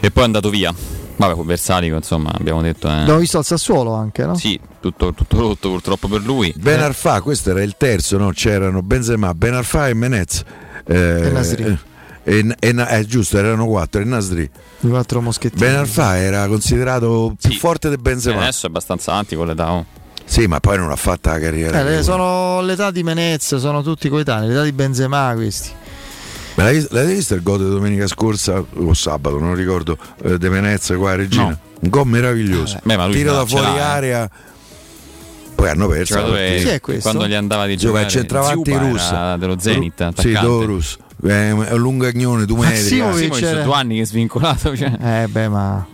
e 0.00 0.10
poi 0.10 0.22
è 0.22 0.26
andato 0.26 0.50
via. 0.50 0.74
Vabbè, 1.16 1.34
con 1.34 1.46
Versalico, 1.46 1.94
insomma, 1.94 2.32
abbiamo 2.36 2.60
detto. 2.62 2.88
Eh. 2.88 2.96
L'abbiamo 2.96 3.20
visto 3.20 3.38
al 3.38 3.44
Sassuolo 3.44 3.94
anche, 3.94 4.26
no? 4.26 4.34
Sì, 4.36 4.58
tutto, 4.90 5.14
tutto 5.14 5.38
rotto 5.38 5.70
purtroppo 5.70 6.08
per 6.08 6.20
lui. 6.22 6.52
Ben 6.56 6.80
Arfa, 6.80 7.22
questo 7.22 7.50
era 7.50 7.62
il 7.62 7.74
terzo, 7.78 8.18
no? 8.18 8.30
C'erano 8.32 8.82
Benzema, 8.82 9.32
Ben 9.32 9.54
Arfa 9.54 9.88
e 9.88 9.94
Menez. 9.94 10.42
Eh, 10.86 10.94
E 11.26 11.30
Nasri. 11.30 11.62
eh, 11.62 11.78
e- 12.38 12.56
e 12.58 12.74
eh, 12.98 13.04
giusto, 13.06 13.38
erano 13.38 13.66
quattro, 13.66 14.02
e 14.02 14.04
Nasri. 14.04 14.42
I 14.80 14.88
quattro 14.88 15.22
moschettini. 15.22 15.60
Ben 15.60 15.76
Arfa 15.76 16.18
era 16.18 16.46
considerato 16.48 17.34
più 17.40 17.52
forte 17.52 17.88
di 17.88 17.96
Benzema. 17.96 18.42
adesso 18.42 18.66
è 18.66 18.68
abbastanza 18.68 19.12
avanti 19.12 19.34
con 19.36 19.46
l'età. 19.46 19.72
oh. 19.72 19.86
Sì, 20.26 20.46
ma 20.46 20.60
poi 20.60 20.76
non 20.76 20.90
ha 20.90 20.96
fatto 20.96 21.30
la 21.30 21.38
carriera. 21.38 21.86
Eh, 21.96 22.02
sono 22.02 22.60
l'età 22.60 22.90
di 22.90 23.02
Menez, 23.02 23.56
sono 23.56 23.82
tutti 23.82 24.08
coetanei, 24.10 24.48
l'età 24.48 24.62
di 24.62 24.72
Benzema 24.72 25.32
questi. 25.34 25.70
Ma 26.56 26.64
l'hai, 26.64 26.86
l'hai 26.90 27.06
visto 27.14 27.34
il 27.34 27.42
gol 27.42 27.58
di 27.58 27.68
domenica 27.68 28.06
scorsa 28.06 28.62
o 28.74 28.94
sabato, 28.94 29.38
non 29.38 29.54
ricordo, 29.54 29.96
eh, 30.22 30.38
De 30.38 30.48
Venezia 30.48 30.96
qua 30.96 31.12
a 31.12 31.16
Regina? 31.16 31.44
No. 31.48 31.58
Un 31.80 31.88
gol 31.90 32.06
meraviglioso. 32.06 32.76
Eh, 32.76 32.80
beh, 32.84 32.96
l'ha- 32.96 33.32
da 33.32 33.44
fuori 33.44 33.66
l'ha, 33.66 33.76
eh. 33.76 33.80
area. 33.80 34.30
Poi 35.54 35.68
hanno 35.68 35.86
perso. 35.88 36.22
Perché- 36.32 36.62
Chi 36.62 36.68
è 36.68 36.80
questo? 36.80 37.02
Quando 37.10 37.26
gli 37.28 37.34
andava 37.34 37.66
di 37.66 37.76
Gioca 37.76 37.86
giocare 38.00 38.04
il 38.06 38.10
centravanti 38.10 38.72
russo. 38.76 39.36
dello 39.38 39.56
Zenit, 39.58 39.92
Ru- 40.00 40.06
attaccante. 40.08 40.22
Sì, 40.22 40.32
Dorus. 40.46 40.96
È 41.24 41.50
un 41.50 41.66
lungagnone, 41.76 42.44
tu 42.44 42.56
metri. 42.56 42.74
Massimo 42.74 43.14
Simovic 43.16 43.38
c'era- 43.38 43.62
due 43.62 43.74
anni 43.74 43.96
che 43.96 44.02
è 44.02 44.04
svincolato. 44.04 44.76
Cioè. 44.76 45.22
Eh 45.22 45.26
beh, 45.28 45.48
ma 45.48 45.86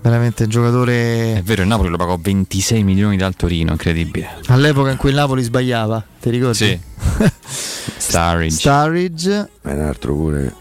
veramente 0.00 0.44
un 0.44 0.48
giocatore 0.50 1.36
È 1.38 1.42
vero, 1.42 1.62
il 1.62 1.68
Napoli 1.68 1.88
lo 1.88 1.96
pagò 1.96 2.16
26 2.20 2.84
milioni 2.84 3.16
dal 3.16 3.34
Torino, 3.34 3.72
incredibile. 3.72 4.28
all'epoca 4.46 4.90
in 4.90 4.96
cui 4.96 5.08
il 5.10 5.16
Napoli 5.16 5.42
sbagliava, 5.42 6.04
ti 6.20 6.30
ricordi? 6.30 6.54
Sì. 6.56 6.78
Starridge. 7.96 8.56
Starridge 8.56 9.48
È 9.62 9.72
un 9.72 9.80
altro 9.80 10.14
pure. 10.14 10.54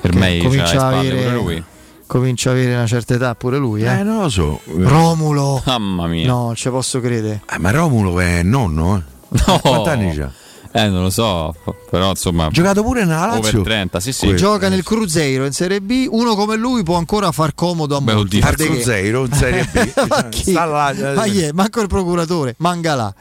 per 0.00 0.12
me 0.14 0.20
c'era 0.20 0.32
le 0.36 0.42
comincia 0.42 0.80
a 0.80 0.98
avere- 0.98 1.30
lui. 1.32 1.64
Comincia 2.06 2.50
a 2.50 2.52
avere 2.52 2.74
una 2.74 2.86
certa 2.86 3.14
età 3.14 3.34
pure 3.34 3.58
lui, 3.58 3.82
eh. 3.82 4.00
Eh, 4.00 4.02
non 4.02 4.22
lo 4.22 4.28
so. 4.28 4.60
Romulo. 4.64 5.62
Mamma 5.64 6.06
mia. 6.06 6.26
No, 6.26 6.44
non 6.46 6.54
ci 6.54 6.68
posso 6.70 7.00
credere. 7.00 7.42
Eh, 7.50 7.58
ma 7.58 7.70
Romulo 7.70 8.18
è 8.20 8.42
nonno, 8.42 8.96
eh. 8.96 9.12
No. 9.46 9.58
Quanti 9.58 9.88
anni 9.88 10.14
c'ha? 10.14 10.30
Eh, 10.76 10.88
non 10.88 11.02
lo 11.02 11.10
so, 11.10 11.54
però 11.88 12.10
insomma. 12.10 12.46
Ha 12.46 12.50
giocato 12.50 12.82
pure 12.82 13.04
nella 13.04 13.26
Lazio. 13.26 13.60
Over 13.60 13.62
30, 13.62 14.00
sì, 14.00 14.12
sì. 14.12 14.34
Gioca 14.34 14.68
nel 14.68 14.82
Cruzeiro 14.82 15.44
in 15.44 15.52
Serie 15.52 15.80
B, 15.80 16.08
uno 16.10 16.34
come 16.34 16.56
lui 16.56 16.82
può 16.82 16.96
ancora 16.96 17.30
far 17.30 17.54
comodo 17.54 17.96
a 17.96 18.00
Beh, 18.00 18.12
molti. 18.12 18.40
Al 18.40 18.56
Cruzeiro 18.56 19.24
in 19.24 19.32
Serie 19.32 19.68
B. 19.70 19.92
ma 20.08 20.28
chi? 20.28 20.50
Sta 20.50 20.64
là, 20.64 20.90
eh. 20.90 21.14
Ma 21.14 21.24
chi 21.24 21.42
è? 21.42 21.52
Manco 21.52 21.80
il 21.80 21.86
procuratore, 21.86 22.56
Mangala. 22.58 23.14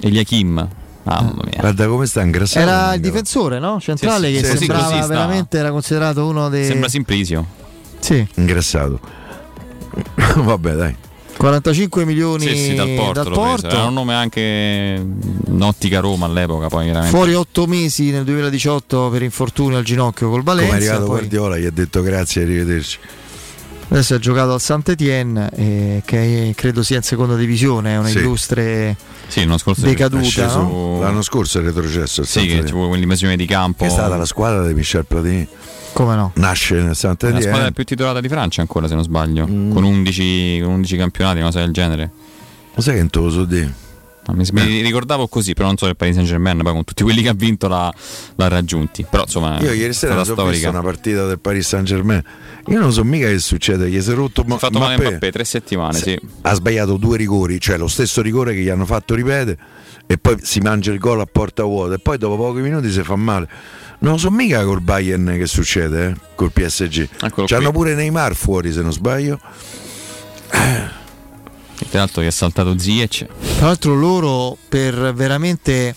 Eliakim. 0.00 0.68
Mamma 1.02 1.42
mia. 1.44 1.60
Guarda 1.60 1.86
come 1.86 2.06
sta 2.06 2.22
ingrassato. 2.22 2.66
Era 2.66 2.94
il 2.94 3.00
difensore, 3.02 3.58
no? 3.58 3.78
Centrale 3.78 4.28
Sì, 4.28 4.36
sì, 4.36 4.40
che 4.40 4.48
sì, 4.48 4.56
sembrava 4.56 5.06
veramente 5.06 5.58
era 5.58 5.70
considerato 5.70 6.26
uno 6.26 6.48
dei 6.48 6.64
Sembra 6.64 6.88
Simplisio. 6.88 7.46
Sì, 8.04 8.26
Ingrassato. 8.34 9.00
Vabbè, 10.36 10.72
dai. 10.74 10.96
45 11.38 12.04
milioni 12.04 12.46
Sì, 12.46 12.56
sì, 12.56 12.74
dal 12.74 12.90
Porto. 12.94 13.22
dal 13.22 13.32
Porto. 13.32 13.66
Era 13.68 13.84
un 13.84 13.94
nome 13.94 14.14
anche 14.14 15.02
Nottica 15.46 16.00
Roma 16.00 16.26
all'epoca, 16.26 16.68
poi 16.68 16.86
veramente. 16.86 17.16
Fuori 17.16 17.34
8 17.34 17.66
mesi 17.66 18.10
nel 18.10 18.24
2018 18.24 19.08
per 19.08 19.22
infortunio 19.22 19.78
al 19.78 19.84
ginocchio 19.84 20.28
col 20.28 20.44
Come 20.44 20.52
è 20.62 20.66
Valencia. 20.66 20.76
arrivato 20.76 21.04
poi 21.06 21.18
Guardiola 21.20 21.56
gli 21.58 21.64
ha 21.64 21.70
detto 21.70 22.02
grazie 22.02 22.42
e 22.42 22.44
arrivederci. 22.44 22.98
adesso 23.88 24.14
ha 24.14 24.18
giocato 24.18 24.52
al 24.52 24.60
Saint-Étienne, 24.60 25.50
eh, 25.54 26.02
che 26.04 26.52
credo 26.54 26.82
sia 26.82 26.96
in 26.96 27.02
seconda 27.02 27.36
divisione, 27.36 27.94
è 27.94 27.98
una 27.98 28.08
Sì. 28.08 28.18
illustre 28.18 28.96
Sì, 29.26 29.40
l'anno 29.40 29.58
scorso 29.58 29.80
Decaduta, 29.86 30.22
È 30.22 30.26
sceso- 30.28 30.58
no? 30.60 31.00
L'anno 31.00 31.22
scorso 31.22 31.58
è 31.58 31.62
retrocesso. 31.62 32.20
il 32.20 32.26
Sì, 32.26 32.32
che 32.34 32.40
Sampdoria. 32.40 32.66
ci 32.66 32.72
vuole 32.72 32.88
quell'invasione 32.88 33.36
di 33.36 33.46
campo. 33.46 33.84
È 33.84 33.88
stata 33.88 34.16
la 34.16 34.26
squadra 34.26 34.66
di 34.66 34.74
Michel 34.74 35.04
Platini. 35.06 35.48
Come 35.94 36.16
no? 36.16 36.32
Nasce 36.34 36.74
nel 36.74 36.82
È 36.84 36.88
la 36.88 36.94
squadra 36.94 37.16
Saint-Étienne. 37.30 37.72
più 37.72 37.84
titolata 37.84 38.20
di 38.20 38.28
Francia 38.28 38.60
ancora, 38.60 38.88
se 38.88 38.94
non 38.94 39.04
sbaglio. 39.04 39.46
Mm. 39.48 39.72
Con, 39.72 39.84
11, 39.84 40.60
con 40.62 40.72
11 40.72 40.96
campionati, 40.96 41.36
una 41.38 41.46
cosa 41.46 41.60
del 41.60 41.72
genere. 41.72 42.10
Ma 42.74 42.82
sai 42.82 42.94
che 42.94 43.00
non 43.00 43.10
te 43.10 43.18
lo 43.20 43.30
so 43.30 43.44
dire? 43.44 43.72
Ma 44.26 44.32
Mi, 44.34 44.46
mi 44.52 44.80
ricordavo 44.80 45.28
così, 45.28 45.52
però 45.52 45.66
non 45.66 45.76
so 45.76 45.84
del 45.84 45.96
Paris 45.96 46.14
Saint 46.14 46.28
Germain, 46.28 46.58
poi 46.62 46.72
con 46.72 46.82
tutti 46.84 47.02
quelli 47.02 47.20
che 47.22 47.28
ha 47.28 47.34
vinto 47.34 47.68
l'ha, 47.68 47.92
l'ha 48.36 48.48
raggiunti. 48.48 49.06
Però 49.08 49.22
insomma, 49.24 49.58
Io 49.60 49.72
ieri 49.72 49.92
sera 49.92 50.14
stata 50.14 50.24
sono 50.24 50.48
visto 50.48 50.60
storica. 50.60 50.68
una 50.70 50.80
partita 50.80 51.26
del 51.26 51.38
Paris 51.38 51.68
Saint 51.68 51.86
Germain. 51.86 52.22
Io 52.68 52.80
non 52.80 52.90
so 52.92 53.04
mica 53.04 53.26
che 53.26 53.38
succede. 53.38 53.88
Gli 53.90 54.00
si 54.00 54.10
è 54.10 54.14
rotto 54.14 54.42
è 54.44 54.56
fatto 54.56 54.78
male 54.78 54.94
Mbappé. 54.94 55.10
Mbappé, 55.10 55.30
tre 55.30 55.44
settimane, 55.44 55.98
sì. 55.98 56.18
Ha 56.40 56.54
sbagliato 56.54 56.96
due 56.96 57.18
rigori, 57.18 57.60
cioè 57.60 57.76
lo 57.76 57.86
stesso 57.86 58.22
rigore 58.22 58.54
che 58.54 58.60
gli 58.62 58.70
hanno 58.70 58.86
fatto 58.86 59.14
ripete 59.14 59.58
e 60.06 60.18
poi 60.18 60.36
si 60.42 60.60
mangia 60.60 60.92
il 60.92 60.98
gol 60.98 61.20
a 61.20 61.26
porta 61.26 61.62
vuota 61.64 61.94
e 61.94 61.98
poi 61.98 62.18
dopo 62.18 62.36
pochi 62.36 62.60
minuti 62.60 62.90
si 62.90 63.02
fa 63.02 63.16
male. 63.16 63.48
Non 64.00 64.18
so 64.18 64.30
mica 64.30 64.62
col 64.64 64.80
Bayern 64.82 65.34
che 65.38 65.46
succede, 65.46 66.08
eh, 66.08 66.14
col 66.34 66.50
PSG. 66.52 67.08
Eccolo 67.22 67.46
C'hanno 67.46 67.70
qui. 67.70 67.78
pure 67.78 67.94
Neymar 67.94 68.34
fuori 68.34 68.70
se 68.72 68.82
non 68.82 68.92
sbaglio. 68.92 69.38
Tra 70.50 71.98
l'altro 71.98 72.20
che 72.22 72.28
ha 72.28 72.32
saltato 72.32 72.78
Ziyech. 72.78 73.26
Tra 73.56 73.66
l'altro 73.66 73.94
loro 73.94 74.56
per 74.68 75.12
veramente 75.14 75.94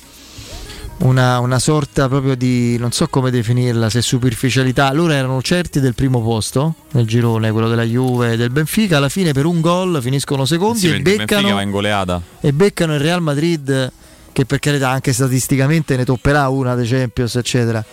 una, 0.99 1.39
una 1.39 1.59
sorta 1.59 2.07
proprio 2.07 2.35
di, 2.35 2.77
non 2.77 2.91
so 2.91 3.07
come 3.07 3.29
definirla, 3.29 3.89
se 3.89 4.01
superficialità, 4.01 4.91
loro 4.93 5.13
erano 5.13 5.41
certi 5.41 5.79
del 5.79 5.93
primo 5.93 6.21
posto 6.21 6.75
nel 6.93 7.05
girone, 7.05 7.51
quello 7.51 7.67
della 7.69 7.83
Juve 7.83 8.33
e 8.33 8.37
del 8.37 8.49
Benfica, 8.49 8.97
alla 8.97 9.09
fine 9.09 9.31
per 9.33 9.45
un 9.45 9.61
gol 9.61 9.99
finiscono 10.01 10.45
secondi 10.45 10.79
Sì, 10.79 10.93
e, 10.95 11.01
beccano, 11.01 11.53
va 11.53 11.61
in 11.61 11.71
goleata. 11.71 12.21
e 12.41 12.51
beccano 12.53 12.93
il 12.95 12.99
Real 12.99 13.21
Madrid 13.21 13.91
che 14.37 14.45
per 14.45 14.59
carità 14.59 14.89
anche 14.89 15.13
statisticamente 15.13 15.97
ne 15.97 16.05
topperà 16.05 16.47
una 16.49 16.75
dei 16.75 16.87
Champions 16.87 17.35
eccetera. 17.37 17.83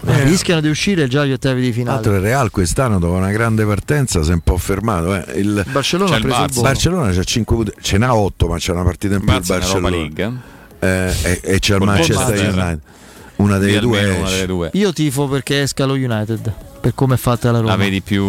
Ma 0.00 0.22
rischiano 0.24 0.60
di 0.60 0.68
uscire 0.68 1.08
già 1.08 1.22
agli 1.22 1.32
ottavi 1.32 1.62
di 1.62 1.68
Tra 1.68 1.74
finale. 1.74 1.94
l'altro 1.94 2.14
il 2.16 2.20
Real 2.20 2.50
quest'anno 2.50 2.98
dopo 2.98 3.14
una 3.14 3.30
grande 3.30 3.64
partenza 3.64 4.22
si 4.22 4.30
è 4.32 4.34
un 4.34 4.40
po' 4.40 4.58
fermato. 4.58 5.14
eh. 5.14 5.38
Il 5.40 5.64
Barcellona 5.70 6.10
C'è 6.10 6.16
ha 6.16 6.20
il. 6.20 6.60
Barcellona 6.60 7.10
c'ha 7.10 7.24
5 7.24 7.56
punti, 7.56 7.72
ce 7.80 7.96
n'ha 7.96 8.14
8 8.14 8.46
ma 8.46 8.58
c'è 8.58 8.72
una 8.72 8.82
partita 8.82 9.14
in 9.14 9.24
più 9.24 9.32
il 9.34 9.42
Barcellona. 9.46 9.88
League. 9.88 10.32
Eh, 10.80 11.14
e, 11.22 11.40
e 11.42 11.58
c'è 11.58 11.76
il 11.76 11.80
Manchester. 11.82 12.48
United. 12.52 12.80
Una 13.36 13.58
delle 13.58 13.80
due 13.80 14.08
una 14.10 14.30
delle 14.30 14.46
due. 14.46 14.70
Io 14.74 14.92
tifo 14.92 15.26
perché 15.28 15.62
esca 15.62 15.84
lo 15.86 15.94
United, 15.94 16.52
per 16.80 16.94
come 16.94 17.14
è 17.14 17.18
fatta 17.18 17.50
la 17.50 17.58
Roma. 17.58 17.70
La 17.70 17.76
vedi 17.76 18.00
più... 18.00 18.22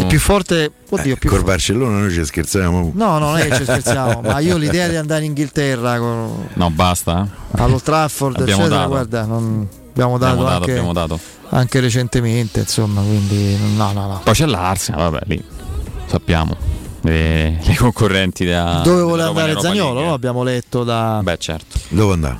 È 0.00 0.06
più 0.06 0.18
forte, 0.18 0.70
oddio, 0.88 1.16
più 1.16 1.28
Col 1.28 1.44
Barcellona 1.44 1.98
noi 1.98 2.10
ci 2.10 2.24
scherziamo. 2.24 2.92
No, 2.94 3.18
no, 3.18 3.18
non 3.18 3.36
è 3.38 3.48
che 3.48 3.56
ci 3.56 3.62
scherziamo, 3.64 4.20
ma 4.24 4.38
io 4.38 4.56
l'idea 4.56 4.88
di 4.88 4.96
andare 4.96 5.20
in 5.24 5.28
Inghilterra 5.28 5.98
con, 5.98 6.48
No, 6.54 6.70
basta. 6.70 7.28
eh. 7.56 7.62
allo 7.62 7.80
Trafford, 7.80 8.40
Abbiamo 8.40 8.60
eccetera, 8.62 8.78
dato. 8.80 8.88
guarda, 8.90 9.24
non, 9.26 9.68
abbiamo 9.90 10.18
dato, 10.18 10.32
Abbiamo 10.32 10.48
dato, 10.48 10.58
anche, 10.60 10.70
abbiamo 10.72 10.92
dato. 10.94 11.20
anche 11.50 11.80
recentemente, 11.80 12.60
insomma, 12.60 13.02
quindi 13.02 13.56
no, 13.76 13.92
no, 13.92 14.06
no. 14.06 14.20
Poi 14.24 14.34
c'è 14.34 14.46
l'Arsenal, 14.46 15.10
vabbè, 15.10 15.22
lì 15.26 15.44
sappiamo. 16.06 16.56
Le, 17.02 17.58
le 17.62 17.76
concorrenti 17.76 18.44
da 18.44 18.82
Dove 18.84 19.00
vuole 19.00 19.22
andare 19.22 19.58
Zagnolo? 19.58 20.02
No? 20.04 20.12
Abbiamo 20.12 20.42
letto 20.42 20.84
da 20.84 21.20
Beh, 21.22 21.38
certo. 21.38 21.78
Dove 21.88 22.12
andare? 22.12 22.38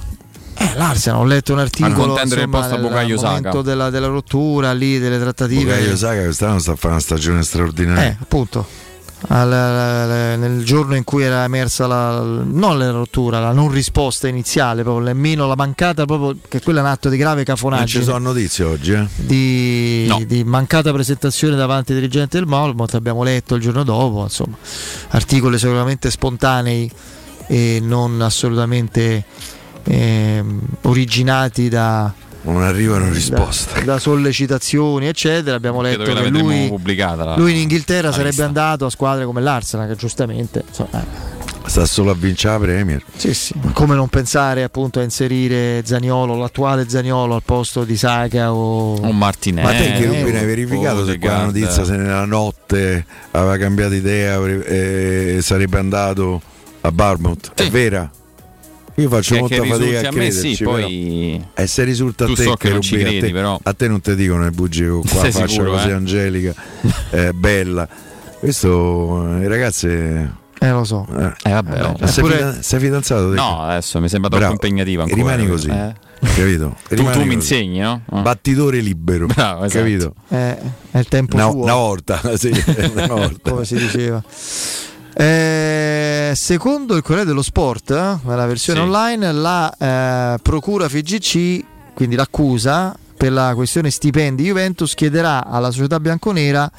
Eh, 0.63 0.73
l'Arsenal, 0.77 1.21
ho 1.21 1.25
letto 1.25 1.53
un 1.55 1.59
articolo 1.61 1.95
contendere 1.95 2.43
il 2.43 2.47
insomma, 2.47 2.67
posto 2.69 2.75
a 2.75 2.79
Saka. 3.19 3.29
momento 3.31 3.63
della, 3.63 3.89
della 3.91 4.07
rottura 4.09 4.73
lì, 4.73 4.99
delle 4.99 5.19
trattative. 5.19 5.75
Bukayo 5.77 5.97
Saka 5.97 6.23
quest'anno 6.23 6.59
sta 6.59 6.73
a 6.73 6.77
fare 6.77 6.93
una 6.95 7.03
stagione 7.03 7.43
straordinaria. 7.43 8.11
Eh, 8.11 8.17
appunto. 8.21 8.89
Al- 9.29 9.53
al- 9.53 10.39
nel 10.39 10.65
giorno 10.65 10.97
in 10.97 11.05
cui 11.05 11.23
era 11.23 11.45
emersa 11.45 11.87
la, 11.87 12.21
non 12.23 12.79
la 12.79 12.91
rottura, 12.91 13.39
la 13.39 13.53
non 13.53 13.71
risposta 13.71 14.29
iniziale, 14.29 14.83
proprio 14.83 15.05
nemmeno 15.05 15.47
la 15.47 15.57
mancata, 15.57 16.07
proprio 16.07 16.39
che 16.49 16.63
quella 16.63 16.81
è 16.81 16.83
un 16.83 16.89
atto 16.89 17.11
di 17.11 17.19
grave 17.19 17.45
non 17.47 17.87
ci 17.87 18.03
sono 18.03 18.17
notizie 18.19 18.65
oggi, 18.65 18.93
eh? 18.93 19.07
di, 19.17 20.07
No. 20.09 20.23
di 20.27 20.43
mancata 20.43 20.91
presentazione 20.93 21.55
davanti 21.55 21.93
ai 21.93 21.99
dirigenti 21.99 22.39
del 22.39 22.47
Molmot, 22.47 22.95
abbiamo 22.95 23.23
letto 23.23 23.57
il 23.57 23.61
giorno 23.61 23.83
dopo, 23.85 24.23
insomma, 24.23 24.57
articoli 25.11 25.59
sicuramente 25.59 26.11
spontanei 26.11 26.91
e 27.47 27.79
non 27.83 28.23
assolutamente 28.23 29.25
ehm, 29.85 30.61
originati 30.83 31.69
da, 31.69 32.13
Non 32.43 32.63
arrivano 32.63 33.09
risposte. 33.11 33.81
da, 33.81 33.93
da 33.95 33.99
sollecitazioni, 33.99 35.07
eccetera. 35.07 35.57
Abbiamo 35.57 35.81
Credo 35.81 36.05
letto 36.05 36.23
che 36.23 36.29
lui, 36.31 36.69
pubblicata. 36.69 37.25
la- 37.25 37.37
lui 37.37 37.53
in 37.53 37.59
Inghilterra 37.59 38.11
sarebbe 38.11 38.29
lista. 38.31 38.45
andato 38.47 38.87
a 38.87 38.91
squadre 38.91 39.25
come 39.25 39.41
l'Arsenal, 39.41 39.89
che 39.89 39.97
giustamente 39.97 40.65
insomma, 40.67 41.01
eh, 41.03 41.39
Sta 41.67 41.85
solo 41.87 42.11
a 42.11 42.15
vincere 42.15 42.55
la 42.55 42.59
Premier. 42.59 43.03
sì, 43.15 43.33
sì. 43.33 43.55
come 43.75 43.95
non 43.95 44.09
pensare 44.09 44.65
appunto 44.65 44.99
a 44.99 45.05
inserire 45.05 45.83
Zaniolo, 45.85 46.35
l'attuale 46.37 46.89
Zaniolo 46.89 47.37
al 47.37 47.43
posto 47.45 47.85
di 47.85 47.97
Saka 47.97 48.53
o 48.53 49.01
Un 49.01 49.17
Martinelli. 49.17 49.67
Ma 49.69 49.73
te 49.79 49.93
che 49.93 50.03
Eh, 50.03 50.07
Rubin 50.21 50.35
hai 50.37 50.47
verificato 50.47 51.05
se 51.07 51.19
quella 51.19 51.45
notizia 51.45 51.85
se 51.85 51.95
nella 51.97 52.25
notte 52.25 53.05
aveva 53.33 53.57
cambiato 53.57 53.95
idea 53.95 54.35
avre- 54.35 54.67
e 55.37 55.39
sarebbe 55.43 55.79
andato 55.79 56.41
a 56.81 56.91
Barmouth? 56.91 57.53
È 57.55 57.63
Sì. 57.63 57.69
vera? 57.71 58.11
Io 59.01 59.09
faccio 59.09 59.35
Che- 59.35 59.41
molta 59.41 59.61
che 59.63 59.69
fatica 59.69 59.97
a 59.97 60.01
a 60.01 60.03
me 60.03 60.09
crederci, 60.11 60.55
sì, 60.55 60.65
poi 60.65 61.45
E 61.55 61.67
se 61.67 61.85
risulta 61.85 62.25
a 62.25 62.27
Tu 62.27 62.35
te 62.35 62.43
so 62.43 62.55
che 62.55 62.69
non 62.69 62.77
Rubin, 62.77 62.89
ci 62.91 62.95
a 62.97 62.99
credi, 63.07 63.21
te- 63.21 63.33
però. 63.33 63.59
a 63.63 63.73
te 63.73 63.89
non 63.89 64.01
ti 64.01 64.15
dicono 64.15 64.43
le 64.45 64.51
bugie 64.51 64.89
con 64.89 65.01
qua 65.09 65.21
Sei 65.21 65.33
faccia 65.33 65.47
sicuro, 65.49 65.71
così 65.73 65.89
eh? 65.89 65.93
angelica, 65.93 66.55
eh, 67.11 67.33
bella. 67.33 67.89
Questo, 68.39 69.37
eh, 69.41 69.49
ragazzi, 69.49 69.87
eh, 69.87 70.29
eh 70.61 70.71
lo 70.71 70.85
so. 70.85 71.07
vabbè, 71.09 71.85
oh. 71.85 72.07
sei, 72.07 72.19
Eppure- 72.19 72.37
fidan- 72.37 72.63
sei 72.63 72.81
fidanzato? 72.81 73.29
te? 73.31 73.35
No, 73.37 73.61
adesso 73.63 74.01
mi 74.01 74.09
sembra 74.09 74.29
troppo 74.31 74.45
Bravo. 74.47 74.53
impegnativa 74.67 75.03
ancora. 75.05 75.21
Rimani 75.21 75.47
così, 75.49 75.69
Eh. 75.69 75.95
capito? 76.21 76.77
Tu, 76.89 76.95
Rimani 76.97 77.13
tu 77.13 77.19
mi 77.21 77.25
così. 77.35 77.35
insegni, 77.35 77.79
no? 77.79 78.03
Ah. 78.11 78.21
Battitore 78.21 78.81
libero, 78.81 79.27
Bravo, 79.27 79.65
esatto. 79.65 79.79
capito? 79.85 80.15
Eh, 80.29 80.57
è 80.91 80.99
il 80.99 81.09
tempo 81.09 81.37
Una, 81.37 81.51
suo. 81.51 81.63
una 81.63 81.75
volta, 81.75 82.21
sì, 82.37 82.51
una 82.95 83.07
volta. 83.07 83.51
come 83.51 83.65
si 83.65 83.77
diceva. 83.77 84.23
Eh, 85.13 86.33
secondo 86.35 86.95
il 86.97 87.03
Corriere 87.03 87.27
dello 87.27 87.43
Sport, 87.43 87.91
eh, 87.91 88.17
nella 88.29 88.47
versione 88.47 88.81
Sì. 88.81 88.85
online, 88.87 89.33
la 89.33 89.75
eh, 90.35 90.39
procura 90.43 90.89
FIGC, 90.89 91.65
quindi 91.95 92.15
l'accusa 92.17 92.97
per 93.17 93.33
la 93.33 93.53
questione 93.55 93.91
stipendi 93.91 94.45
Juventus, 94.45 94.95
chiederà 94.95 95.45
alla 95.47 95.71
società 95.71 96.01
bianconera 96.01 96.71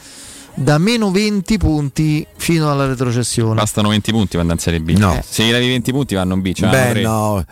da 0.54 0.78
meno 0.80 1.12
20 1.12 1.58
punti 1.58 2.26
fino 2.36 2.72
alla 2.72 2.88
retrocessione. 2.88 3.56
Bastano 3.56 3.90
20 3.90 4.12
punti 4.12 4.30
per 4.32 4.40
andare 4.42 4.58
in 4.58 4.64
Serie 4.64 4.80
B. 4.82 4.98
No. 4.98 5.14
Eh, 5.14 5.24
Se 5.28 5.44
gli 5.44 5.52
levi 5.52 5.68
20 5.68 5.92
punti 5.92 6.16
vanno 6.16 6.34
in 6.34 6.42
B. 6.42 6.52
Cioè 6.54 6.70
Beh, 6.70 6.90
tre. 6.92 7.02
no. 7.02 7.46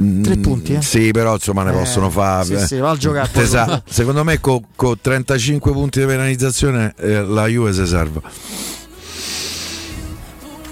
Mm, 0.00 0.22
Tre 0.22 0.36
punti, 0.36 0.74
eh? 0.74 0.82
Sì, 0.82 1.10
però 1.10 1.34
insomma 1.34 1.64
ne 1.64 1.70
Eh, 1.72 1.74
possono 1.74 2.08
fare. 2.08 2.44
sì, 2.60 2.66
sì, 2.66 2.76
va 2.78 2.90
a 2.90 2.96
giocare. 2.96 3.28
Tesa- 3.32 3.82
secondo 3.88 4.22
me 4.22 4.38
con 4.40 4.62
35 5.00 5.72
punti 5.72 5.98
di 5.98 6.06
penalizzazione 6.06 6.94
eh, 6.98 7.22
la 7.24 7.46
Juve 7.48 7.72
si 7.72 7.84
salva. 7.84 8.20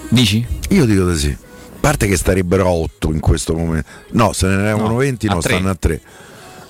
Dici? 0.09 0.45
Io 0.69 0.85
dico 0.85 1.09
di 1.11 1.17
sì. 1.17 1.29
A 1.29 1.79
parte 1.79 2.07
che 2.07 2.17
starebbero 2.17 2.65
a 2.65 2.69
8 2.71 3.11
in 3.11 3.19
questo 3.19 3.53
momento. 3.55 3.87
No, 4.11 4.33
se 4.33 4.47
ne 4.47 4.57
levano 4.57 4.89
No, 4.89 4.95
20 4.95 5.27
a 5.27 5.33
no, 5.33 5.39
tre. 5.39 5.53
stanno 5.53 5.69
a 5.69 5.75
3. 5.75 6.01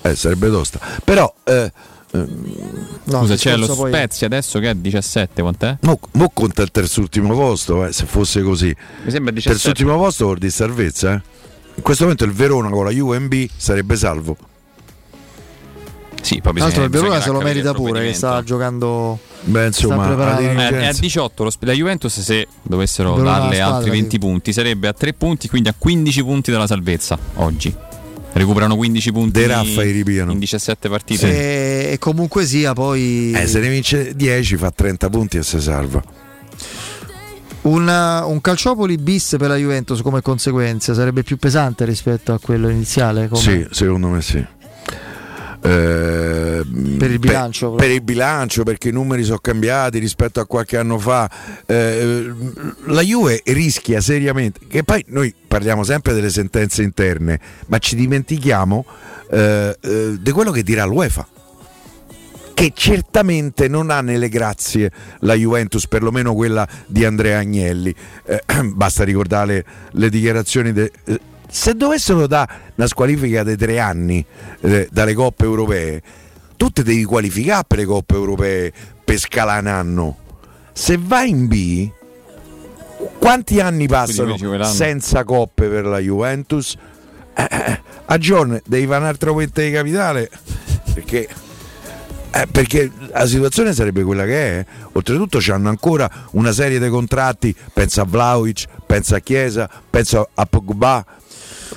Eh, 0.02 0.14
sarebbe 0.14 0.48
tosta. 0.48 0.78
Però 1.04 1.32
eh, 1.44 1.72
No, 2.10 3.20
Scusa, 3.20 3.34
c'è 3.36 3.56
lo 3.56 3.66
poi- 3.74 3.90
Spezia 3.92 4.26
adesso 4.28 4.58
che 4.60 4.70
è 4.70 4.74
17, 4.74 5.42
quant'è? 5.42 5.76
mo, 5.82 5.98
mo 6.12 6.30
conta 6.32 6.62
il 6.62 6.70
terzultimo 6.70 7.34
posto, 7.34 7.84
eh, 7.84 7.92
se 7.92 8.06
fosse 8.06 8.42
così. 8.42 8.74
Mi 9.04 9.10
sembra 9.10 9.30
17. 9.32 9.50
Terzultimo 9.50 9.98
posto 9.98 10.24
vuol 10.24 10.38
dire 10.38 10.50
salvezza, 10.50 11.12
eh. 11.14 11.22
In 11.74 11.82
questo 11.82 12.04
momento 12.04 12.24
il 12.24 12.32
Verona 12.32 12.70
con 12.70 12.84
la 12.84 12.90
Juve 12.90 13.18
in 13.18 13.28
B 13.28 13.46
sarebbe 13.54 13.94
salvo. 13.96 14.36
Sì, 16.20 16.40
poi 16.40 16.52
Tra 16.54 16.64
l'altro 16.64 16.84
il 16.84 16.90
Verona 16.90 17.20
se 17.20 17.30
lo 17.30 17.40
merita 17.40 17.72
pure, 17.72 18.02
che 18.06 18.12
sta 18.12 18.42
giocando 18.42 19.18
Beh, 19.42 19.66
insomma, 19.66 20.12
Sta 20.12 20.36
dirigenza- 20.40 20.88
a 20.88 20.92
18 21.00 21.44
lo 21.44 21.50
sp- 21.50 21.62
la 21.64 21.72
Juventus 21.72 22.20
se 22.20 22.46
dovessero 22.62 23.14
Verona 23.14 23.38
darle 23.38 23.54
squadra, 23.56 23.74
altri 23.76 23.90
20 23.90 24.18
punti 24.18 24.52
sarebbe 24.52 24.88
a 24.88 24.92
3 24.92 25.12
punti 25.14 25.48
quindi 25.48 25.68
a 25.68 25.74
15 25.78 26.22
punti 26.22 26.50
dalla 26.50 26.66
salvezza 26.66 27.18
oggi. 27.34 27.74
Recuperano 28.30 28.76
15 28.76 29.10
punti 29.12 29.40
De 29.40 29.46
Raffa 29.46 29.82
i 29.84 29.90
ripiano. 29.90 30.32
in 30.32 30.38
17 30.38 30.88
partite. 30.88 31.28
E, 31.88 31.92
e 31.92 31.98
comunque 31.98 32.44
sia 32.44 32.72
poi 32.74 33.32
Eh, 33.34 33.46
se 33.46 33.58
ne 33.60 33.68
vince 33.70 34.14
10 34.14 34.56
fa 34.56 34.70
30 34.70 35.08
punti 35.08 35.38
e 35.38 35.42
si 35.42 35.58
salva. 35.60 36.02
un, 37.62 37.88
un 38.26 38.40
calciopoli 38.40 38.96
bis 38.96 39.34
per 39.38 39.48
la 39.48 39.56
Juventus 39.56 40.02
come 40.02 40.20
conseguenza 40.22 40.94
sarebbe 40.94 41.22
più 41.22 41.36
pesante 41.36 41.84
rispetto 41.84 42.32
a 42.32 42.38
quello 42.38 42.68
iniziale 42.68 43.28
come- 43.28 43.40
Sì, 43.40 43.66
secondo 43.70 44.08
me 44.08 44.20
sì. 44.22 44.44
Eh, 45.68 46.64
Per 46.98 47.10
il 47.10 47.18
bilancio, 47.18 47.70
per, 47.70 47.86
per 47.86 47.90
il 47.94 48.00
bilancio 48.02 48.62
perché 48.62 48.88
i 48.88 48.92
numeri 48.92 49.22
sono 49.24 49.38
cambiati 49.38 49.98
rispetto 49.98 50.40
a 50.40 50.46
qualche 50.46 50.76
anno 50.78 50.98
fa 50.98 51.30
Eh, 51.66 52.32
la 52.86 53.02
Juve 53.02 53.42
rischia 53.46 54.00
seriamente 54.00 54.60
che 54.68 54.82
poi 54.82 55.04
noi 55.08 55.34
parliamo 55.46 55.82
sempre 55.82 56.12
delle 56.14 56.30
sentenze 56.30 56.82
interne 56.82 57.38
ma 57.66 57.78
ci 57.78 57.96
dimentichiamo 57.96 58.84
eh, 59.30 59.76
eh, 59.80 60.16
di 60.18 60.30
quello 60.30 60.50
che 60.50 60.62
dirà 60.62 60.84
l'UEFA 60.84 61.26
che 62.54 62.72
certamente 62.74 63.68
non 63.68 63.88
ha 63.88 64.00
nelle 64.00 64.28
grazie 64.28 64.90
la 65.20 65.34
Juventus, 65.34 65.86
perlomeno 65.86 66.34
quella 66.34 66.66
di 66.86 67.04
Andrea 67.04 67.38
Agnelli. 67.38 67.94
Eh, 68.24 68.42
basta 68.74 69.04
ricordare 69.04 69.46
le, 69.46 69.64
le 69.92 70.10
dichiarazioni. 70.10 70.72
de- 70.72 70.90
eh, 71.04 71.20
se 71.50 71.74
dovessero 71.74 72.26
dare 72.26 72.72
una 72.76 72.86
squalifica 72.86 73.42
dei 73.42 73.56
tre 73.56 73.78
anni 73.78 74.24
eh, 74.60 74.88
dalle 74.90 75.14
coppe 75.14 75.44
europee, 75.44 76.02
tu 76.56 76.70
te 76.70 76.82
devi 76.82 77.04
qualificare 77.04 77.64
per 77.66 77.78
le 77.78 77.84
coppe 77.84 78.14
europee 78.14 78.72
per 79.04 79.18
scalare 79.18 79.60
un 79.60 79.66
anno. 79.66 80.16
Se 80.72 80.98
vai 81.00 81.30
in 81.30 81.46
B, 81.46 81.90
quanti 83.18 83.60
anni 83.60 83.86
passano 83.86 84.36
senza 84.64 85.24
coppe 85.24 85.68
per 85.68 85.84
la 85.84 85.98
Juventus? 85.98 86.76
Eh, 87.34 87.48
eh, 87.50 87.80
a 88.04 88.18
giorno 88.18 88.60
devi 88.64 88.86
fare 88.86 89.00
un 89.00 89.06
altro 89.06 89.32
puente 89.32 89.64
di 89.64 89.70
capitale 89.70 90.28
perché 90.92 91.28
eh, 92.30 92.46
perché 92.46 92.90
la 93.10 93.26
situazione 93.26 93.72
sarebbe 93.72 94.02
quella 94.02 94.24
che 94.24 94.60
è. 94.60 94.66
Oltretutto 94.92 95.40
hanno 95.50 95.68
ancora 95.70 96.08
una 96.32 96.52
serie 96.52 96.78
di 96.78 96.88
contratti. 96.88 97.54
Pensa 97.72 98.02
a 98.02 98.04
Vlaovic, 98.04 98.66
pensa 98.86 99.16
a 99.16 99.20
Chiesa, 99.20 99.68
pensa 99.88 100.28
a 100.34 100.46
Pogba. 100.46 101.04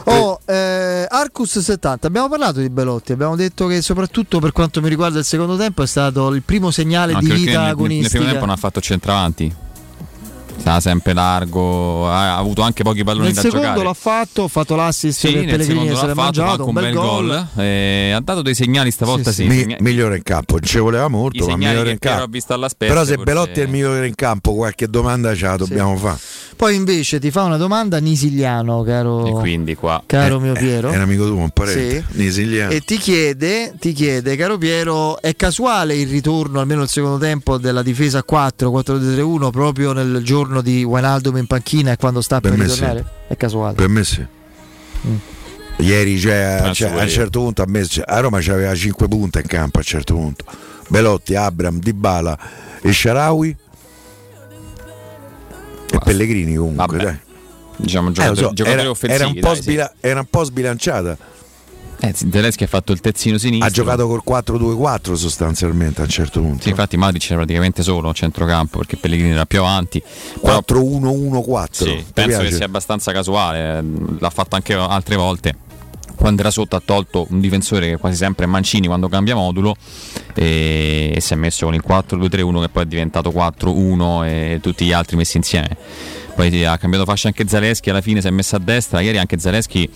Oh, 0.05 0.39
eh, 0.45 1.05
Arcus 1.09 1.59
70, 1.59 2.07
abbiamo 2.07 2.30
parlato 2.30 2.59
di 2.59 2.69
Belotti, 2.69 3.11
abbiamo 3.11 3.35
detto 3.35 3.68
che 3.68 3.81
soprattutto 3.81 4.39
per 4.39 4.51
quanto 4.51 4.81
mi 4.81 4.89
riguarda 4.89 5.19
il 5.19 5.26
secondo 5.26 5.57
tempo 5.57 5.84
è 5.84 5.88
stato 5.88 6.30
il 6.34 6.41
primo 6.43 6.72
segnale 6.72 7.13
anche 7.13 7.26
di 7.26 7.31
vita 7.31 7.51
nel, 7.51 7.59
nel 7.59 7.76
primo 7.76 7.85
agonistica. 7.85 8.23
tempo 8.23 8.45
non 8.45 8.49
ha 8.49 8.57
fatto 8.57 8.81
centravanti 8.81 9.55
stava 10.57 10.80
sempre 10.80 11.14
largo, 11.14 12.07
ha, 12.10 12.38
avuto 12.38 12.61
anche 12.61 12.84
pochi 12.84 13.03
palloni 13.03 13.26
Nel 13.28 13.34
da 13.36 13.41
secondo 13.41 13.65
giocare. 13.65 13.84
l'ha 13.86 13.94
fatto, 13.94 14.44
ha 14.44 14.48
fatto 14.48 14.76
l'assist 14.76 15.19
Sì, 15.19 15.28
per 15.28 15.36
nel 15.36 15.45
Pellegrini 15.45 15.68
secondo 15.69 15.91
che 15.94 15.95
se 15.99 16.02
l'ha 16.06 16.14
l'è 16.14 16.14
mangiato, 16.19 16.65
un 16.68 16.73
bel 16.73 16.94
gol. 16.94 17.48
eh, 17.57 18.11
ha 18.15 18.19
dato 18.22 18.41
dei 18.41 18.53
segnali 18.56 18.91
stavolta 18.91 19.32
sì, 19.32 19.45
Mi- 19.45 19.60
segna- 19.60 19.78
migliore 19.80 20.18
in 20.18 20.23
campo, 20.23 20.60
ci 20.60 20.78
voleva 20.78 21.07
molto, 21.07 21.44
I 21.45 21.48
ma 21.49 21.56
migliore 21.57 21.84
che 21.86 21.90
in 21.91 21.99
campo. 21.99 22.30
Però 22.78 23.03
se 23.03 23.14
forse- 23.15 23.18
Belotti 23.23 23.60
è 23.60 23.64
il 23.64 23.69
migliore 23.69 24.07
in 24.07 24.15
campo, 24.15 24.53
qualche 24.53 24.88
domanda 24.88 25.34
ce 25.36 25.45
la 25.45 25.56
dobbiamo 25.57 25.95
fare. 25.98 26.18
Poi 26.56 26.76
invece 26.76 27.19
ti 27.19 27.32
fa 27.32 27.44
una 27.44 27.57
domanda 27.57 27.98
Nisigliano, 27.99 28.84
caro, 28.84 29.26
E 29.26 29.32
quindi 29.32 29.73
qua 29.76 30.02
caro 30.06 30.38
Eh, 30.38 30.40
mio 30.40 30.53
eh, 30.53 30.60
Piero. 30.60 30.90
È 30.91 30.95
un 30.95 31.02
amico 31.02 31.26
tuo, 31.26 31.38
un 31.38 31.49
parente. 31.49 32.06
Sì. 32.11 32.18
Nisiliano. 32.19 32.72
E 32.72 32.82
ti 32.82 32.98
chiede, 32.98 33.73
ti 33.80 33.94
chiede, 33.94 34.36
caro 34.36 34.57
Piero, 34.60 35.19
è 35.22 35.36
casuale 35.36 35.95
il 35.95 36.07
ritorno, 36.07 36.60
almeno 36.60 36.84
il 36.84 36.90
secondo 36.90 37.18
tempo, 37.18 37.57
della 37.57 37.82
difesa 37.82 38.19
a 38.19 38.23
4, 38.23 38.69
4-2-3-1 38.69 39.49
proprio 39.49 39.91
nel 39.94 40.22
giorno 40.23 40.40
di 40.61 40.84
Wijnaldum 40.84 41.38
in 41.38 41.47
panchina 41.47 41.91
e 41.91 41.97
quando 41.97 42.22
sta 42.22 42.39
per, 42.39 42.51
Per 42.51 42.59
ritornare? 42.59 42.99
sì. 42.99 43.34
È 43.34 43.38
casuale. 43.38 43.76
Per 43.76 43.88
me 43.88 44.03
sì. 44.03 44.26
Ieri 45.77 46.19
cioè, 46.19 46.59
Penso 46.61 46.73
cioè, 46.73 46.99
a 46.99 47.03
un 47.03 47.09
certo 47.09 47.39
punto 47.39 47.61
a, 47.61 47.65
me, 47.68 47.85
cioè, 47.85 48.03
a 48.07 48.19
Roma 48.19 48.39
c'aveva 48.39 48.73
5 48.76 49.07
punte 49.07 49.39
in 49.39 49.47
campo 49.47 49.77
a 49.77 49.81
un 49.81 49.85
certo 49.85 50.13
punto. 50.13 50.45
Belotti, 50.88 51.35
Abram, 51.35 51.80
Dybala 51.80 52.38
e 52.81 52.91
Sharawi 52.91 53.55
e 55.91 55.97
Pellegrini 56.03 56.55
comunque 56.55 57.22
diciamo 57.77 58.09
Eh, 58.09 58.35
so, 58.35 58.53
era, 58.63 58.81
era 59.01 59.27
un 59.27 59.39
po 59.39 59.53
dai, 59.53 59.61
sì. 59.61 59.84
era 59.99 60.19
un 60.19 60.27
po' 60.30 60.43
sbilanciata. 60.43 61.18
Eh, 62.03 62.15
Zelensky 62.15 62.64
ha 62.64 62.68
fatto 62.68 62.94
il 62.94 62.99
terzino 62.99 63.38
sinistro. 63.38 63.68
Ha 63.68 63.69
giocato 63.69 64.07
col 64.07 64.23
4-2-4 64.28 65.14
sostanzialmente 65.14 66.02
a 66.02 66.06
un 66.06 66.10
certo 66.10 66.41
punto. 66.41 66.64
Sì, 66.64 66.69
infatti 66.69 66.98
Madrid 66.98 67.22
era 67.23 67.36
praticamente 67.36 67.84
solo 67.84 68.10
a 68.10 68.14
centrocampo 68.14 68.80
perché 68.80 68.98
Pellegrini 68.98 69.30
era 69.30 69.45
più 69.45 69.60
avanti. 69.60 70.02
Però 70.41 70.64
4-1-1-4. 70.68 71.68
sì, 71.69 72.03
penso 72.11 72.38
che 72.38 72.44
piace? 72.44 72.56
sia 72.56 72.65
abbastanza 72.65 73.11
casuale, 73.11 73.78
eh, 73.78 73.84
l'ha 74.18 74.30
fatto 74.32 74.56
anche 74.56 74.73
altre 74.73 75.15
volte. 75.15 75.56
Quando 76.15 76.41
era 76.41 76.49
sotto 76.49 76.76
ha 76.76 76.82
tolto 76.84 77.28
un 77.30 77.40
difensore 77.40 77.90
che 77.90 77.98
quasi 77.98 78.15
sempre 78.15 78.45
è 78.45 78.48
Mancini 78.48 78.86
quando 78.86 79.07
cambia 79.07 79.34
modulo 79.34 79.76
e, 80.36 81.14
e 81.15 81.19
si 81.19 81.34
è 81.34 81.36
messo 81.36 81.65
con 81.65 81.73
il 81.73 81.84
4-2-3-1 81.88 82.61
che 82.61 82.69
poi 82.69 82.84
è 82.84 82.86
diventato 82.86 83.32
4-1 83.32 84.26
e 84.26 84.60
tutti 84.61 84.86
gli 84.86 84.91
altri 84.91 85.18
messi 85.18 85.38
insieme. 85.38 85.78
Poi 86.36 86.65
ha 86.65 86.78
cambiato 86.78 87.06
fascia 87.06 87.28
anche 87.28 87.48
Zaleschi, 87.48 87.91
alla 87.91 88.02
fine 88.02 88.22
si 88.22 88.28
è 88.28 88.32
messo 88.32 88.56
a 88.56 88.60
destra, 88.60 89.02
ieri 89.02 89.19
anche 89.19 89.38
Zaleschi 89.38 89.90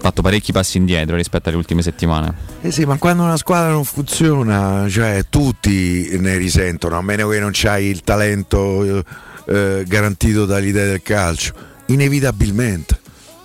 fatto 0.00 0.22
parecchi 0.22 0.50
passi 0.50 0.78
indietro 0.78 1.14
rispetto 1.16 1.48
alle 1.48 1.58
ultime 1.58 1.82
settimane. 1.82 2.34
Eh 2.62 2.72
sì, 2.72 2.84
ma 2.84 2.96
quando 2.96 3.22
una 3.22 3.36
squadra 3.36 3.70
non 3.70 3.84
funziona, 3.84 4.86
cioè 4.88 5.24
tutti 5.28 6.16
ne 6.18 6.36
risentono, 6.36 6.96
a 6.96 7.02
meno 7.02 7.28
che 7.28 7.38
non 7.38 7.50
c'hai 7.52 7.86
il 7.86 8.02
talento 8.02 9.04
eh, 9.46 9.84
garantito 9.86 10.46
dall'idea 10.46 10.86
del 10.86 11.02
calcio. 11.02 11.52
Inevitabilmente. 11.86 12.98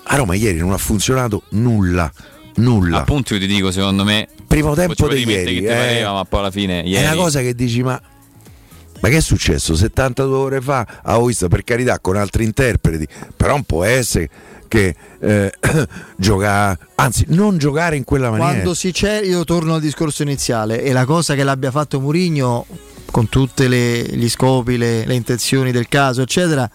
A 0.07 0.15
Roma 0.15 0.36
ieri 0.36 0.60
non 0.60 0.72
ha 0.72 0.77
funzionato 0.77 1.44
nulla. 1.49 2.11
Nulla. 2.56 2.99
Appunto 2.99 3.34
io 3.34 3.40
ti 3.40 3.48
dico, 3.48 3.69
secondo 3.72 4.06
me 4.06 4.27
Primo 4.48 4.76
tempo 4.76 5.07
di 5.10 5.26
ieri, 5.26 5.56
che 5.56 5.60
ti 5.60 5.65
eh. 5.65 5.73
pareva, 5.73 6.14
ma 6.14 6.23
poi 6.23 6.40
alla 6.40 6.52
fine 6.52 6.84
È 6.84 6.88
ieri 6.88 7.06
una 7.06 7.15
cosa 7.15 7.41
che 7.41 7.53
dici, 7.53 7.84
ma. 7.84 7.99
Ma 9.02 9.10
che 9.10 9.18
è 9.18 9.22
successo? 9.22 9.76
72 9.76 10.36
ore 10.36 10.61
fa 10.61 10.88
avevo 11.03 11.26
visto 11.26 11.48
per 11.49 11.64
carità 11.64 11.99
con 11.99 12.15
altri 12.15 12.45
interpreti, 12.45 13.06
però 13.36 13.52
non 13.52 13.64
può 13.64 13.84
essere 13.84 14.30
che 14.76 14.95
eh, 15.19 15.53
giocare, 16.18 16.77
anzi 16.95 17.26
non 17.30 17.57
giocare 17.57 17.95
in 17.95 18.03
quella 18.03 18.30
maniera. 18.30 18.52
Quando 18.52 18.73
si 18.73 18.91
c'è, 18.91 19.22
io 19.22 19.45
torno 19.45 19.76
al 19.76 19.81
discorso 19.81 20.23
iniziale, 20.23 20.81
e 20.81 20.91
la 20.91 21.06
cosa 21.06 21.34
che 21.35 21.43
l'abbia 21.43 21.72
fatto 21.72 21.99
Murigno 22.02 22.65
con 23.10 23.30
tutti 23.30 23.68
gli 23.69 24.30
scopi, 24.30 24.77
le, 24.77 25.06
le 25.06 25.14
intenzioni 25.14 25.72
del 25.72 25.88
caso, 25.88 26.22
eccetera, 26.22 26.69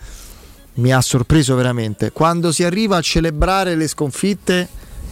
mi 0.74 0.92
ha 0.92 1.00
sorpreso 1.02 1.54
veramente. 1.54 2.10
Quando 2.12 2.52
si 2.52 2.64
arriva 2.64 2.96
a 2.96 3.02
celebrare 3.02 3.74
le 3.74 3.86
sconfitte 3.86 4.68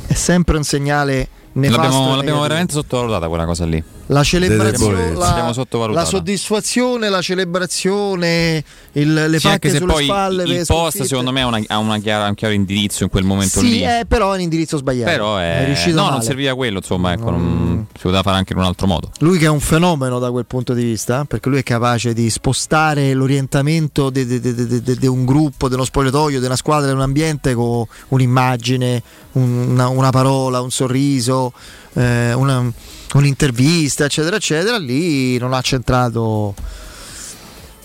è 0.06 0.14
sempre 0.14 0.56
un 0.56 0.64
segnale 0.64 1.28
nefasto. 1.52 1.82
l'abbiamo, 1.82 2.16
l'abbiamo 2.16 2.40
veramente 2.40 2.72
sottovalutata 2.72 3.28
quella 3.28 3.44
cosa 3.44 3.66
lì. 3.66 3.82
La 4.10 4.22
celebrazione, 4.24 5.12
la, 5.14 5.52
la 5.92 6.04
soddisfazione, 6.06 7.10
la 7.10 7.20
celebrazione, 7.20 8.64
il- 8.92 9.12
le 9.12 9.38
Sì, 9.38 9.42
pacche 9.42 9.48
anche 9.48 9.70
se 9.70 9.76
sulle 9.76 9.92
poi 9.92 10.04
spalle. 10.04 10.42
il 10.44 10.48
post 10.56 10.64
sconfitte. 10.64 11.06
secondo 11.06 11.30
me 11.32 11.42
ha, 11.42 11.46
una- 11.46 11.62
ha 11.66 11.76
una 11.78 11.98
chiara- 11.98 12.26
un 12.28 12.34
chiaro 12.34 12.54
indirizzo 12.54 13.02
in 13.02 13.10
quel 13.10 13.24
momento 13.24 13.60
Sì, 13.60 13.68
lì. 13.68 13.80
è 13.80 14.04
però 14.08 14.32
è 14.32 14.36
un 14.36 14.40
indirizzo 14.40 14.78
sbagliato. 14.78 15.10
Però 15.10 15.36
è, 15.36 15.64
riuscito 15.66 15.96
no, 15.96 16.02
male. 16.04 16.12
non 16.14 16.22
serviva 16.22 16.54
quello, 16.54 16.78
insomma, 16.78 17.12
ecco, 17.12 17.30
non- 17.30 17.86
si 17.94 18.00
poteva 18.02 18.22
fare 18.22 18.38
anche 18.38 18.54
in 18.54 18.58
un 18.60 18.64
altro 18.64 18.86
modo. 18.86 19.10
Lui 19.18 19.36
che 19.38 19.44
è 19.44 19.48
un 19.50 19.60
fenomeno 19.60 20.18
da 20.18 20.30
quel 20.30 20.46
punto 20.46 20.72
di 20.72 20.84
vista, 20.84 21.26
perché 21.26 21.50
lui 21.50 21.58
è 21.58 21.62
capace 21.62 22.14
di 22.14 22.30
spostare 22.30 23.12
l'orientamento 23.12 24.08
di 24.08 25.06
un 25.06 25.24
gruppo, 25.26 25.68
di 25.68 25.74
uno 25.74 25.84
spogliatoio, 25.84 26.40
di 26.40 26.46
una 26.46 26.56
squadra, 26.56 26.88
di 26.88 26.94
un 26.94 27.02
ambiente 27.02 27.52
con 27.54 27.84
un'immagine, 28.08 29.02
un- 29.32 29.66
una, 29.72 29.88
una 29.88 30.10
parola, 30.10 30.60
un 30.62 30.70
sorriso, 30.70 31.52
eh, 31.94 32.32
una- 32.32 32.70
un'intervista, 33.14 34.04
eccetera, 34.04 34.36
eccetera. 34.36 34.78
Lì 34.78 35.38
non 35.38 35.52
ha 35.52 35.60
centrato. 35.60 36.54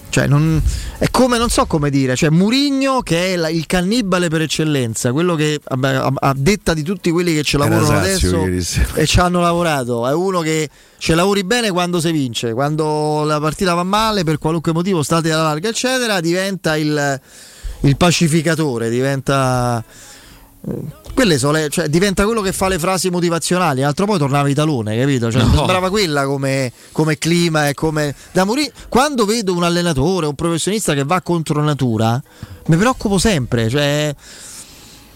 Cioè, 0.10 0.28
non, 0.28 0.62
è 1.00 1.10
come, 1.10 1.40
non 1.40 1.50
so 1.50 1.66
come 1.66 1.90
dire, 1.90 2.16
cioè 2.16 2.30
Murigno 2.30 3.02
che 3.02 3.34
è 3.34 3.36
la- 3.36 3.50
il 3.50 3.66
cannibale 3.66 4.28
per 4.28 4.41
eccellenza, 4.41 5.12
quello 5.12 5.34
che 5.34 5.60
vabbè, 5.68 5.94
a, 5.95 6.14
a 6.14 6.34
detta 6.38 6.76
di 6.76 6.84
tutti 6.84 7.10
quelli 7.10 7.34
che 7.34 7.41
ci 7.41 7.58
lavorano 7.58 7.88
adesso 7.98 8.45
e 8.94 9.08
ci 9.08 9.20
hanno 9.20 9.41
lavorato, 9.41 10.08
è 10.08 10.14
uno 10.14 10.41
che 10.41 10.70
ci 11.00 11.16
lavori 11.16 11.44
bene 11.44 11.72
quando 11.72 12.00
si 12.00 12.12
vince, 12.12 12.54
quando 12.54 13.24
la 13.24 13.40
partita 13.40 13.74
va 13.74 13.82
male 13.82 14.24
per 14.24 14.38
qualunque 14.38 14.72
motivo, 14.72 15.02
state 15.02 15.32
alla 15.32 15.41
larga 15.45 15.70
eccetera, 15.70 16.20
diventa 16.20 16.78
il, 16.78 17.20
il 17.82 17.98
pacificatore, 17.98 18.91
diventa... 18.91 19.84
Quelle 21.14 21.38
sono 21.38 21.53
le- 21.53 21.69
cioè, 21.69 21.88
diventa 21.90 22.26
quello 22.26 22.41
che 22.41 22.52
fa 22.52 22.68
le 22.68 22.80
frasi 22.80 23.10
motivazionali, 23.11 23.84
altro 23.84 24.06
poi 24.06 24.18
tornava 24.18 24.49
Italone, 24.49 24.98
capito? 24.98 25.31
Cioè, 25.31 25.44
No. 25.44 25.53
sembrava 25.57 25.90
quella 25.90 26.26
come, 26.26 26.72
come 26.91 27.18
clima 27.19 27.68
e 27.69 27.73
come. 27.76 28.15
Da 28.31 28.45
Mourinho- 28.45 28.72
quando 28.90 29.26
vedo 29.26 29.53
un 29.53 29.64
allenatore, 29.64 30.26
un 30.26 30.34
professionista 30.34 30.94
che 30.95 31.03
va 31.03 31.22
contro 31.22 31.61
natura, 31.61 32.22
mi 32.65 32.77
preoccupo 32.77 33.19
sempre. 33.19 33.69
Cioè, 33.69 34.14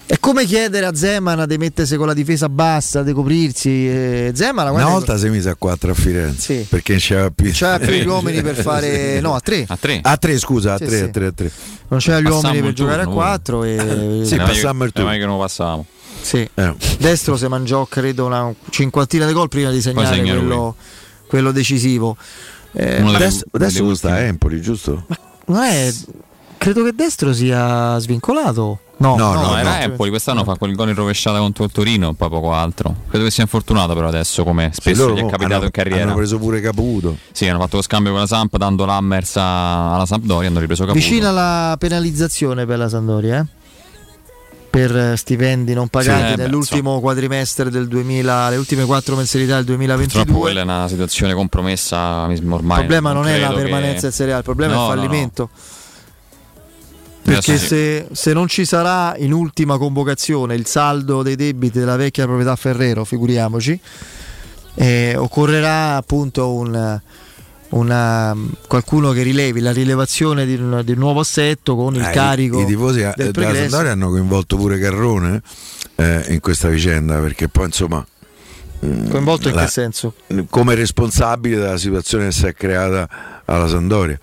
è 0.08 0.18
come 0.20 0.46
chiedere 0.46 0.86
a 0.86 0.96
Zeman 0.96 1.46
di 1.48 1.58
mettersi 1.58 1.98
con 1.98 2.08
la 2.08 2.14
difesa 2.14 2.48
bassa, 2.48 3.04
di 3.04 3.12
coprirsi. 3.12 4.32
Zeman, 4.34 4.70
Una 4.74 4.86
volta 4.88 5.18
si 5.18 5.28
è 5.28 5.30
mise 5.30 5.50
a 5.50 5.56
4 5.56 5.92
a 5.92 5.94
Firenze 5.94 6.66
perché 6.70 6.94
non 6.94 7.02
c'era 7.02 7.30
più, 7.30 7.52
C'era 7.52 7.78
più 7.78 7.92
gli 7.94 8.06
uomini 8.08 8.42
per 8.42 8.56
fare- 8.56 9.20
no, 9.20 9.36
a 9.36 9.42
tre. 9.42 9.66
A 9.68 9.76
tre. 9.78 10.00
A 10.02 10.16
tre, 10.18 10.38
scusa, 10.40 10.74
a 10.74 10.78
Sì, 10.78 10.86
3, 10.86 10.98
sì. 10.98 11.04
a 11.04 11.08
3, 11.10 11.26
a 11.26 11.32
3. 11.34 11.52
non 11.90 12.00
c'era 12.00 12.20
gli 12.22 12.26
uomini 12.30 12.62
per 12.62 12.74
giocare 12.74 13.02
a 13.02 13.04
turno, 13.04 13.20
4 13.20 13.64
e 13.66 14.22
Sì, 14.26 14.36
passammo 14.38 14.84
il 14.86 14.92
turno. 14.94 15.10
era 15.10 15.18
meglio 15.18 15.20
che 15.20 15.26
non 15.26 15.36
lo 15.36 15.42
passavamo. 15.42 15.86
Sì. 16.22 16.50
Eh. 16.54 16.74
Destro 17.00 17.36
si 17.38 17.48
mangiò 17.48 17.86
credo 17.86 18.26
una 18.26 18.54
cinquantina 18.70 19.26
di 19.28 19.34
gol 19.34 19.50
prima 19.50 19.72
di 19.72 19.82
segnare 19.82 20.22
quello, 20.22 20.76
quello 21.28 21.52
decisivo. 21.52 22.16
Eh, 22.72 23.02
Adesso, 23.02 23.44
adesso 23.52 23.96
sta 23.96 24.12
a 24.14 24.20
Empoli, 24.20 24.62
giusto? 24.62 25.06
non 25.48 25.64
è, 25.64 25.92
credo 26.58 26.84
che 26.84 26.94
Destro 26.94 27.34
sia 27.34 27.98
svincolato. 28.00 28.80
No, 29.00 29.16
No, 29.16 29.34
No, 29.34 29.42
no, 29.52 29.58
era 29.58 29.82
Empoli, 29.84 30.10
quest'anno 30.10 30.44
fa 30.44 30.56
quel 30.56 30.74
gol 30.76 30.90
in 30.90 30.96
rovesciata 30.96 31.38
contro 31.38 31.64
il 31.66 31.72
Torino, 31.72 32.14
poi 32.14 32.30
poco 32.30 32.52
altro. 32.54 32.96
Credo 33.10 33.26
che 33.26 33.32
sia 33.32 33.44
infortunato 33.44 33.94
però 33.94 34.08
adesso, 34.08 34.44
come 34.44 34.72
spesso 34.74 35.14
gli 35.14 35.20
è 35.20 35.26
capitato 35.28 35.54
hanno, 35.56 35.66
in 35.66 35.72
carriera. 35.72 36.04
hanno 36.04 36.16
preso 36.16 36.40
pure 36.40 36.60
Caputo. 36.62 37.16
Sì, 37.32 37.48
hanno 37.48 37.60
fatto 37.60 37.76
lo 37.76 37.82
scambio 37.84 38.12
con 38.12 38.22
la 38.22 38.28
Samp 38.28 38.58
dando 38.58 38.86
l'Hammers 38.86 39.36
a- 39.38 39.94
alla 39.94 40.06
Sampdoria, 40.08 40.50
hanno 40.50 40.60
ripreso 40.60 40.86
Caputo. 40.86 41.00
Vicina 41.04 41.30
alla 41.30 41.76
penalizzazione 41.78 42.66
per 42.66 42.80
la 42.80 42.90
Sandoria, 42.90 43.40
eh? 43.42 43.46
per 44.70 44.96
eh, 44.96 45.16
stipendi 45.16 45.74
non 45.76 45.88
pagati 45.90 46.26
Sì, 46.28 46.34
eh, 46.34 46.36
beh, 46.36 46.42
nell'ultimo 46.44 47.00
quadrimestre 47.00 47.70
del 47.70 47.88
2000, 47.88 48.50
le 48.50 48.58
ultime 48.58 48.86
quattro 48.86 49.16
mensilità 49.16 49.56
del 49.62 49.66
Purtroppo 49.66 49.86
2022. 49.96 50.40
quella 50.40 50.60
è 50.62 50.64
una 50.64 50.88
situazione 50.88 51.34
compromessa 51.36 52.24
ormai. 52.24 52.50
Il 52.50 52.64
problema 52.64 53.12
non, 53.14 53.28
è 53.28 53.38
la 53.40 53.46
credo 53.48 53.54
che- 53.62 53.62
permanenza 53.70 54.08
in 54.08 54.12
Serie 54.12 54.34
A, 54.34 54.38
il 54.38 54.44
problema 54.44 54.74
No, 54.74 54.92
è 54.92 54.96
no, 54.96 55.04
il 55.04 55.10
no. 55.10 55.50
Perché 57.34 57.58
sì. 57.58 57.68
se, 57.68 58.08
se 58.12 58.32
non 58.34 58.48
ci 58.48 58.64
sarà 58.64 59.16
in 59.18 59.34
ultima 59.34 59.78
convocazione 59.78 60.56
il 60.56 60.66
saldo 60.66 61.24
dei 61.24 61.36
debiti 61.36 61.78
della 61.80 61.98
vecchia 61.98 62.24
proprietà 62.26 62.56
Ferrero, 62.56 63.04
figuriamoci, 63.04 63.78
eh, 64.76 65.14
occorrerà 65.18 65.98
appunto 65.98 66.54
un, 66.54 67.00
una- 67.70 68.36
qualcuno 68.68 69.12
che 69.12 69.24
rilevi 69.24 69.60
la 69.60 69.74
rilevazione 69.74 70.46
di 70.46 70.54
un, 70.56 70.82
di 70.86 70.94
un 70.94 71.00
nuovo 71.00 71.20
assetto 71.20 71.76
con 71.76 71.96
il 71.96 72.02
Eh, 72.04 72.10
i- 72.10 72.14
carico 72.14 72.62
I, 72.62 72.66
tifosi 72.66 73.02
eh, 73.02 73.12
del 73.16 73.32
della. 73.32 73.54
Sampdoria 73.56 73.92
hanno 73.92 74.10
coinvolto 74.10 74.56
pure 74.56 74.80
Carrone 74.80 75.42
eh, 75.96 76.26
in 76.30 76.40
questa 76.40 76.70
vicenda 76.70 77.18
perché 77.20 77.50
poi 77.50 77.66
insomma 77.66 78.06
mm, 78.86 79.10
Coinvolto 79.10 79.50
in 79.50 79.56
la- 79.56 79.66
che 79.66 79.70
senso? 79.72 80.14
come 80.50 80.76
responsabile 80.76 81.58
della 81.58 81.78
situazione 81.78 82.26
che 82.28 82.32
si 82.32 82.46
è 82.46 82.54
creata 82.54 83.10
alla 83.44 83.68
Sandoria 83.68 84.18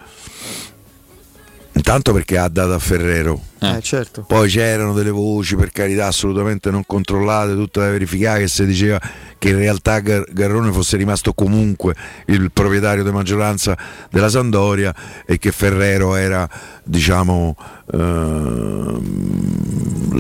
Intanto 1.87 2.15
perché 2.15 2.39
ha 2.39 2.49
dato 2.49 2.73
a 2.73 2.79
Ferrero. 2.79 3.39
Eh, 3.59 3.79
certo. 3.83 4.23
Poi 4.23 4.49
c'erano 4.49 4.95
delle 4.95 5.11
voci, 5.11 5.55
per 5.55 5.71
carità, 5.71 6.07
assolutamente 6.07 6.71
non 6.71 6.83
controllate, 6.87 7.53
tutte 7.53 7.81
da 7.81 7.91
verificare, 7.91 8.41
che 8.41 8.49
si 8.49 8.65
diceva 8.65 8.99
che 9.37 9.51
in 9.51 9.59
realtà 9.59 9.99
Gar- 9.99 10.33
Garrone 10.33 10.73
fosse 10.73 10.97
rimasto 10.97 11.35
comunque 11.35 11.95
il 12.29 12.51
proprietario 12.53 13.05
di 13.05 13.11
maggioranza 13.11 13.77
della 14.11 14.31
Sandoria 14.31 14.95
e 15.27 15.37
che 15.37 15.53
Ferrero 15.53 16.15
era, 16.15 16.49
diciamo, 16.83 17.55
ehm, 17.93 19.03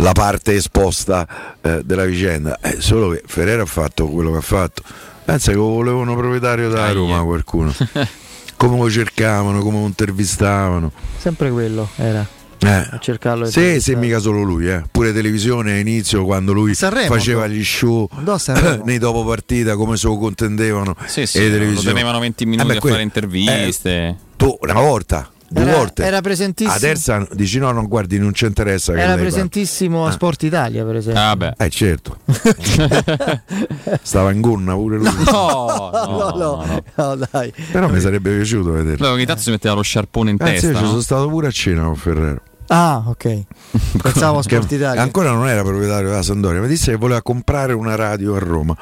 la 0.03 0.12
parte 0.12 0.57
esposta 0.57 1.57
eh, 1.62 1.81
della 1.82 2.05
vicenda. 2.05 2.59
Eh, 2.61 2.82
solo 2.82 3.09
che 3.09 3.23
Ferrero 3.24 3.62
ha 3.62 3.66
fatto 3.66 4.07
quello 4.09 4.32
che 4.32 4.36
ha 4.36 4.43
fatto. 4.43 4.82
Pensa 5.24 5.51
che 5.51 5.57
lo 5.57 5.69
volevano 5.69 6.15
proprietario 6.15 6.69
da 6.69 6.93
Roma 6.93 7.23
qualcuno. 7.23 7.74
come 8.69 8.78
lo 8.82 8.91
cercavano, 8.91 9.61
come 9.62 9.81
lo 9.81 9.86
intervistavano. 9.86 10.93
Sempre 11.19 11.51
quello 11.51 11.89
era. 11.97 12.27
Eh. 12.59 12.69
A 12.91 12.99
cercarlo. 12.99 13.45
e 13.45 13.49
Sì, 13.49 13.53
sì, 13.53 13.65
intervistare. 13.66 13.97
mica 13.99 14.19
solo 14.20 14.43
lui, 14.43 14.69
eh. 14.70 14.82
pure 14.91 15.12
televisione 15.12 15.73
a 15.73 15.78
inizio 15.78 16.24
quando 16.24 16.53
lui 16.55 16.74
Sanremo, 16.74 17.09
faceva 17.15 17.47
gli 17.47 17.62
show 17.62 18.09
Sanremo. 18.39 18.85
nei 18.86 18.97
dopo 18.99 19.23
partita 19.24 19.77
come 19.77 19.99
se 19.99 20.07
lo 20.07 20.16
contendevano 20.16 20.97
Sì, 21.05 21.27
sì, 21.27 21.39
e 21.45 21.49
le 21.51 21.59
lo 21.73 21.81
tenevano 21.82 22.19
20 22.20 22.45
minuti 22.47 22.66
Vabbè, 22.66 22.78
a 22.78 22.81
que- 22.81 22.91
fare 22.91 23.03
interviste. 23.03 23.91
eh, 23.91 24.15
tu 24.36 24.57
una 24.62 24.73
volta, 24.74 25.31
due 25.48 25.62
Era- 25.62 25.76
volte. 25.76 26.04
era 26.04 26.20
presentissimo. 26.20 26.72
La 26.74 26.80
terza 26.80 27.26
dici 27.32 27.58
no, 27.58 27.70
non 27.72 27.86
guardi, 27.86 28.18
non 28.18 28.32
ci 28.34 28.44
interessa 28.46 28.92
Era 28.94 29.14
presentissimo 29.14 30.06
a 30.06 30.10
Sport 30.10 30.42
Italia, 30.44 30.84
per 30.84 30.96
esempio. 30.96 31.22
Ah, 31.22 31.36
beh. 31.36 31.54
Eh 31.58 31.70
certo. 31.70 32.18
Stava 34.02 34.30
in 34.32 34.40
gonna 34.40 34.74
pure 34.74 34.96
lui. 34.98 35.08
No, 35.30 35.90
no, 35.92 36.32
no, 36.36 36.82
no, 36.94 37.14
dai. 37.30 37.52
Però 37.72 37.88
mi 37.88 38.00
sarebbe 38.00 38.34
piaciuto 38.34 38.72
vederlo. 38.72 39.06
No, 39.06 39.12
ogni 39.12 39.26
tanto 39.26 39.42
si 39.42 39.50
metteva 39.50 39.74
lo 39.74 39.82
sciarpone 39.82 40.30
in 40.30 40.36
Eh, 40.40 40.46
sì, 40.46 40.52
testa. 40.52 40.74
ci 40.76 40.82
no? 40.82 40.88
sono 40.88 41.00
stato 41.00 41.28
pure 41.28 41.46
a 41.48 41.50
cena 41.50 41.82
con 41.84 41.96
Ferrero. 41.96 42.40
Ah, 42.68 43.02
ok. 43.06 43.42
Pensavo 44.02 44.38
a 44.38 44.42
Sport 44.42 44.72
Italia. 44.72 45.00
Ancora 45.02 45.32
non 45.32 45.48
era 45.48 45.62
proprietario 45.62 46.08
della 46.08 46.22
Sandoria, 46.22 46.60
mi 46.60 46.68
disse 46.68 46.90
che 46.92 46.96
voleva 46.96 47.22
comprare 47.22 47.72
una 47.72 47.94
radio 47.94 48.34
a 48.34 48.38
Roma. 48.38 48.76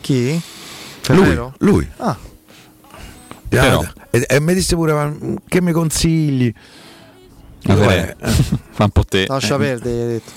Chi? 0.00 0.30
Lui, 0.30 0.40
Ferrero? 1.24 1.54
lui. 1.58 1.88
Ah. 1.98 2.16
Però. 3.50 3.84
E, 4.10 4.24
e 4.28 4.40
mi 4.40 4.54
disse 4.54 4.74
pure 4.76 4.92
"Ma 4.92 5.12
che 5.46 5.60
mi 5.60 5.72
consigli? 5.72 6.52
Dico, 7.62 7.74
beh, 7.80 8.16
"Eh, 8.18 8.28
Fa 8.70 8.84
un 8.84 8.90
po' 8.90 9.04
te. 9.04 9.26
Lascia 9.28 9.56
Eh. 9.56 9.58
perdere, 9.58 9.94
gli 9.94 10.00
hai 10.00 10.06
detto. 10.08 10.30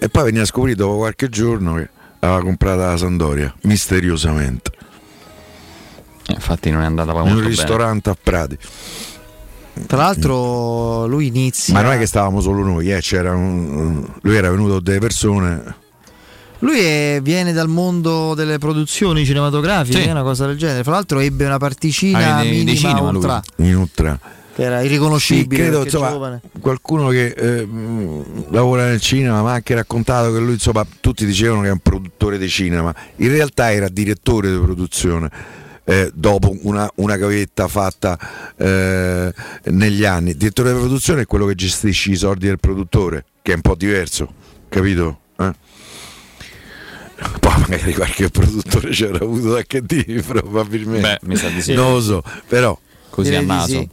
E 0.00 0.08
poi 0.08 0.24
veniva 0.24 0.42
a 0.44 0.46
scoprire 0.46 0.76
dopo 0.76 0.96
qualche 0.96 1.28
giorno 1.28 1.74
che 1.74 1.88
aveva 2.20 2.40
comprata 2.42 2.86
la 2.90 2.96
Sandoria, 2.96 3.52
misteriosamente, 3.62 4.70
Eh, 6.28 6.32
Infatti 6.34 6.70
non 6.70 6.82
è 6.82 6.84
andata 6.84 7.12
poi 7.12 7.22
in 7.22 7.28
un 7.30 7.34
bene. 7.36 7.48
ristorante 7.48 8.10
a 8.10 8.16
Prati. 8.20 8.56
Tra 9.86 9.96
l'altro 9.96 11.06
lui 11.06 11.26
inizia. 11.28 11.72
Ma 11.74 11.82
non 11.82 11.92
è 11.92 11.98
che 11.98 12.06
stavamo 12.06 12.40
solo 12.40 12.62
noi, 12.64 12.92
eh, 12.92 13.00
c'era 13.00 13.34
un- 13.34 14.04
lui 14.22 14.36
era 14.36 14.50
venuto 14.50 14.80
delle 14.80 14.98
persone. 14.98 15.86
Lui 16.60 16.78
è- 16.80 17.20
viene 17.22 17.52
dal 17.52 17.68
mondo 17.68 18.34
delle 18.34 18.58
produzioni 18.58 19.24
cinematografiche, 19.24 20.02
Sì. 20.02 20.08
una 20.08 20.22
cosa 20.22 20.46
del 20.46 20.56
genere. 20.56 20.82
Fra 20.82 20.92
l'altro 20.92 21.20
ebbe 21.20 21.44
una 21.46 21.58
particina 21.58 22.36
Ah, 22.38 22.42
minima 22.42 22.74
cinema 22.76 23.10
ultra, 23.10 23.40
In 23.56 23.76
ultra. 23.76 24.18
che 24.54 24.62
era 24.64 24.80
Sì, 24.80 24.86
irriconoscibile. 24.86 25.62
credo 25.62 25.78
perché 25.82 25.94
insomma, 25.96 26.10
giovane. 26.10 26.40
qualcuno 26.60 27.08
che 27.10 27.26
eh, 27.28 27.68
lavora 28.50 28.86
nel 28.86 29.00
cinema 29.00 29.40
mi 29.42 29.48
ha 29.48 29.52
anche 29.52 29.74
raccontato 29.76 30.32
che 30.32 30.38
lui 30.40 30.54
insomma 30.54 30.84
tutti 30.98 31.24
dicevano 31.24 31.60
che 31.62 31.68
è 31.68 31.70
un 31.70 31.78
produttore 31.78 32.38
di 32.38 32.48
cinema 32.48 32.92
in 33.16 33.28
realtà 33.28 33.72
era 33.72 33.88
direttore 33.88 34.50
di 34.50 34.58
produzione 34.58 35.30
eh, 35.84 36.10
dopo 36.12 36.56
una, 36.62 36.90
una 36.96 37.16
gavetta 37.16 37.68
fatta 37.68 38.18
eh, 38.56 39.32
negli 39.66 40.04
anni 40.04 40.34
direttore 40.36 40.72
di 40.72 40.78
produzione 40.78 41.22
è 41.22 41.26
quello 41.26 41.46
che 41.46 41.54
gestisce 41.54 42.10
i 42.10 42.16
soldi 42.16 42.46
del 42.46 42.58
produttore 42.58 43.26
che 43.42 43.52
è 43.52 43.54
un 43.54 43.60
po' 43.60 43.76
diverso 43.76 44.28
capito? 44.68 45.20
Poi 47.40 47.52
magari 47.58 47.92
qualche 47.94 48.30
produttore 48.30 48.90
c'era 48.90 49.18
avuto 49.18 49.50
da 49.52 49.62
che 49.62 49.82
dire 49.84 50.22
probabilmente 50.22 51.18
Beh, 51.20 51.26
mi 51.28 51.36
sa 51.36 51.48
di 51.48 51.60
sì. 51.60 51.74
non 51.74 51.92
lo 51.94 52.00
so 52.00 52.22
però 52.46 52.78
Così 53.10 53.30
Direi 53.30 53.44
a 53.44 53.46
naso. 53.48 53.66
sì. 53.66 53.88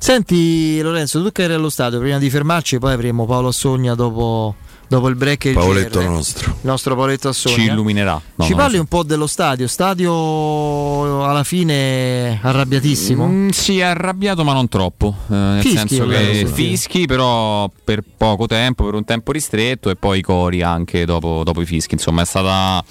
Senti 0.00 0.80
Lorenzo, 0.80 1.22
tu 1.22 1.30
che 1.32 1.42
eri 1.42 1.52
allo 1.52 1.68
stadio, 1.68 1.98
prima 1.98 2.16
di 2.18 2.30
fermarci, 2.30 2.78
poi 2.78 2.94
avremo 2.94 3.26
Paolo 3.26 3.48
Assogna 3.48 3.94
dopo, 3.94 4.54
dopo 4.90 5.06
il 5.08 5.14
break 5.14 5.44
e 5.44 5.48
il 5.50 5.54
Paoletto 5.54 6.00
GR. 6.00 6.08
nostro 6.08 6.50
Il 6.50 6.56
nostro 6.62 6.96
Paoletto 6.96 7.28
Assogna. 7.28 7.54
Ci 7.54 7.62
illuminerà. 7.62 8.20
No, 8.34 8.44
Ci 8.44 8.54
parli 8.54 8.74
lo 8.74 8.80
un 8.80 8.86
po' 8.88 9.04
dello 9.04 9.28
stadio, 9.28 9.68
stadio 9.68 11.24
alla 11.24 11.44
fine 11.44 12.40
arrabbiatissimo. 12.42 13.24
Mm, 13.26 13.48
sì, 13.50 13.80
arrabbiato, 13.80 14.42
ma 14.44 14.52
non 14.52 14.68
troppo. 14.68 15.14
eh, 15.30 15.34
nel 15.34 15.62
Fischi, 15.62 15.76
senso 15.96 16.06
che 16.06 16.46
fischi, 16.52 17.06
però 17.06 17.70
per 17.84 18.02
poco 18.16 18.46
tempo, 18.46 18.84
per 18.84 18.94
un 18.94 19.04
tempo 19.04 19.30
ristretto, 19.32 19.90
e 19.90 19.96
poi 19.96 20.20
cori 20.22 20.60
anche 20.62 21.04
dopo, 21.04 21.42
dopo 21.44 21.60
i 21.62 21.66
fischi. 21.66 21.94
Insomma, 21.94 22.22
è 22.22 22.26
stata 22.26 22.82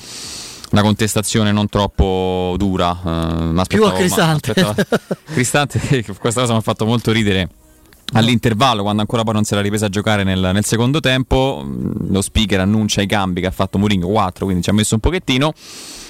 una 0.71 0.81
contestazione 0.81 1.51
non 1.51 1.67
troppo 1.67 2.55
dura. 2.57 2.91
eh, 3.05 3.63
Più 3.67 3.83
a 3.83 3.89
ma- 3.89 3.93
Cristante. 3.97 4.51
aspettavo- 4.51 4.97
Cristante, 5.33 5.79
questa 6.17 6.41
cosa 6.41 6.53
mi 6.53 6.59
ha 6.59 6.61
fatto 6.61 6.85
molto 6.85 7.11
ridere. 7.11 7.49
All'intervallo, 8.13 8.81
quando 8.81 9.01
ancora 9.01 9.23
poi 9.23 9.33
non 9.33 9.43
si 9.43 9.53
era 9.53 9.61
ripresa 9.61 9.85
a 9.85 9.89
giocare 9.89 10.23
nel, 10.23 10.39
nel 10.39 10.65
secondo 10.65 10.99
tempo, 10.99 11.63
mh, 11.63 12.11
lo 12.11 12.21
speaker 12.21 12.59
annuncia 12.59 13.01
i 13.01 13.07
cambi 13.07 13.41
che 13.41 13.47
ha 13.47 13.51
fatto 13.51 13.77
Mourinho 13.77 14.07
4, 14.07 14.45
quindi 14.45 14.63
ci 14.63 14.69
ha 14.69 14.73
messo 14.73 14.95
un 14.95 14.99
pochettino. 14.99 15.53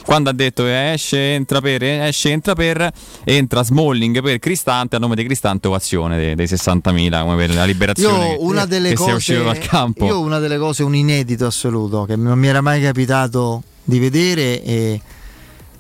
Quando 0.05 0.29
ha 0.29 0.33
detto 0.33 0.63
che 0.63 0.93
esce, 0.93 1.33
entra 1.35 1.59
per, 1.61 1.83
esce, 1.83 2.31
entra 2.31 2.55
per, 2.55 2.89
entra 3.25 3.63
Smalling 3.63 4.21
per 4.21 4.39
Cristante, 4.39 4.95
a 4.95 4.99
nome 4.99 5.15
di 5.15 5.23
Cristante 5.25 5.67
ovazione 5.67 6.17
dei, 6.17 6.35
dei 6.35 6.45
60.000, 6.47 7.21
come 7.21 7.35
per 7.35 7.53
la 7.53 7.65
liberazione 7.65 8.29
Io 8.31 8.43
una 8.43 8.63
che, 8.63 8.67
delle 8.69 8.89
che 8.89 8.95
cose, 8.95 9.11
uscito 9.11 9.43
dal 9.43 9.57
campo. 9.59 10.05
io 10.05 10.19
una 10.21 10.39
delle 10.39 10.57
cose, 10.57 10.83
un 10.83 10.95
inedito 10.95 11.45
assoluto 11.45 12.05
che 12.05 12.15
non 12.15 12.39
mi 12.39 12.47
era 12.47 12.61
mai 12.61 12.81
capitato 12.81 13.61
di 13.83 13.99
vedere 13.99 14.63
e 14.63 15.01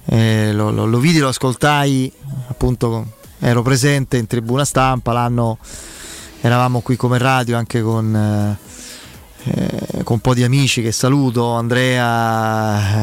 eh, 0.05 0.51
lo, 0.53 0.69
lo- 0.69 0.85
lo 0.85 0.99
vidi, 0.99 1.19
lo 1.19 1.29
ascoltai, 1.29 2.11
appunto 2.49 3.13
ero 3.39 3.61
presente 3.61 4.17
in 4.17 4.27
tribuna 4.27 4.65
stampa, 4.65 5.13
l'anno 5.13 5.57
eravamo 6.41 6.81
qui 6.81 6.95
come 6.95 7.17
radio 7.17 7.57
anche 7.57 7.81
con, 7.81 8.15
eh, 8.15 8.57
eh, 9.43 10.03
con 10.03 10.15
un 10.15 10.19
po' 10.19 10.33
di 10.33 10.43
amici 10.43 10.81
che 10.81 10.91
saluto, 10.91 11.51
Andrea, 11.53 12.95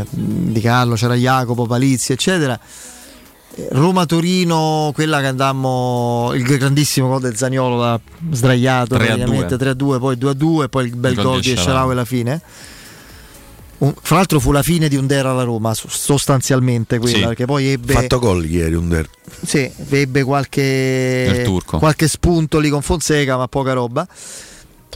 eh, 0.00 0.06
Di 0.10 0.60
Carlo, 0.60 0.94
c'era 0.94 1.14
Jacopo, 1.14 1.66
Palizzi, 1.66 2.12
eccetera. 2.12 2.58
Roma-Torino, 3.70 4.90
quella 4.94 5.20
che 5.20 5.26
andammo, 5.26 6.32
il 6.34 6.42
grandissimo 6.42 7.06
gol 7.08 7.20
del 7.20 7.36
Zagnolo 7.36 8.00
sdraiato 8.30 8.96
3 8.96 9.04
a 9.04 9.16
praticamente 9.16 9.56
3-2, 9.56 9.98
poi 9.98 10.16
2-2, 10.16 10.68
poi 10.68 10.86
il 10.86 10.96
bel 10.96 11.12
Il 11.12 11.22
gol 11.22 11.40
di 11.40 11.48
di 11.48 11.52
Esharawi 11.52 11.92
alla 11.92 12.04
fine. 12.04 12.40
Un- 13.84 13.94
fra 14.00 14.16
l'altro 14.16 14.40
fu 14.40 14.50
la 14.52 14.62
fine 14.62 14.88
di 14.88 14.96
Under 14.96 15.26
alla 15.26 15.42
Roma, 15.42 15.74
so- 15.74 15.88
sostanzialmente 15.88 16.98
quella, 16.98 17.16
Sì. 17.18 17.24
perché 17.24 17.44
poi 17.44 17.66
ebbe, 17.66 17.92
fatto 17.92 18.18
gol 18.18 18.44
ieri 18.46 18.74
Under 18.74 19.08
sì, 19.44 19.70
ebbe 19.90 20.22
qualche, 20.22 21.44
qualche 21.66 22.08
spunto 22.08 22.58
lì 22.58 22.68
con 22.70 22.80
Fonseca, 22.82 23.36
ma 23.36 23.46
poca 23.48 23.72
roba. 23.72 24.06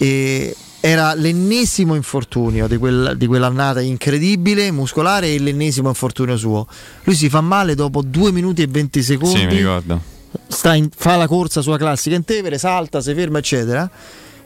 E 0.00 0.54
era 0.80 1.12
l'ennesimo 1.14 1.94
infortunio 1.96 2.66
di, 2.68 2.76
quel- 2.76 3.14
di 3.16 3.26
quell'annata 3.26 3.80
incredibile, 3.80 4.70
muscolare, 4.70 5.34
e 5.34 5.38
l'ennesimo 5.40 5.88
infortunio 5.88 6.36
suo. 6.36 6.66
Lui 7.02 7.14
si 7.16 7.28
fa 7.28 7.40
male 7.40 7.74
dopo 7.74 8.00
2 8.02 8.30
minuti 8.32 8.62
e 8.62 8.68
20 8.68 9.02
secondi 9.02 9.38
Sì, 9.38 9.46
mi 9.46 9.56
ricordo. 9.56 10.00
sta 10.46 10.74
in- 10.74 10.88
fa 10.94 11.16
la 11.16 11.26
corsa 11.26 11.60
sua 11.62 11.76
classica 11.76 12.14
in 12.14 12.24
Tevere, 12.24 12.58
salta, 12.58 13.00
si 13.00 13.12
ferma, 13.12 13.38
eccetera. 13.38 13.90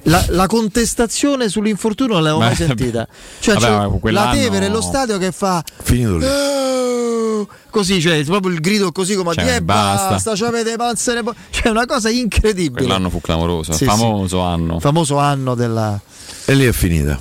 La, 0.07 0.25
la 0.31 0.47
contestazione 0.49 1.49
sull'infortunio 1.49 2.15
non 2.15 2.23
l'avevo 2.25 2.41
mai 2.43 2.57
sentita. 2.57 3.07
Cioè, 3.39 3.55
vabbè, 3.57 3.99
ma 4.01 4.11
la 4.11 4.31
Tevere 4.33 4.69
lo 4.69 4.81
stadio 4.81 5.17
che 5.19 5.31
fa 5.31 5.63
finito 5.83 6.17
lì 6.17 6.25
"Eh", 6.27 7.47
così, 7.71 8.01
cioè 8.01 8.23
proprio 8.25 8.53
il 8.53 8.61
grido 8.61 8.91
così 8.91 9.15
come 9.15 9.31
a 9.31 9.35
Cioè, 9.35 9.45
dire 9.45 9.57
"Eh, 9.57 9.63
basta." 9.63 10.09
basta, 10.11 10.35
ci 10.35 10.43
avete 10.45 10.75
panzere 10.77 11.23
po-". 11.23 11.35
Cioè 11.51 11.69
una 11.71 11.87
cosa 11.87 12.11
incredibile. 12.11 12.83
Quell'anno 12.85 13.11
fu 13.11 13.21
clamoroso, 13.21 13.73
Sì, 13.73 13.85
famoso 13.85 14.41
anno. 14.41 14.81
Famoso 14.81 15.19
anno 15.19 15.55
della 15.55 16.01
e 16.47 16.55
lì 16.55 16.65
è 16.65 16.73
finita 16.73 17.17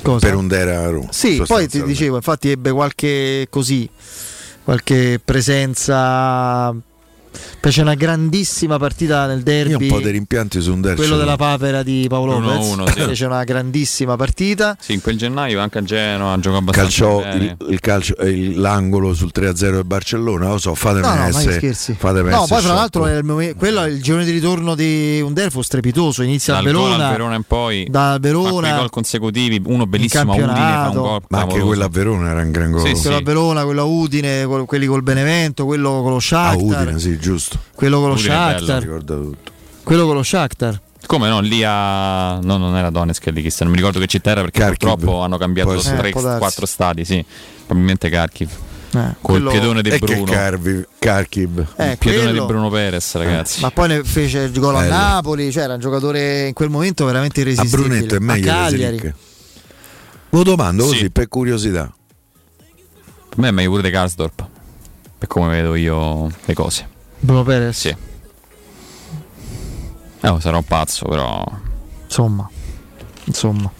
cosa? 0.00 0.26
per 0.26 0.34
Under 0.36 0.68
a 0.68 0.88
Roma 0.88 1.08
Sì, 1.12 1.42
poi 1.46 1.68
ti 1.68 1.82
dicevo, 1.82 2.16
infatti 2.16 2.48
ebbe 2.50 2.70
qualche 2.72 3.46
così, 3.50 3.86
qualche 4.64 5.20
presenza. 5.22 6.74
Fece 7.60 7.82
una 7.82 7.94
grandissima 7.94 8.78
partita 8.78 9.26
nel 9.26 9.42
derby. 9.42 9.70
io 9.70 9.78
un 9.78 9.88
po' 9.88 10.00
di 10.04 10.10
rimpianti 10.10 10.60
su 10.60 10.72
Under 10.72 10.94
quello 10.94 11.10
ce 11.10 11.16
l'ho. 11.16 11.20
della 11.24 11.36
papera 11.36 11.82
di 11.82 12.06
Paolo 12.08 12.38
Lopez 12.38 12.66
1-1, 12.66 12.84
sì. 12.92 13.00
fece 13.00 13.24
una 13.26 13.44
grandissima 13.44 14.16
partita 14.16 14.76
Sì, 14.80 14.94
in 14.94 15.00
quel 15.02 15.16
gennaio 15.18 15.60
anche 15.60 15.78
a 15.78 15.82
Genova 15.82 16.38
giocò 16.38 16.56
abbastanza 16.56 16.90
calciò 16.90 17.20
bene. 17.20 17.56
il, 17.60 17.72
il 17.72 17.80
calcio, 17.80 18.16
eh, 18.16 18.30
il- 18.30 18.58
l'angolo 18.60 19.14
sul 19.14 19.30
3-0 19.34 19.70
del 19.70 19.84
Barcellona 19.84 20.48
lo 20.48 20.58
so 20.58 20.74
fatemi 20.74 21.06
no 21.06 21.14
no 21.14 21.24
essere 21.26 21.52
scherzi 21.54 21.94
fatemi 21.98 22.30
no 22.30 22.42
essere 22.42 22.46
poi 22.48 22.48
fra 22.48 22.58
sciocco. 22.60 22.74
l'altro 22.74 23.06
è 23.06 23.16
il 23.16 23.24
momen- 23.24 23.56
quello 23.56 23.82
è 23.82 23.88
il 23.88 24.02
girone 24.02 24.24
di 24.24 24.30
ritorno 24.30 24.74
di 24.74 25.20
Under 25.20 25.50
fu 25.50 25.62
strepitoso 25.62 26.22
inizia 26.22 26.54
Dal 26.54 26.62
a 26.62 26.66
Verona 26.66 27.04
al 27.06 27.10
Verona 27.12 27.34
in 27.36 27.42
poi 27.46 27.86
da 27.90 28.16
Verona 28.20 28.76
gol 28.76 28.90
consecutivi, 28.90 29.60
uno 29.66 29.86
bellissimo 29.86 30.32
a 30.32 30.36
in 30.36 30.42
Udine 30.42 30.54
fa 30.54 30.88
un 30.88 30.94
gol 30.96 31.20
ma 31.28 31.40
anche 31.40 31.60
quella 31.60 31.84
a 31.84 31.88
Verona 31.88 32.30
era 32.30 32.40
un 32.42 32.50
gran 32.50 32.70
gol 32.70 32.86
Sì, 32.86 32.92
quello 33.00 33.16
a 33.16 33.22
Verona 33.22 33.64
quello 33.64 33.80
a 33.82 33.84
Udine 33.84 34.44
quello- 34.46 34.64
quelli 34.64 34.86
col 34.86 35.02
Benevento 35.02 35.64
quello 35.66 36.00
con 36.02 36.10
lo 36.10 36.16
a 36.16 36.20
Shakhtar 36.20 36.58
Udine 36.86 36.98
sì 36.98 37.18
giusto 37.20 37.58
quello 37.74 38.00
con 38.00 38.08
lo 38.08 38.14
Udine 38.14 38.28
è 38.34 38.54
bello, 38.54 38.66
Shakhtar 38.66 39.28
Quello 39.82 40.06
con 40.06 40.14
lo 40.14 40.22
Shakhtar. 40.22 40.80
Come 41.06 41.28
no, 41.28 41.40
lì 41.40 41.62
a. 41.64 42.38
No, 42.40 42.56
non 42.58 42.76
era 42.76 42.90
Donetsk 42.90 43.26
lì, 43.30 43.42
chissà, 43.42 43.64
non 43.64 43.72
mi 43.72 43.78
ricordo 43.78 43.98
che 43.98 44.06
città 44.06 44.30
era 44.30 44.42
perché 44.42 44.60
Kharkiv. 44.60 44.88
purtroppo 44.88 45.20
hanno 45.22 45.36
cambiato 45.38 45.70
Può 45.70 45.78
essere. 45.80 46.10
tre, 46.12 46.38
Eh, 46.46 46.66
stadi, 46.66 47.04
sì. 47.04 47.24
Probabilmente 47.66 48.08
Kharkiv. 48.08 48.48
Eh, 48.50 48.58
Col 48.92 49.16
quello- 49.20 49.50
piedone 49.50 49.82
di 49.82 49.88
E 49.88 49.98
che 49.98 50.04
Bruno. 50.14 50.30
Carvi, 50.30 50.84
Kharkiv. 50.98 51.58
Eh, 51.76 51.90
Il 51.92 51.98
piedone 51.98 52.24
quello- 52.30 52.40
di 52.40 52.52
Bruno 52.52 52.68
Perez, 52.70 53.14
ragazzi. 53.14 53.60
Ma 53.60 53.70
poi 53.70 53.88
ne 53.88 54.04
fece 54.04 54.40
il 54.40 54.52
gol 54.58 54.76
a. 54.76 54.84
Napoli, 54.86 55.50
cioè 55.50 55.64
era 55.64 55.74
un 55.74 55.80
giocatore 55.80 56.48
in 56.48 56.52
quel 56.54 56.68
momento 56.68 57.04
veramente 57.06 57.40
A 57.40 57.42
irresistibile. 57.44 57.88
Brunetto 57.88 58.14
è 58.14 58.18
a 58.18 58.20
meglio 58.20 58.40
di 58.40 58.46
Cagliari. 58.46 59.14
Lo 60.30 60.42
domando 60.44 60.84
così 60.84 60.96
Sì. 60.98 61.10
per 61.10 61.28
curiosità. 61.28 61.92
Per 63.28 63.38
me 63.38 63.48
è 63.48 63.50
meglio 63.52 63.70
pure 63.70 63.82
di 63.82 63.90
Karsdorp. 63.90 64.46
Per 65.18 65.28
come 65.28 65.48
vedo 65.50 65.74
io 65.74 66.30
le 66.44 66.54
cose. 66.54 66.89
Bruno 67.20 67.42
Perez. 67.44 67.78
Sì. 67.78 67.88
Eh, 70.22 70.36
sarò 70.40 70.56
un 70.58 70.64
pazzo, 70.64 71.06
però. 71.06 71.44
Insomma. 72.04 72.48
Insomma, 73.24 73.70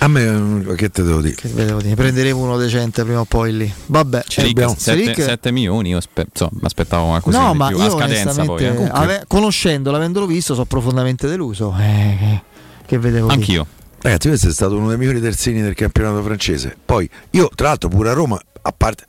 A 0.00 0.08
me 0.08 0.64
eh, 0.68 0.74
che 0.74 0.90
te 0.90 1.02
devo 1.02 1.20
dire? 1.22 1.34
che 1.34 1.48
vedevo 1.48 1.80
dire, 1.80 1.94
prenderemo 1.94 2.38
uno 2.40 2.56
decente 2.58 3.04
prima 3.04 3.20
o 3.20 3.24
poi 3.24 3.56
lì. 3.56 3.74
Vabbè, 3.86 4.24
Selic, 4.26 4.74
Selic- 4.76 5.20
7, 5.22 5.50
milioni, 5.50 5.90
io 5.90 5.98
aspe- 5.98 6.26
insomma, 6.30 6.50
mi 6.54 6.64
aspettavo 6.66 7.06
qualcosa 7.06 7.40
No, 7.40 7.52
di 7.52 7.58
ma 7.58 7.68
più. 7.68 7.78
io 7.78 7.84
a 7.86 7.90
scadenza 7.90 8.44
poi. 8.44 8.64
onestamente, 8.64 8.84
eh. 8.84 8.90
ave- 8.92 9.24
conoscendolo, 9.26 9.96
avendolo 9.96 10.26
visto, 10.26 10.52
sono 10.54 10.66
profondamente 10.66 11.26
deluso. 11.26 11.74
Eh, 11.78 12.42
che, 12.84 12.98
vedevo 12.98 13.28
lì. 13.28 13.34
Anch'io. 13.34 13.66
Ragazzi, 14.00 14.28
questo 14.28 14.48
è 14.48 14.52
stato 14.52 14.76
uno 14.76 14.88
dei 14.88 14.98
migliori 14.98 15.20
terzini 15.20 15.62
del 15.62 15.74
campionato 15.74 16.22
francese. 16.22 16.76
Poi 16.84 17.08
io, 17.30 17.48
tra 17.54 17.68
l'altro, 17.68 17.88
pure 17.88 18.10
a 18.10 18.12
Roma, 18.12 18.38
a 18.62 18.74
parte. 18.76 19.04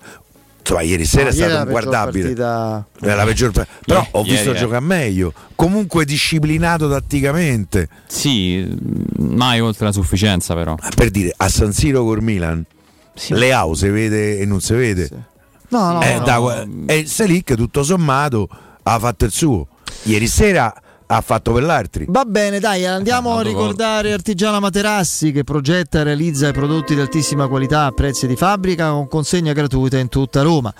Insomma, 0.65 0.81
ieri 0.81 1.06
sera 1.06 1.23
No, 1.23 1.30
è 1.30 1.34
ieri 1.34 1.49
stato 1.52 1.65
inguardabile. 1.65 2.23
partita- 2.23 2.85
È 3.02 3.14
la 3.15 3.23
peggior 3.26 3.52
pa- 3.52 3.68
Però 3.85 3.99
Ieri- 3.99 4.10
ho 4.14 4.19
ieri 4.22 4.31
visto 4.31 4.52
è- 4.52 4.56
giocare 4.56 4.80
meglio. 4.85 5.34
Comunque 5.56 6.06
disciplinato 6.06 6.90
tatticamente. 6.90 7.90
Sì, 8.07 8.65
mai 9.18 9.60
oltre 9.60 9.85
la 9.85 9.91
sufficienza, 9.91 10.53
però. 10.56 10.76
Per 10.95 11.10
dire, 11.10 11.34
a 11.35 11.49
San 11.49 11.73
Siro 11.73 12.03
col 12.06 12.22
Milan, 12.23 12.65
Leao 13.30 13.73
si 13.76 13.90
vede 13.90 14.40
e 14.40 14.45
non 14.45 14.61
si 14.61 14.73
vede. 14.73 15.10
No, 15.69 15.91
no, 15.94 16.02
Eh, 16.02 16.18
no. 16.19 16.23
da- 16.23 16.68
e 16.85 17.06
Selic, 17.07 17.56
tutto 17.56 17.84
sommato, 17.84 18.48
ha 18.84 18.99
fatto 18.99 19.26
il 19.26 19.31
suo. 19.31 19.68
Ieri 20.03 20.27
sera 20.27 20.73
ha 21.15 21.22
fatto 21.22 21.52
per 21.52 21.64
l'altri. 21.64 22.06
Va 22.07 22.26
bene, 22.26 22.60
dai, 22.60 22.85
andiamo 22.85 23.38
a 23.38 23.41
ricordare 23.41 24.14
Artigiana 24.14 24.60
Materassi 24.60 25.31
che 25.31 25.44
progetta 25.44 25.99
e 25.99 26.03
realizza 26.03 26.48
i 26.48 26.53
prodotti 26.53 26.95
di 26.95 27.02
altissima 27.02 27.48
qualità 27.48 27.85
a 27.85 27.91
prezzi 27.91 28.27
di 28.27 28.35
fabbrica 28.35 28.90
con 28.90 29.07
consegna 29.07 29.53
gratuita 29.53 29.98
in 29.98 30.10
tutta 30.10 30.41
Roma. 30.41 30.73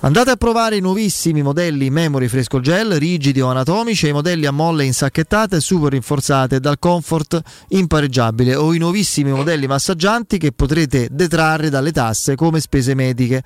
Andate 0.00 0.30
a 0.30 0.36
provare 0.36 0.76
i 0.76 0.80
nuovissimi 0.80 1.40
modelli 1.40 1.88
Memory 1.88 2.28
Fresco 2.28 2.60
Gel, 2.60 2.92
rigidi 2.92 3.40
o 3.40 3.48
anatomici 3.48 4.04
e 4.04 4.10
i 4.10 4.12
modelli 4.12 4.44
a 4.44 4.50
molle 4.50 4.84
insacchettate 4.84 5.58
super 5.58 5.92
rinforzate 5.92 6.60
dal 6.60 6.78
comfort 6.78 7.40
impareggiabile 7.68 8.54
o 8.56 8.74
i 8.74 8.78
nuovissimi 8.78 9.30
modelli 9.30 9.66
massaggianti 9.66 10.36
che 10.36 10.52
potrete 10.52 11.08
detrarre 11.10 11.70
dalle 11.70 11.92
tasse 11.92 12.34
come 12.34 12.60
spese 12.60 12.94
mediche. 12.94 13.42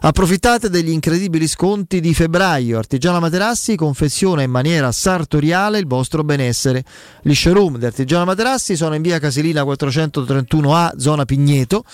Approfittate 0.00 0.68
degli 0.68 0.90
incredibili 0.90 1.46
sconti 1.46 2.00
di 2.00 2.14
febbraio. 2.14 2.78
Artigiana 2.78 3.20
Materassi 3.20 3.76
confeziona 3.76 4.42
in 4.42 4.50
maniera 4.50 4.90
sartoriale 4.90 5.78
il 5.78 5.86
vostro 5.86 6.24
benessere. 6.24 6.84
Gli 7.22 7.34
showroom 7.34 7.78
di 7.78 7.86
Artigiana 7.86 8.24
Materassi 8.24 8.74
sono 8.74 8.96
in 8.96 9.02
via 9.02 9.20
Casilina 9.20 9.62
431A, 9.62 10.96
zona 10.96 11.24
Pigneto, 11.24 11.84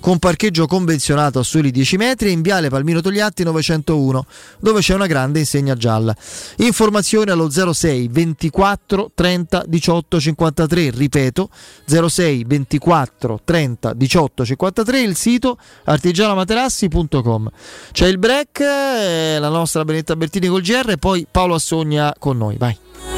con 0.00 0.18
parcheggio 0.18 0.66
convenzionato 0.66 1.38
a 1.38 1.42
soli 1.42 1.70
10 1.70 1.96
metri 1.96 2.28
e 2.28 2.32
in 2.32 2.42
viale 2.42 2.68
Palmino 2.68 3.00
Togliatti 3.00 3.37
901, 3.44 4.26
dove 4.60 4.80
c'è 4.80 4.94
una 4.94 5.06
grande 5.06 5.40
insegna 5.40 5.74
gialla. 5.74 6.14
Informazioni 6.56 7.30
allo 7.30 7.50
06 7.50 8.08
24 8.08 9.10
30 9.14 9.64
18 9.66 10.20
53, 10.20 10.90
ripeto 10.90 11.50
06 11.86 12.44
24 12.46 13.40
30 13.44 13.94
18 13.94 14.44
53, 14.44 15.00
il 15.00 15.16
sito 15.16 15.58
artigianamaterassi.com. 15.84 17.50
C'è 17.92 18.06
il 18.06 18.18
break, 18.18 18.60
eh, 18.60 19.38
la 19.38 19.48
nostra 19.48 19.84
Benetta 19.84 20.16
Bertini 20.16 20.48
col 20.48 20.62
GR 20.62 20.90
e 20.90 20.98
poi 20.98 21.26
Paolo 21.30 21.54
Assogna 21.54 22.14
con 22.18 22.36
noi, 22.36 22.56
vai. 22.56 23.17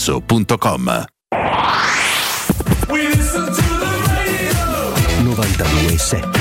showroomdelmaterasso.com. 0.01 1.05
92.7 5.23 6.39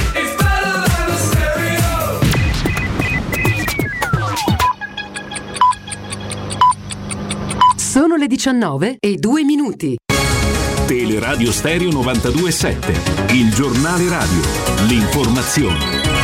Sono 7.77 8.16
le 8.16 8.27
19 8.27 8.97
e 8.99 9.16
2 9.16 9.45
minuti. 9.45 9.97
Teleradio 10.87 11.53
Stereo 11.53 11.91
92.7, 11.91 13.35
il 13.35 13.53
giornale 13.53 14.09
radio, 14.09 14.41
l'informazione. 14.87 16.20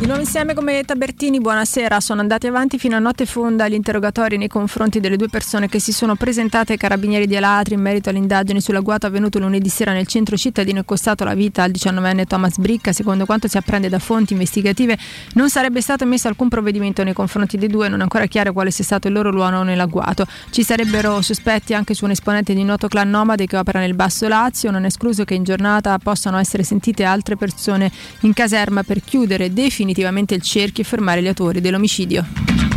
Di 0.00 0.06
nuovo 0.06 0.22
insieme 0.22 0.54
come 0.54 0.82
Tabertini, 0.82 1.42
buonasera. 1.42 2.00
Sono 2.00 2.22
andati 2.22 2.46
avanti 2.46 2.78
fino 2.78 2.96
a 2.96 2.98
notte 2.98 3.26
fonda 3.26 3.68
gli 3.68 3.74
interrogatori 3.74 4.38
nei 4.38 4.48
confronti 4.48 4.98
delle 4.98 5.18
due 5.18 5.28
persone 5.28 5.68
che 5.68 5.78
si 5.78 5.92
sono 5.92 6.14
presentate 6.14 6.72
ai 6.72 6.78
carabinieri 6.78 7.26
di 7.26 7.36
Alatri 7.36 7.74
in 7.74 7.82
merito 7.82 8.08
alle 8.08 8.16
indagini 8.16 8.62
sull'agguato 8.62 9.06
avvenuto 9.06 9.38
lunedì 9.38 9.68
sera 9.68 9.92
nel 9.92 10.06
centro 10.06 10.38
cittadino 10.38 10.80
e 10.80 10.84
costato 10.86 11.22
la 11.24 11.34
vita 11.34 11.64
al 11.64 11.70
19enne 11.72 12.24
Thomas 12.24 12.56
Bricca. 12.56 12.94
Secondo 12.94 13.26
quanto 13.26 13.46
si 13.46 13.58
apprende 13.58 13.90
da 13.90 13.98
fonti 13.98 14.32
investigative, 14.32 14.96
non 15.34 15.50
sarebbe 15.50 15.82
stato 15.82 16.04
emesso 16.04 16.28
alcun 16.28 16.48
provvedimento 16.48 17.04
nei 17.04 17.12
confronti 17.12 17.58
dei 17.58 17.68
due, 17.68 17.90
non 17.90 17.98
è 17.98 18.02
ancora 18.02 18.24
chiaro 18.24 18.54
quale 18.54 18.70
sia 18.70 18.84
stato 18.84 19.06
il 19.06 19.12
loro 19.12 19.30
ruolo 19.30 19.62
nell'agguato. 19.64 20.24
Ci 20.48 20.62
sarebbero 20.62 21.20
sospetti 21.20 21.74
anche 21.74 21.92
su 21.92 22.06
un 22.06 22.12
esponente 22.12 22.54
di 22.54 22.64
noto 22.64 22.88
clan 22.88 23.10
nomade 23.10 23.44
che 23.44 23.58
opera 23.58 23.80
nel 23.80 23.92
Basso 23.92 24.26
Lazio, 24.28 24.70
non 24.70 24.84
è 24.84 24.86
escluso 24.86 25.24
che 25.24 25.34
in 25.34 25.42
giornata 25.42 25.98
possano 25.98 26.38
essere 26.38 26.62
sentite 26.62 27.04
altre 27.04 27.36
persone 27.36 27.92
in 28.20 28.32
caserma 28.32 28.82
per 28.82 29.04
chiudere 29.04 29.52
definitivamente 29.52 29.88
definitivamente 29.90 30.34
il 30.34 30.42
cerchio 30.42 30.82
e 30.82 30.86
fermare 30.86 31.22
gli 31.22 31.26
autori 31.26 31.60
dell'omicidio. 31.60 32.69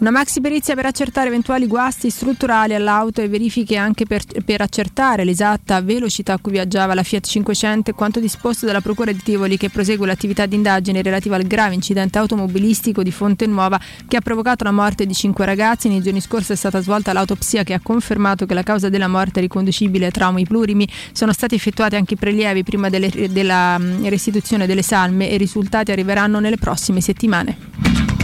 Una 0.00 0.10
maxi 0.10 0.40
perizia 0.40 0.74
per 0.74 0.86
accertare 0.86 1.28
eventuali 1.28 1.66
guasti 1.66 2.08
strutturali 2.08 2.74
all'auto 2.74 3.20
e 3.20 3.28
verifiche 3.28 3.76
anche 3.76 4.06
per, 4.06 4.22
per, 4.42 4.62
accertare 4.62 5.24
l'esatta 5.24 5.82
velocità 5.82 6.32
a 6.32 6.38
cui 6.38 6.52
viaggiava 6.52 6.94
la 6.94 7.02
Fiat 7.02 7.26
500 7.26 7.90
e 7.90 7.92
quanto 7.92 8.18
disposto 8.18 8.64
dalla 8.64 8.80
Procura 8.80 9.12
di 9.12 9.20
Tivoli 9.22 9.58
che 9.58 9.68
prosegue 9.68 10.06
l'attività 10.06 10.46
di 10.46 10.54
indagine 10.54 11.02
relativa 11.02 11.36
al 11.36 11.42
grave 11.42 11.74
incidente 11.74 12.16
automobilistico 12.16 13.02
di 13.02 13.12
Fonte 13.12 13.44
Nuova 13.44 13.78
che 14.08 14.16
ha 14.16 14.22
provocato 14.22 14.64
la 14.64 14.70
morte 14.70 15.04
di 15.04 15.12
cinque 15.12 15.44
ragazzi. 15.44 15.90
Nei 15.90 16.00
giorni 16.00 16.22
scorsi 16.22 16.52
è 16.52 16.56
stata 16.56 16.80
svolta 16.80 17.12
l'autopsia 17.12 17.62
che 17.62 17.74
ha 17.74 17.80
confermato 17.82 18.46
che 18.46 18.54
la 18.54 18.62
causa 18.62 18.88
della 18.88 19.06
morte 19.06 19.40
è 19.40 19.42
riconducibile 19.42 20.06
a 20.06 20.10
traumi 20.10 20.46
plurimi. 20.46 20.88
Sono 21.12 21.34
stati 21.34 21.56
effettuati 21.56 21.96
anche 21.96 22.16
prelievi 22.16 22.64
prima 22.64 22.88
delle, 22.88 23.10
della 23.30 23.78
restituzione 24.04 24.66
delle 24.66 24.82
salme 24.82 25.28
e 25.28 25.34
i 25.34 25.38
risultati 25.38 25.92
arriveranno 25.92 26.40
nelle 26.40 26.56
prossime 26.56 27.02
settimane. 27.02 28.19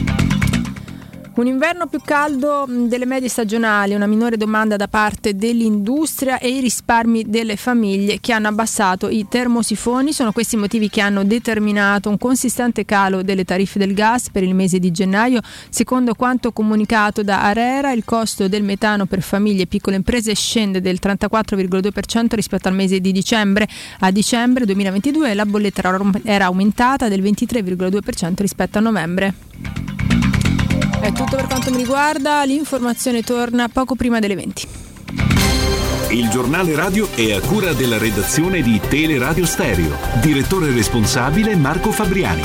Un 1.37 1.47
inverno 1.47 1.87
più 1.87 2.01
caldo 2.03 2.65
delle 2.67 3.05
medie 3.05 3.29
stagionali, 3.29 3.93
una 3.93 4.07
minore 4.07 4.39
domanda 4.39 4.77
da 4.77 4.89
parte 4.89 5.37
dell'industria 5.37 6.39
e 6.39 6.49
i 6.49 6.61
risparmi 6.61 7.25
delle 7.29 7.57
famiglie 7.57 8.21
che 8.21 8.33
hanno 8.33 8.49
abbassato 8.49 9.11
i 9.11 9.27
termosifoni. 9.29 10.15
Sono 10.15 10.33
questi 10.33 10.57
motivi 10.57 10.89
che 10.89 11.03
hanno 11.03 11.25
determinato 11.25 12.09
un 12.09 12.17
consistente 12.17 12.87
calo 12.87 13.23
delle 13.23 13.45
tariffe 13.45 13.79
del 13.79 13.93
gas 13.93 14.31
per 14.31 14.45
il 14.45 14.55
mese 14.55 14.79
di 14.79 14.91
gennaio. 14.91 15.43
Secondo 15.69 16.15
quanto 16.15 16.53
comunicato 16.53 17.23
da 17.23 17.43
Arera, 17.43 17.93
il 17.93 18.07
costo 18.07 18.49
del 18.49 18.63
metano 18.63 19.05
per 19.05 19.21
famiglie 19.21 19.65
e 19.65 19.67
piccole 19.67 19.97
imprese 19.97 20.35
scende 20.35 20.81
del 20.81 20.99
34,2% 21.03 22.35
rispetto 22.35 22.69
al 22.69 22.75
mese 22.75 22.99
di 22.99 23.13
dicembre. 23.13 23.69
A 23.99 24.11
dicembre 24.11 24.65
2022 24.65 25.35
la 25.35 25.45
bolletta 25.45 26.01
era 26.25 26.47
aumentata 26.47 27.11
del 27.11 27.21
23,2% 27.21 28.33
rispetto 28.37 28.79
a 28.79 28.81
novembre. 28.81 29.96
È 31.01 31.13
tutto 31.13 31.37
per 31.37 31.47
quanto 31.47 31.71
mi 31.71 31.77
riguarda, 31.77 32.43
l'informazione 32.45 33.23
torna 33.23 33.69
poco 33.69 33.95
prima 33.95 34.19
delle 34.19 34.35
20. 34.35 34.69
Il 36.11 36.29
giornale 36.29 36.75
radio 36.75 37.09
è 37.15 37.33
a 37.33 37.41
cura 37.41 37.73
della 37.73 37.99
redazione 37.99 38.63
di 38.63 38.81
Teleradio 38.81 39.45
Stereo. 39.45 39.97
Direttore 40.21 40.73
responsabile 40.73 41.55
Marco 41.57 41.91
Fabriani. 41.91 42.43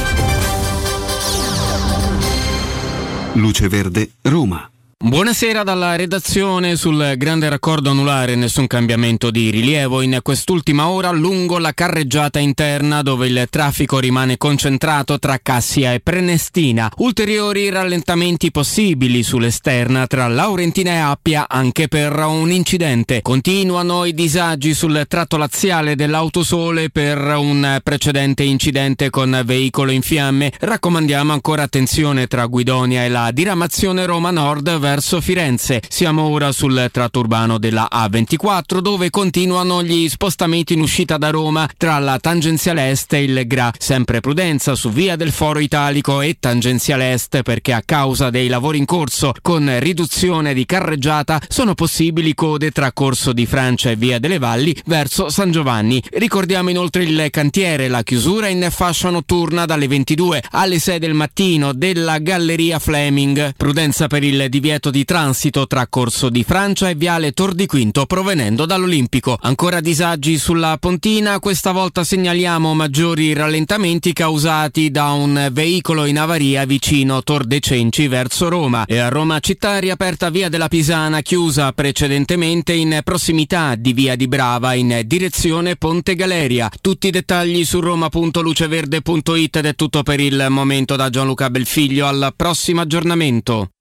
Luce 3.34 3.68
Verde, 3.70 4.12
Roma. 4.24 4.70
Buonasera 5.04 5.64
dalla 5.64 5.96
redazione 5.96 6.76
sul 6.76 7.16
grande 7.18 7.50
raccordo 7.50 7.90
anulare, 7.90 8.36
nessun 8.36 8.68
cambiamento 8.68 9.32
di 9.32 9.50
rilievo 9.50 10.02
in 10.02 10.20
quest'ultima 10.22 10.90
ora 10.90 11.10
lungo 11.10 11.58
la 11.58 11.74
carreggiata 11.74 12.38
interna 12.38 13.02
dove 13.02 13.26
il 13.26 13.48
traffico 13.50 13.98
rimane 13.98 14.38
concentrato 14.38 15.18
tra 15.18 15.40
Cassia 15.42 15.92
e 15.94 16.02
Prenestina. 16.02 16.92
Ulteriori 16.98 17.72
rallentamenti 17.72 18.52
possibili 18.52 19.24
sull'esterna 19.24 20.06
tra 20.06 20.28
Laurentina 20.28 20.92
e 20.92 20.98
Appia 20.98 21.50
anche 21.50 21.88
per 21.88 22.16
un 22.20 22.52
incidente. 22.52 23.24
Continuano 23.24 24.06
i 24.06 24.14
disagi 24.14 24.76
sul 24.76 25.06
tratto 25.08 25.36
laziale 25.36 25.96
dell'autosole 25.96 26.92
per 26.92 27.18
un 27.18 27.80
precedente 27.82 28.44
incidente 28.44 29.10
con 29.10 29.42
veicolo 29.44 29.90
in 29.90 30.04
fiamme. 30.04 30.54
Raccomandiamo 30.60 31.34
ancora 31.34 31.64
attenzione 31.64 32.28
tra 32.28 32.46
Guidonia 32.46 33.04
e 33.04 33.10
la 33.10 33.32
diramazione 33.32 34.06
Roma 34.06 34.30
Nord 34.30 34.78
verso 34.78 34.90
Firenze. 35.00 35.82
Siamo 35.88 36.24
ora 36.24 36.52
sul 36.52 36.90
tratto 36.92 37.20
urbano 37.20 37.58
della 37.58 37.88
A24 37.90 38.80
dove 38.80 39.10
continuano 39.10 39.84
gli 39.84 40.10
spostamenti 40.10 40.74
in 40.74 40.82
uscita 40.82 41.18
da 41.18 41.30
Roma 41.30 41.70
tra 41.78 41.98
la 42.00 42.20
tangenziale 42.20 42.90
est 42.90 43.14
e 43.14 43.24
il 43.24 43.48
Gra. 43.48 43.72
Sempre 43.78 44.20
prudenza 44.20 44.76
su 44.76 44.90
via 44.90 45.16
del 45.16 45.32
Foro 45.32 45.60
Italico 45.60 46.20
e 46.22 46.38
tangenziale 46.40 47.14
est 47.14 47.44
perché 47.44 47.72
a 47.72 47.84
causa 47.86 48.30
dei 48.30 48.48
lavori 48.48 48.80
in 48.80 48.86
corso 48.86 49.34
con 49.42 49.80
riduzione 49.80 50.54
di 50.54 50.66
carreggiata 50.66 51.40
sono 51.48 51.76
possibili 51.76 52.34
code 52.34 52.72
tra 52.72 52.92
Corso 52.92 53.32
di 53.32 53.46
Francia 53.46 53.92
e 53.92 53.96
via 53.96 54.20
delle 54.20 54.40
Valli 54.40 54.76
verso 54.86 55.30
San 55.30 55.52
Giovanni. 55.52 56.04
Ricordiamo 56.12 56.70
inoltre 56.70 57.04
il 57.04 57.28
cantiere, 57.30 57.88
la 57.88 58.04
chiusura 58.04 58.48
in 58.48 58.68
fascia 58.72 59.10
notturna 59.12 59.66
dalle 59.66 59.88
22 59.88 60.44
alle 60.52 60.80
6 60.80 60.98
del 61.00 61.14
mattino 61.14 61.74
della 61.74 62.18
Galleria 62.18 62.80
Fleming. 62.80 63.54
Prudenza 63.56 64.08
per 64.08 64.24
il 64.24 64.48
divieto 64.50 64.81
di 64.90 65.06
transito 65.06 65.68
tra 65.68 65.88
Corso 65.88 66.30
di 66.30 66.44
Francia 66.44 66.90
e 66.90 66.96
Viale 66.96 67.34
Tor 67.34 67.54
di 67.54 67.66
Quinto 67.66 68.06
provenendo 68.06 68.66
dall'Olimpico. 68.66 69.38
Ancora 69.42 69.82
disagi 69.82 70.38
sulla 70.38 70.78
Pontina, 70.80 71.40
questa 71.40 71.72
volta 71.72 72.04
segnaliamo 72.04 72.74
maggiori 72.74 73.34
rallentamenti 73.34 74.14
causati 74.14 74.90
da 74.90 75.12
un 75.12 75.50
veicolo 75.52 76.06
in 76.06 76.18
avaria 76.18 76.66
vicino 76.66 77.22
Tor 77.22 77.46
de 77.46 77.60
Cenci 77.60 78.08
verso 78.08 78.50
Roma 78.50 78.86
e 78.86 78.98
a 78.98 79.10
Roma 79.10 79.40
città 79.40 79.78
riaperta 79.78 80.30
via 80.30 80.50
della 80.50 80.68
Pisana 80.68 81.22
chiusa 81.22 81.72
precedentemente 81.74 82.74
in 82.74 83.02
prossimità 83.04 83.76
di 83.76 83.94
via 83.94 84.16
di 84.16 84.28
Brava 84.28 84.74
in 84.74 85.02
direzione 85.06 85.76
Ponte 85.76 86.16
Galeria. 86.16 86.72
Tutti 86.82 87.08
i 87.08 87.12
dettagli 87.12 87.66
su 87.66 87.80
roma.luceverde.it 87.80 89.56
ed 89.58 89.66
è 89.66 89.76
tutto 89.76 90.04
per 90.04 90.20
il 90.20 90.48
momento 90.50 90.96
da 90.96 91.10
Gianluca 91.10 91.50
Belfiglio 91.50 92.08
al 92.08 92.34
prossimo 92.36 92.82
aggiornamento. 92.82 93.72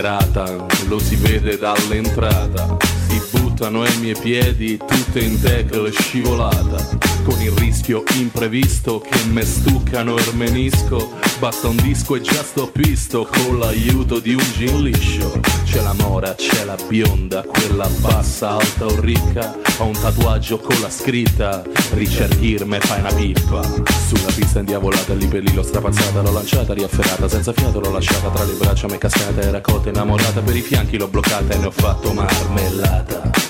Serata, 0.00 0.46
lo 0.88 0.98
si 0.98 1.14
vede 1.16 1.58
dall'entrata. 1.58 2.78
Si 3.06 3.20
buttano 3.60 3.82
ai 3.82 3.98
miei 3.98 4.16
piedi 4.18 4.78
tutte 4.78 5.20
in 5.20 5.38
tackle 5.38 5.92
scivolata. 5.92 6.98
Con 7.24 7.38
il 7.42 7.50
rischio 7.52 8.02
imprevisto 8.14 9.00
che 9.00 9.22
me 9.24 9.44
stuccano 9.44 10.16
il 10.16 10.30
menisco. 10.34 11.12
Basta 11.38 11.68
un 11.68 11.76
disco 11.76 12.16
e 12.16 12.22
già 12.22 12.42
sto 12.42 12.68
pisto 12.68 13.28
con 13.30 13.58
l'aiuto 13.58 14.18
di 14.18 14.32
un 14.32 14.42
gin 14.56 14.82
liscio. 14.82 15.40
C'è 15.64 15.82
la 15.82 15.92
mora, 15.92 16.34
c'è 16.34 16.64
la 16.64 16.76
bionda, 16.88 17.42
quella 17.42 17.86
bassa, 17.98 18.52
alta 18.52 18.86
o 18.86 18.98
ricca. 18.98 19.54
Ho 19.78 19.84
un 19.84 19.92
tatuaggio 20.00 20.58
con 20.58 20.80
la 20.80 20.90
scritta, 20.90 21.62
ricerchirme 21.92 22.80
fai 22.80 23.00
una 23.00 23.12
pippa. 23.12 23.62
Sulla 24.08 24.32
pista 24.34 24.60
indiavolata, 24.60 25.12
lì 25.12 25.26
per 25.26 25.42
lì 25.42 25.52
l'ho 25.52 25.62
strapazzata, 25.62 26.22
l'ho 26.22 26.32
lanciata, 26.32 26.72
riafferrata, 26.72 27.28
senza 27.28 27.52
fiato 27.52 27.78
l'ho 27.78 27.90
lasciata 27.90 28.30
tra 28.30 28.44
le 28.44 28.54
braccia, 28.54 28.88
me 28.88 28.96
cascata, 28.96 29.42
era 29.42 29.60
cotta 29.60 29.90
innamorata, 29.90 30.40
per 30.40 30.56
i 30.56 30.62
fianchi 30.62 30.96
l'ho 30.96 31.08
bloccata 31.08 31.52
e 31.52 31.58
ne 31.58 31.66
ho 31.66 31.70
fatto 31.70 32.12
marmellata. 32.14 33.49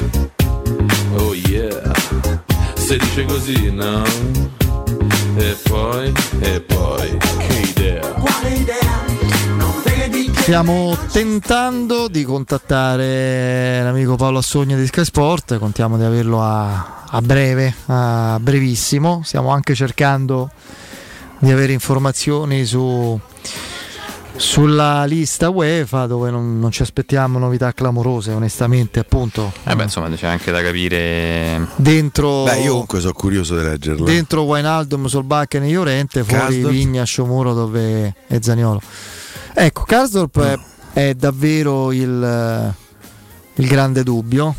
Oh 1.16 1.34
yeah, 1.34 1.92
se 2.74 2.96
dice 2.96 3.24
così, 3.24 3.72
no? 3.72 4.02
E 5.36 5.56
poi, 5.68 6.12
e 6.40 6.60
poi, 6.60 7.18
che 7.38 7.58
idea? 7.58 8.08
Quale 8.08 8.48
idea? 8.50 9.04
Non 9.56 9.72
vedi 9.84 10.30
che 10.30 10.42
Stiamo 10.42 10.96
tentando 11.10 12.08
di 12.08 12.24
contattare 12.24 13.82
l'amico 13.82 14.16
Paolo 14.16 14.38
Assogna 14.38 14.76
di 14.76 14.86
Sky 14.86 15.04
Sport, 15.04 15.58
contiamo 15.58 15.96
di 15.96 16.04
averlo 16.04 16.42
a, 16.42 17.04
a 17.08 17.22
breve, 17.22 17.74
a 17.86 18.38
brevissimo. 18.40 19.22
Stiamo 19.24 19.50
anche 19.50 19.74
cercando 19.74 20.50
di 21.38 21.50
avere 21.50 21.72
informazioni 21.72 22.64
su, 22.64 23.18
sulla 24.40 25.04
lista 25.04 25.50
UEFA 25.50 26.06
dove 26.06 26.30
non, 26.30 26.58
non 26.58 26.70
ci 26.70 26.80
aspettiamo 26.80 27.38
novità 27.38 27.72
clamorose, 27.74 28.32
onestamente, 28.32 28.98
appunto. 28.98 29.52
Eh 29.64 29.76
beh, 29.76 29.82
insomma, 29.82 30.08
c'è 30.08 30.26
anche 30.26 30.50
da 30.50 30.62
capire. 30.62 31.68
Dentro, 31.76 32.44
Beh, 32.44 32.60
io 32.60 32.70
comunque 32.70 33.00
sono 33.00 33.12
curioso 33.12 33.56
di 33.58 33.64
leggerla. 33.64 34.04
dentro 34.04 34.42
Wijnaldum, 34.44 35.06
Solbakken 35.06 35.62
e 35.64 35.70
Llorente, 35.70 36.24
fuori 36.24 36.40
Karsdorp. 36.40 36.72
Vigna, 36.72 37.04
Sciomuro 37.04 37.52
dove 37.52 38.14
è 38.26 38.38
Zaniolo. 38.40 38.80
Ecco, 39.52 39.82
Karsdorp 39.84 40.40
è, 40.40 40.58
è 40.94 41.14
davvero 41.14 41.92
il, 41.92 42.74
il 43.54 43.66
grande 43.66 44.02
dubbio. 44.02 44.54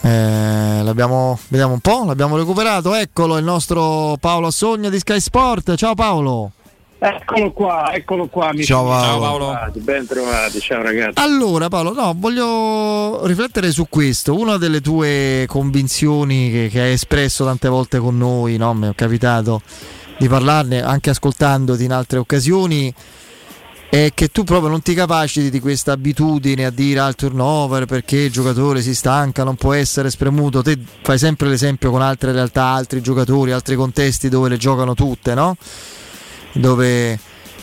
Eh, 0.00 0.80
l'abbiamo, 0.82 1.38
vediamo 1.48 1.72
un 1.72 1.80
po', 1.80 2.04
l'abbiamo 2.04 2.36
recuperato. 2.36 2.94
Eccolo 2.94 3.36
il 3.36 3.44
nostro 3.44 4.16
Paolo 4.20 4.46
Assogna 4.46 4.90
di 4.90 4.98
Sky 5.00 5.18
Sport. 5.18 5.74
Ciao 5.74 5.94
Paolo. 5.94 6.52
Eccolo 7.06 7.52
qua, 7.52 7.92
eccolo 7.92 8.26
qua. 8.28 8.48
amici 8.48 8.64
Ciao. 8.64 8.86
Paolo. 8.86 9.48
Ben 9.48 9.52
trovati, 9.52 9.80
Ben 9.80 10.06
trovati, 10.06 10.60
ciao 10.60 10.80
ragazzi. 10.80 11.20
Allora 11.22 11.68
Paolo, 11.68 11.92
no, 11.92 12.14
voglio 12.16 13.26
riflettere 13.26 13.70
su 13.72 13.86
questo. 13.90 14.34
Una 14.34 14.56
delle 14.56 14.80
tue 14.80 15.44
convinzioni 15.46 16.50
che, 16.50 16.68
che 16.70 16.80
hai 16.80 16.92
espresso 16.92 17.44
tante 17.44 17.68
volte 17.68 17.98
con 17.98 18.16
noi, 18.16 18.56
no? 18.56 18.72
mi 18.72 18.88
è 18.88 18.94
capitato 18.94 19.60
di 20.16 20.28
parlarne 20.28 20.80
anche 20.82 21.10
ascoltandoti 21.10 21.84
in 21.84 21.92
altre 21.92 22.18
occasioni, 22.18 22.94
è 23.90 24.10
che 24.14 24.28
tu 24.28 24.42
proprio 24.44 24.70
non 24.70 24.80
ti 24.80 24.94
capaciti 24.94 25.50
di 25.50 25.60
questa 25.60 25.92
abitudine 25.92 26.64
a 26.64 26.70
dire 26.70 27.00
al 27.00 27.16
turnover 27.16 27.84
perché 27.84 28.16
il 28.16 28.32
giocatore 28.32 28.80
si 28.80 28.94
stanca, 28.94 29.44
non 29.44 29.56
può 29.56 29.74
essere 29.74 30.08
spremuto. 30.08 30.62
Te 30.62 30.78
fai 31.02 31.18
sempre 31.18 31.48
l'esempio 31.48 31.90
con 31.90 32.00
altre 32.00 32.32
realtà, 32.32 32.64
altri 32.64 33.02
giocatori, 33.02 33.52
altri 33.52 33.76
contesti 33.76 34.30
dove 34.30 34.48
le 34.48 34.56
giocano 34.56 34.94
tutte, 34.94 35.34
no? 35.34 35.54
Dove 36.54 37.18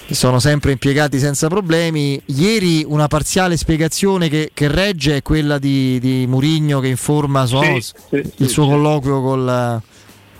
sono 0.09 0.39
sempre 0.39 0.71
impiegati 0.71 1.19
senza 1.19 1.47
problemi. 1.47 2.21
Ieri 2.25 2.83
una 2.85 3.07
parziale 3.07 3.57
spiegazione 3.57 4.29
che, 4.29 4.51
che 4.53 4.67
regge 4.67 5.17
è 5.17 5.21
quella 5.21 5.57
di, 5.57 5.99
di 5.99 6.25
Murigno 6.27 6.79
che 6.79 6.87
informa 6.87 7.45
so, 7.45 7.61
Sì, 7.61 7.81
sì, 7.81 8.23
il 8.37 8.49
suo 8.49 8.63
sì. 8.63 8.69
colloquio 8.69 9.21
con 9.21 9.81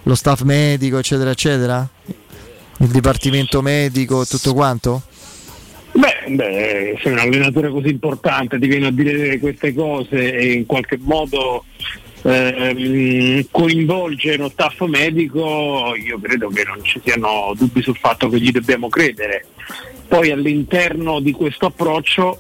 lo 0.03 0.15
staff 0.15 0.41
medico, 0.41 0.97
eccetera, 0.97 1.29
eccetera. 1.29 1.87
Il 2.79 2.87
dipartimento 2.87 3.61
medico 3.61 4.23
e 4.23 4.25
tutto 4.25 4.53
quanto? 4.53 5.03
Beh, 5.93 6.33
beh, 6.35 6.99
sei 7.01 7.11
un 7.11 7.19
allenatore 7.19 7.69
così 7.69 7.89
importante, 7.89 8.57
ti 8.57 8.67
viene 8.67 8.87
a 8.87 8.91
dire 8.91 9.37
queste 9.39 9.73
cose 9.73 10.33
e 10.33 10.53
in 10.53 10.65
qualche 10.65 10.97
modo 10.99 11.65
ehm, 12.23 13.47
coinvolge 13.51 14.37
lo 14.37 14.49
staff 14.49 14.81
medico, 14.81 15.93
io 15.95 16.19
credo 16.19 16.49
che 16.49 16.63
non 16.63 16.83
ci 16.83 16.99
siano 17.03 17.53
dubbi 17.55 17.81
sul 17.81 17.97
fatto 17.97 18.29
che 18.29 18.39
gli 18.39 18.51
dobbiamo 18.51 18.89
credere. 18.89 19.45
Poi 20.07 20.31
all'interno 20.31 21.19
di 21.19 21.31
questo 21.31 21.67
approccio 21.67 22.39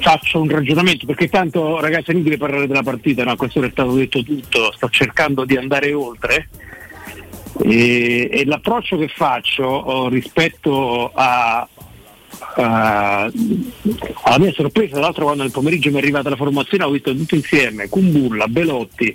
faccio 0.00 0.40
un 0.40 0.48
ragionamento 0.48 1.04
perché 1.04 1.28
tanto 1.28 1.78
ragazzi 1.80 2.10
è 2.10 2.14
inutile 2.14 2.38
parlare 2.38 2.66
della 2.66 2.82
partita, 2.82 3.24
no? 3.24 3.36
questo 3.36 3.62
è 3.62 3.70
stato 3.70 3.92
detto 3.92 4.22
tutto, 4.22 4.72
sto 4.72 4.88
cercando 4.88 5.44
di 5.44 5.56
andare 5.56 5.92
oltre. 5.92 6.48
E, 7.62 8.28
e 8.32 8.44
l'approccio 8.46 8.96
che 8.96 9.08
faccio 9.08 9.64
oh, 9.64 10.08
rispetto 10.08 11.10
a- 11.12 11.68
alla 12.54 14.38
mia 14.38 14.52
sorpresa, 14.52 14.92
tra 14.92 15.00
l'altro 15.00 15.24
quando 15.24 15.42
nel 15.42 15.52
pomeriggio 15.52 15.90
mi 15.90 15.96
è 15.96 15.98
arrivata 15.98 16.30
la 16.30 16.36
formazione 16.36 16.84
ho 16.84 16.90
visto 16.90 17.14
tutto 17.14 17.34
insieme 17.34 17.88
Kumbulla, 17.88 18.46
Belotti, 18.48 19.14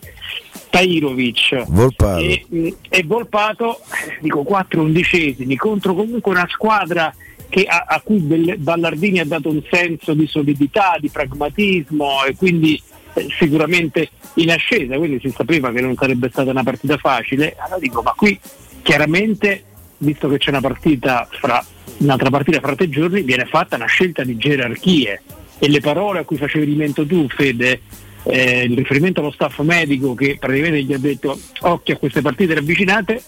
Tairovic 0.69 1.63
Volpato. 1.67 2.19
e, 2.19 2.75
e 2.89 3.03
Volpato, 3.03 3.79
eh, 3.79 4.17
dico 4.21 4.43
4 4.43 4.81
undicesimi 4.81 5.55
contro 5.55 5.95
comunque 5.95 6.31
una 6.31 6.47
squadra 6.49 7.13
che 7.49 7.63
a, 7.63 7.85
a 7.87 8.01
cui 8.01 8.19
Ballardini 8.19 9.19
ha 9.19 9.25
dato 9.25 9.49
un 9.49 9.61
senso 9.71 10.13
di 10.13 10.27
solidità, 10.27 10.97
di 10.99 11.09
pragmatismo 11.09 12.25
e 12.25 12.35
quindi 12.35 12.81
eh, 13.13 13.27
sicuramente 13.37 14.09
in 14.35 14.51
ascesa, 14.51 14.97
quindi 14.97 15.19
si 15.21 15.33
sapeva 15.35 15.71
che 15.71 15.81
non 15.81 15.95
sarebbe 15.95 16.29
stata 16.29 16.51
una 16.51 16.63
partita 16.63 16.97
facile. 16.97 17.55
Allora 17.57 17.79
dico, 17.79 18.01
ma 18.01 18.13
qui 18.15 18.37
chiaramente, 18.81 19.63
visto 19.99 20.27
che 20.27 20.37
c'è 20.37 20.49
una 20.49 20.61
partita 20.61 21.27
fra 21.31 21.63
un'altra 21.97 22.29
partita 22.29 22.59
fra 22.59 22.75
tre 22.75 22.89
giorni, 22.89 23.21
viene 23.21 23.45
fatta 23.45 23.75
una 23.75 23.85
scelta 23.85 24.23
di 24.23 24.37
gerarchie 24.37 25.21
e 25.57 25.69
le 25.69 25.79
parole 25.79 26.19
a 26.19 26.23
cui 26.23 26.37
facevi 26.37 26.65
riferimento 26.65 27.05
tu, 27.05 27.27
Fede, 27.29 27.81
eh, 28.23 28.63
il 28.63 28.75
riferimento 28.75 29.21
allo 29.21 29.31
staff 29.31 29.59
medico 29.59 30.13
che 30.13 30.37
praticamente 30.39 30.83
gli 30.83 30.93
ha 30.93 30.97
detto 30.97 31.39
occhio 31.61 31.95
a 31.95 31.97
queste 31.97 32.21
partite 32.21 32.55
ravvicinate, 32.55 33.23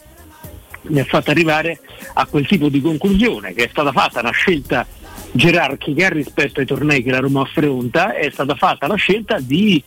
mi 0.89 0.99
ha 0.99 1.05
fatto 1.05 1.31
arrivare 1.31 1.79
a 2.13 2.25
quel 2.25 2.47
tipo 2.47 2.69
di 2.69 2.81
conclusione 2.81 3.53
che 3.53 3.65
è 3.65 3.67
stata 3.69 3.91
fatta 3.91 4.21
una 4.21 4.31
scelta 4.31 4.85
gerarchica 5.31 6.09
rispetto 6.09 6.59
ai 6.59 6.65
tornei 6.65 7.03
che 7.03 7.11
la 7.11 7.19
Roma 7.19 7.41
affronta, 7.41 8.15
è 8.15 8.29
stata 8.31 8.55
fatta 8.55 8.87
la 8.87 8.95
scelta 8.95 9.39
di 9.39 9.83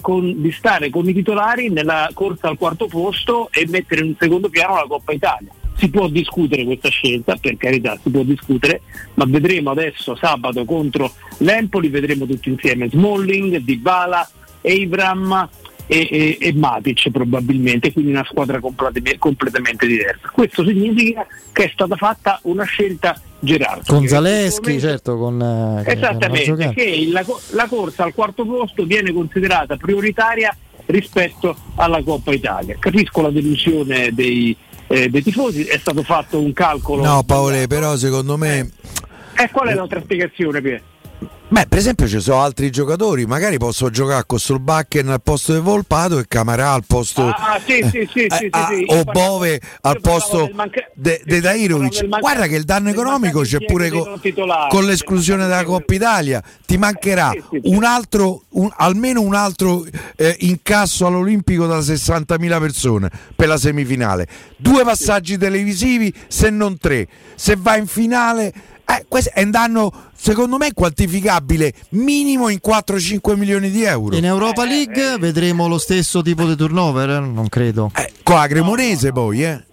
con, 0.00 0.40
di 0.40 0.50
stare 0.50 0.88
con 0.88 1.06
i 1.06 1.12
titolari 1.12 1.68
nella 1.68 2.08
corsa 2.14 2.48
al 2.48 2.56
quarto 2.56 2.86
posto 2.86 3.50
e 3.52 3.66
mettere 3.68 4.04
in 4.04 4.14
secondo 4.18 4.48
piano 4.48 4.76
la 4.76 4.86
Coppa 4.88 5.12
Italia. 5.12 5.50
Si 5.80 5.88
può 5.88 6.08
discutere 6.08 6.64
questa 6.64 6.90
scelta, 6.90 7.36
per 7.36 7.56
carità 7.56 7.98
si 8.02 8.10
può 8.10 8.22
discutere, 8.22 8.82
ma 9.14 9.24
vedremo 9.26 9.70
adesso 9.70 10.14
sabato 10.14 10.66
contro 10.66 11.10
l'Empoli, 11.38 11.88
vedremo 11.88 12.26
tutti 12.26 12.50
insieme 12.50 12.90
Smalling, 12.90 13.56
Dybala, 13.56 14.30
Abram 14.60 15.48
e, 15.86 16.08
e, 16.10 16.38
e 16.38 16.52
Matic 16.52 17.10
probabilmente, 17.10 17.92
quindi 17.92 18.10
una 18.10 18.26
squadra 18.28 18.60
completamente, 18.60 19.18
completamente 19.18 19.86
diversa. 19.86 20.28
Questo 20.30 20.66
significa 20.66 21.26
che 21.50 21.64
è 21.64 21.70
stata 21.72 21.96
fatta 21.96 22.38
una 22.42 22.64
scelta 22.64 23.18
gerarchica. 23.38 23.94
Con 23.94 24.06
Zaleschi, 24.06 24.78
certo, 24.78 25.16
con... 25.16 25.40
hanno 25.40 25.82
Esattamente, 25.82 26.74
che 26.74 27.08
la, 27.10 27.24
la 27.52 27.66
corsa 27.68 28.04
al 28.04 28.12
quarto 28.12 28.44
posto 28.44 28.84
viene 28.84 29.12
considerata 29.12 29.76
prioritaria 29.76 30.54
rispetto 30.86 31.56
alla 31.76 32.02
Coppa 32.02 32.32
Italia. 32.32 32.76
Capisco 32.78 33.22
la 33.22 33.30
delusione 33.30 34.10
dei, 34.12 34.54
eh, 34.92 35.08
dei 35.08 35.22
tifosi, 35.22 35.64
è 35.64 35.78
stato 35.78 36.02
fatto 36.02 36.42
un 36.42 36.52
calcolo. 36.52 37.04
No, 37.04 37.22
Paolo, 37.22 37.64
però 37.68 37.96
secondo 37.96 38.36
me. 38.36 38.72
E 39.36 39.48
qual 39.52 39.68
è 39.68 39.74
l'altra 39.74 40.00
spiegazione, 40.00 40.60
Pier? 40.60 40.82
Beh, 41.52 41.66
per 41.66 41.78
esempio 41.78 42.06
ci 42.06 42.20
sono 42.20 42.40
altri 42.42 42.70
giocatori, 42.70 43.26
magari 43.26 43.58
posso 43.58 43.90
giocare 43.90 44.22
con 44.24 44.38
Solbakken 44.38 45.08
al 45.08 45.20
posto 45.20 45.52
di 45.52 45.58
Volpato 45.58 46.20
e 46.20 46.26
Camarà 46.28 46.70
al 46.72 46.84
posto 46.86 47.26
Ah, 47.26 47.60
sì, 47.66 47.82
sì, 47.90 48.08
sì, 48.08 48.26
sì, 48.28 48.28
sì, 48.30 48.48
ah, 48.50 48.68
sì. 48.68 48.84
o 48.86 49.02
Bove 49.02 49.60
al 49.80 50.00
posto 50.00 50.48
manca- 50.54 50.88
de, 50.94 51.20
Dairovic. 51.40 52.06
Guarda 52.20 52.46
che 52.46 52.54
il 52.54 52.62
danno 52.62 52.90
economico 52.90 53.40
c'è 53.40 53.58
pure 53.64 53.90
co- 53.90 54.20
con 54.68 54.84
l'esclusione 54.84 55.42
della 55.48 55.64
Coppa 55.64 55.92
Italia. 55.92 56.40
Ti 56.64 56.78
mancherà 56.78 57.30
sì, 57.32 57.42
sì. 57.50 57.60
un 57.64 57.82
altro, 57.82 58.44
un- 58.50 58.70
almeno 58.76 59.20
un 59.20 59.34
altro 59.34 59.84
eh, 60.14 60.36
incasso 60.40 61.04
all'Olimpico 61.06 61.66
da 61.66 61.80
60.000 61.80 62.60
persone 62.60 63.10
per 63.34 63.48
la 63.48 63.56
semifinale. 63.56 64.28
Due 64.56 64.84
passaggi 64.84 65.36
televisivi, 65.36 66.14
se 66.28 66.48
non 66.50 66.78
tre. 66.78 67.08
Se 67.34 67.56
va 67.58 67.76
in 67.76 67.88
finale, 67.88 68.52
eh, 68.96 69.04
questo 69.08 69.30
è 69.34 69.42
un 69.42 69.50
danno 69.50 69.92
secondo 70.14 70.56
me 70.58 70.72
quantificabile 70.72 71.72
minimo 71.90 72.48
in 72.48 72.58
4-5 72.64 73.36
milioni 73.36 73.70
di 73.70 73.84
euro. 73.84 74.16
In 74.16 74.24
Europa 74.24 74.64
League 74.64 75.16
vedremo 75.18 75.68
lo 75.68 75.78
stesso 75.78 76.22
tipo 76.22 76.44
di 76.46 76.56
turnover? 76.56 77.08
eh? 77.10 77.20
Non 77.20 77.48
credo. 77.48 77.90
con 78.22 78.36
la 78.36 78.46
Cremonese 78.46 79.12
poi, 79.12 79.44
eh. 79.44 79.64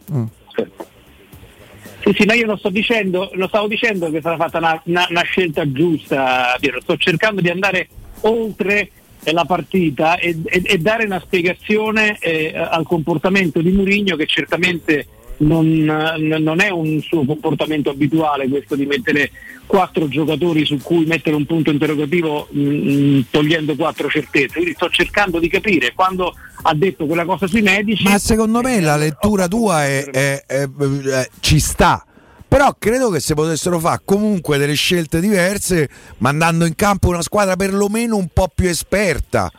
Sì, 2.04 2.14
sì, 2.20 2.26
ma 2.26 2.34
io 2.36 2.46
non 2.46 2.58
sto 2.58 2.70
dicendo, 2.70 3.30
non 3.34 3.48
stavo 3.50 3.68
dicendo 3.68 4.10
che 4.10 4.22
sarà 4.22 4.38
fatta 4.38 4.60
una, 4.60 4.82
una- 4.86 5.08
una 5.10 5.24
scelta 5.24 5.70
giusta, 5.72 6.56
Piero. 6.60 6.80
sto 6.82 6.96
cercando 6.96 7.42
di 7.42 7.50
andare 7.50 7.90
oltre 8.22 8.90
eh, 9.24 9.32
la 9.34 9.44
partita 9.44 10.16
e, 10.18 10.38
e- 10.46 10.62
e 10.64 10.78
dare 10.78 11.04
una 11.06 11.20
spiegazione 11.20 12.18
eh, 12.20 12.54
al 12.56 12.86
comportamento 12.86 13.62
di 13.62 13.72
Mourinho 13.72 14.16
che 14.16 14.26
certamente 14.26 15.06
non, 15.38 15.66
n- 15.68 16.36
non 16.40 16.60
è 16.62 16.70
un 16.70 17.02
suo 17.02 17.24
comportamento 17.26 17.90
abituale 17.90 18.48
questo 18.48 18.76
di 18.76 18.86
mettere 18.86 19.32
quattro 19.66 20.08
giocatori 20.08 20.66
su 20.66 20.78
cui 20.82 21.06
mettere 21.06 21.36
un 21.36 21.46
punto 21.46 21.72
interrogativo 21.72 22.48
mh, 22.50 23.22
togliendo 23.30 23.76
quattro 23.76 24.10
certezze. 24.10 24.54
Quindi 24.54 24.74
sto 24.74 24.90
cercando 24.90 25.40
di 25.40 25.50
capire 25.50 25.94
quando 25.94 26.34
ha 26.64 26.74
detto 26.74 27.06
quella 27.06 27.26
cosa 27.26 27.48
sui 27.48 27.62
medici. 27.62 28.04
Ma 28.04 28.18
secondo 28.18 28.62
me 28.62 28.80
la 28.80 28.96
lettura 28.96 29.48
tua 29.48 29.86
è, 29.86 30.06
è- 30.06 30.44
è- 30.46 30.68
è- 30.70 31.30
ci 31.40 31.60
sta. 31.60 32.04
Però 32.50 32.74
credo 32.80 33.10
che 33.10 33.20
si 33.20 33.34
potessero 33.34 33.78
fare 33.78 34.02
comunque 34.06 34.58
delle 34.58 34.74
scelte 34.74 35.20
diverse, 35.20 35.90
mandando 36.20 36.66
in 36.66 36.76
campo 36.76 37.10
una 37.10 37.22
squadra 37.22 37.58
perlomeno 37.58 38.16
un 38.16 38.30
po' 38.32 38.48
più 38.54 38.70
esperta, 38.70 39.52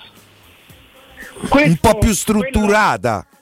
un 1.50 1.76
po' 1.80 1.98
più 1.98 2.12
strutturata. 2.12 3.26
quello 3.28 3.37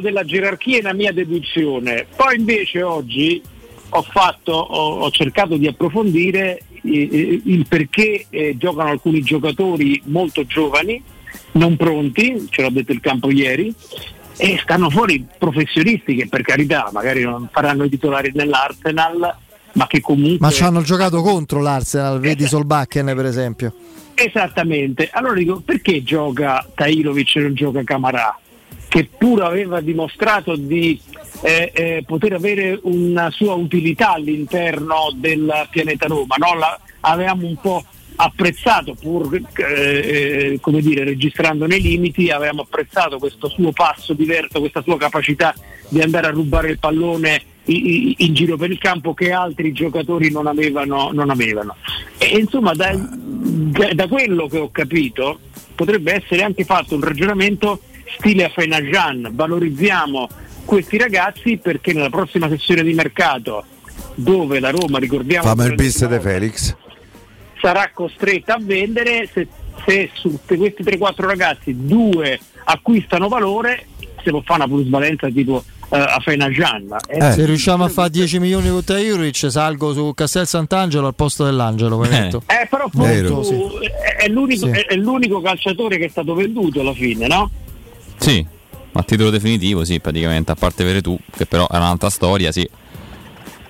della 0.00 0.24
gerarchia 0.24 0.78
è 0.78 0.80
una 0.80 0.92
mia 0.92 1.12
deduzione. 1.12 2.06
Poi 2.14 2.36
invece 2.36 2.82
oggi 2.82 3.42
ho, 3.88 4.02
fatto, 4.02 4.52
ho, 4.52 5.00
ho 5.00 5.10
cercato 5.10 5.56
di 5.56 5.66
approfondire 5.66 6.60
eh, 6.82 7.08
eh, 7.10 7.40
il 7.44 7.66
perché 7.68 8.26
eh, 8.30 8.56
giocano 8.56 8.90
alcuni 8.90 9.22
giocatori 9.22 10.00
molto 10.04 10.46
giovani, 10.46 11.02
non 11.52 11.76
pronti, 11.76 12.46
ce 12.48 12.62
l'ha 12.62 12.70
detto 12.70 12.92
il 12.92 13.00
campo 13.00 13.30
ieri, 13.30 13.74
e 14.36 14.58
stanno 14.62 14.90
fuori 14.90 15.26
professionisti 15.38 16.14
che 16.14 16.28
per 16.28 16.42
carità 16.42 16.90
magari 16.92 17.22
non 17.22 17.48
faranno 17.50 17.84
i 17.84 17.88
titolari 17.88 18.30
nell'Arsenal, 18.34 19.36
ma 19.72 19.86
che 19.86 20.00
comunque... 20.00 20.38
Ma 20.38 20.50
ci 20.50 20.62
hanno 20.62 20.82
giocato 20.82 21.22
contro 21.22 21.60
l'Arsenal, 21.60 22.20
vedi 22.20 22.46
Solbakken 22.46 23.12
per 23.16 23.24
esempio. 23.24 23.74
Esattamente. 24.14 25.10
Allora 25.12 25.34
dico, 25.34 25.60
perché 25.60 26.02
gioca 26.02 26.66
Tairovic 26.74 27.36
e 27.36 27.40
non 27.40 27.54
gioca 27.54 27.82
Camarà? 27.82 28.38
Che 28.88 29.08
pur 29.18 29.42
aveva 29.42 29.80
dimostrato 29.80 30.56
di 30.56 30.98
eh, 31.42 31.70
eh, 31.74 32.04
poter 32.06 32.32
avere 32.34 32.78
una 32.82 33.30
sua 33.30 33.54
utilità 33.54 34.12
all'interno 34.12 35.12
del 35.14 35.66
pianeta 35.70 36.06
Roma, 36.06 36.36
no? 36.38 36.58
La- 36.58 36.80
avevamo 37.00 37.46
un 37.46 37.56
po' 37.56 37.84
apprezzato, 38.18 38.94
pur 38.94 39.28
eh, 39.34 39.42
eh, 39.62 40.58
come 40.60 40.80
dire, 40.80 41.04
registrando 41.04 41.66
nei 41.66 41.80
limiti, 41.82 42.30
avevamo 42.30 42.62
apprezzato 42.62 43.18
questo 43.18 43.48
suo 43.48 43.72
passo 43.72 44.14
diverso, 44.14 44.60
questa 44.60 44.82
sua 44.82 44.96
capacità 44.96 45.54
di 45.88 46.00
andare 46.00 46.28
a 46.28 46.30
rubare 46.30 46.70
il 46.70 46.78
pallone 46.78 47.42
i- 47.66 48.08
i- 48.10 48.14
in 48.18 48.32
giro 48.34 48.56
per 48.56 48.70
il 48.70 48.78
campo 48.78 49.12
che 49.12 49.32
altri 49.32 49.72
giocatori 49.72 50.30
non 50.30 50.46
avevano. 50.46 51.10
non 51.12 51.28
avevano. 51.30 51.76
E 52.16 52.38
insomma, 52.38 52.72
da- 52.72 52.96
da 53.92 54.06
quello 54.08 54.46
che 54.46 54.58
ho 54.58 54.70
capito, 54.70 55.40
potrebbe 55.74 56.14
essere 56.14 56.42
anche 56.42 56.64
fatto 56.64 56.94
un 56.94 57.02
ragionamento 57.02 57.80
stile 58.18 58.44
a 58.44 58.48
Fenajan, 58.48 59.30
valorizziamo 59.32 60.28
questi 60.64 60.98
ragazzi 60.98 61.56
perché 61.58 61.92
nella 61.92 62.10
prossima 62.10 62.48
sessione 62.48 62.82
di 62.82 62.92
mercato, 62.92 63.64
dove 64.14 64.60
la 64.60 64.70
Roma, 64.70 64.98
ricordiamo, 64.98 65.44
Fammi 65.46 65.60
il 65.60 65.74
prende- 65.74 65.82
bis 65.82 66.06
de 66.06 66.20
Felix. 66.20 66.74
sarà 67.60 67.90
costretta 67.92 68.54
a 68.54 68.58
vendere 68.60 69.28
se, 69.32 69.46
se 69.86 70.10
su 70.14 70.38
questi 70.46 70.82
3-4 70.82 71.14
ragazzi 71.24 71.74
due 71.86 72.38
acquistano 72.64 73.28
valore 73.28 73.86
se 74.22 74.30
può 74.30 74.40
fare 74.44 74.64
una 74.64 74.72
plusvalenza 74.74 75.28
tipo 75.28 75.62
eh, 75.90 75.96
a 75.96 76.18
Fenajan 76.20 76.96
Eh. 77.08 77.32
Se 77.32 77.44
riusciamo 77.46 77.84
a 77.84 77.88
fare 77.88 78.10
10 78.10 78.40
milioni 78.40 78.68
con 78.68 78.82
Tajurovic 78.82 79.46
salgo 79.50 79.92
su 79.92 80.12
Castel 80.14 80.46
Sant'Angelo 80.46 81.06
al 81.06 81.14
posto 81.14 81.44
dell'Angelo. 81.44 81.98
metto. 81.98 82.42
Eh, 82.46 82.66
però 82.68 82.90
è, 83.04 84.24
è 84.24 84.28
l'unico, 84.28 84.66
Sì. 84.66 84.70
è, 84.72 84.86
è 84.86 84.96
l'unico 84.96 85.40
calciatore 85.40 85.96
che 85.96 86.06
è 86.06 86.08
stato 86.08 86.34
venduto 86.34 86.80
alla 86.80 86.92
fine, 86.92 87.28
no? 87.28 87.50
Sì, 88.18 88.44
a 88.92 89.02
titolo 89.02 89.30
definitivo, 89.30 89.84
sì, 89.84 90.00
praticamente, 90.00 90.52
a 90.52 90.54
parte 90.54 90.82
avere 90.82 91.00
tu, 91.02 91.18
che 91.36 91.46
però 91.46 91.68
è 91.68 91.76
un'altra 91.76 92.10
storia, 92.10 92.50
sì. 92.52 92.68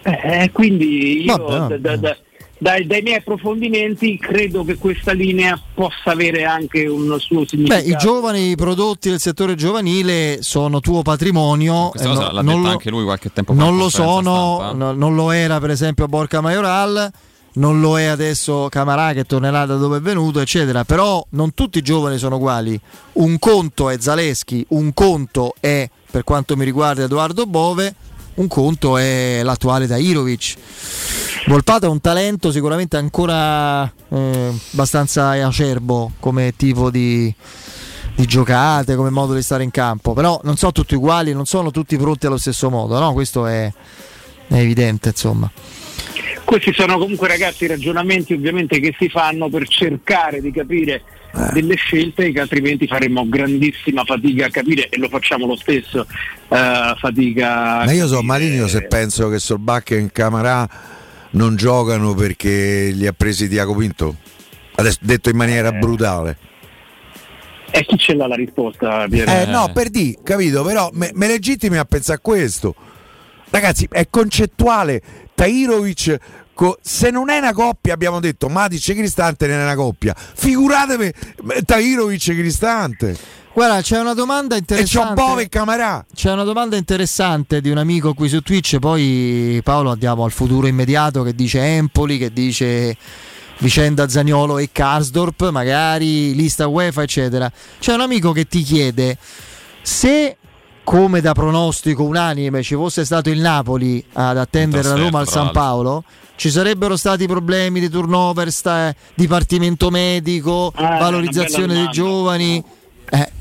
Eh, 0.03 0.51
quindi 0.53 1.25
io 1.25 1.37
Vabbè, 1.37 1.77
da- 1.77 1.79
da- 1.79 1.97
da- 1.97 2.17
dai, 2.59 2.87
dai 2.87 3.03
miei 3.03 3.17
approfondimenti 3.17 4.17
credo 4.19 4.65
che 4.65 4.77
questa 4.77 5.13
linea 5.13 5.61
possa 5.75 6.13
avere 6.13 6.45
anche 6.45 6.87
un 6.87 7.15
suo 7.19 7.41
Beh, 7.41 7.47
significato. 7.47 7.89
i 7.89 7.97
giovani 7.97 8.55
prodotti 8.55 9.11
del 9.11 9.19
settore 9.21 9.57
giovanile 9.57 10.39
sono 10.43 10.79
tuo 10.81 11.03
patrimonio. 11.03 11.89
Questa 11.91 12.09
e 12.09 12.13
cosa 12.13 12.27
no- 12.29 12.33
l'ha 12.33 12.41
non 12.43 12.55
detta 12.55 12.67
lo- 12.69 12.73
anche 12.73 12.91
lui 12.91 13.03
qualche 13.05 13.33
tempo 13.33 13.53
fa. 13.53 13.63
non 13.63 13.77
lo 13.77 13.89
sono, 13.91 14.73
no- 14.73 14.93
non 14.93 15.15
lo 15.17 15.33
era 15.33 15.59
per 15.59 15.71
esempio 15.71 16.05
a 16.05 16.09
Borca 16.09 16.41
Majoral, 16.41 17.11
non 17.57 17.81
lo 17.81 17.99
è 17.99 18.05
adesso 18.05 18.69
Camarà 18.71 19.13
che 19.13 19.25
tornerà 19.25 19.67
da 19.67 19.77
dove 19.77 19.99
è 19.99 20.01
venuto, 20.01 20.41
eccetera. 20.41 20.85
Però 20.85 21.25
non 21.31 21.55
tutti 21.55 21.79
i 21.79 21.83
giovani 21.83 22.19
sono 22.19 22.37
uguali. 22.37 22.79
Un 23.15 23.39
conto 23.39 23.91
è 23.91 23.99
Zaleschi, 23.99 24.65
un 24.71 24.93
conto 24.95 25.55
è, 25.61 25.89
per 26.11 26.25
quanto 26.25 26.57
mi 26.57 26.65
riguarda, 26.65 27.05
Edoardo 27.05 27.47
Bove, 27.47 27.95
un 28.35 28.49
conto 28.49 28.97
è 28.99 29.41
l'attuale 29.43 29.87
Dairovic. 29.87 30.55
Volpato 31.47 31.87
è 31.87 31.89
un 31.89 32.01
talento 32.01 32.51
sicuramente 32.51 32.97
ancora 32.97 33.85
eh, 33.85 34.53
abbastanza 34.73 35.31
acerbo 35.31 36.13
come 36.19 36.55
tipo 36.57 36.91
di, 36.91 37.33
di 38.17 38.27
giocate, 38.27 38.97
come 38.97 39.11
modo 39.11 39.33
di 39.33 39.43
stare 39.43 39.63
in 39.63 39.71
campo, 39.71 40.13
però 40.13 40.41
non 40.43 40.57
sono 40.57 40.73
tutti 40.73 40.97
uguali, 40.97 41.33
non 41.33 41.47
sono 41.47 41.71
tutti 41.71 41.97
pronti 41.97 42.27
allo 42.27 42.37
stesso 42.37 42.69
modo, 42.69 42.99
no? 42.99 43.13
questo 43.13 43.47
è, 43.47 43.73
è 44.49 44.57
evidente 44.57 45.11
insomma. 45.11 45.51
Questi 46.47 46.73
sono 46.73 46.97
comunque 46.97 47.27
ragazzi 47.27 47.67
ragionamenti 47.67 48.33
ovviamente 48.33 48.79
che 48.79 48.95
si 48.97 49.09
fanno 49.09 49.49
per 49.49 49.67
cercare 49.67 50.41
di 50.41 50.53
capire 50.53 51.03
delle 51.53 51.75
scelte 51.75 52.31
che 52.31 52.41
altrimenti 52.41 52.87
faremmo 52.87 53.29
grandissima 53.29 54.05
fatica 54.05 54.47
a 54.47 54.51
capire 54.51 54.89
e 54.89 54.97
lo 54.97 55.09
facciamo 55.09 55.45
lo 55.45 55.57
stesso 55.57 56.07
eh, 56.49 56.95
fatica 56.97 57.85
Ma 57.85 57.93
io 57.93 58.07
sono 58.07 58.23
maligno 58.23 58.69
se 58.69 58.87
penso 58.87 59.29
che 59.29 59.41
Solbakken 59.41 60.05
e 60.05 60.13
Camarà 60.13 60.69
non 61.31 61.57
giocano 61.57 62.15
perché 62.15 62.91
li 62.95 63.09
ha 63.09 63.13
presi 63.13 63.49
Tiago 63.49 63.75
Pinto. 63.75 64.15
Adesso 64.77 64.99
detto 65.01 65.31
in 65.31 65.37
maniera 65.37 65.73
brutale. 65.73 66.37
E 67.73 67.85
chi 67.85 67.99
ce 67.99 68.15
l'ha 68.15 68.29
la 68.29 68.37
risposta, 68.37 69.07
Piero? 69.09 69.31
Eh, 69.31 69.47
no, 69.47 69.71
per 69.75 69.91
di, 69.91 70.17
capito? 70.23 70.63
Però 70.63 70.91
me, 70.93 71.11
me 71.13 71.27
legittimi 71.27 71.77
a 71.77 71.85
pensare 71.85 72.19
a 72.19 72.21
questo. 72.23 72.75
Ragazzi, 73.57 73.89
è 73.91 74.09
concettuale. 74.11 75.01
Tairovic, 75.35 76.19
se 76.83 77.11
non 77.11 77.31
è 77.31 77.39
una 77.39 77.55
coppia, 77.55 77.95
abbiamo 77.95 78.21
detto 78.21 78.49
Matic 78.49 78.87
e 78.91 78.95
Cristante 78.95 79.47
non 79.47 79.61
è 79.61 79.63
una 79.63 79.75
coppia. 79.75 80.15
Figuratevi 80.15 81.13
Tairovic 81.65 82.29
e 82.29 82.35
Cristante. 82.35 83.17
Guarda, 83.55 83.81
c'è 83.81 83.99
una 83.99 84.13
domanda 84.13 84.57
interessante. 84.57 85.01
E 85.01 85.15
c'ho 85.15 85.15
Bove 85.15 85.43
e 85.45 85.49
Camarà. 85.49 86.05
C'è 86.15 86.33
una 86.33 86.45
domanda 86.45 86.77
interessante 86.77 87.63
di 87.63 87.71
un 87.71 87.79
amico 87.79 88.13
qui 88.13 88.29
su 88.29 88.43
Twitch. 88.43 88.79
Poi 88.79 89.59
Paolo 89.65 89.91
andiamo 89.91 90.25
al 90.25 90.33
futuro 90.33 90.67
immediato 90.67 91.23
che 91.23 91.35
dice 91.35 91.61
Empoli, 91.61 92.19
che 92.19 92.35
dice 92.35 92.95
vicenda 93.61 94.07
Zagnolo 94.07 94.59
e 94.59 94.69
Karsdorp, 94.71 95.49
magari 95.49 96.35
lista 96.35 96.67
UEFA, 96.67 97.05
eccetera. 97.05 97.51
C'è 97.79 97.95
un 97.95 98.03
amico 98.03 98.33
che 98.33 98.45
ti 98.45 98.61
chiede 98.61 99.17
se 99.81 100.37
come 100.87 101.21
da 101.21 101.33
pronostico 101.33 102.05
unanime 102.05 102.63
ci 102.63 102.77
fosse 102.77 103.05
stato 103.05 103.29
il 103.29 103.41
Napoli 103.41 104.03
ad 104.13 104.39
attendere 104.39 104.87
la 104.89 104.95
Roma 104.95 105.19
al 105.19 105.27
San 105.27 105.51
Paolo, 105.51 106.05
ci 106.37 106.49
sarebbero 106.49 106.97
stati 106.97 107.27
problemi 107.27 107.81
di 107.81 107.89
turnover, 107.89 108.53
sta- 108.53 108.95
dipartimento 109.15 109.91
medico, 109.91 110.71
Ah, 110.77 110.99
valorizzazione 110.99 111.75
dei 111.75 111.89
giovani. 111.91 112.63
Eh, 113.11 113.33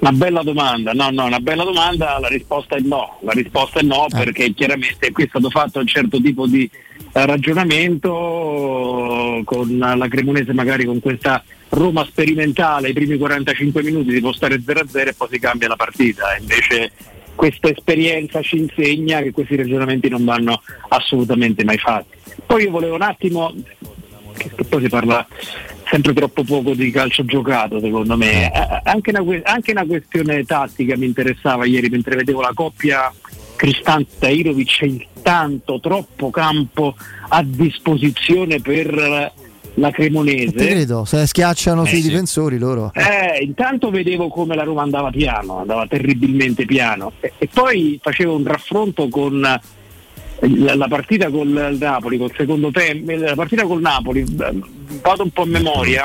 Una 0.00 0.12
bella 0.12 0.42
domanda, 0.42 0.92
no, 0.92 1.08
no, 1.10 1.24
una 1.24 1.40
bella 1.40 1.64
domanda, 1.64 2.18
la 2.18 2.28
risposta 2.28 2.76
è 2.76 2.80
no, 2.80 3.16
la 3.22 3.32
risposta 3.32 3.80
è 3.80 3.82
no 3.82 4.04
Eh. 4.06 4.14
perché 4.14 4.52
chiaramente 4.52 5.10
qui 5.12 5.24
è 5.24 5.28
stato 5.28 5.48
fatto 5.48 5.78
un 5.78 5.86
certo 5.86 6.20
tipo 6.20 6.46
di 6.46 6.70
eh, 7.12 7.24
ragionamento 7.24 9.40
con 9.46 9.78
la 9.78 10.06
Cremonese 10.06 10.52
magari 10.52 10.84
con 10.84 11.00
questa 11.00 11.42
Roma 11.76 12.06
sperimentale, 12.06 12.88
i 12.88 12.92
primi 12.94 13.18
45 13.18 13.82
minuti 13.82 14.10
si 14.10 14.20
può 14.20 14.32
stare 14.32 14.56
0-0 14.56 15.08
e 15.08 15.12
poi 15.12 15.28
si 15.30 15.38
cambia 15.38 15.68
la 15.68 15.76
partita, 15.76 16.34
invece 16.40 16.90
questa 17.34 17.68
esperienza 17.68 18.40
ci 18.40 18.56
insegna 18.56 19.20
che 19.20 19.30
questi 19.30 19.56
ragionamenti 19.56 20.08
non 20.08 20.24
vanno 20.24 20.62
assolutamente 20.88 21.64
mai 21.64 21.76
fatti. 21.76 22.16
Poi 22.46 22.62
io 22.62 22.70
volevo 22.70 22.94
un 22.94 23.02
attimo, 23.02 23.54
che 24.38 24.64
poi 24.66 24.82
si 24.82 24.88
parla 24.88 25.26
sempre 25.90 26.14
troppo 26.14 26.44
poco 26.44 26.72
di 26.72 26.90
calcio 26.90 27.26
giocato 27.26 27.78
secondo 27.78 28.16
me, 28.16 28.50
Eh, 28.50 28.80
anche, 28.84 29.10
una, 29.14 29.42
anche 29.44 29.72
una 29.72 29.84
questione 29.84 30.44
tattica 30.44 30.96
mi 30.96 31.04
interessava 31.04 31.66
ieri 31.66 31.90
mentre 31.90 32.16
vedevo 32.16 32.40
la 32.40 32.52
coppia 32.54 33.12
Cristante-Irovic 33.54 34.80
e 34.80 34.86
il 34.86 35.06
tanto 35.22 35.78
troppo 35.78 36.30
campo 36.30 36.96
a 37.28 37.42
disposizione 37.44 38.60
per 38.60 39.34
la 39.78 39.90
Cremonese. 39.90 40.52
ti 40.52 40.66
credo, 40.66 41.04
se 41.04 41.26
schiacciano 41.26 41.84
Eh, 41.84 41.88
sui 41.88 42.00
sì. 42.02 42.08
difensori 42.08 42.58
loro. 42.58 42.92
Eh, 42.94 43.42
intanto 43.42 43.90
vedevo 43.90 44.28
come 44.28 44.54
la 44.54 44.62
Roma 44.64 44.82
andava 44.82 45.10
piano, 45.10 45.58
andava 45.58 45.86
terribilmente 45.86 46.64
piano 46.64 47.12
e, 47.20 47.32
e 47.38 47.48
poi 47.52 47.98
facevo 48.02 48.34
un 48.36 48.44
raffronto 48.44 49.08
con 49.08 49.44
eh, 49.44 50.48
la, 50.58 50.74
la 50.76 50.88
partita 50.88 51.30
col 51.30 51.76
Napoli, 51.78 52.18
col 52.18 52.32
secondo 52.36 52.70
tempo, 52.70 53.12
la 53.12 53.34
partita 53.34 53.64
col 53.64 53.80
Napoli, 53.80 54.20
eh, 54.20 54.60
vado 55.02 55.22
un 55.22 55.30
po' 55.30 55.42
a 55.42 55.46
memoria, 55.46 56.04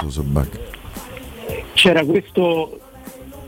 c'era 1.74 2.04
questo 2.04 2.80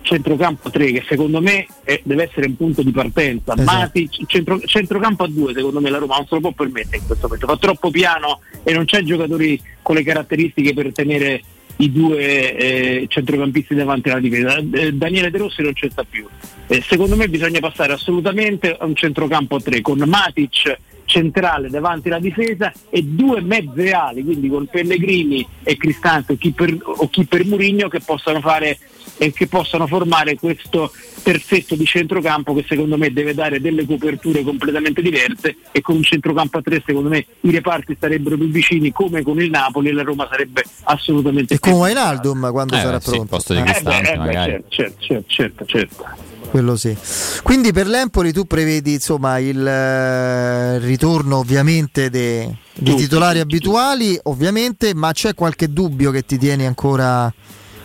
centrocampo 0.03 0.69
3 0.69 0.91
che 0.91 1.03
secondo 1.07 1.41
me 1.41 1.65
eh, 1.83 2.01
deve 2.03 2.23
essere 2.29 2.45
un 2.45 2.55
punto 2.55 2.83
di 2.83 2.91
partenza, 2.91 3.53
Esatto. 3.53 3.77
Matic, 3.77 4.25
centro- 4.27 4.59
centrocampo 4.59 5.23
a 5.23 5.27
2 5.27 5.53
secondo 5.53 5.81
me 5.81 5.89
la 5.89 5.97
Roma 5.97 6.17
non 6.17 6.27
se 6.27 6.35
lo 6.35 6.41
può 6.41 6.51
permettere 6.51 6.97
in 6.97 7.05
questo 7.07 7.27
momento, 7.27 7.47
fa 7.47 7.57
troppo 7.57 7.89
piano 7.89 8.41
e 8.63 8.73
non 8.73 8.85
c'è 8.85 9.01
giocatori 9.01 9.59
con 9.81 9.95
le 9.95 10.03
caratteristiche 10.03 10.73
per 10.73 10.91
tenere 10.93 11.41
i 11.77 11.91
due 11.91 12.55
eh, 12.55 13.05
centrocampisti 13.07 13.73
davanti 13.73 14.09
alla 14.09 14.19
difesa. 14.19 14.57
Eh, 14.57 14.93
Daniele 14.93 15.31
De 15.31 15.39
Rossi 15.39 15.63
non 15.63 15.73
c'è 15.73 15.89
sta 15.89 16.03
più. 16.07 16.27
Eh, 16.67 16.81
secondo 16.81 17.15
me 17.15 17.27
bisogna 17.27 17.59
passare 17.59 17.93
assolutamente 17.93 18.75
a 18.77 18.85
un 18.85 18.95
centrocampo 18.95 19.55
a 19.55 19.59
3 19.61 19.81
con 19.81 19.97
Matic 19.97 20.77
centrale 21.05 21.69
davanti 21.69 22.07
alla 22.09 22.19
difesa 22.19 22.71
e 22.89 23.03
due 23.03 23.41
mezze 23.41 23.91
ali, 23.91 24.23
quindi 24.23 24.47
con 24.49 24.65
Pellegrini 24.67 25.45
e 25.63 25.77
Cristante 25.77 26.33
o 26.33 26.35
chi 26.37 26.51
per, 26.51 26.75
o 26.81 27.09
chi 27.09 27.25
per 27.25 27.45
Murigno 27.45 27.87
che 27.87 27.99
possano 27.99 28.39
fare 28.41 28.77
e 29.17 29.31
che 29.31 29.47
possano 29.47 29.85
formare 29.85 30.35
questo 30.35 30.91
terzetto 31.21 31.75
di 31.75 31.85
centrocampo 31.85 32.53
che 32.55 32.65
secondo 32.67 32.97
me 32.97 33.13
deve 33.13 33.33
dare 33.33 33.61
delle 33.61 33.85
coperture 33.85 34.43
completamente 34.43 35.01
diverse 35.01 35.55
e 35.71 35.81
con 35.81 35.95
un 35.95 36.03
centrocampo 36.03 36.57
a 36.57 36.61
tre 36.61 36.81
secondo 36.85 37.09
me 37.09 37.25
i 37.41 37.51
reparti 37.51 37.95
sarebbero 37.99 38.35
più 38.37 38.49
vicini 38.49 38.91
come 38.91 39.21
con 39.21 39.39
il 39.39 39.49
Napoli 39.49 39.89
e 39.89 39.93
la 39.93 40.01
Roma 40.03 40.27
sarebbe 40.29 40.63
assolutamente 40.83 41.53
E 41.53 41.59
con 41.59 41.73
Wijnaldum 41.73 42.51
quando 42.51 42.75
Eh, 42.75 42.79
sarà 42.79 42.99
sì, 42.99 43.11
pronto. 43.11 43.25
posto 43.27 43.53
di 43.53 43.59
Eh, 43.59 43.63
Cristante, 43.63 44.09
Eh, 44.09 44.11
beh, 44.13 44.17
magari. 44.17 44.63
certo, 44.69 44.95
certo, 44.99 45.23
certo, 45.27 45.65
certo. 45.65 46.05
Quello 46.53 46.75
sì. 46.75 46.95
Quindi 47.41 47.71
per 47.71 47.87
l'Empoli 47.87 48.31
tu 48.31 48.45
prevedi 48.45 48.93
insomma 48.93 49.39
il 49.39 49.65
eh, 49.65 50.77
ritorno 50.77 51.37
ovviamente 51.37 52.11
de- 52.11 52.57
di 52.75 52.91
Tutti, 52.91 53.01
titolari 53.05 53.39
abituali, 53.39 54.19
ovviamente, 54.25 54.93
ma 54.93 55.11
c'è 55.13 55.33
qualche 55.33 55.73
dubbio 55.73 56.11
che 56.11 56.23
ti 56.23 56.37
tieni 56.37 56.67
ancora 56.67 57.33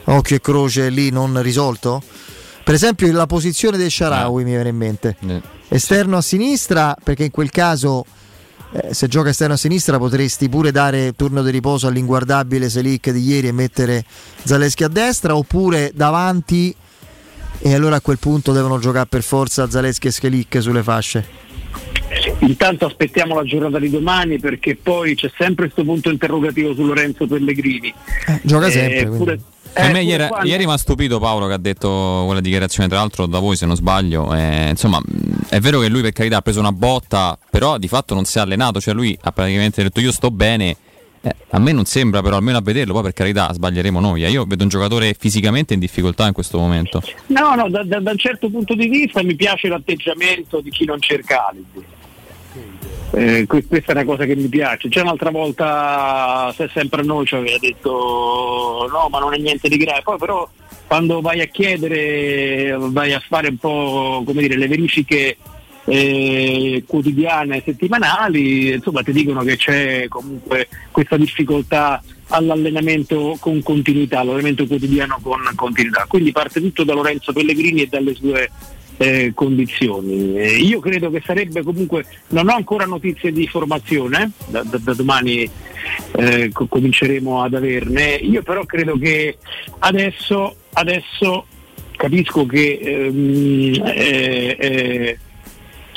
occhio 0.04 0.36
e 0.36 0.40
croce 0.42 0.90
lì 0.90 1.08
non 1.08 1.40
risolto? 1.40 2.02
Per 2.62 2.74
esempio 2.74 3.10
la 3.10 3.24
posizione 3.24 3.78
del 3.78 3.90
Sharawi 3.90 4.44
mi 4.44 4.50
viene 4.50 4.68
in 4.68 4.76
mente. 4.76 5.16
Eh, 5.26 5.40
Esterno 5.68 6.18
a 6.18 6.20
sinistra, 6.20 6.94
perché 7.02 7.24
in 7.24 7.30
quel 7.30 7.48
caso 7.48 8.04
eh, 8.72 8.92
se 8.92 9.08
gioca 9.08 9.30
esterno 9.30 9.54
a 9.54 9.56
sinistra 9.56 9.96
potresti 9.96 10.46
pure 10.50 10.72
dare 10.72 11.14
turno 11.14 11.42
di 11.42 11.50
riposo 11.50 11.86
all'inguardabile 11.86 12.68
Selic 12.68 13.08
di 13.12 13.22
ieri 13.22 13.48
e 13.48 13.52
mettere 13.52 14.04
Zaleschi 14.42 14.84
a 14.84 14.88
destra, 14.88 15.34
oppure 15.36 15.90
davanti 15.94 16.76
e 17.60 17.74
allora 17.74 17.97
a 17.97 18.01
quel 18.01 18.18
punto 18.18 18.52
devono 18.52 18.78
giocare 18.78 19.06
per 19.06 19.22
forza 19.22 19.68
Zaleschi 19.68 20.06
e 20.09 20.10
Selic 20.10 20.60
sulle 20.62 20.82
fasce. 20.82 21.47
Intanto 22.40 22.86
aspettiamo 22.86 23.35
la 23.35 23.43
giornata 23.44 23.78
di 23.78 23.90
domani 23.90 24.39
perché 24.39 24.76
poi 24.76 25.14
c'è 25.14 25.30
sempre 25.36 25.66
questo 25.66 25.85
punto 25.85 26.10
interrogativo 26.10 26.74
su 26.74 26.85
Lorenzo 26.85 27.26
Pellegrini. 27.26 27.93
gioca 28.43 28.66
Eh, 28.66 28.70
sempre, 28.70 28.98
quindi. 29.06 29.18
pure- 29.18 29.40
A 29.74 29.80
eh, 29.82 29.86
me 29.86 29.90
pure 29.90 30.02
ieri, 30.02 30.26
quando- 30.28 30.48
ieri 30.48 30.66
mi 30.66 30.72
ha 30.72 30.76
stupito 30.78 31.18
Paolo 31.18 31.47
che 31.47 31.52
ha 31.52 31.59
detto 31.59 32.22
quella 32.24 32.40
dichiarazione, 32.40 32.89
tra 32.89 32.98
l'altro 32.98 33.26
da 33.26 33.39
voi 33.39 33.56
se 33.56 33.66
non 33.66 33.76
sbaglio. 33.76 34.35
eh, 34.35 34.68
insomma, 34.70 35.01
è 35.51 35.60
vero 35.60 35.80
che 35.80 35.89
lui 35.89 36.01
per 36.01 36.12
carità 36.12 36.39
ha 36.39 36.43
preso 36.43 36.60
una 36.60 36.72
botta, 36.72 37.39
però 37.51 37.76
di 37.76 37.89
fatto 37.89 38.14
non 38.14 38.24
si 38.24 38.39
è 38.39 38.40
allenato, 38.40 38.80
cioè 38.80 38.94
lui 38.94 39.16
ha 39.20 39.30
praticamente 39.32 39.82
detto 39.82 40.01
io 40.01 40.12
sto 40.12 40.30
bene. 40.30 40.76
Eh, 41.20 41.34
a 41.50 41.58
me 41.58 41.72
non 41.72 41.84
sembra, 41.84 42.22
però 42.22 42.36
almeno 42.36 42.58
a 42.58 42.60
vederlo, 42.60 42.92
poi 42.92 43.02
per 43.02 43.12
carità 43.12 43.52
sbaglieremo 43.52 43.98
noi. 44.00 44.24
eh. 44.24 44.30
Io 44.30 44.44
vedo 44.44 44.62
un 44.62 44.68
giocatore 44.68 45.14
fisicamente 45.18 45.74
in 45.74 45.80
difficoltà 45.80 46.26
in 46.26 46.32
questo 46.32 46.58
momento. 46.58 47.02
No, 47.26 47.55
no, 47.55 47.68
da, 47.68 47.82
da- 47.82 48.00
da 48.00 48.10
un 48.12 48.18
certo 48.18 48.48
punto 48.48 48.74
di 48.74 48.86
vista 48.88 49.22
mi 49.22 49.34
piace 49.34 49.68
l'atteggiamento 49.68 50.60
di 50.60 50.70
chi 50.70 50.84
non 50.84 51.00
cerca 51.00 51.47
alibi. 51.48 51.84
Eh, 53.10 53.47
que- 53.47 53.64
questa 53.66 53.92
è 53.92 53.94
una 53.94 54.05
cosa 54.05 54.24
che 54.26 54.36
mi 54.36 54.48
piace. 54.48 54.88
Già 54.88 55.02
un'altra 55.02 55.30
volta, 55.30 56.52
se 56.55 56.68
sempre 56.72 57.00
a 57.00 57.05
noi 57.05 57.24
ci 57.26 57.34
aveva 57.34 57.56
detto 57.58 58.86
no, 58.90 59.08
ma 59.10 59.18
non 59.18 59.32
è 59.34 59.38
niente 59.38 59.68
di 59.68 59.76
grave. 59.78 60.02
Poi 60.02 60.18
però 60.18 60.48
quando 60.86 61.20
vai 61.20 61.40
a 61.40 61.47
chiedere, 61.47 62.76
vai 62.78 63.12
a 63.14 63.20
fare 63.26 63.48
un 63.48 63.56
po' 63.56 64.22
come 64.24 64.42
dire, 64.42 64.56
le 64.56 64.68
verifiche 64.68 65.36
eh, 65.89 66.84
quotidiane, 66.86 67.62
settimanali, 67.65 68.73
insomma 68.73 69.02
ti 69.02 69.12
dicono 69.12 69.42
che 69.42 69.57
c'è 69.57 70.07
comunque 70.08 70.68
questa 70.91 71.17
difficoltà 71.17 72.02
all'allenamento 72.28 73.36
con 73.41 73.62
continuità, 73.62 74.20
all'allenamento 74.20 74.67
quotidiano 74.67 75.18
con 75.23 75.41
continuità. 75.55 76.05
Quindi 76.07 76.33
parte 76.33 76.60
tutto 76.60 76.84
da 76.84 76.94
Lorenzo 76.94 77.33
Pellegrini 77.33 77.83
e 77.83 77.86
dalle 77.86 78.15
sue 78.15 78.50
eh, 78.99 79.33
condizioni. 79.34 80.36
Eh, 80.36 80.57
io 80.58 80.81
credo 80.81 81.10
che 81.10 81.23
sarebbe 81.25 81.62
comunque, 81.62 82.05
non 82.28 82.49
ho 82.49 82.55
ancora 82.55 82.84
notizie 82.84 83.33
di 83.33 83.47
formazione, 83.47 84.33
da, 84.49 84.62
da- 84.62 84.78
da 84.78 84.92
domani 84.92 85.49
eh, 86.17 86.50
co- 86.52 86.67
cominceremo 86.67 87.42
ad 87.42 87.55
averne, 87.55 88.15
io 88.15 88.42
però 88.42 88.65
credo 88.67 88.99
che 88.99 89.39
adesso, 89.78 90.57
adesso 90.73 91.47
capisco 91.97 92.47
che 92.47 92.78
ehm, 92.81 93.83
eh, 93.84 94.57
eh, 94.58 95.18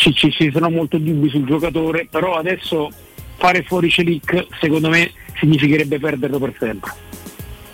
ci, 0.01 0.13
ci, 0.15 0.31
ci 0.31 0.51
sono 0.51 0.69
molti 0.71 1.01
dubbi 1.01 1.29
sul 1.29 1.45
giocatore, 1.45 2.07
però 2.09 2.35
adesso 2.35 2.89
fare 3.37 3.61
fuori 3.63 3.89
Celic 3.89 4.47
secondo 4.59 4.89
me 4.89 5.11
significherebbe 5.39 5.99
perderlo 5.99 6.39
per 6.39 6.53
sempre 6.59 6.91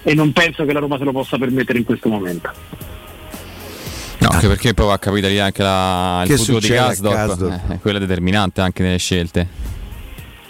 e 0.04 0.14
non 0.14 0.32
penso 0.34 0.66
che 0.66 0.74
la 0.74 0.80
Roma 0.80 0.98
se 0.98 1.04
lo 1.06 1.12
possa 1.12 1.38
permettere 1.38 1.80
in 1.80 1.86
questo 1.86 2.08
momento. 2.10 2.50
No, 4.20 4.30
anche 4.30 4.48
perché 4.48 4.74
poi 4.74 4.88
va 4.88 4.94
a 4.94 5.00
capitare 5.00 5.40
anche 5.40 5.62
la, 5.64 6.22
il 6.24 6.30
Che 6.30 6.38
futuro 6.38 6.60
di 6.60 6.68
Gasdorp, 6.70 7.16
Karsdorp? 7.16 7.72
eh, 7.72 7.78
quella 7.80 8.00
determinante 8.00 8.62
anche 8.62 8.84
nelle 8.84 8.98
scelte. 8.98 9.48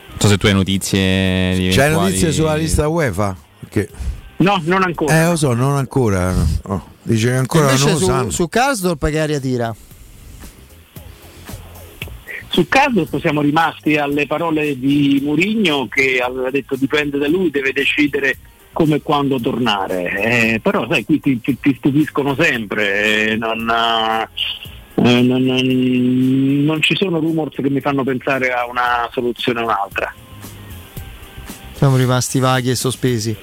Non 0.09 0.19
so 0.19 0.27
se 0.29 0.37
tu 0.37 0.45
hai 0.47 0.53
notizie 0.53 1.53
di 1.55 1.67
C'hai 1.69 1.85
eventuali- 1.85 1.93
notizie 2.09 2.31
sulla 2.31 2.55
lista 2.55 2.87
UEFA? 2.87 3.35
Che... 3.69 3.89
No, 4.37 4.59
non 4.65 4.83
ancora. 4.83 5.21
Eh, 5.21 5.27
lo 5.29 5.35
so, 5.35 5.53
non 5.53 5.75
ancora. 5.75 6.33
Oh, 6.63 6.85
dice 7.03 7.27
che 7.29 7.35
ancora 7.35 7.65
non 7.71 7.79
lo 7.91 7.97
su, 7.97 8.05
sanno. 8.05 8.29
su 8.29 8.47
Karsdorp 8.47 9.09
che 9.09 9.19
aria 9.19 9.39
tira? 9.39 9.75
Sul 12.57 12.67
caso 12.69 13.07
siamo 13.19 13.41
rimasti 13.41 13.97
alle 13.97 14.25
parole 14.25 14.79
di 14.79 15.19
Murigno 15.23 15.87
che 15.87 16.17
aveva 16.17 16.49
detto 16.49 16.75
dipende 16.75 17.19
da 17.19 17.27
lui, 17.27 17.51
deve 17.51 17.71
decidere 17.71 18.35
come 18.73 18.99
quando 19.03 19.39
tornare. 19.39 20.53
Eh, 20.55 20.59
però 20.59 20.87
sai, 20.89 21.05
qui 21.05 21.19
ti, 21.19 21.39
ti- 21.39 21.59
ti 21.59 21.75
stupiscono 21.77 22.33
sempre, 22.35 23.27
eh, 23.29 23.35
non, 23.35 23.69
eh, 23.69 25.21
non- 25.21 25.43
non- 25.43 26.63
non 26.65 26.81
ci 26.81 26.95
sono 26.95 27.19
rumors 27.19 27.57
che 27.57 27.69
mi 27.69 27.79
fanno 27.79 28.03
pensare 28.03 28.51
a 28.51 28.65
una 28.67 29.07
soluzione 29.11 29.59
o 29.59 29.63
un'altra. 29.65 30.11
Siamo 31.73 31.95
rimasti 31.95 32.39
vaghi 32.39 32.71
e 32.71 32.75
sospesi. 32.75 33.37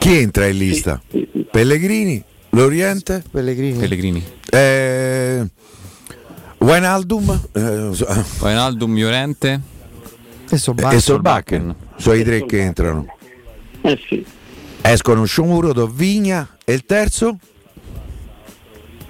Chi 0.00 0.16
entra 0.16 0.48
in 0.48 0.58
lista? 0.58 1.00
Pellegrini, 1.52 2.20
Loriente, 2.48 3.22
Pellegrini. 3.30 3.78
Pellegrini. 3.78 4.24
eh, 4.50 5.46
Wijnaldum 6.60 7.40
eh, 7.52 7.90
Wijnaldum, 8.40 8.96
Llorente 8.96 9.60
e 10.50 10.56
Solbakken. 10.58 10.96
e 10.96 11.00
Solbakken. 11.00 11.76
Sono 11.96 12.16
i 12.16 12.24
tre 12.24 12.44
che 12.44 12.60
entrano. 12.60 13.06
Eh 13.82 13.98
sì. 14.06 14.24
Escono 14.82 15.24
Sciomuro, 15.24 15.86
Vigna 15.86 16.56
e 16.64 16.72
il 16.72 16.84
terzo? 16.84 17.38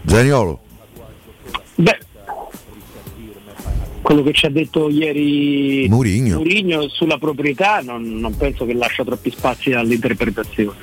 Zaniolo. 0.07 0.61
Beh, 1.77 1.99
quello 4.03 4.23
che 4.23 4.33
ci 4.33 4.47
ha 4.47 4.51
detto 4.51 4.89
ieri 4.89 5.87
Mourinho. 5.89 6.37
Mourinho 6.37 6.89
sulla 6.89 7.19
proprietà 7.19 7.81
non, 7.81 8.03
non 8.03 8.37
penso 8.37 8.65
che 8.65 8.75
lascia 8.75 9.05
troppi 9.05 9.31
spazi 9.31 9.73
all'interpretazione. 9.73 10.79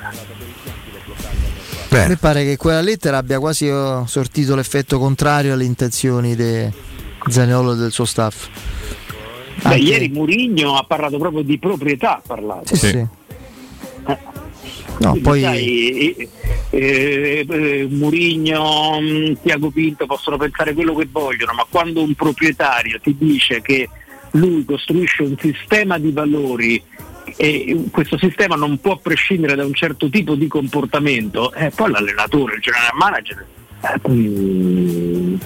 A 1.90 2.06
me 2.06 2.16
pare 2.16 2.44
che 2.44 2.56
quella 2.56 2.80
lettera 2.80 3.16
abbia 3.16 3.38
quasi 3.38 3.66
eh, 3.66 4.02
sortito 4.06 4.54
l'effetto 4.54 4.98
contrario 4.98 5.54
alle 5.54 5.64
intenzioni 5.64 6.36
di 6.36 6.70
Zaniolo 7.28 7.72
e 7.72 7.76
del 7.76 7.92
suo 7.92 8.04
staff. 8.04 8.48
Beh, 9.62 9.68
Anche- 9.68 9.78
ieri 9.78 10.08
Mourinho 10.08 10.76
ha 10.76 10.84
parlato 10.84 11.18
proprio 11.18 11.42
di 11.42 11.58
proprietà, 11.58 12.16
ha 12.16 12.22
parlato. 12.24 12.76
Sì, 12.76 12.86
sì. 12.88 13.06
No, 15.00 15.10
Quindi, 15.10 15.20
poi 15.20 15.40
sai, 15.42 16.14
eh, 16.14 16.28
eh, 16.70 17.46
eh, 17.48 17.86
Murigno, 17.88 19.00
mh, 19.00 19.38
Tiago 19.42 19.70
Pinto 19.70 20.06
possono 20.06 20.36
pensare 20.36 20.74
quello 20.74 20.94
che 20.94 21.08
vogliono, 21.10 21.52
ma 21.52 21.64
quando 21.68 22.02
un 22.02 22.14
proprietario 22.14 22.98
ti 23.00 23.14
dice 23.16 23.62
che 23.62 23.88
lui 24.32 24.64
costruisce 24.64 25.22
un 25.22 25.36
sistema 25.38 25.98
di 25.98 26.10
valori 26.12 26.82
e 27.36 27.84
questo 27.90 28.18
sistema 28.18 28.56
non 28.56 28.78
può 28.80 28.96
prescindere 28.98 29.54
da 29.54 29.64
un 29.64 29.74
certo 29.74 30.08
tipo 30.08 30.34
di 30.34 30.46
comportamento, 30.46 31.52
eh, 31.52 31.70
poi 31.74 31.90
l'allenatore, 31.90 32.54
il 32.56 32.60
general 32.60 32.90
manager 32.94 33.46
eh, 33.82 34.08
mh, 34.08 35.40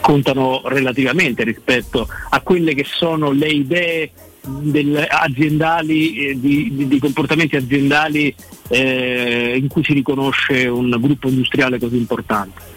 contano 0.00 0.62
relativamente 0.64 1.44
rispetto 1.44 2.08
a 2.30 2.40
quelle 2.40 2.74
che 2.74 2.84
sono 2.84 3.30
le 3.32 3.48
idee 3.48 4.10
del- 4.46 5.06
aziendali, 5.08 6.28
eh, 6.28 6.40
di, 6.40 6.74
di- 6.74 6.88
di 6.88 6.98
comportamenti 6.98 7.56
aziendali 7.56 8.34
eh, 8.68 9.56
in 9.56 9.68
cui 9.68 9.84
si 9.84 9.92
riconosce 9.92 10.66
un 10.66 10.94
gruppo 10.98 11.28
industriale 11.28 11.78
così 11.78 11.96
importante. 11.96 12.72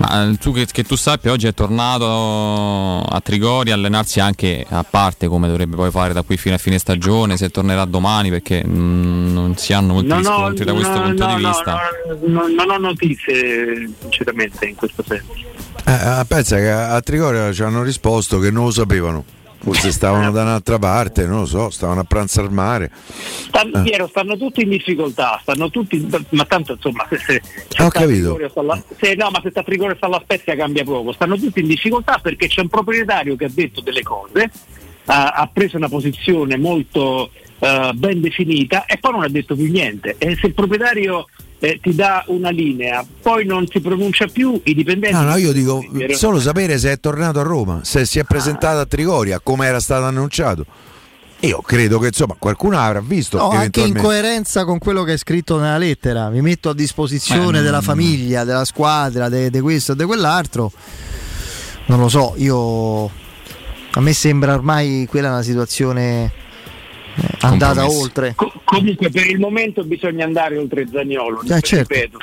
Ma 0.00 0.30
eh, 0.30 0.36
tu 0.38 0.52
che, 0.52 0.64
che 0.64 0.82
tu 0.82 0.96
sappia 0.96 1.30
oggi 1.30 1.46
è 1.46 1.52
tornato 1.52 3.02
a 3.02 3.20
Trigori 3.20 3.70
a 3.70 3.74
allenarsi 3.74 4.18
anche 4.18 4.64
a 4.66 4.82
parte 4.82 5.28
come 5.28 5.46
dovrebbe 5.46 5.76
poi 5.76 5.90
fare 5.90 6.14
da 6.14 6.22
qui 6.22 6.38
fino 6.38 6.54
a 6.54 6.58
fine 6.58 6.78
stagione, 6.78 7.36
se 7.36 7.50
tornerà 7.50 7.84
domani 7.84 8.30
perché 8.30 8.64
mm, 8.66 9.32
non 9.32 9.56
si 9.56 9.74
hanno 9.74 9.92
molti 9.92 10.08
No, 10.08 10.14
no, 10.14 10.20
riscontri 10.20 10.64
da 10.64 10.72
questo 10.72 10.94
no, 10.94 11.02
punto 11.02 11.26
no, 11.26 11.36
di 11.36 11.42
no, 11.42 11.48
vista. 11.48 11.78
no, 12.06 12.28
no, 12.28 12.48
non 12.48 12.70
ho 12.70 12.78
notizie 12.78 13.90
sinceramente 14.00 14.66
in 14.66 14.74
questo 14.74 15.04
senso. 15.06 15.32
Eh, 15.84 16.24
pensa 16.26 16.56
che 16.56 16.70
a 16.70 16.94
a 16.94 17.00
Trigoria 17.02 17.52
ci 17.52 17.62
hanno 17.62 17.82
risposto 17.82 18.38
che 18.38 18.50
non 18.50 18.64
lo 18.64 18.70
sapevano. 18.70 19.24
Forse 19.62 19.92
stavano 19.92 20.30
da 20.30 20.42
un'altra 20.42 20.78
parte, 20.78 21.26
non 21.26 21.40
lo 21.40 21.46
so, 21.46 21.68
stavano 21.68 22.00
a 22.00 22.04
pranzo 22.04 22.40
al 22.40 22.50
mare. 22.50 22.90
Stan- 22.94 23.70
Eh. 23.74 23.82
Piero, 23.82 24.06
stanno 24.08 24.36
tutti 24.38 24.62
in 24.62 24.70
difficoltà, 24.70 25.38
stanno 25.42 25.68
tutti, 25.68 26.08
ma 26.30 26.44
tanto 26.46 26.72
insomma 26.72 27.06
se, 27.10 27.18
se, 27.18 27.42
se 27.44 27.82
Ho 27.82 27.88
sta 27.90 28.00
capito. 28.00 28.38
Alla- 28.54 28.82
se, 28.98 29.14
no, 29.16 29.28
ma 29.30 29.40
se 29.42 29.50
sta 29.50 29.62
Trigoria 29.62 29.94
sta 29.96 30.06
alla 30.06 30.20
Spezia 30.22 30.56
cambia 30.56 30.82
poco, 30.82 31.12
stanno 31.12 31.36
tutti 31.36 31.60
in 31.60 31.66
difficoltà 31.66 32.18
perché 32.22 32.48
c'è 32.48 32.62
un 32.62 32.68
proprietario 32.68 33.36
che 33.36 33.44
ha 33.44 33.50
detto 33.52 33.82
delle 33.82 34.02
cose, 34.02 34.50
ha, 35.04 35.28
ha 35.32 35.50
preso 35.52 35.76
una 35.76 35.88
posizione 35.90 36.56
molto 36.56 37.30
eh, 37.58 37.90
ben 37.94 38.20
definita 38.22 38.86
e 38.86 38.96
poi 38.96 39.12
non 39.12 39.24
ha 39.24 39.28
detto 39.28 39.54
più 39.54 39.70
niente. 39.70 40.14
E 40.16 40.36
se 40.40 40.46
il 40.46 40.54
proprietario 40.54 41.26
eh, 41.60 41.78
ti 41.80 41.94
dà 41.94 42.24
una 42.28 42.50
linea, 42.50 43.04
poi 43.22 43.44
non 43.44 43.66
si 43.68 43.80
pronuncia 43.80 44.26
più, 44.26 44.60
i 44.64 44.74
dipendenti... 44.74 45.14
No, 45.14 45.22
no, 45.22 45.36
io 45.36 45.52
dico 45.52 45.84
solo 46.12 46.40
sapere 46.40 46.78
se 46.78 46.92
è 46.92 46.98
tornato 46.98 47.38
a 47.38 47.42
Roma, 47.42 47.80
se 47.84 48.04
si 48.06 48.18
è 48.18 48.24
presentato 48.24 48.78
a 48.80 48.86
Trigoria, 48.86 49.40
come 49.40 49.66
era 49.66 49.78
stato 49.78 50.04
annunciato. 50.04 50.64
Io 51.40 51.62
credo 51.62 51.98
che 51.98 52.08
insomma 52.08 52.34
qualcuno 52.38 52.78
avrà 52.78 53.00
visto. 53.00 53.38
No, 53.38 53.48
anche 53.50 53.80
in 53.80 53.96
coerenza 53.96 54.64
con 54.64 54.78
quello 54.78 55.04
che 55.04 55.14
è 55.14 55.16
scritto 55.16 55.58
nella 55.58 55.78
lettera, 55.78 56.28
mi 56.28 56.42
metto 56.42 56.68
a 56.68 56.74
disposizione 56.74 57.60
Eh, 57.60 57.62
della 57.62 57.78
mm. 57.78 57.82
famiglia, 57.82 58.44
della 58.44 58.66
squadra, 58.66 59.28
di 59.28 59.60
questo 59.60 59.92
e 59.92 59.96
di 59.96 60.04
quell'altro. 60.04 60.70
Non 61.86 61.98
lo 61.98 62.08
so, 62.08 62.34
io 62.36 63.06
a 63.06 64.00
me 64.00 64.12
sembra 64.12 64.52
ormai 64.54 65.06
quella 65.08 65.28
una 65.30 65.42
situazione 65.42 66.30
andata 67.40 67.86
oltre. 67.88 68.32
Co- 68.34 68.52
comunque 68.64 69.10
per 69.10 69.26
il 69.26 69.38
momento 69.38 69.84
bisogna 69.84 70.24
andare 70.24 70.56
oltre 70.56 70.86
Zagnolo, 70.90 71.42
Eh, 71.42 71.60
certo. 71.60 71.94
ripeto. 71.94 72.18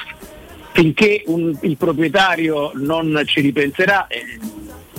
Finché 0.74 1.24
un- 1.28 1.58
il 1.62 1.76
proprietario 1.78 2.72
non 2.76 3.22
ci 3.26 3.42
ripenserà, 3.42 4.08
eh, 4.08 4.24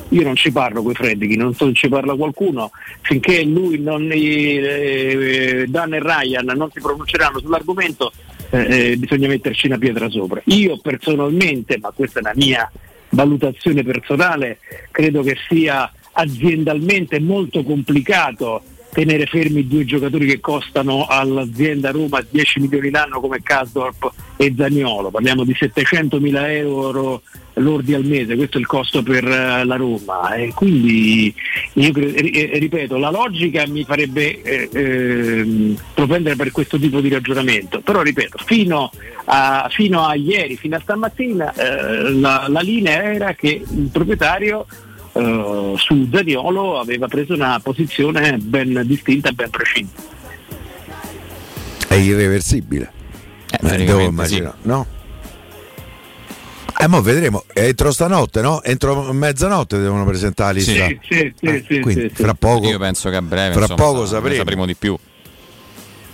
io 0.09 0.23
non 0.23 0.35
ci 0.35 0.51
parlo 0.51 0.83
con 0.83 0.93
i 0.93 0.95
Freddi, 0.95 1.37
non 1.37 1.55
so 1.55 1.67
se 1.67 1.75
ci 1.75 1.89
parla 1.89 2.15
qualcuno, 2.17 2.71
finché 3.03 3.45
lui 3.45 3.79
non, 3.81 4.09
eh, 4.13 5.67
Dan 5.69 5.95
e 5.95 6.01
Ryan 6.01 6.47
non 6.57 6.71
si 6.73 6.81
pronunceranno 6.81 7.39
sull'argomento 7.39 8.13
eh, 8.51 8.93
eh, 8.93 8.97
bisogna 8.97 9.29
metterci 9.29 9.67
una 9.67 9.77
pietra 9.77 10.09
sopra. 10.09 10.41
Io 10.47 10.79
personalmente, 10.79 11.79
ma 11.79 11.91
questa 11.95 12.21
è 12.21 12.23
la 12.23 12.33
mia 12.35 12.71
valutazione 13.11 13.83
personale, 13.83 14.59
credo 14.91 15.23
che 15.23 15.37
sia 15.49 15.93
aziendalmente 16.13 17.21
molto 17.21 17.63
complicato 17.63 18.63
tenere 18.91 19.27
fermi 19.27 19.67
due 19.67 19.85
giocatori 19.85 20.27
che 20.27 20.41
costano 20.41 21.07
all'azienda 21.07 21.91
Roma 21.91 22.25
10 22.29 22.61
milioni 22.61 22.91
l'anno 22.91 23.21
come 23.21 23.43
Kasdorp 23.43 24.11
e 24.37 24.55
Zaniolo, 24.57 25.11
parliamo 25.11 25.45
di 25.45 25.55
700 25.59 26.21
mila 26.21 26.51
euro 26.53 27.23
lordi 27.59 27.95
al 27.95 28.05
mese, 28.05 28.37
questo 28.37 28.57
è 28.57 28.61
il 28.61 28.67
costo 28.67 29.03
per 29.03 29.25
eh, 29.25 29.65
la 29.65 29.77
Roma. 29.77 30.35
E 30.35 30.53
quindi 30.55 31.35
io 31.75 31.93
eh, 31.95 32.51
ripeto, 32.55 32.97
la 32.97 33.11
logica 33.11 33.67
mi 33.67 33.85
farebbe 33.85 34.43
eh, 34.43 34.69
ehm, 34.73 35.77
propendere 35.95 36.37
per 36.37 36.51
questo 36.51 36.79
tipo 36.79 37.01
di 37.01 37.09
ragionamento, 37.09 37.81
però 37.81 38.03
ripeto, 38.03 38.39
fino 38.45 38.91
a, 39.25 39.69
fino 39.71 40.05
a 40.05 40.15
ieri, 40.15 40.57
fino 40.57 40.77
a 40.77 40.81
stamattina 40.81 41.53
eh, 41.53 42.13
la, 42.13 42.47
la 42.49 42.61
linea 42.61 43.03
era 43.03 43.33
che 43.35 43.63
il 43.69 43.89
proprietario 43.93 44.67
eh, 45.19 45.75
su 45.77 46.09
Zaniolo 46.13 46.79
aveva 46.79 47.09
preso 47.09 47.35
una 47.35 47.59
posizione 47.61 48.39
ben 48.39 48.83
distinta 48.85 49.29
e 49.29 49.33
ben 49.33 49.51
precisa. 49.51 50.17
È 51.89 51.95
irreversibile. 51.95 52.93
Eh, 53.51 53.77
devo 53.85 53.99
sì. 53.99 54.05
immaginare, 54.05 54.57
no? 54.63 54.87
Eh, 56.81 56.87
mo 56.87 57.03
vedremo. 57.03 57.45
Entro 57.53 57.91
stanotte, 57.91 58.41
no? 58.41 58.63
Entro 58.63 59.13
mezzanotte 59.13 59.79
devono 59.79 60.05
presentare 60.05 60.53
la 60.53 60.59
lista. 60.59 60.87
Sì, 60.87 60.99
sì, 61.03 61.35
sì, 61.35 61.65
sì, 61.67 61.81
quindi 61.81 62.03
sì, 62.03 62.13
sì. 62.15 62.23
fra 62.23 62.35
poco. 62.35 62.69
Io 62.69 62.79
penso 62.79 63.11
che 63.11 63.17
a 63.17 63.23
breve 63.23 63.53
fra 63.53 63.63
insomma, 63.63 63.83
poco 63.83 64.07
sa- 64.07 64.17
sapremo. 64.17 64.37
sapremo 64.37 64.67
di 64.67 64.75
più. 64.77 64.97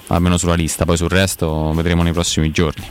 Almeno 0.06 0.38
sulla 0.38 0.54
lista, 0.54 0.84
poi 0.86 0.96
sul 0.96 1.10
resto 1.10 1.72
vedremo 1.74 2.02
nei 2.02 2.12
prossimi 2.12 2.50
giorni. 2.50 2.86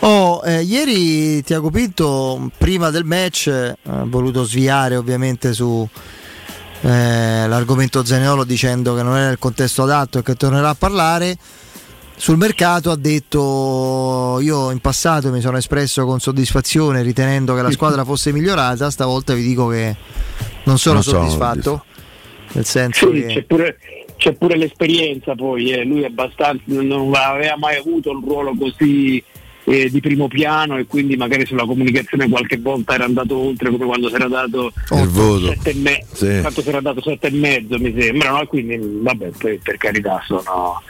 Oh, 0.00 0.42
eh, 0.44 0.62
ieri 0.62 1.42
Tiago 1.42 1.70
Pinto, 1.70 2.50
prima 2.58 2.90
del 2.90 3.04
match, 3.04 3.46
eh, 3.48 3.76
ha 3.84 4.04
voluto 4.04 4.44
sviare 4.44 4.96
ovviamente 4.96 5.52
su 5.52 5.88
eh, 6.82 7.46
l'argomento 7.48 8.04
Zaniolo 8.04 8.44
dicendo 8.44 8.94
che 8.94 9.02
non 9.02 9.16
era 9.16 9.30
il 9.30 9.38
contesto 9.38 9.82
adatto 9.82 10.18
e 10.18 10.22
che 10.22 10.34
tornerà 10.34 10.68
a 10.68 10.74
parlare. 10.74 11.36
Sul 12.18 12.36
mercato 12.36 12.90
ha 12.90 12.96
detto 12.96 14.38
io 14.40 14.70
in 14.70 14.78
passato 14.78 15.30
mi 15.30 15.42
sono 15.42 15.58
espresso 15.58 16.06
con 16.06 16.18
soddisfazione 16.18 17.02
ritenendo 17.02 17.54
che 17.54 17.62
la 17.62 17.70
squadra 17.72 18.04
fosse 18.04 18.32
migliorata, 18.32 18.90
stavolta 18.90 19.34
vi 19.34 19.42
dico 19.42 19.68
che 19.68 19.96
non 20.64 20.78
sono 20.78 20.94
Non 20.94 21.02
sono 21.02 21.22
soddisfatto. 21.22 21.84
Nel 22.52 22.64
senso 22.64 23.12
Sì, 23.12 23.20
che 23.20 23.26
c'è, 23.26 23.42
pure, 23.42 23.78
c'è 24.16 24.32
pure 24.34 24.56
l'esperienza 24.56 25.34
poi, 25.34 25.72
eh. 25.72 25.84
lui 25.84 26.02
è 26.02 26.06
abbastanza, 26.06 26.62
non 26.66 27.12
aveva 27.14 27.56
mai 27.58 27.76
avuto 27.76 28.10
un 28.10 28.20
ruolo 28.20 28.54
così 28.58 29.22
eh, 29.68 29.90
di 29.90 30.00
primo 30.00 30.28
piano 30.28 30.76
e 30.78 30.86
quindi 30.86 31.16
magari 31.16 31.44
sulla 31.44 31.64
comunicazione 31.64 32.28
qualche 32.28 32.56
volta 32.58 32.94
era 32.94 33.04
andato 33.04 33.36
oltre 33.36 33.70
come 33.70 33.84
quando 33.84 34.08
si 34.08 34.14
era 34.14 34.28
dato 34.28 34.72
Il 34.92 35.08
voto. 35.08 35.46
sette 35.48 35.70
e 35.70 35.74
me- 35.74 36.04
Sì. 36.12 36.26
era 36.26 36.80
dato 36.80 37.02
sette 37.02 37.26
e 37.26 37.30
mezzo 37.32 37.78
mi 37.78 37.94
sembra, 37.98 38.30
no? 38.30 38.46
quindi 38.46 38.78
vabbè 39.02 39.30
per, 39.36 39.58
per 39.62 39.76
carità 39.76 40.22
sono 40.26 40.80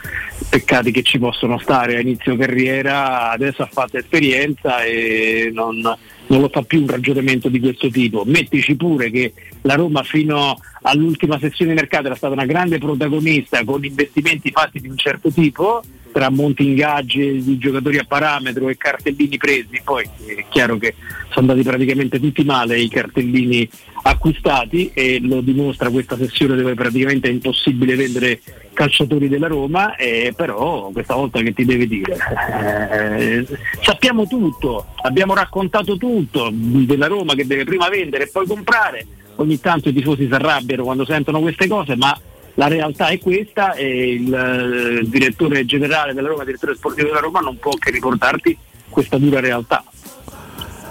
peccati 0.49 0.91
che 0.91 1.03
ci 1.03 1.19
possono 1.19 1.57
stare 1.59 1.97
a 1.97 1.99
inizio 1.99 2.35
carriera, 2.35 3.31
adesso 3.31 3.63
ha 3.63 3.69
fatto 3.71 3.97
esperienza 3.97 4.83
e 4.83 5.51
non, 5.53 5.79
non 5.81 6.41
lo 6.41 6.49
fa 6.49 6.61
più 6.61 6.81
un 6.81 6.87
ragionamento 6.87 7.49
di 7.49 7.59
questo 7.59 7.89
tipo. 7.89 8.23
Mettici 8.25 8.75
pure 8.75 9.09
che 9.09 9.33
la 9.61 9.75
Roma 9.75 10.03
fino 10.03 10.57
all'ultima 10.83 11.37
sessione 11.39 11.71
di 11.71 11.79
mercato 11.79 12.07
era 12.07 12.15
stata 12.15 12.33
una 12.33 12.45
grande 12.45 12.77
protagonista 12.77 13.63
con 13.63 13.83
investimenti 13.83 14.51
fatti 14.51 14.79
di 14.79 14.87
un 14.87 14.97
certo 14.97 15.31
tipo, 15.31 15.83
tra 16.11 16.29
monti 16.29 16.65
ingaggi 16.65 17.43
di 17.43 17.57
giocatori 17.57 17.97
a 17.97 18.05
parametro 18.07 18.69
e 18.69 18.77
cartellini 18.77 19.37
presi, 19.37 19.81
poi 19.83 20.03
è 20.03 20.45
chiaro 20.49 20.77
che 20.77 20.95
sono 21.29 21.51
andati 21.51 21.61
praticamente 21.61 22.19
tutti 22.19 22.43
male 22.43 22.79
i 22.79 22.89
cartellini 22.89 23.69
acquistati 24.03 24.89
e 24.93 25.19
lo 25.21 25.41
dimostra 25.41 25.89
questa 25.89 26.17
sessione 26.17 26.55
dove 26.55 26.73
praticamente 26.73 27.27
è 27.27 27.31
impossibile 27.31 27.95
vendere 27.95 28.39
calciatori 28.77 29.27
della 29.27 29.47
Roma, 29.47 29.95
eh, 29.95 30.33
però 30.35 30.91
questa 30.93 31.15
volta 31.15 31.41
che 31.41 31.51
ti 31.51 31.65
deve 31.65 31.87
dire? 31.87 32.15
Eh, 32.61 33.45
sappiamo 33.81 34.27
tutto, 34.27 34.85
abbiamo 35.01 35.33
raccontato 35.33 35.97
tutto 35.97 36.51
della 36.53 37.07
Roma 37.07 37.33
che 37.33 37.47
deve 37.47 37.63
prima 37.63 37.89
vendere 37.89 38.25
e 38.25 38.27
poi 38.27 38.45
comprare, 38.45 39.03
ogni 39.37 39.59
tanto 39.59 39.89
i 39.89 39.93
tifosi 39.93 40.27
si 40.27 40.33
arrabbiano 40.33 40.83
quando 40.83 41.05
sentono 41.05 41.39
queste 41.39 41.67
cose, 41.67 41.95
ma 41.95 42.15
la 42.53 42.67
realtà 42.67 43.07
è 43.07 43.17
questa 43.17 43.73
e 43.73 44.13
il, 44.13 44.31
eh, 44.33 45.09
direttore 45.09 45.65
generale 45.65 46.13
della 46.13 46.27
Roma, 46.27 46.41
il 46.41 46.45
direttore 46.45 46.75
sportivo 46.75 47.07
della 47.07 47.19
Roma 47.19 47.39
non 47.39 47.57
può 47.57 47.71
che 47.71 47.89
riportarti 47.89 48.55
questa 48.89 49.17
dura 49.17 49.39
realtà. 49.39 49.83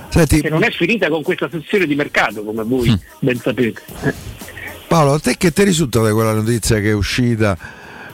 Senti, 0.09 0.41
Che 0.41 0.49
non 0.49 0.65
è 0.65 0.71
finita 0.73 1.09
con 1.09 1.23
questa 1.23 1.49
sessione 1.49 1.87
di 1.87 1.95
mercato, 1.95 2.43
come 2.43 2.65
voi 2.65 2.91
Mm. 2.91 2.95
ben 3.21 3.37
sapete. 3.37 3.83
Paolo, 4.89 5.15
a 5.15 5.19
te 5.19 5.37
che 5.37 5.53
ti 5.53 5.65
risulta 5.65 6.01
da 6.01 6.13
quella 6.13 6.33
notizia 6.33 6.79
che 6.81 6.91
è 6.91 6.95
uscita 6.95 7.57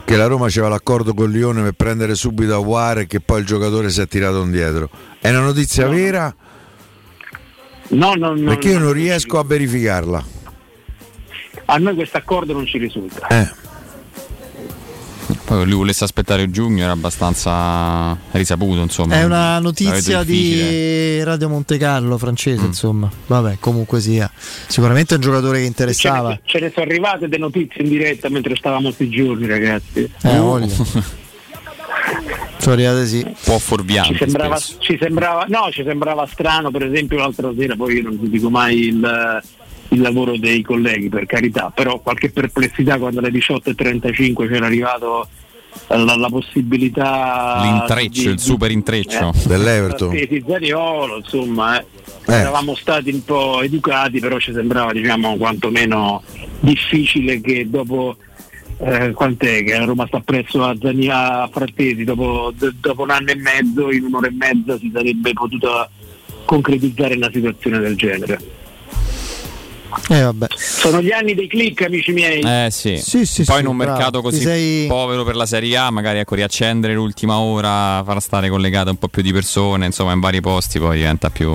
che 0.04 0.16
la 0.16 0.26
Roma 0.26 0.46
aveva 0.46 0.68
l'accordo 0.68 1.14
con 1.14 1.30
Lione 1.30 1.62
per 1.62 1.72
prendere 1.72 2.14
subito 2.14 2.54
Aguare 2.54 3.02
e 3.02 3.06
che 3.06 3.20
poi 3.20 3.40
il 3.40 3.46
giocatore 3.46 3.90
si 3.90 4.00
è 4.00 4.08
tirato 4.08 4.42
indietro? 4.42 4.88
È 5.20 5.28
una 5.28 5.40
notizia 5.40 5.86
vera? 5.86 6.34
No, 7.88 8.14
no, 8.14 8.34
no, 8.34 8.44
Perché 8.46 8.70
io 8.70 8.78
no. 8.78 8.86
non 8.86 8.92
riesco 8.94 9.38
a 9.38 9.44
verificarla. 9.44 10.24
A 11.66 11.76
noi 11.76 11.94
questo 11.94 12.16
accordo 12.16 12.52
non 12.52 12.66
ci 12.66 12.78
risulta. 12.78 13.26
Eh. 13.28 13.50
Poi 15.52 15.60
che 15.64 15.68
lui 15.68 15.76
volesse 15.80 16.04
aspettare 16.04 16.50
giugno 16.50 16.82
era 16.82 16.92
abbastanza 16.92 18.16
risaputo, 18.30 18.80
insomma. 18.80 19.16
È 19.16 19.24
una 19.24 19.58
notizia 19.58 20.22
di 20.22 21.22
Radio 21.22 21.50
Monte 21.50 21.76
Carlo 21.76 22.14
Mm. 22.14 22.18
francese, 22.18 22.64
insomma. 22.64 23.10
Vabbè, 23.26 23.58
comunque 23.60 24.00
sia. 24.00 24.30
Sicuramente 24.34 25.12
è 25.12 25.16
un 25.18 25.22
giocatore 25.22 25.58
che 25.58 25.66
interessava. 25.66 26.30
Ce 26.30 26.34
ne, 26.36 26.40
ce 26.46 26.58
ne 26.60 26.70
sono 26.72 26.86
arrivate 26.86 27.28
delle 27.28 27.36
notizie 27.36 27.82
in 27.82 27.90
diretta 27.90 28.30
mentre 28.30 28.56
stavamo 28.56 28.84
questi 28.84 29.10
giorni, 29.10 29.46
ragazzi. 29.46 30.10
Eh, 30.22 30.38
voglia. 30.38 30.72
Sono 32.56 32.74
arrivate 32.74 33.06
sì. 33.06 33.22
Un 33.22 33.34
po' 33.44 33.58
fuorviante. 33.58 34.12
Ci 34.14 34.18
sembrava, 34.20 34.58
ci 34.58 34.96
sembrava- 34.98 35.44
no, 35.48 35.68
ci 35.70 35.82
sembrava 35.84 36.26
strano, 36.32 36.70
per 36.70 36.84
esempio, 36.84 37.18
l'altra 37.18 37.52
sera, 37.54 37.76
poi 37.76 37.96
io 37.96 38.02
non 38.04 38.18
ti 38.18 38.30
dico 38.30 38.48
mai 38.48 38.86
il, 38.86 39.42
il 39.88 40.00
lavoro 40.00 40.38
dei 40.38 40.62
colleghi, 40.62 41.10
per 41.10 41.26
carità, 41.26 41.70
però 41.74 41.98
qualche 42.00 42.30
perplessità 42.30 42.96
quando 42.96 43.18
alle 43.18 43.30
18.35 43.30 44.48
c'era 44.48 44.64
arrivato 44.64 45.28
la, 45.88 46.16
la 46.16 46.28
possibilità 46.28 47.60
L'intreccio, 47.62 48.22
di- 48.22 48.28
il 48.28 48.38
super 48.38 48.70
intreccio. 48.70 49.32
eh, 49.34 49.46
Dell'Everton. 49.48 50.10
Frattesi, 50.10 50.44
Zaniolo, 50.46 51.16
insomma, 51.18 51.78
eh. 51.80 51.84
Eh. 52.26 52.32
eravamo 52.34 52.74
stati 52.74 53.10
un 53.10 53.24
po' 53.24 53.62
educati, 53.62 54.20
però 54.20 54.38
ci 54.38 54.52
sembrava 54.52 54.92
diciamo 54.92 55.36
quantomeno 55.36 56.22
difficile 56.60 57.40
che 57.40 57.68
dopo 57.68 58.16
eh, 58.78 59.10
quant'è 59.12 59.64
che 59.64 59.84
Roma 59.84 60.06
sta 60.06 60.20
presso 60.20 60.62
a, 60.64 60.74
Zani- 60.80 61.08
a 61.08 61.48
Frattesi, 61.52 62.04
dopo, 62.04 62.52
d- 62.56 62.74
dopo 62.80 63.02
un 63.02 63.10
anno 63.10 63.30
e 63.30 63.36
mezzo, 63.36 63.90
in 63.92 64.04
un'ora 64.04 64.28
e 64.28 64.32
mezza 64.32 64.78
si 64.78 64.90
sarebbe 64.92 65.32
potuta 65.32 65.88
concretizzare 66.44 67.14
una 67.16 67.30
situazione 67.32 67.78
del 67.78 67.96
genere. 67.96 68.38
Eh, 70.08 70.22
vabbè. 70.22 70.46
Sono 70.56 71.00
gli 71.00 71.10
anni 71.10 71.34
dei 71.34 71.48
click, 71.48 71.82
amici 71.82 72.12
miei. 72.12 72.40
Eh 72.40 72.68
sì. 72.70 72.96
Sì, 72.96 73.24
sì, 73.26 73.44
Poi 73.44 73.56
sì, 73.56 73.60
in 73.62 73.68
un 73.68 73.76
bravo. 73.76 73.92
mercato 73.92 74.20
così 74.22 74.40
sei- 74.40 74.86
povero 74.86 75.24
per 75.24 75.36
la 75.36 75.46
Serie 75.46 75.76
A, 75.76 75.90
magari 75.90 76.18
ecco, 76.18 76.34
riaccendere 76.34 76.94
l'ultima 76.94 77.38
ora, 77.38 78.02
far 78.04 78.20
stare 78.20 78.48
collegate 78.48 78.90
un 78.90 78.96
po' 78.96 79.08
più 79.08 79.22
di 79.22 79.32
persone, 79.32 79.86
insomma, 79.86 80.12
in 80.12 80.20
vari 80.20 80.40
posti 80.40 80.78
poi 80.78 80.96
diventa 80.96 81.30
più, 81.30 81.50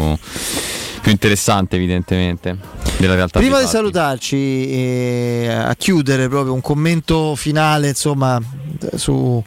più 1.01 1.11
interessante, 1.11 1.75
evidentemente, 1.75 2.57
della 2.97 3.15
realtà. 3.15 3.39
Prima 3.39 3.57
di 3.57 3.63
fatti. 3.63 3.75
salutarci, 3.75 4.35
eh, 4.71 5.47
a 5.49 5.75
chiudere 5.75 6.27
proprio 6.29 6.53
un 6.53 6.61
commento 6.61 7.35
finale, 7.35 7.89
insomma, 7.89 8.39
su, 8.95 9.43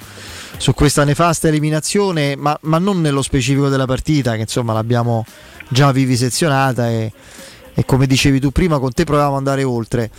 su 0.57 0.75
questa 0.75 1.05
nefasta 1.05 1.49
eliminazione, 1.49 2.37
ma, 2.37 2.57
ma 2.63 2.79
non 2.79 3.01
nello 3.01 3.23
specifico 3.23 3.69
della 3.69 3.87
partita, 3.87 4.35
che 4.35 4.41
insomma 4.43 4.73
l'abbiamo 4.73 5.25
già 5.69 5.93
vivisezionata 5.93 6.89
e, 6.91 7.13
e 7.75 7.85
come 7.85 8.07
dicevi 8.07 8.41
tu 8.41 8.51
prima, 8.51 8.79
con 8.79 8.93
te 8.93 9.05
provavamo 9.05 9.33
ad 9.33 9.39
andare 9.39 9.63
oltre. 9.63 10.11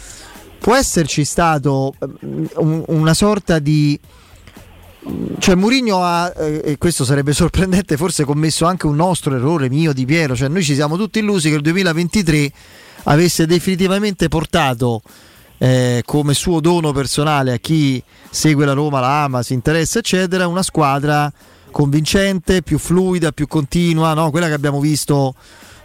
Può 0.59 0.75
esserci 0.75 1.25
stato 1.25 1.93
mm, 2.25 2.45
un- 2.57 2.83
una 2.87 3.13
sorta 3.13 3.59
di 3.59 3.99
cioè 5.39 5.55
Mourinho 5.55 6.03
ha, 6.03 6.31
eh, 6.37 6.61
e 6.63 6.77
questo 6.77 7.03
sarebbe 7.03 7.33
sorprendente, 7.33 7.97
forse 7.97 8.23
commesso 8.23 8.65
anche 8.65 8.85
un 8.85 8.95
nostro 8.95 9.35
errore 9.35 9.69
mio 9.69 9.93
di 9.93 10.05
Piero, 10.05 10.35
cioè 10.35 10.47
noi 10.47 10.63
ci 10.63 10.75
siamo 10.75 10.97
tutti 10.97 11.19
illusi 11.19 11.49
che 11.49 11.55
il 11.55 11.61
2023 11.61 12.51
avesse 13.03 13.47
definitivamente 13.47 14.27
portato 14.27 15.01
eh, 15.57 16.03
come 16.05 16.33
suo 16.33 16.59
dono 16.59 16.91
personale 16.91 17.53
a 17.53 17.57
chi 17.57 18.01
segue 18.29 18.65
la 18.65 18.73
Roma, 18.73 18.99
la 18.99 19.23
ama, 19.23 19.41
si 19.43 19.53
interessa 19.53 19.99
eccetera, 19.99 20.47
una 20.47 20.63
squadra 20.63 21.31
convincente, 21.71 22.61
più 22.61 22.77
fluida, 22.77 23.31
più 23.31 23.47
continua, 23.47 24.13
no? 24.13 24.29
quella 24.29 24.47
che 24.47 24.53
abbiamo 24.53 24.79
visto 24.79 25.33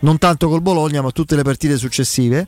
non 0.07 0.18
tanto 0.18 0.49
col 0.49 0.62
Bologna 0.62 1.02
ma 1.02 1.10
tutte 1.10 1.35
le 1.35 1.43
partite 1.43 1.76
successive. 1.76 2.47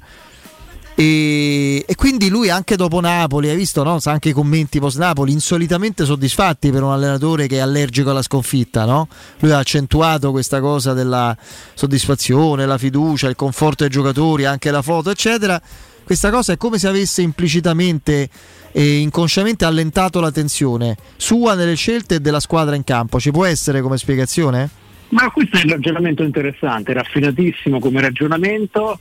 E, 0.95 1.85
e 1.87 1.95
quindi 1.95 2.29
lui 2.29 2.51
anche 2.51 2.77
dopo 2.77 3.01
Napoli, 3.01 3.49
hai 3.49 3.57
visto 3.57 3.83
no? 3.85 4.01
Sa 4.01 4.13
anche 4.13 4.31
i 4.31 4.33
commenti 4.33 4.81
post 4.81 4.99
Napoli, 4.99 5.33
insolitamente 5.33 6.05
soddisfatti 6.05 6.71
per 6.71 6.83
un 6.83 6.91
allenatore 6.91 7.47
che 7.47 7.57
è 7.57 7.61
allergico 7.61 8.11
alla 8.11 8.23
sconfitta. 8.23 8.85
No? 8.85 9.09
Lui 9.41 9.51
ha 9.51 9.59
accentuato 9.59 10.31
questa 10.31 10.61
cosa 10.61 10.95
della 10.95 11.37
soddisfazione, 11.75 12.65
la 12.65 12.79
fiducia, 12.79 13.29
il 13.29 13.37
conforto 13.37 13.85
dei 13.85 13.93
giocatori, 13.93 14.45
anche 14.45 14.71
la 14.71 14.83
foto, 14.83 15.11
eccetera. 15.11 15.61
Questa 16.05 16.31
cosa 16.31 16.53
è 16.53 16.57
come 16.57 16.79
se 16.79 16.89
avesse 16.89 17.23
implicitamente 17.23 18.29
e 18.73 18.99
inconsciamente 18.99 19.65
allentato 19.65 20.21
la 20.21 20.31
tensione 20.31 20.97
sua 21.17 21.55
nelle 21.55 21.75
scelte 21.75 22.17
e 22.17 22.21
della 22.21 22.41
squadra 22.41 22.75
in 22.75 22.85
campo. 22.85 23.21
Ci 23.21 23.31
può 23.31 23.45
essere 23.45 23.83
come 23.83 23.99
spiegazione? 23.99 24.88
Ma 25.11 25.31
questo 25.31 25.57
è 25.57 25.63
un 25.65 25.71
ragionamento 25.71 26.23
interessante, 26.23 26.93
raffinatissimo 26.93 27.79
come 27.79 28.01
ragionamento, 28.01 28.99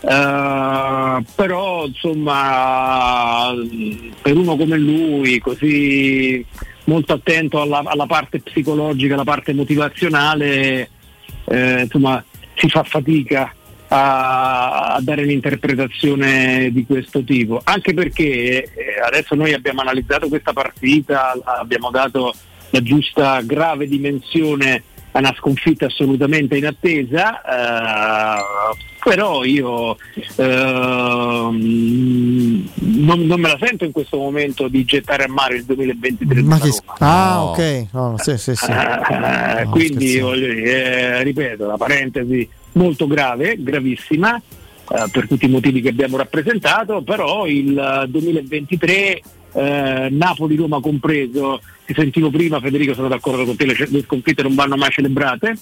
eh, 0.00 1.24
però 1.34 1.86
insomma 1.86 3.54
per 4.20 4.36
uno 4.36 4.56
come 4.56 4.76
lui, 4.78 5.38
così 5.38 6.44
molto 6.84 7.12
attento 7.12 7.60
alla, 7.60 7.82
alla 7.84 8.06
parte 8.06 8.40
psicologica, 8.40 9.14
alla 9.14 9.24
parte 9.24 9.52
motivazionale, 9.54 10.90
eh, 11.44 11.82
insomma 11.82 12.22
si 12.54 12.68
fa 12.68 12.82
fatica 12.82 13.52
a, 13.88 14.94
a 14.94 15.00
dare 15.00 15.22
un'interpretazione 15.22 16.70
di 16.72 16.84
questo 16.84 17.22
tipo, 17.22 17.60
anche 17.62 17.94
perché 17.94 18.64
eh, 18.64 19.00
adesso 19.06 19.36
noi 19.36 19.52
abbiamo 19.52 19.82
analizzato 19.82 20.26
questa 20.28 20.52
partita, 20.52 21.38
abbiamo 21.44 21.90
dato 21.90 22.34
la 22.70 22.82
giusta 22.82 23.40
grave 23.42 23.86
dimensione 23.86 24.82
a 25.12 25.18
una 25.18 25.34
sconfitta 25.36 25.86
assolutamente 25.86 26.56
inattesa, 26.56 27.40
eh, 27.42 28.42
però 29.02 29.44
io 29.44 29.96
ehm, 30.36 31.56
non, 32.74 33.20
non 33.20 33.40
me 33.40 33.48
la 33.48 33.58
sento 33.60 33.84
in 33.84 33.92
questo 33.92 34.16
momento 34.18 34.68
di 34.68 34.84
gettare 34.84 35.24
a 35.24 35.28
mare 35.28 35.56
il 35.56 35.64
2023 35.64 36.42
Ma 36.42 36.50
della 36.54 36.54
che 36.56 36.60
Roma. 36.60 36.72
sc- 36.72 37.02
ah, 37.02 37.44
ok, 37.44 37.86
no, 37.92 38.14
sì, 38.18 38.38
sì, 38.38 38.54
sì. 38.54 38.70
Eh, 38.70 39.64
No, 39.64 39.70
quindi 39.70 40.18
voglio 40.20 40.46
eh, 40.46 41.22
ripeto, 41.22 41.66
la 41.66 41.76
parentesi 41.76 42.48
molto 42.72 43.06
grave, 43.06 43.56
gravissima, 43.58 44.36
eh, 44.36 45.04
per 45.10 45.26
tutti 45.26 45.46
i 45.46 45.48
motivi 45.48 45.80
che 45.80 45.88
abbiamo 45.88 46.16
rappresentato, 46.16 47.02
però 47.02 47.46
il 47.46 47.76
eh, 47.76 48.06
2023, 48.08 49.22
eh, 49.52 50.08
Napoli-Roma 50.10 50.80
compreso, 50.80 51.60
ti 51.86 51.94
sentivo 51.94 52.30
prima 52.30 52.60
Federico, 52.60 52.94
sono 52.94 53.08
d'accordo 53.08 53.44
con 53.44 53.56
te, 53.56 53.66
le, 53.66 53.74
le 53.88 54.02
sconfitte 54.02 54.42
non 54.42 54.54
vanno 54.54 54.76
mai 54.76 54.90
celebrate. 54.90 55.56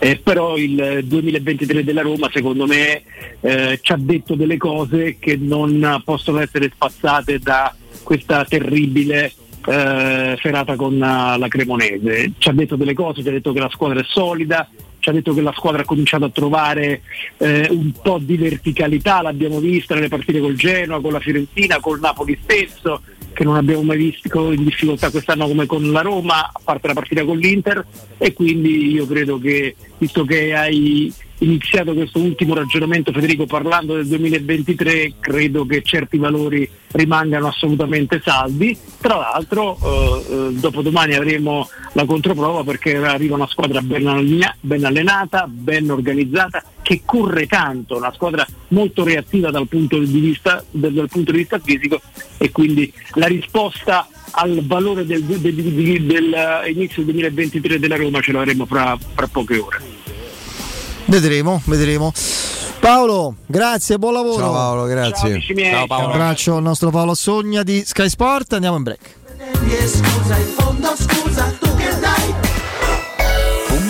Eh, 0.00 0.20
però 0.22 0.56
il 0.56 1.00
2023 1.04 1.82
della 1.82 2.02
Roma 2.02 2.30
secondo 2.32 2.66
me 2.66 3.02
eh, 3.40 3.80
ci 3.82 3.92
ha 3.92 3.96
detto 3.98 4.36
delle 4.36 4.56
cose 4.56 5.16
che 5.18 5.36
non 5.36 6.00
possono 6.04 6.38
essere 6.38 6.70
spazzate 6.72 7.40
da 7.40 7.74
questa 8.04 8.44
terribile 8.44 9.32
eh, 9.66 10.38
serata 10.40 10.76
con 10.76 10.98
la 10.98 11.46
Cremonese. 11.48 12.32
Ci 12.38 12.48
ha 12.48 12.52
detto 12.52 12.76
delle 12.76 12.94
cose, 12.94 13.22
ci 13.22 13.28
ha 13.28 13.32
detto 13.32 13.52
che 13.52 13.58
la 13.58 13.70
squadra 13.70 14.00
è 14.00 14.04
solida, 14.06 14.68
ci 14.98 15.08
ha 15.08 15.12
detto 15.12 15.34
che 15.34 15.40
la 15.40 15.52
squadra 15.56 15.82
ha 15.82 15.84
cominciato 15.84 16.24
a 16.24 16.30
trovare 16.30 17.02
eh, 17.38 17.68
un 17.70 17.92
po' 18.02 18.18
di 18.20 18.36
verticalità, 18.36 19.22
l'abbiamo 19.22 19.60
vista 19.60 19.94
nelle 19.94 20.08
partite 20.08 20.40
col 20.40 20.54
Genoa, 20.54 21.00
con 21.00 21.12
la 21.12 21.20
Fiorentina, 21.20 21.80
col 21.80 22.00
Napoli 22.00 22.38
stesso, 22.42 23.02
che 23.32 23.44
non 23.44 23.56
abbiamo 23.56 23.82
mai 23.82 23.98
visto 23.98 24.50
in 24.50 24.64
difficoltà 24.64 25.10
quest'anno 25.10 25.46
come 25.46 25.66
con 25.66 25.90
la 25.92 26.00
Roma, 26.00 26.46
a 26.46 26.60
parte 26.62 26.88
la 26.88 26.94
partita 26.94 27.24
con 27.24 27.38
l'Inter 27.38 27.86
e 28.18 28.32
quindi 28.32 28.90
io 28.90 29.06
credo 29.06 29.38
che, 29.38 29.76
visto 29.98 30.24
che 30.24 30.54
hai 30.54 31.12
iniziato 31.38 31.94
questo 31.94 32.18
ultimo 32.18 32.54
ragionamento 32.54 33.12
Federico 33.12 33.46
parlando 33.46 33.94
del 33.94 34.06
2023, 34.06 35.14
credo 35.20 35.66
che 35.66 35.82
certi 35.82 36.18
valori 36.18 36.68
rimangano 36.92 37.48
assolutamente 37.48 38.20
saldi. 38.24 38.76
Tra 39.00 39.16
l'altro 39.16 39.76
eh, 39.76 40.24
eh, 40.28 40.52
dopodomani 40.54 41.14
avremo 41.14 41.68
la 41.92 42.04
controprova 42.04 42.64
perché 42.64 42.96
arriva 42.96 43.36
una 43.36 43.46
squadra 43.46 43.80
ben, 43.80 44.40
ben 44.60 44.84
allenata, 44.84 45.46
ben 45.48 45.90
organizzata, 45.90 46.62
che 46.82 47.02
corre 47.04 47.46
tanto, 47.46 47.96
una 47.96 48.12
squadra 48.12 48.46
molto 48.68 49.04
reattiva 49.04 49.50
dal 49.50 49.68
punto 49.68 49.98
di 49.98 50.20
vista, 50.20 50.64
dal 50.70 51.08
punto 51.10 51.32
di 51.32 51.38
vista 51.38 51.58
fisico 51.58 52.00
e 52.38 52.50
quindi 52.50 52.92
la 53.14 53.26
risposta 53.26 54.08
al 54.32 54.64
valore 54.66 55.04
del, 55.04 55.22
del, 55.24 55.40
del, 55.40 55.54
del, 55.54 56.06
del 56.06 56.62
inizio 56.66 57.02
2023 57.02 57.78
della 57.78 57.96
Roma 57.96 58.20
ce 58.20 58.32
l'avremo 58.32 58.66
fra, 58.66 58.96
fra 59.14 59.26
poche 59.26 59.58
ore. 59.58 59.80
Vedremo, 61.06 61.62
vedremo. 61.64 62.12
Paolo, 62.80 63.34
grazie, 63.46 63.98
buon 63.98 64.12
lavoro. 64.12 64.38
Ciao 64.38 64.52
Paolo, 64.52 64.84
grazie. 64.84 65.40
Ciao, 65.40 65.54
miei. 65.54 65.72
Ciao 65.72 65.86
Paolo. 65.86 66.06
Un 66.06 66.12
abbraccio 66.12 66.56
al 66.56 66.62
nostro 66.62 66.90
Paolo 66.90 67.14
Sogna 67.14 67.62
di 67.62 67.82
Sky 67.84 68.08
Sport. 68.08 68.52
Andiamo 68.52 68.76
in 68.76 68.82
break. 68.82 69.16
Scusa, 69.86 70.36
in 70.36 70.46
fondo 70.56 70.94
scusa, 70.96 71.56
tu 71.58 71.74
che 71.76 71.98
dai? 72.00 72.47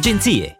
agenție. 0.00 0.59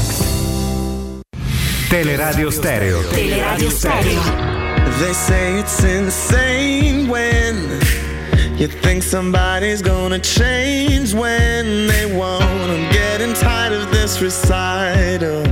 Teleradio 1.91 2.49
Stereo. 2.53 3.01
Teleradio 3.11 3.69
Stereo. 3.69 4.21
They 5.01 5.11
say 5.11 5.59
it's 5.59 5.83
insane 5.83 7.09
when 7.09 7.53
you 8.57 8.69
think 8.69 9.03
somebody's 9.03 9.81
gonna 9.81 10.19
change 10.19 11.13
when 11.13 11.87
they 11.87 12.05
won't. 12.17 12.43
I'm 12.43 12.89
getting 12.93 13.33
tired 13.33 13.73
of 13.73 13.91
this 13.91 14.21
recital. 14.21 15.43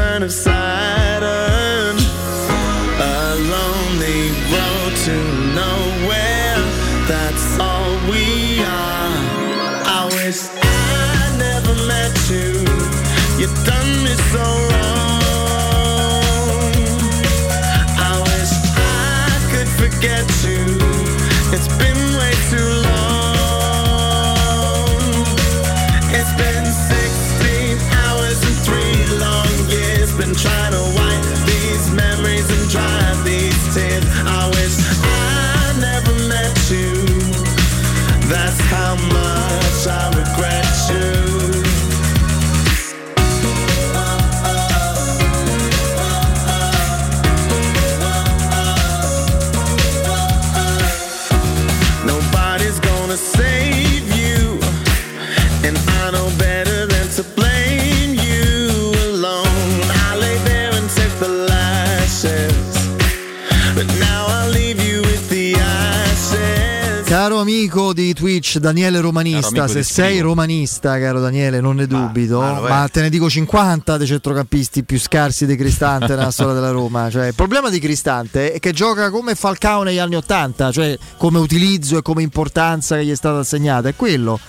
turn 0.00 0.22
aside 0.22 0.79
Caro 67.30 67.42
amico 67.42 67.92
di 67.92 68.12
Twitch, 68.12 68.58
Daniele 68.58 68.98
Romanista, 68.98 69.68
se 69.68 69.84
sei 69.84 70.14
Scrivo. 70.14 70.30
romanista, 70.30 70.98
caro 70.98 71.20
Daniele, 71.20 71.60
non 71.60 71.76
ne 71.76 71.86
dubito, 71.86 72.40
ma, 72.40 72.88
te 72.90 73.02
ne 73.02 73.08
dico 73.08 73.30
50 73.30 73.96
dei 73.96 74.06
centrocampisti 74.08 74.82
più 74.82 74.98
scarsi 74.98 75.46
di 75.46 75.54
Cristante 75.54 76.08
nella 76.08 76.32
storia 76.32 76.54
della 76.54 76.72
Roma. 76.72 77.08
Cioè, 77.08 77.28
il 77.28 77.34
problema 77.36 77.70
di 77.70 77.78
Cristante 77.78 78.50
è 78.52 78.58
che 78.58 78.72
gioca 78.72 79.10
come 79.10 79.36
Falcao 79.36 79.84
negli 79.84 79.98
anni 79.98 80.16
80, 80.16 80.72
cioè 80.72 80.98
come 81.18 81.38
utilizzo 81.38 81.98
e 81.98 82.02
come 82.02 82.22
importanza 82.22 82.96
che 82.96 83.04
gli 83.04 83.12
è 83.12 83.16
stata 83.16 83.38
assegnata, 83.38 83.88
è 83.88 83.94
quello. 83.94 84.40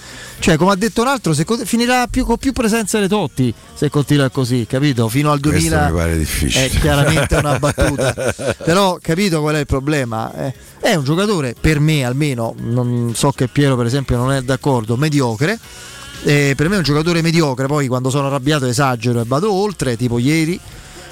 Cioè, 0.41 0.57
come 0.57 0.71
ha 0.71 0.75
detto 0.75 1.01
un 1.01 1.07
altro, 1.07 1.33
se 1.35 1.45
finirà 1.65 2.07
più, 2.07 2.25
con 2.25 2.37
più 2.37 2.51
presenza 2.51 2.97
delle 2.97 3.07
Totti 3.07 3.53
se 3.75 3.91
continua 3.91 4.27
così, 4.29 4.65
capito? 4.67 5.07
Fino 5.07 5.31
al 5.31 5.39
Questo 5.39 5.59
2000 5.59 5.85
mi 5.89 5.95
pare 5.95 6.17
difficile. 6.17 6.65
è 6.65 6.69
chiaramente 6.69 7.35
una 7.35 7.59
battuta. 7.59 8.33
Però 8.65 8.97
capito 8.99 9.39
qual 9.41 9.55
è 9.55 9.59
il 9.59 9.65
problema? 9.67 10.33
Eh, 10.33 10.53
è 10.79 10.95
un 10.95 11.03
giocatore, 11.03 11.53
per 11.61 11.79
me 11.79 12.03
almeno, 12.03 12.55
non 12.57 13.13
so 13.15 13.31
che 13.31 13.47
Piero 13.49 13.75
per 13.77 13.85
esempio 13.85 14.17
non 14.17 14.31
è 14.31 14.41
d'accordo, 14.41 14.97
mediocre. 14.97 15.59
Eh, 16.23 16.53
per 16.55 16.69
me 16.69 16.75
è 16.75 16.77
un 16.79 16.83
giocatore 16.83 17.21
mediocre, 17.21 17.67
poi 17.67 17.85
quando 17.87 18.09
sono 18.09 18.25
arrabbiato 18.25 18.65
esagero 18.65 19.21
e 19.21 19.23
vado 19.27 19.53
oltre, 19.53 19.95
tipo 19.95 20.17
ieri. 20.17 20.59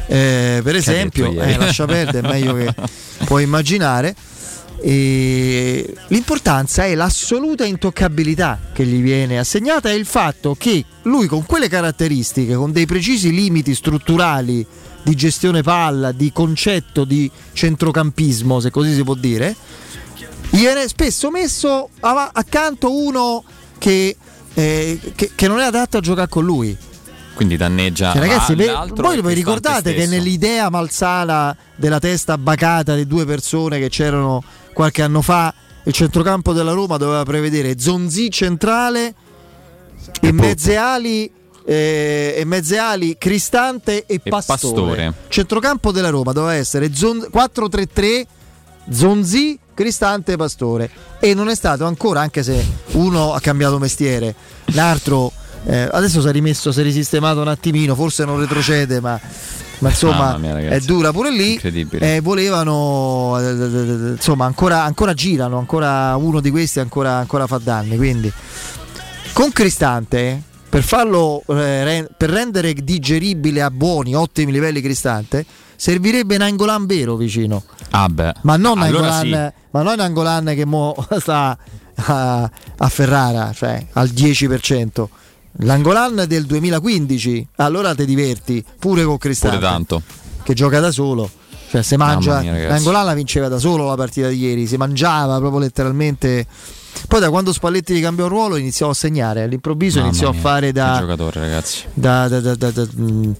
Eh, 0.08 0.61
per 0.64 0.75
esempio, 0.75 1.32
ieri? 1.32 1.51
eh, 1.53 1.58
lascia 1.58 1.85
perdere, 1.85 2.27
è 2.27 2.32
meglio 2.32 2.56
che 2.56 2.74
puoi 3.25 3.43
immaginare. 3.43 4.16
E 4.82 5.93
l'importanza 6.08 6.85
è 6.85 6.95
l'assoluta 6.95 7.66
intoccabilità 7.66 8.59
che 8.74 8.85
gli 8.85 9.01
viene 9.01 9.38
assegnata 9.38 9.90
e 9.90 9.95
il 9.95 10.06
fatto 10.06 10.56
che 10.58 10.83
lui 11.03 11.27
con 11.27 11.45
quelle 11.45 11.67
caratteristiche, 11.67 12.56
con 12.56 12.72
dei 12.72 12.85
precisi 12.85 13.32
limiti 13.32 13.75
strutturali 13.75 14.66
di 15.03 15.16
gestione 15.16 15.61
palla, 15.64 16.11
di 16.11 16.32
concetto 16.32 17.03
di 17.03 17.30
centrocampismo, 17.53 18.59
se 18.59 18.69
così 18.69 18.93
si 18.93 19.03
può 19.03 19.16
dire, 19.16 19.56
viene 20.51 20.88
spesso 20.88 21.30
messo 21.32 21.90
accanto 21.99 22.93
uno 22.93 23.43
che, 23.77 24.16
eh, 24.53 24.99
che- 25.16 25.32
che 25.35 25.48
non 25.48 25.59
è 25.59 25.64
adatto 25.64 25.98
a 25.98 26.01
giocare 26.01 26.30
con 26.30 26.45
lui. 26.45 26.75
Quindi 27.33 27.56
danneggia 27.56 28.11
Cioè, 28.11 28.19
ragazzi, 28.22 28.53
voi 28.95 29.22
vi 29.22 29.33
ricordate 29.33 29.93
che 29.93 30.08
nell'idea 30.08 30.69
malsana 30.69 31.56
della 31.75 31.99
testa 31.99 32.38
bacata 32.38 32.95
di 32.95 33.08
due 33.08 33.24
persone 33.25 33.80
che 33.80 33.88
c'erano 33.88 34.43
qualche 34.80 35.01
anno 35.01 35.22
fa, 35.22 35.53
il 35.83 35.91
centrocampo 35.91 36.53
della 36.53 36.72
Roma 36.72 36.95
doveva 36.95 37.24
prevedere 37.24 37.77
Zonzi 37.77 38.32
centrale 38.32 39.14
e 40.22 40.32
mezze 40.32 40.77
ali. 40.77 41.30
eh, 41.66 42.33
e 42.38 42.45
mezze 42.45 42.77
ali 42.77 43.17
Cristante 43.17 44.06
e, 44.06 44.22
Pastore. 44.22 44.58
Pastore. 44.58 45.14
Centrocampo 45.27 45.91
della 45.91 46.08
Roma 46.08 46.32
doveva 46.32 46.53
essere 46.53 46.95
Zon- 46.95 47.27
4-3-3 47.30 48.25
Zonzi, 48.90 49.59
Cristante 49.74 50.32
e 50.32 50.38
Pastore. 50.38 50.90
E 51.19 51.33
non 51.33 51.49
è 51.49 51.56
stato 51.56 51.83
ancora, 51.83 52.22
anche 52.22 52.41
se 52.41 52.66
uno 52.91 53.33
ha 53.33 53.41
cambiato 53.41 53.80
mestiere, 53.80 54.33
l'altro 54.67 55.30
eh, 55.66 55.90
adesso 55.91 56.22
si 56.22 56.27
è 56.30 56.32
rimesso, 56.32 56.72
si 56.72 56.80
è 56.80 56.83
risistemato 56.83 57.41
un 57.41 57.49
attimino, 57.49 57.95
forse 57.95 58.24
non 58.24 58.40
retrocede, 58.40 59.01
ma, 59.01 59.19
ma 59.80 59.90
insomma 59.90 60.38
mia, 60.38 60.58
è 60.58 60.80
dura 60.80 61.11
pure 61.11 61.32
lì. 61.32 61.53
Incredibile. 61.53 62.16
Eh, 62.16 62.22
volevano, 62.22 63.38
eh, 63.40 63.45
eh, 63.45 64.11
insomma, 64.11 64.45
ancora, 64.45 64.83
ancora 64.83 65.14
girano, 65.14 65.58
ancora 65.58 66.16
uno 66.16 66.40
di 66.40 66.49
questi 66.49 66.80
ancora, 66.80 67.14
ancora 67.14 67.48
fa 67.48 67.59
danni. 67.61 67.98
Quindi 67.98 68.32
con 69.33 69.51
Cristante, 69.51 70.41
per 70.69 70.83
farlo 70.83 71.43
eh, 71.48 72.08
per 72.16 72.30
rendere 72.30 72.74
digeribile 72.74 73.61
a 73.61 73.72
buoni, 73.72 74.16
ottimi 74.16 74.51
livelli 74.51 74.82
Cristante, 74.82 75.45
servirebbe 75.75 76.35
un 76.35 76.41
Angolan 76.41 76.85
vero 76.85 77.16
vicino. 77.16 77.64
Ah. 77.91 78.08
Ma 78.41 78.58
non 78.58 78.82
allora 78.82 79.14
Angolan, 79.14 79.53
sì. 79.53 79.61
ma 79.72 79.82
non 79.82 80.56
che 80.56 80.66
mo 80.66 80.93
sta 81.19 81.58
a, 81.95 82.51
a 82.77 82.90
Ferrara, 82.90 83.51
cioè 83.53 83.85
al 83.93 84.09
10%. 84.09 85.08
L'Angolan 85.61 86.23
del 86.27 86.45
2015, 86.45 87.47
allora 87.57 87.93
ti 87.93 88.05
diverti 88.05 88.63
pure 88.79 89.03
con 89.03 89.17
Cristante. 89.17 89.57
Pure 89.57 89.69
tanto. 89.69 90.01
Che 90.43 90.53
gioca 90.53 90.79
da 90.79 90.91
solo. 90.91 91.29
Cioè, 91.69 91.83
se 91.83 91.97
mangia. 91.97 92.39
mia. 92.41 92.67
L'Angolan 92.67 93.05
la 93.05 93.13
vinceva 93.13 93.47
da 93.47 93.59
solo 93.59 93.85
la 93.88 93.95
partita 93.95 94.27
di 94.29 94.38
ieri. 94.38 94.65
Si 94.67 94.77
mangiava 94.77 95.38
proprio 95.38 95.59
letteralmente 95.59 96.47
Poi 97.07 97.19
da 97.19 97.29
quando 97.29 97.53
Spalletti 97.53 97.99
cambiò 98.01 98.27
ruolo 98.27 98.55
iniziò 98.55 98.89
a 98.89 98.93
segnare, 98.93 99.43
all'improvviso 99.43 99.97
Mamma 99.99 100.09
iniziò 100.09 100.31
mia, 100.31 100.39
a 100.39 100.41
fare 100.41 100.71
da, 100.71 100.97
giocatore, 100.99 101.39
ragazzi. 101.39 101.83
da- 101.93 102.27
da- 102.27 102.39
da- 102.39 102.55
da- 102.55 102.71
da- 102.71 102.88
mh, 102.91 103.35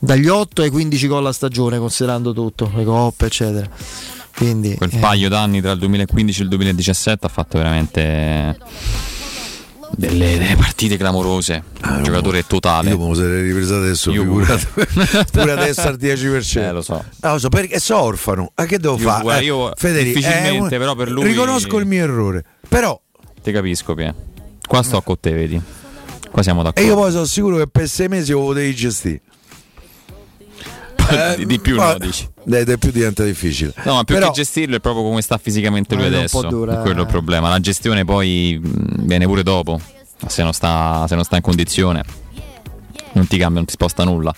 dagli 0.00 0.28
8 0.28 0.62
ai 0.62 0.70
15 0.70 1.06
gol 1.06 1.26
a 1.26 1.32
stagione, 1.32 1.78
considerando 1.78 2.32
tutto, 2.32 2.70
le 2.74 2.84
coppe, 2.84 3.26
eccetera. 3.26 3.68
Quindi, 4.34 4.76
Quel 4.76 4.90
eh, 4.94 4.98
paio 4.98 5.28
d'anni 5.28 5.60
tra 5.60 5.72
il 5.72 5.78
2015 5.80 6.40
e 6.40 6.42
il 6.44 6.48
2017 6.48 7.26
ha 7.26 7.28
fatto 7.28 7.58
veramente 7.58 8.56
delle, 9.96 10.38
delle 10.38 10.56
partite 10.56 10.96
clamorose. 10.96 11.62
Un 11.84 12.02
giocatore 12.02 12.46
totale. 12.46 12.90
Io 12.90 12.98
me 12.98 13.08
lo 13.08 13.14
sarei 13.14 13.42
ripreso 13.42 13.76
adesso, 13.76 14.10
Io 14.10 14.24
pure. 14.24 14.46
pure 15.32 15.52
adesso 15.52 15.80
al 15.82 15.96
10%. 15.96 16.58
Eh, 16.60 16.72
lo 16.72 16.82
so. 16.82 17.04
Ah, 17.20 17.32
lo 17.32 17.38
so, 17.38 17.48
perché 17.48 17.78
sono 17.80 18.02
orfano. 18.02 18.52
Ma 18.54 18.64
che 18.66 18.78
devo 18.78 18.96
Io, 18.96 19.02
fare? 19.08 19.22
guarda, 19.22 19.40
io 19.42 19.72
Federico, 19.76 20.18
difficilmente, 20.18 20.74
eh, 20.74 20.78
però 20.78 20.94
per 20.94 21.10
lui- 21.10 21.24
Riconosco 21.24 21.78
il 21.78 21.86
mio 21.86 22.02
errore. 22.02 22.44
Però, 22.68 23.00
Ti 23.42 23.52
capisco, 23.52 23.94
Pie. 23.94 24.14
Qua 24.66 24.82
sto 24.82 25.00
con 25.02 25.16
te, 25.20 25.32
vedi. 25.32 25.60
Qua 26.30 26.42
siamo 26.42 26.60
e 26.60 26.64
d'accordo. 26.64 26.88
io 26.88 26.94
poi 26.94 27.10
sono 27.10 27.24
sicuro 27.24 27.56
che 27.56 27.66
per 27.68 27.88
sei 27.88 28.08
mesi 28.08 28.32
lo 28.32 28.40
potevi 28.40 28.74
gestire. 28.74 29.20
Di, 31.36 31.46
di 31.46 31.58
più 31.60 31.76
ma- 31.76 31.92
lo 31.92 31.98
dici. 31.98 32.28
Dai, 32.42 32.64
dai, 32.64 32.78
più 32.78 32.90
diventa 32.90 33.22
difficile. 33.24 33.72
No, 33.84 33.94
ma 33.94 34.04
più 34.04 34.14
Però- 34.14 34.28
che 34.28 34.34
gestirlo 34.40 34.76
è 34.76 34.80
proprio 34.80 35.04
come 35.04 35.20
sta 35.22 35.36
fisicamente 35.38 35.94
lui 35.94 36.04
Eh, 36.04 36.08
adesso. 36.08 36.40
dura, 36.42 36.78
È 36.78 36.82
quello 36.82 37.02
il 37.02 37.08
eh. 37.08 37.10
problema. 37.10 37.48
La 37.48 37.60
gestione 37.60 38.04
poi 38.04 38.58
viene 38.62 39.26
pure 39.26 39.42
dopo. 39.42 39.80
Se 40.26 40.42
non 40.42 40.52
sta, 40.52 41.04
se 41.08 41.14
non 41.14 41.24
sta 41.24 41.36
in 41.36 41.42
condizione, 41.42 42.02
non 43.12 43.26
ti 43.26 43.36
cambia, 43.36 43.56
non 43.58 43.64
ti 43.66 43.72
sposta 43.72 44.02
nulla. 44.04 44.34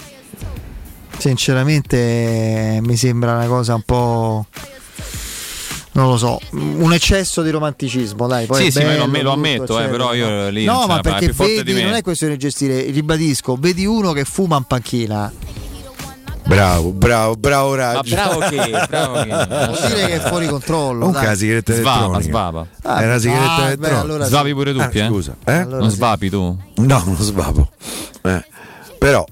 sinceramente 1.18 1.96
eh, 1.96 2.78
mi 2.82 2.96
sembra 2.96 3.34
una 3.36 3.46
cosa 3.46 3.74
un 3.74 3.82
po'. 3.82 4.46
Non 5.92 6.08
lo 6.08 6.16
so, 6.16 6.38
un 6.52 6.92
eccesso 6.92 7.42
di 7.42 7.50
romanticismo, 7.50 8.26
dai. 8.28 8.46
Poi 8.46 8.62
Sì, 8.64 8.70
sì, 8.70 8.82
lo 8.82 8.88
amm- 9.02 9.12
lo 9.12 9.18
tutto, 9.18 9.32
ammetto, 9.32 9.62
eh, 9.62 9.82
eccetera, 9.82 9.90
però 9.90 10.14
io 10.14 10.48
lì 10.50 10.64
No, 10.64 10.86
ma 10.86 11.00
perché 11.00 11.32
vedi, 11.32 11.64
di 11.64 11.72
me. 11.72 11.82
non 11.82 11.94
è 11.94 12.02
questione 12.02 12.34
di 12.34 12.38
gestire, 12.38 12.82
ribadisco, 12.90 13.56
vedi 13.58 13.84
uno 13.86 14.12
che 14.12 14.24
fuma 14.24 14.56
in 14.56 14.64
panchina. 14.64 15.32
Bravo, 16.54 16.90
bravo, 16.92 17.36
bravo 17.36 17.70
Ma 17.70 17.92
Raggio. 17.92 18.14
bravo 18.14 18.38
che, 18.40 18.86
bravo 18.88 19.22
che. 19.22 19.28
Vuol 19.28 19.78
dire 19.86 20.06
che 20.06 20.14
è 20.14 20.18
fuori 20.20 20.46
controllo. 20.48 20.98
Comunque 20.98 21.20
dai. 21.22 21.30
la 21.30 21.36
sigaretta 21.36 21.72
Svapa, 21.74 21.98
elettronica. 21.98 22.28
svapa. 22.28 22.66
Ah, 22.82 23.00
È 23.00 23.04
una 23.06 23.18
sigaretta 23.18 23.52
ah, 23.52 23.56
beh, 23.58 23.64
elettronica. 23.66 24.00
allora 24.00 24.24
sì. 24.24 24.30
Svapi 24.30 24.52
pure 24.54 24.72
tu, 24.72 24.78
Ah, 24.80 24.88
Pie? 24.88 25.06
scusa, 25.06 25.36
eh? 25.44 25.52
Allora 25.52 25.78
non 25.78 25.90
sì. 25.90 25.96
svapi 25.96 26.30
tu? 26.30 26.56
No, 26.76 27.02
non 27.06 27.16
svapo. 27.18 27.68
Eh, 28.22 28.44
Però, 28.98 29.24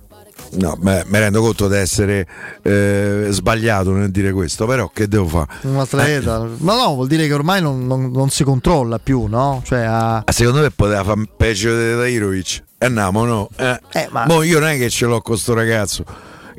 no, 0.52 0.76
beh, 0.78 1.04
mi 1.08 1.18
rendo 1.18 1.40
conto 1.42 1.68
di 1.68 1.76
essere 1.76 2.26
eh, 2.62 3.26
sbagliato 3.30 3.90
nel 3.92 4.10
dire 4.12 4.32
questo, 4.32 4.64
però 4.66 4.88
che 4.94 5.08
devo 5.08 5.26
fare? 5.26 5.46
Un 5.62 5.78
atleta, 5.78 6.46
ma 6.58 6.74
no, 6.76 6.94
vuol 6.94 7.08
dire 7.08 7.26
che 7.26 7.34
ormai 7.34 7.60
non, 7.60 7.84
non- 7.86 8.10
non 8.12 8.30
si 8.30 8.44
controlla 8.44 8.98
più, 9.00 9.26
no? 9.26 9.60
Cioè, 9.64 9.80
ha- 9.80 10.18
Ah, 10.24 10.32
Secondo 10.32 10.60
me 10.60 10.70
poteva 10.70 11.02
fare 11.02 11.22
peggio 11.36 11.70
di 11.76 11.96
Dairovic. 11.96 12.62
E 12.78 12.86
andiamo, 12.86 13.24
no? 13.24 13.48
Eh. 13.56 13.80
Eh, 13.92 14.08
ma- 14.12 14.24
Mo 14.26 14.42
io 14.42 14.60
non 14.60 14.68
è 14.68 14.78
che 14.78 14.88
ce 14.88 15.04
l'ho 15.06 15.20
con 15.20 15.36
sto 15.36 15.52
ragazzo. 15.52 16.04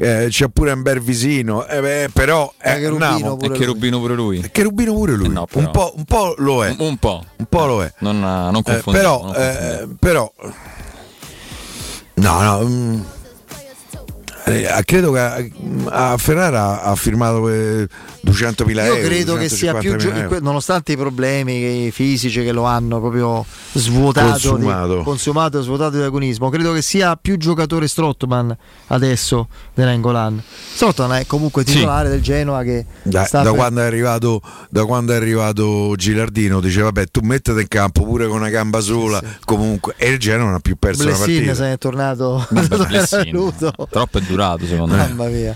Eh, 0.02 0.28
c'è 0.30 0.48
pure 0.48 0.72
un 0.72 0.82
bel 0.82 1.02
visino, 1.02 1.68
eh, 1.68 1.82
beh, 1.82 2.10
però 2.14 2.50
eh, 2.61 2.76
Eh, 2.76 2.80
Cherubino 2.80 3.36
pure 3.36 3.53
È 3.53 3.58
Cherubino 3.58 4.00
pure 4.00 4.16
lui. 4.16 4.50
Cherubino 4.50 4.94
pure 4.94 5.11
lui. 5.16 5.26
Eh 5.26 5.30
no, 5.30 5.45
un, 5.52 5.72
po', 5.72 5.92
un 5.98 6.06
po' 6.06 6.36
lo 6.38 6.64
è. 6.64 6.74
Un 6.78 6.95
po'. 6.98 7.22
Un 7.36 7.45
po' 7.50 7.66
lo 7.66 7.84
è. 7.84 7.94
Non, 8.00 8.18
non 8.18 8.56
Eh, 8.56 8.64
confondiamo. 8.64 8.92
però, 8.92 9.22
non 9.26 9.34
eh, 9.36 9.56
confondiamo. 9.90 9.95
però, 10.00 10.32
no, 12.14 12.42
no. 12.42 12.60
mm, 12.66 13.00
eh, 14.50 14.82
credo 14.86 15.11
che 15.11 15.19
a, 15.19 15.44
a 16.11 16.18
Ferrara 16.18 16.82
ha 16.84 16.95
firmato 16.95 17.42
per 17.42 17.88
200.000 18.26 18.80
euro. 18.84 19.00
Io 19.00 19.06
credo 19.08 19.36
che 19.36 19.50
sia 19.50 19.74
più 19.76 19.94
250.000 19.94 20.28
gio- 20.30 20.40
nonostante 20.42 20.92
i 20.94 20.98
problemi 20.98 21.90
fisici 21.92 22.44
che 22.44 22.52
lo 22.52 22.64
hanno 22.64 23.00
proprio 23.00 23.45
svuotato, 23.74 24.50
Consumato. 24.50 24.98
di, 24.98 25.03
consumato 25.03 25.60
e 25.60 25.61
svuotato 25.64 25.98
di 25.98 26.03
agonismo, 26.03 26.50
credo 26.50 26.74
che 26.74 26.82
sia 26.82 27.16
più 27.16 27.38
giocatore 27.38 27.88
Strottman 27.88 28.56
adesso 28.88 29.48
dell'Engolan. 29.74 30.42
Strottman 30.74 31.19
è 31.19 31.26
comunque 31.26 31.64
Sì. 31.66 31.74
titolare 31.76 32.10
del 32.10 32.22
Genoa 32.22 32.64
che 32.64 32.86
Da, 33.03 33.24
sta 33.26 33.40
da 33.42 33.50
per- 33.52 33.60
quando 33.60 33.82
è 33.82 33.86
arrivato, 33.86 34.42
da 34.69 34.86
quando 34.86 35.14
è 35.14 35.16
arrivato 35.16 35.94
Gilardino 35.95 36.60
dice 36.60 36.82
vabbè 36.82 37.08
tu 37.11 37.22
mettete 37.22 37.61
in 37.61 37.68
campo 37.68 38.03
pure 38.03 38.28
con 38.28 38.38
una 38.38 38.50
gamba 38.50 38.80
sola 38.80 39.22
comunque 39.45 39.94
e 39.98 40.10
il 40.10 40.18
Genoa 40.19 40.45
non 40.45 40.53
ha 40.56 40.60
più 40.60 40.78
perso 40.78 41.03
una 41.03 41.11
Blessin 41.11 41.34
partita 41.36 41.53
se 41.56 41.64
ne 41.64 41.74
è 41.74 41.78
tornato 41.78 42.48
venuto. 43.24 43.74
Troppo 43.90 44.18
è 44.18 44.22
durato, 44.22 44.39
secondo 44.66 44.95
me. 44.95 45.08
Mamma 45.08 45.27
mia. 45.27 45.56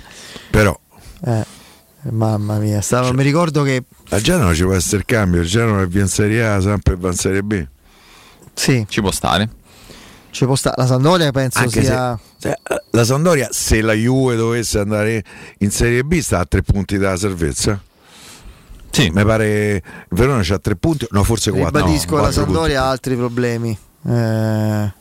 però 0.50 0.78
Eh, 1.26 1.46
mamma 2.12 2.58
mia, 2.58 2.82
stavo- 2.82 3.06
Cioè, 3.08 3.16
mi 3.16 3.24
ricordo 3.24 3.64
che 3.64 3.84
a 4.10 4.20
Genoa 4.20 4.54
ci 4.54 4.64
può 4.64 4.74
essere 4.74 4.98
il 4.98 5.06
cambio 5.06 5.42
il 5.42 5.48
Genoa 5.48 5.82
è 5.82 5.88
via 5.88 6.02
in 6.02 6.08
Serie 6.10 6.46
A 6.46 6.60
sempre 6.60 6.96
va 6.98 7.08
in 7.10 7.16
Serie 7.16 7.42
B 7.44 7.66
sì, 8.54 8.86
Ci 8.88 9.02
può 9.02 9.10
stare. 9.12 9.50
ci 10.32 10.46
può 10.46 10.56
stare 10.56 10.76
la 10.78 10.86
Sandoria 10.86 11.32
penso 11.32 11.60
anche 11.60 11.82
sia 11.84 12.20
se, 12.38 12.50
se 12.50 12.58
la 12.92 13.04
Sampdoria 13.06 13.48
se 13.52 13.82
la 13.82 13.94
Juve 13.94 14.36
dovesse 14.36 14.80
andare 14.80 15.24
in 15.60 15.72
Serie 15.72 16.04
B 16.04 16.20
sta 16.20 16.40
a 16.40 16.46
tre 16.46 16.62
punti 16.62 16.98
dalla 16.98 17.16
salvezza 17.18 17.82
Sì. 18.92 19.10
mi 19.14 19.24
pare 19.26 19.82
Verona 20.10 20.42
c'ha 20.44 20.60
tre 20.60 20.76
punti 20.76 21.08
no 21.12 21.24
forse 21.24 21.50
quattro 21.52 21.80
Ribadisco, 21.80 22.10
no, 22.12 22.16
la 22.18 22.22
quattro 22.28 22.44
Sampdoria 22.44 22.84
ha 22.84 22.90
altri 22.90 23.16
problemi. 23.16 23.76
Eh, 24.06 24.94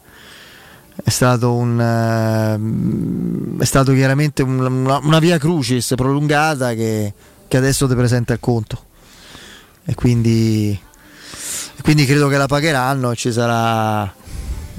è 1.04 1.10
stato 1.10 1.52
un 1.54 1.80
ehm, 1.80 3.60
è 3.60 3.64
stato 3.64 3.92
chiaramente 3.92 4.42
un- 4.42 4.60
una, 4.60 4.98
una 4.98 5.18
via 5.18 5.38
crucis 5.38 5.92
prolungata 5.96 6.74
che, 6.74 7.12
che 7.48 7.56
adesso 7.56 7.88
ti 7.88 7.94
presenta 7.94 8.32
il 8.32 8.40
conto. 8.40 8.84
E 9.84 9.94
quindi, 9.94 10.78
quindi 11.82 12.04
credo 12.06 12.28
che 12.28 12.36
la 12.36 12.46
pagheranno 12.46 13.10
e 13.10 13.16
ci 13.16 13.32
sarà. 13.32 14.04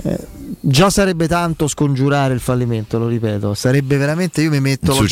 eh, 0.04 0.18
già 0.62 0.90
sarebbe 0.90 1.28
tanto 1.28 1.68
scongiurare 1.68 2.34
il 2.34 2.40
fallimento, 2.40 2.98
lo 3.00 3.08
ripeto. 3.08 3.54
Sarebbe 3.54 3.98
veramente. 3.98 4.42
Io 4.42 4.50
mi 4.50 4.62
metto. 4.62 4.88
L'ho 4.94 5.06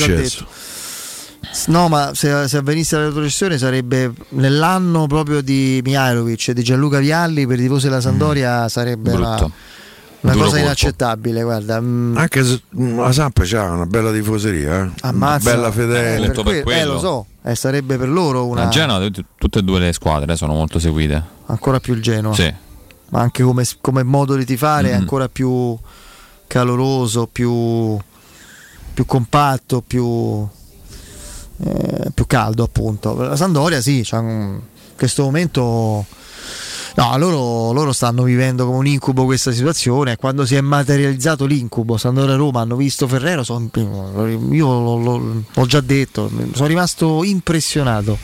No, 1.67 1.89
ma 1.89 2.11
se, 2.13 2.47
se 2.47 2.57
avvenisse 2.57 2.95
la 2.95 3.05
retrocessione 3.05 3.57
sarebbe 3.57 4.13
nell'anno 4.29 5.07
proprio 5.07 5.41
di 5.41 5.81
Mihailovic 5.83 6.49
e 6.49 6.53
di 6.53 6.63
Gianluca 6.63 6.99
Vialli 6.99 7.45
per 7.47 7.59
i 7.59 7.63
tifosi 7.63 7.87
della 7.87 7.99
Sandoria 7.99 8.69
sarebbe 8.69 9.11
una, 9.11 9.35
Brutto. 9.35 9.43
una 9.45 9.53
Duro 10.21 10.33
cosa 10.35 10.49
colpo. 10.49 10.65
inaccettabile. 10.65 11.41
Guarda, 11.43 11.81
mm, 11.81 12.17
anche 12.17 12.41
mm, 12.77 12.99
la 12.99 13.11
Samp 13.11 13.41
c'ha 13.43 13.63
una 13.71 13.85
bella 13.85 14.11
tifoseria 14.11 14.75
eh? 14.77 14.81
una 14.81 14.93
ammazza. 15.01 15.51
bella 15.51 15.67
Eh, 15.67 15.71
fedele 15.71 16.27
Detto 16.27 16.43
per 16.43 16.63
que- 16.63 16.79
eh, 16.79 16.85
lo 16.85 16.99
so, 16.99 17.25
eh, 17.43 17.55
sarebbe 17.55 17.97
per 17.97 18.07
loro 18.09 18.45
una, 18.45 18.67
A 18.67 18.69
Genova 18.69 19.09
t- 19.09 19.23
tutte 19.37 19.59
e 19.59 19.63
due 19.63 19.79
le 19.79 19.93
squadre 19.93 20.35
sono 20.35 20.53
molto 20.53 20.77
seguite. 20.79 21.23
ancora 21.47 21.79
più 21.79 21.93
il 21.95 22.01
Genoa, 22.01 22.33
Sì. 22.35 22.53
ma 23.09 23.19
anche 23.21 23.43
come, 23.43 23.63
come 23.81 24.03
modo 24.03 24.35
di 24.35 24.45
tifare 24.45 24.89
è 24.89 24.93
Mhm. 24.93 24.99
ancora 24.99 25.27
più 25.27 25.75
caloroso, 26.47 27.27
più, 27.27 27.97
più 28.93 29.05
compatto, 29.05 29.81
più, 29.81 30.47
eh, 31.63 32.11
più 32.13 32.25
caldo 32.27 32.63
appunto. 32.63 33.15
La 33.15 33.35
Sandoria 33.35 33.81
sì, 33.81 34.01
c'ha 34.05 34.19
un- 34.19 34.59
in 34.61 34.97
questo 34.97 35.23
momento... 35.23 36.05
No, 36.95 37.17
loro, 37.17 37.71
loro 37.71 37.93
stanno 37.93 38.23
vivendo 38.23 38.65
come 38.65 38.77
un 38.77 38.85
incubo 38.87 39.25
questa 39.25 39.51
situazione. 39.51 40.17
Quando 40.17 40.45
si 40.45 40.55
è 40.55 40.61
materializzato 40.61 41.45
l'incubo, 41.45 41.97
Sandoria 41.97 42.33
e 42.33 42.37
Roma 42.37 42.61
hanno 42.61 42.75
visto 42.75 43.07
Ferrero. 43.07 43.43
son- 43.43 43.69
io 44.51 44.67
lo- 44.67 44.97
lo- 44.97 45.43
l'ho 45.53 45.65
già 45.65 45.79
detto, 45.81 46.29
sono 46.53 46.67
rimasto 46.67 47.23
impressionato. 47.23 48.17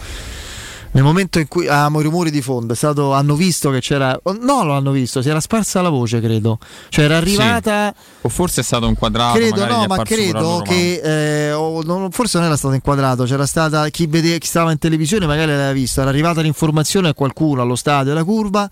Nel 0.91 1.03
momento 1.03 1.37
in 1.39 1.47
cui 1.47 1.67
avevamo 1.67 1.99
i 1.99 2.03
rumori 2.03 2.31
di 2.31 2.41
fondo, 2.41 2.73
è 2.73 2.75
stato, 2.75 3.13
hanno 3.13 3.35
visto 3.35 3.69
che 3.69 3.81
c'era. 3.81 4.19
No, 4.39 4.63
lo 4.63 4.73
hanno 4.73 4.91
visto, 4.91 5.21
si 5.21 5.29
era 5.29 5.39
sparsa 5.39 5.81
la 5.81 5.89
voce, 5.89 6.19
credo. 6.19 6.57
Cioè 6.89 7.05
era 7.05 7.17
arrivata. 7.17 7.93
O 8.21 8.29
forse 8.29 8.61
è 8.61 8.63
stato 8.63 8.87
inquadrato. 8.87 9.37
Credo 9.37 9.65
no, 9.67 9.85
ma 9.87 10.01
credo 10.03 10.61
che 10.63 11.01
eh, 11.49 11.51
o 11.53 11.83
non- 11.83 12.09
forse 12.11 12.37
non 12.37 12.47
era 12.47 12.57
stato 12.57 12.73
inquadrato, 12.73 13.25
c'era 13.25 13.45
stata 13.45 13.87
chi, 13.89 14.07
vede, 14.07 14.39
chi 14.39 14.47
stava 14.47 14.71
in 14.71 14.79
televisione 14.79 15.27
magari 15.27 15.51
l'aveva 15.51 15.71
visto, 15.71 16.01
era 16.01 16.09
arrivata 16.09 16.41
l'informazione 16.41 17.09
a 17.09 17.13
qualcuno 17.13 17.61
allo 17.61 17.75
stadio 17.75 18.13
della 18.13 18.23
curva 18.23 18.67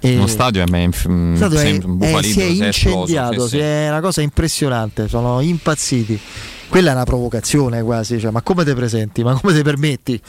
e 0.00 0.22
stadio 0.28 0.62
è, 0.62 0.66
mm, 1.08 1.30
lo 1.30 1.36
stadio 1.36 1.58
è- 1.58 1.62
sem- 1.62 1.82
un 1.84 1.98
è- 2.00 2.22
si 2.22 2.28
è 2.28 2.32
si 2.32 2.40
è 2.62 2.66
incendiato, 2.66 3.32
sì, 3.44 3.48
si 3.48 3.48
sì. 3.48 3.58
è 3.58 3.88
una 3.88 4.00
cosa 4.00 4.20
impressionante, 4.20 5.08
sono 5.08 5.40
impazziti. 5.40 6.20
Quella 6.68 6.90
è 6.90 6.92
una 6.94 7.04
provocazione 7.04 7.82
quasi, 7.82 8.20
cioè, 8.20 8.30
ma 8.30 8.42
come 8.42 8.62
ti 8.64 8.74
presenti? 8.74 9.22
Ma 9.24 9.32
come 9.40 9.54
ti 9.54 9.62
permetti? 9.62 10.20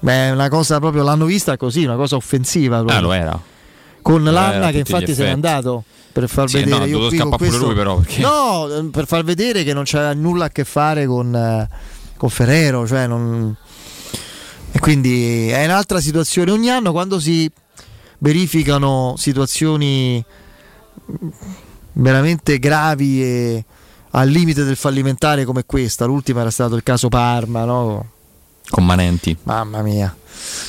Beh, 0.00 0.30
una 0.30 0.48
cosa 0.48 0.78
proprio, 0.80 1.02
l'hanno 1.02 1.24
vista 1.26 1.56
così, 1.56 1.84
una 1.84 1.96
cosa 1.96 2.16
offensiva. 2.16 2.78
proprio. 2.78 2.98
Eh, 2.98 3.00
lo 3.02 3.12
era. 3.12 3.40
Con 4.02 4.24
Lo 4.24 4.30
l'Anna 4.30 4.54
era 4.54 4.70
che 4.70 4.78
infatti 4.78 5.14
se 5.14 5.24
n'è 5.24 5.28
andato 5.30 5.84
per 6.12 6.26
far 6.28 6.48
Sì, 6.48 6.60
no, 6.60 6.64
vedere 6.64 6.82
ha 6.84 6.86
io 6.86 7.06
qui 7.08 7.18
con 7.18 7.30
questo- 7.36 7.66
lui, 7.66 7.74
però, 7.74 7.96
perché- 7.98 8.20
No, 8.22 8.88
per 8.90 9.06
far 9.06 9.24
vedere 9.24 9.62
che 9.62 9.74
non 9.74 9.84
c'era 9.84 10.12
nulla 10.14 10.46
a 10.46 10.48
che 10.48 10.64
fare 10.64 11.04
con, 11.06 11.34
eh, 11.34 11.68
con 12.16 12.28
Ferrero, 12.30 12.86
cioè 12.86 13.06
non... 13.06 13.54
E 14.72 14.78
quindi 14.78 15.48
è 15.48 15.64
un'altra 15.66 16.00
situazione. 16.00 16.50
Ogni 16.50 16.70
anno 16.70 16.92
quando 16.92 17.20
si 17.20 17.50
verificano 18.18 19.14
situazioni 19.18 20.24
veramente 21.92 22.58
gravi 22.58 23.22
e 23.22 23.64
al 24.12 24.28
limite 24.28 24.64
del 24.64 24.76
fallimentare 24.76 25.44
come 25.44 25.64
questa, 25.66 26.04
l'ultima 26.04 26.40
era 26.40 26.50
stato 26.50 26.74
il 26.74 26.82
caso 26.82 27.08
Parma, 27.08 27.64
no? 27.64 28.06
Con 28.70 28.86
Manenti. 28.86 29.36
Mamma 29.42 29.82
mia. 29.82 30.14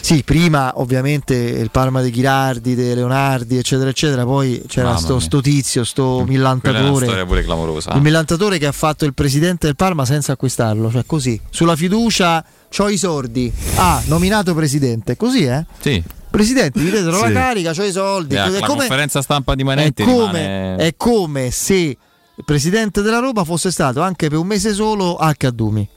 Sì, 0.01 0.23
prima 0.23 0.73
ovviamente 0.75 1.33
il 1.35 1.71
Parma 1.71 2.01
di 2.01 2.09
Ghirardi, 2.09 2.75
De 2.75 2.93
Leonardi, 2.93 3.57
eccetera, 3.57 3.89
eccetera, 3.89 4.25
poi 4.25 4.61
c'era 4.67 4.97
sto, 4.97 5.19
sto 5.19 5.39
tizio, 5.41 5.83
sto 5.83 6.21
è 6.21 6.23
millantatore. 6.23 7.25
pure 7.25 7.43
clamorosa. 7.43 7.93
Il 7.93 8.01
millantatore 8.01 8.57
che 8.57 8.65
ha 8.65 8.71
fatto 8.73 9.05
il 9.05 9.13
presidente 9.13 9.67
del 9.67 9.75
Parma 9.75 10.03
senza 10.03 10.33
acquistarlo, 10.33 10.91
cioè 10.91 11.05
così, 11.05 11.39
sulla 11.49 11.75
fiducia, 11.75 12.43
c'ho 12.75 12.89
i 12.89 12.97
sordi. 12.97 13.51
Ah, 13.75 14.01
nominato 14.05 14.53
presidente, 14.53 15.15
così 15.15 15.45
eh? 15.45 15.65
Sì. 15.79 16.03
Presidente, 16.29 16.79
vi 16.79 16.89
vedete 16.89 17.13
Sì. 17.13 17.21
la 17.21 17.31
carica, 17.31 17.71
c'ho 17.73 17.83
i 17.83 17.91
soldi. 17.91 18.35
Eh, 18.35 18.43
È 18.43 18.49
la 18.49 18.59
come- 18.59 18.79
conferenza 18.79 19.21
stampa 19.21 19.53
di 19.55 19.61
è 19.61 19.65
Manenti 19.65 20.03
come, 20.03 20.15
rimane... 20.41 20.75
è 20.77 20.93
come 20.97 21.51
se 21.51 21.75
il 21.75 22.43
presidente 22.45 23.01
della 23.01 23.19
Roma 23.19 23.43
fosse 23.43 23.71
stato 23.71 24.01
anche 24.01 24.27
per 24.29 24.39
un 24.39 24.47
mese 24.47 24.73
solo 24.73 25.15
al 25.17 25.37
Cadumi. 25.37 25.87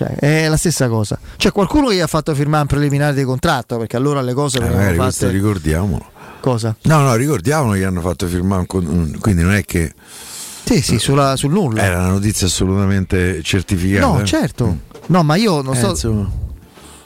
Cioè, 0.00 0.14
è 0.16 0.48
la 0.48 0.56
stessa 0.56 0.88
cosa. 0.88 1.18
C'è 1.36 1.52
qualcuno 1.52 1.88
che 1.88 1.96
gli 1.96 2.00
ha 2.00 2.06
fatto 2.06 2.34
firmare 2.34 2.62
un 2.62 2.68
preliminare 2.68 3.12
di 3.14 3.22
contratto 3.22 3.76
perché 3.76 3.96
allora 3.98 4.22
le 4.22 4.32
cose 4.32 4.56
Eh, 4.56 4.60
venivano 4.62 5.10
fatte. 5.10 5.28
ricordiamolo. 5.28 6.10
Cosa? 6.40 6.74
No, 6.84 7.00
no, 7.00 7.14
ricordiamolo 7.16 7.74
che 7.74 7.84
hanno 7.84 8.00
fatto 8.00 8.26
firmare 8.26 8.60
un 8.60 8.66
con- 8.66 9.16
quindi 9.20 9.42
non 9.42 9.52
è 9.52 9.62
che 9.62 9.92
Sì, 10.64 10.80
sì, 10.80 10.98
sulla- 10.98 11.36
sul 11.36 11.52
nulla. 11.52 11.82
era 11.82 11.98
una 11.98 12.08
notizia 12.12 12.46
assolutamente 12.46 13.42
certificata. 13.42 14.06
No, 14.06 14.20
eh. 14.20 14.24
certo. 14.24 14.78
No, 15.08 15.22
ma 15.22 15.34
io 15.34 15.60
non 15.60 15.74
Eh, 15.74 15.78
so. 15.80 15.88
insomma. 15.90 16.30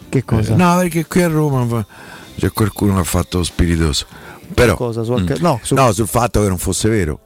Che 0.09 0.25
cosa? 0.25 0.53
Eh, 0.53 0.57
No, 0.57 0.77
perché 0.77 1.05
qui 1.07 1.23
a 1.23 1.27
Roma 1.29 1.85
c'è 2.39 2.53
qualcuno 2.53 2.95
che 2.95 3.01
ha 3.01 3.05
fatto 3.05 3.43
spiritoso. 3.43 4.07
Però, 4.55 4.77
Cosa? 4.77 5.03
Su- 5.03 5.15
Mm. 5.15 5.27
no, 5.41 5.59
su- 5.65 5.75
no, 5.75 5.91
sul 5.91 6.07
fatto 6.07 6.41
che 6.43 6.47
non 6.49 6.59
fosse 6.59 6.89
vero. 6.89 7.19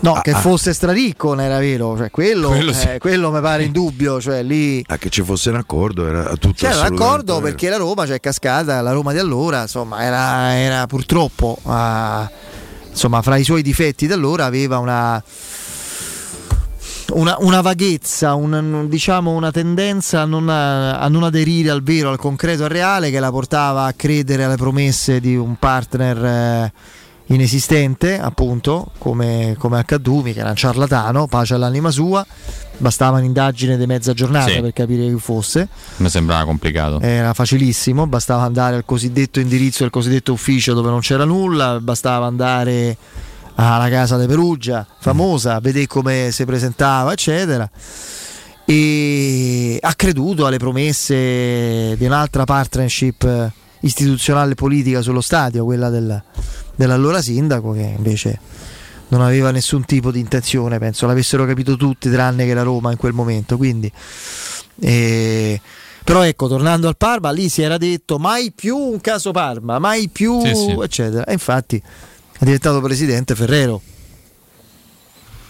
No, 0.00 0.12
Ah, 0.14 0.20
che 0.20 0.32
ah. 0.32 0.38
fosse 0.38 0.72
straricco 0.74 1.28
non 1.34 1.40
era 1.44 1.58
vero. 1.58 1.96
Cioè, 1.96 2.10
quello, 2.10 2.48
Quello 2.48 2.72
sì. 2.72 2.88
eh, 2.88 2.98
quello 2.98 3.30
mi 3.30 3.40
pare 3.40 3.64
in 3.64 3.72
dubbio. 3.72 4.20
Cioè, 4.20 4.42
lì 4.42 4.84
A 4.88 4.98
che 4.98 5.08
ci 5.10 5.22
fosse 5.22 5.48
un 5.50 5.56
accordo 5.56 6.06
era 6.06 6.24
tutto 6.36 6.52
C'era 6.54 6.76
l'accordo 6.88 7.34
vero. 7.34 7.46
perché 7.46 7.68
la 7.70 7.76
Roma, 7.78 8.06
cioè 8.06 8.20
cascata, 8.20 8.80
la 8.80 8.92
Roma 8.92 9.12
di 9.12 9.18
allora, 9.18 9.62
insomma, 9.62 10.02
era, 10.02 10.54
era 10.58 10.86
purtroppo, 10.86 11.58
ah, 11.64 12.30
insomma, 12.90 13.22
fra 13.22 13.36
i 13.36 13.44
suoi 13.44 13.62
difetti 13.62 14.06
di 14.06 14.12
allora 14.12 14.44
aveva 14.44 14.78
una, 14.78 15.22
una, 17.12 17.36
una 17.40 17.60
vaghezza, 17.60 18.34
un- 18.34 18.86
diciamo 18.88 19.32
una 19.32 19.50
tendenza 19.50 20.20
a 20.20 20.24
non, 20.24 20.48
a 20.48 21.08
non 21.08 21.22
aderire 21.24 21.70
al 21.70 21.82
vero, 21.82 22.10
al 22.10 22.18
concreto, 22.18 22.64
al 22.64 22.70
reale, 22.70 23.10
che 23.10 23.18
la 23.18 23.30
portava 23.30 23.84
a 23.84 23.92
credere 23.94 24.44
alle 24.44 24.56
promesse 24.56 25.20
di 25.20 25.36
un 25.36 25.56
partner 25.56 26.24
eh, 26.24 26.72
inesistente, 27.32 28.18
appunto, 28.18 28.90
come, 28.98 29.54
come 29.58 29.78
Accadumi, 29.78 30.32
che 30.32 30.40
era 30.40 30.50
un 30.50 30.56
ciarlatano, 30.56 31.26
pace 31.26 31.54
all'anima 31.54 31.90
sua. 31.90 32.24
Bastava 32.78 33.18
un'indagine 33.18 33.76
di 33.76 33.86
mezza 33.86 34.12
giornata 34.14 34.50
Sì. 34.50 34.60
per 34.60 34.72
capire 34.72 35.06
chi 35.06 35.18
fosse. 35.20 35.68
Mi 35.98 36.08
sembrava 36.08 36.44
complicato. 36.44 37.00
Era 37.00 37.32
facilissimo, 37.34 38.06
bastava 38.06 38.42
andare 38.42 38.76
al 38.76 38.84
cosiddetto 38.84 39.38
indirizzo 39.38 39.82
del 39.82 39.90
cosiddetto 39.90 40.32
ufficio 40.32 40.72
dove 40.74 40.88
non 40.90 41.00
c'era 41.00 41.24
nulla, 41.24 41.78
bastava 41.80 42.26
andare 42.26 42.96
alla 43.56 43.88
casa 43.90 44.16
di 44.18 44.26
Perugia, 44.26 44.86
famosa, 44.98 45.60
vedere 45.60 45.86
come 45.86 46.30
si 46.32 46.44
presentava, 46.46 47.12
eccetera. 47.12 47.68
E 48.64 49.78
ha 49.80 49.94
creduto 49.94 50.46
alle 50.46 50.58
promesse 50.58 51.96
di 51.96 52.04
un'altra 52.06 52.44
partnership 52.44 53.50
istituzionale 53.80 54.52
e 54.52 54.54
politica 54.54 55.02
sullo 55.02 55.20
stadio, 55.20 55.64
quella 55.64 55.90
del- 55.90 56.22
dell'allora 56.80 57.20
sindaco, 57.20 57.72
che 57.72 57.94
invece 57.94 58.40
non 59.08 59.20
aveva 59.20 59.50
nessun 59.50 59.84
tipo 59.84 60.10
di 60.10 60.18
intenzione, 60.18 60.78
penso 60.78 61.06
l'avessero 61.06 61.44
capito 61.44 61.76
tutti, 61.76 62.10
tranne 62.10 62.46
che 62.46 62.54
la 62.54 62.62
Roma 62.62 62.90
in 62.90 62.96
quel 62.96 63.12
momento. 63.12 63.58
Quindi, 63.58 63.92
eh, 64.80 65.60
però 66.02 66.22
ecco, 66.22 66.48
tornando 66.48 66.88
al 66.88 66.96
Parma, 66.96 67.30
lì 67.32 67.50
si 67.50 67.60
era 67.60 67.76
detto 67.76 68.18
mai 68.18 68.52
più 68.52 68.78
un 68.78 69.00
caso 69.02 69.30
Parma, 69.30 69.78
mai 69.78 70.08
più, 70.08 70.40
Sì, 70.40 70.54
sì. 70.54 70.70
eccetera. 70.82 71.24
E 71.26 71.34
infatti 71.34 71.76
è 71.76 72.44
diventato 72.44 72.80
presidente 72.80 73.34
Ferrero, 73.34 73.82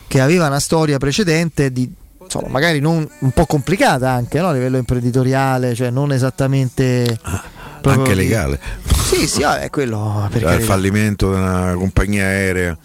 che 0.08 0.20
aveva 0.20 0.48
una 0.48 0.58
storia 0.58 0.98
precedente 0.98 1.70
di 1.70 1.88
insomma, 2.20 2.48
magari 2.48 2.80
non 2.80 3.08
un 3.20 3.30
po' 3.30 3.46
complicata 3.46 4.10
anche 4.10 4.40
no? 4.40 4.48
a 4.48 4.52
livello 4.52 4.78
imprenditoriale, 4.78 5.76
cioè 5.76 5.90
non 5.90 6.10
esattamente 6.12 7.18
proprio 7.22 7.59
Anche 7.82 8.14
legale. 8.14 8.60
Sì, 9.10 9.26
sì, 9.26 9.42
vabbè, 9.42 9.70
quello 9.70 10.28
per 10.30 10.42
Cioè, 10.42 10.54
il 10.54 10.62
fallimento 10.62 11.30
di 11.32 11.38
una 11.38 11.74
compagnia 11.74 12.24
aerea. 12.24 12.76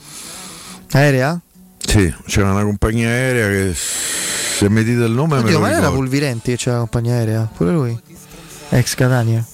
Aerea? 0.91 1.39
Sì, 1.77 2.13
c'era 2.25 2.51
una 2.51 2.63
compagnia 2.63 3.07
aerea 3.09 3.47
che 3.49 3.73
se 3.75 4.69
mi 4.69 4.83
dite 4.83 5.03
il 5.03 5.11
nome 5.11 5.35
me 5.35 5.41
Oddio, 5.41 5.53
lo 5.53 5.59
ma 5.59 5.71
era. 5.71 5.89
Pulvirenti 5.91 6.51
che 6.51 6.57
c'era 6.57 6.73
la 6.75 6.79
compagnia 6.81 7.13
aerea? 7.15 7.49
Pure 7.55 7.71
lui? 7.71 7.99
Ex 8.69 8.95
Catania? 8.95 9.45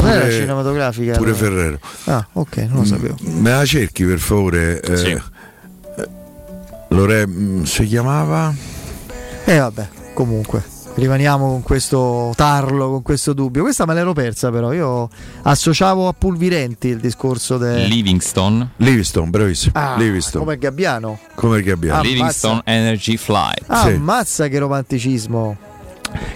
Non 0.00 0.10
era 0.10 0.20
Pure- 0.20 0.32
cinematografica? 0.32 1.16
Pure 1.16 1.30
allora? 1.30 1.44
Ferrero. 1.44 1.78
Ah, 2.04 2.26
ok, 2.34 2.56
non 2.68 2.78
lo 2.78 2.84
sapevo. 2.84 3.16
Me 3.22 3.50
la 3.50 3.64
cerchi 3.64 4.04
per 4.04 4.18
favore? 4.20 4.80
Eh, 4.80 4.96
Sì. 4.96 5.10
eh, 5.10 6.08
Lore, 6.88 7.26
mm, 7.26 7.62
si 7.64 7.84
chiamava? 7.86 8.54
E 9.44 9.52
Eh, 9.54 9.58
vabbè, 9.58 9.88
comunque. 10.14 10.62
Rimaniamo 10.98 11.46
con 11.48 11.62
questo 11.62 12.32
tarlo, 12.34 12.90
con 12.90 13.02
questo 13.02 13.32
dubbio. 13.32 13.62
Questa 13.62 13.86
me 13.86 13.94
l'ero 13.94 14.12
persa 14.14 14.50
però, 14.50 14.72
io 14.72 15.08
associavo 15.42 16.08
a 16.08 16.12
Pulvirenti 16.12 16.88
il 16.88 16.98
discorso 16.98 17.56
del... 17.56 17.84
Livingston. 17.86 18.68
Livingston, 18.78 19.30
bravissimo. 19.30 19.72
Ah, 19.76 19.94
Livingston. 19.96 20.40
come 20.40 20.58
Gabbiano. 20.58 21.20
Come 21.36 21.62
che 21.62 21.70
abbiamo? 21.70 22.00
Ah, 22.00 22.02
Livingston 22.02 22.62
Energy 22.64 23.16
Flight. 23.16 23.62
Ah, 23.68 23.82
Sì. 23.86 23.90
ammazza 23.92 24.48
che 24.48 24.58
romanticismo. 24.58 25.56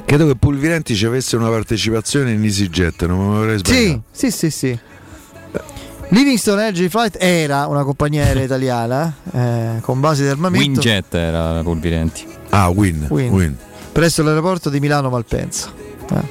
Credo 0.05 0.29
che 0.29 0.37
Pulvirenti 0.37 0.95
ci 0.95 1.07
avesse 1.07 1.35
una 1.35 1.49
partecipazione 1.49 2.31
in 2.31 2.45
EasyJet, 2.45 3.05
non 3.07 3.19
mi 3.31 3.37
avrei 3.39 3.59
sbagliato. 3.59 4.03
Sì, 4.13 4.31
sì, 4.31 4.31
sì, 4.31 4.51
sì. 4.51 4.79
Livingston 6.11 6.61
Energy 6.61 6.89
Flight 6.89 7.17
era 7.19 7.67
una 7.67 7.83
compagnia 7.83 8.23
aerea 8.27 8.45
italiana 8.45 9.13
eh, 9.33 9.79
con 9.81 9.99
base 9.99 10.23
di 10.23 10.29
armamento 10.29 10.67
Winjet 10.81 11.15
era 11.15 11.63
Pulvirenti. 11.65 12.25
Ah, 12.51 12.69
Win. 12.69 13.07
Win. 13.09 13.33
Win. 13.33 13.57
Presso 13.93 14.23
l'aeroporto 14.23 14.71
di 14.71 14.81
Milano 14.81 15.09
Malpensa. 15.11 15.73
Eh. 16.11 16.23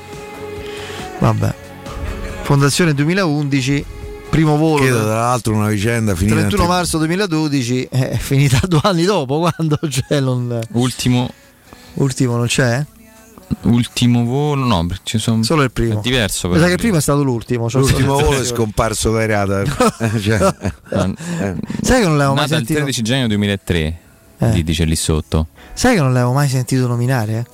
Vabbè. 1.20 1.54
Fondazione 2.44 2.94
2011, 2.94 3.86
primo 4.30 4.58
volo. 4.58 4.82
Credo 4.82 5.04
tra 5.04 5.14
l'altro 5.16 5.54
una 5.54 5.68
vicenda 5.70 6.16
finita 6.16 6.36
31 6.38 6.62
in 6.64 6.68
tri- 6.68 6.76
marzo 6.78 6.98
2012 6.98 7.84
eh, 7.92 8.10
è 8.10 8.18
finita 8.18 8.60
due 8.68 8.80
anni 8.84 9.04
dopo 9.06 9.40
quando 9.40 9.78
c'è 9.88 10.20
non, 10.20 10.60
Ultimo, 10.72 11.30
ultimo 11.96 12.36
non 12.38 12.48
c'è 12.48 12.84
ultimo 13.64 14.24
volo, 14.24 14.66
no, 14.66 14.86
perché 14.86 15.02
ci 15.04 15.18
sono. 15.20 15.44
solo 15.44 15.64
il 15.64 15.72
primo 15.72 16.00
È 16.00 16.02
diverso. 16.02 16.48
però. 16.48 16.62
sa 16.62 16.68
che 16.68 16.74
il 16.74 16.78
primo 16.80 16.98
è 16.98 17.02
stato 17.02 17.22
l'ultimo 17.22 17.68
c'ho 17.68 17.80
L'ultimo 17.80 18.14
volo 18.20 18.40
è 18.40 18.46
scomparso 18.46 19.12
dai 19.12 19.28
radar. 19.28 19.68
Cioè, 20.22 20.38
No, 20.92 21.14
eh. 21.40 21.56
sai 21.82 22.02
che 22.02 22.08
non 22.08 22.18
l'avevo 22.18 22.34
mai 22.34 22.44
Nata 22.44 22.44
il 22.44 22.66
sentito 22.66 22.80
13 22.80 23.02
gennaio 23.02 23.28
2003. 23.28 24.00
Eh. 24.44 24.52
Lì 24.52 24.64
dice 24.64 24.86
lì 24.86 24.96
sotto. 24.96 25.48
sai 25.74 25.96
che 25.96 26.02
non 26.02 26.14
l'avevo 26.14 26.34
mai 26.34 26.48
sentito 26.50 26.88
nominare 26.88 27.38
eh? 27.38 27.46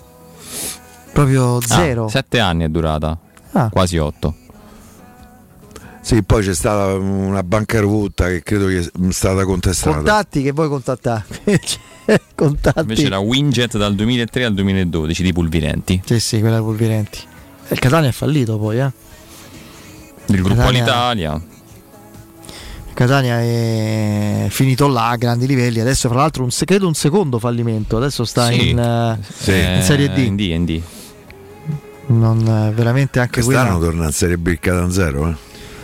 proprio 1.12 1.60
zero 1.62 2.06
Ah, 2.06 2.10
sette 2.10 2.40
anni 2.40 2.64
è 2.64 2.70
durata. 2.70 3.18
Ah. 3.52 3.70
Quasi 3.70 3.98
otto. 3.98 4.36
Sì, 6.02 6.24
poi 6.24 6.44
c'è 6.44 6.54
stata 6.54 6.94
una 6.94 7.44
bancarotta 7.44 8.28
che 8.28 8.42
credo 8.44 8.68
che 8.68 8.80
è 8.80 9.12
stata 9.12 9.44
contestata. 9.44 9.96
contatti 9.98 10.42
che 10.42 10.52
vuoi 10.54 10.70
contattare 10.70 11.26
Cioè, 11.44 12.22
contatti 12.34 12.80
Invece 12.80 13.10
la 13.10 13.20
Winjet 13.20 13.78
dal 13.78 13.94
2003 13.94 14.46
al 14.46 14.54
2012 14.54 15.24
di 15.24 15.34
Pulvirenti. 15.34 16.02
sì 16.06 16.20
sì 16.22 16.40
quella 16.40 16.60
Pulvirenti 16.60 17.20
E 17.68 17.74
il 17.74 17.80
Catania 17.80 18.08
è 18.10 18.14
fallito 18.14 18.58
poi 18.58 18.80
eh 18.80 18.92
Il 20.28 20.42
gruppo 20.42 20.56
Catania- 20.62 20.84
Alitalia. 20.84 21.42
Catania 22.98 23.40
è 23.40 24.48
finito 24.50 24.88
là 24.88 25.10
a 25.10 25.16
grandi 25.18 25.46
livelli. 25.46 25.80
Adesso, 25.80 26.10
fra 26.10 26.18
l'altro, 26.18 26.42
un, 26.42 26.50
credo 26.66 26.88
un 26.88 26.96
secondo 26.96 27.38
fallimento. 27.38 27.98
Adesso 27.98 28.26
sta 28.26 28.48
Sì. 28.48 28.70
in, 28.72 28.80
eh, 28.80 29.20
Sì. 29.38 29.52
in 29.52 29.82
Serie 29.84 30.10
D. 30.12 30.18
In 30.18 30.36
D, 30.36 30.40
in 30.40 30.66
D. 30.66 30.82
Non, 32.08 32.40
eh, 32.48 32.72
veramente 32.74 33.20
anche 33.20 33.44
Quest'anno 33.44 33.78
quella. 33.78 33.92
torna 33.92 34.06
in 34.08 34.12
Serie 34.14 34.40
B 34.40 34.48
il 34.48 34.60
Catanzaro, 34.60 35.30
eh. 35.30 35.36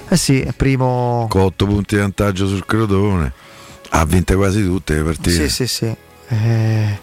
Eh 0.09 0.17
sì, 0.17 0.41
è 0.41 0.53
primo. 0.53 1.27
con 1.29 1.41
8 1.41 1.67
punti 1.67 1.93
di 1.93 2.01
vantaggio 2.01 2.47
sul 2.47 2.65
Crotone. 2.65 3.31
Ha 3.89 4.05
vinto 4.05 4.35
quasi 4.35 4.63
tutte 4.63 4.95
le 4.95 5.03
partite. 5.03 5.29
Sì, 5.29 5.49
sì, 5.49 5.67
sì. 5.67 5.95
Eh, 6.29 6.99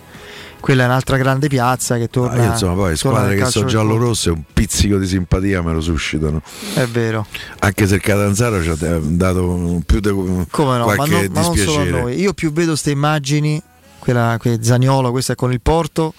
quella 0.61 0.83
è 0.83 0.87
un'altra 0.87 1.17
grande 1.17 1.49
piazza 1.49 1.97
che 1.97 2.05
Ah, 2.05 2.09
torna. 2.09 2.45
io, 2.45 2.51
insomma, 2.53 2.75
poi 2.75 2.97
torna 2.97 3.19
squadre 3.19 3.37
che 3.37 3.45
sono 3.47 3.67
giallo-rosse 3.67 4.31
un 4.31 4.43
pizzico 4.53 4.99
di 4.99 5.07
simpatia 5.07 5.63
me 5.63 5.73
lo 5.73 5.81
suscitano. 5.81 6.43
È 6.75 6.87
vero. 6.87 7.27
Anche 7.61 7.87
se 7.87 7.95
il 7.97 8.01
Catanzaro 8.01 8.63
ci 8.63 8.69
ha 8.69 8.77
dato 9.03 9.81
più 9.87 10.01
di 10.01 10.09
Come 10.51 10.79
no? 10.79 10.87
Ma, 10.87 10.95
qualche 10.95 11.23
non- 11.23 11.33
ma 11.33 11.41
non 11.41 11.43
solo 11.43 11.51
a 11.51 11.55
dispiacere. 11.55 12.01
noi. 12.03 12.21
Io 12.21 12.33
più 12.35 12.53
vedo 12.53 12.69
queste 12.71 12.91
immagini, 12.91 13.63
quella 13.99 14.37
que- 14.39 14.59
Zaniolo, 14.63 15.11
questa 15.11 15.33
è 15.33 15.37
con 15.37 15.53
il 15.53 15.61
Porto, 15.61 16.15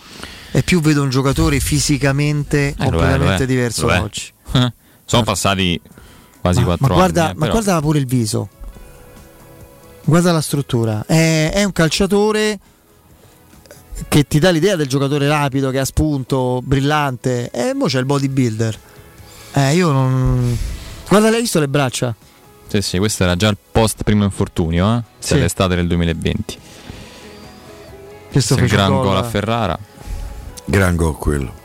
e 0.51 0.63
più 0.63 0.81
vedo 0.81 1.01
un 1.03 1.09
giocatore 1.09 1.59
fisicamente 1.59 2.67
Eh, 2.69 2.73
lo 2.77 2.83
è, 2.83 2.89
completamente 2.89 3.37
lo 3.37 3.43
è, 3.43 3.45
diverso 3.45 3.85
lo 3.87 3.93
è. 3.93 3.99
oggi. 4.01 4.23
Sono 5.05 5.23
passati 5.23 5.79
quasi 6.41 6.59
Ma, 6.59 6.65
quattro 6.65 6.87
ma 6.87 6.93
guarda, 6.93 7.23
anni. 7.25 7.31
eh, 7.33 7.37
ma 7.37 7.47
guarda 7.49 7.79
pure 7.81 7.99
il 7.99 8.05
viso. 8.05 8.49
Guarda 10.03 10.31
la 10.31 10.41
struttura. 10.41 11.03
È, 11.05 11.51
è 11.53 11.63
un 11.63 11.71
calciatore 11.71 12.59
che 14.07 14.23
ti 14.27 14.39
dà 14.39 14.49
l'idea 14.49 14.75
del 14.75 14.87
giocatore 14.87 15.27
rapido 15.27 15.69
che 15.69 15.79
ha 15.79 15.85
spunto, 15.85 16.61
brillante. 16.63 17.49
E 17.51 17.73
mo 17.73 17.85
c'è 17.85 17.99
il 17.99 18.05
bodybuilder. 18.05 18.79
Eh, 19.53 19.75
io 19.75 19.91
non. 19.91 20.57
Guarda, 21.07 21.29
l'hai 21.29 21.41
visto 21.41 21.59
le 21.59 21.67
braccia? 21.67 22.15
Sì, 22.67 22.81
sì, 22.81 22.97
questo 22.97 23.23
era 23.23 23.35
già 23.35 23.49
il 23.49 23.57
post 23.71 24.03
primo 24.03 24.23
infortunio, 24.23 24.97
eh? 24.97 25.01
Sì. 25.19 25.33
Dell'estate 25.33 25.75
del 25.75 25.87
2020. 25.87 26.57
Questo 28.31 28.55
gran 28.55 28.91
gol, 28.91 29.17
a. 29.17 29.23
Ferrara. 29.23 29.77
Gran 30.63 30.95
gol 30.95 31.17
quello. 31.17 31.60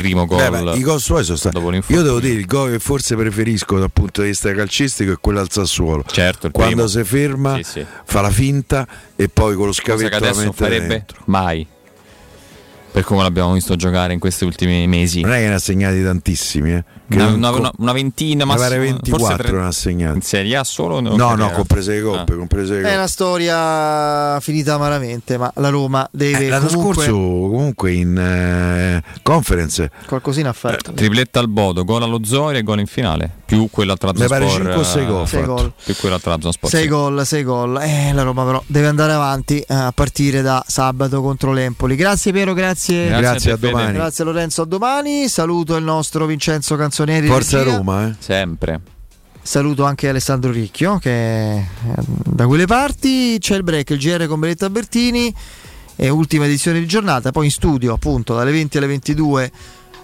Primo 0.00 0.24
gol. 0.24 0.48
Beh, 0.50 0.62
beh, 0.62 0.76
I 0.76 0.82
gol 0.82 0.98
suoi 1.00 1.24
sono 1.24 1.36
stati. 1.36 1.58
Io 1.88 2.02
devo 2.02 2.20
dire 2.20 2.34
il 2.34 2.46
gol 2.46 2.70
che 2.72 2.78
forse 2.78 3.16
preferisco 3.16 3.78
dal 3.78 3.90
punto 3.92 4.22
di 4.22 4.28
vista 4.28 4.52
calcistico 4.54 5.12
è 5.12 5.16
quello 5.20 5.40
al 5.40 5.50
Sassuolo. 5.50 6.04
Certo, 6.10 6.50
Quando 6.50 6.86
si 6.88 7.04
ferma, 7.04 7.56
Sì, 7.56 7.62
sì. 7.64 7.86
fa 8.04 8.20
la 8.22 8.30
finta 8.30 8.86
e 9.14 9.28
poi 9.28 9.54
con 9.54 9.66
lo 9.66 9.72
scavetto 9.72 10.08
la 10.10 10.16
adesso 10.16 10.34
non 10.36 10.44
mette 10.46 10.56
farebbe 10.64 10.86
dentro. 10.88 11.22
mai. 11.26 11.66
Per 12.92 13.04
come 13.04 13.22
l'abbiamo 13.22 13.52
visto 13.52 13.76
giocare 13.76 14.12
in 14.12 14.18
questi 14.18 14.44
ultimi 14.44 14.86
mesi. 14.88 15.20
Non 15.20 15.32
è 15.32 15.40
che 15.40 15.48
ne 15.48 15.54
ha 15.54 15.58
segnati 15.58 16.02
tantissimi, 16.02 16.72
eh. 16.72 16.84
Una, 17.12 17.28
non- 17.30 17.58
una- 17.58 17.72
una- 17.78 17.92
ventina, 17.92 18.44
ma 18.44 18.54
pare 18.54 18.78
24 18.78 19.58
ne 19.60 19.66
ha 19.66 19.72
segnati. 19.72 20.16
In 20.16 20.22
Serie 20.22 20.56
A 20.56 20.64
solo? 20.64 21.00
No, 21.00 21.10
no, 21.16 21.26
carriera? 21.28 21.50
comprese 21.52 21.94
le 21.94 22.02
coppe, 22.02 22.32
Ah. 22.32 22.36
comprese 22.36 22.72
le 22.74 22.78
È 22.78 22.82
coppe. 22.82 22.94
una 22.96 23.06
storia 23.06 24.40
finita 24.40 24.74
amaramente, 24.74 25.36
ma 25.38 25.50
la 25.56 25.68
Roma 25.68 26.08
deve 26.12 26.46
Eh, 26.46 26.48
l'anno 26.48 26.66
comunque 26.68 26.94
scorso 27.04 27.12
comunque 27.12 27.92
in 27.92 28.16
eh, 28.16 29.02
conference 29.22 29.90
qualcosina 30.06 30.50
ha 30.50 30.52
fatto. 30.52 30.92
Tripletta 30.92 31.40
al 31.40 31.48
Bodo, 31.48 31.84
gol 31.84 32.02
allo 32.02 32.20
Zoria 32.22 32.60
e 32.60 32.62
gol 32.62 32.80
in 32.80 32.86
finale. 32.86 33.38
Più 33.44 33.68
quella 33.70 33.96
tra 33.96 34.12
Mi 34.14 34.26
pare 34.26 34.46
Trabzonspor, 34.46 34.62
cinque 34.62 34.80
o 34.80 34.84
sei 34.84 35.06
gol 35.06 35.22
eh, 35.22 35.26
Sei 35.26 35.44
gol. 35.44 35.72
Più 35.84 35.96
quella 35.96 36.18
tra 36.18 36.30
Trabzonspor. 36.30 36.70
6 36.70 36.82
sì. 36.82 36.88
gol, 36.88 37.26
6 37.26 37.42
gol. 37.42 37.80
Eh, 37.82 38.12
la 38.12 38.22
Roma 38.22 38.44
però 38.44 38.62
deve 38.66 38.86
andare 38.86 39.12
avanti 39.12 39.58
eh, 39.58 39.74
a 39.74 39.92
partire 39.92 40.40
da 40.42 40.62
sabato 40.66 41.20
contro 41.20 41.52
l'Empoli. 41.52 41.96
Grazie 41.96 42.30
Piero, 42.32 42.52
grazie. 42.54 43.06
Grazie 43.08 43.20
Grazie 43.20 43.50
a 43.50 43.54
a 43.54 43.58
te, 43.58 43.66
domani. 43.70 43.92
Grazie 43.94 44.24
Lorenzo, 44.24 44.62
a 44.62 44.66
domani. 44.66 45.28
Saluto 45.28 45.74
il 45.76 45.82
nostro 45.84 46.26
Vincenzo 46.26 46.76
Canzonieri. 47.00 47.20
di 47.20 47.32
Forza 47.32 47.58
regia. 47.62 47.76
Roma, 47.76 48.08
eh. 48.08 48.14
Sempre. 48.18 48.80
Saluto 49.42 49.84
anche 49.84 50.08
Alessandro 50.08 50.50
Ricchio 50.50 50.98
che 50.98 51.10
è 51.10 51.56
eh, 51.56 52.02
da 52.06 52.46
quelle 52.46 52.66
parti. 52.66 53.38
C'è 53.38 53.56
il 53.56 53.62
break, 53.62 53.90
il 53.90 53.98
GR 53.98 54.26
con 54.26 54.40
Benetta 54.40 54.68
Bertini. 54.68 55.34
E 55.96 56.08
ultima 56.08 56.46
edizione 56.46 56.78
di 56.78 56.86
giornata. 56.86 57.30
Poi 57.30 57.46
in 57.46 57.50
studio, 57.50 57.92
appunto, 57.92 58.34
dalle 58.34 58.52
20 58.52 58.78
alle 58.78 58.86
22 58.86 59.52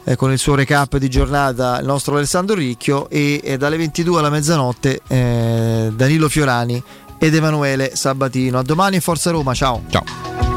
eh, 0.05 0.16
con 0.16 0.31
il 0.31 0.39
suo 0.39 0.55
recap 0.55 0.97
di 0.99 1.08
giornata 1.08 1.78
il 1.81 1.86
nostro 1.86 2.16
Alessandro 2.16 2.55
Ricchio. 2.55 3.08
E, 3.08 3.41
e 3.42 3.57
dalle 3.57 3.76
22 3.76 4.18
alla 4.18 4.31
mezzanotte 4.31 5.00
eh, 5.07 5.92
Danilo 5.94 6.28
Fiorani 6.28 6.83
ed 7.18 7.34
Emanuele 7.34 7.92
Sabatino. 7.94 8.58
A 8.58 8.62
domani 8.62 8.97
e 8.97 9.00
Forza 9.00 9.31
Roma, 9.31 9.55
ciao. 9.55 9.83
Ciao. 9.89 10.56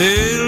Et 0.00 0.47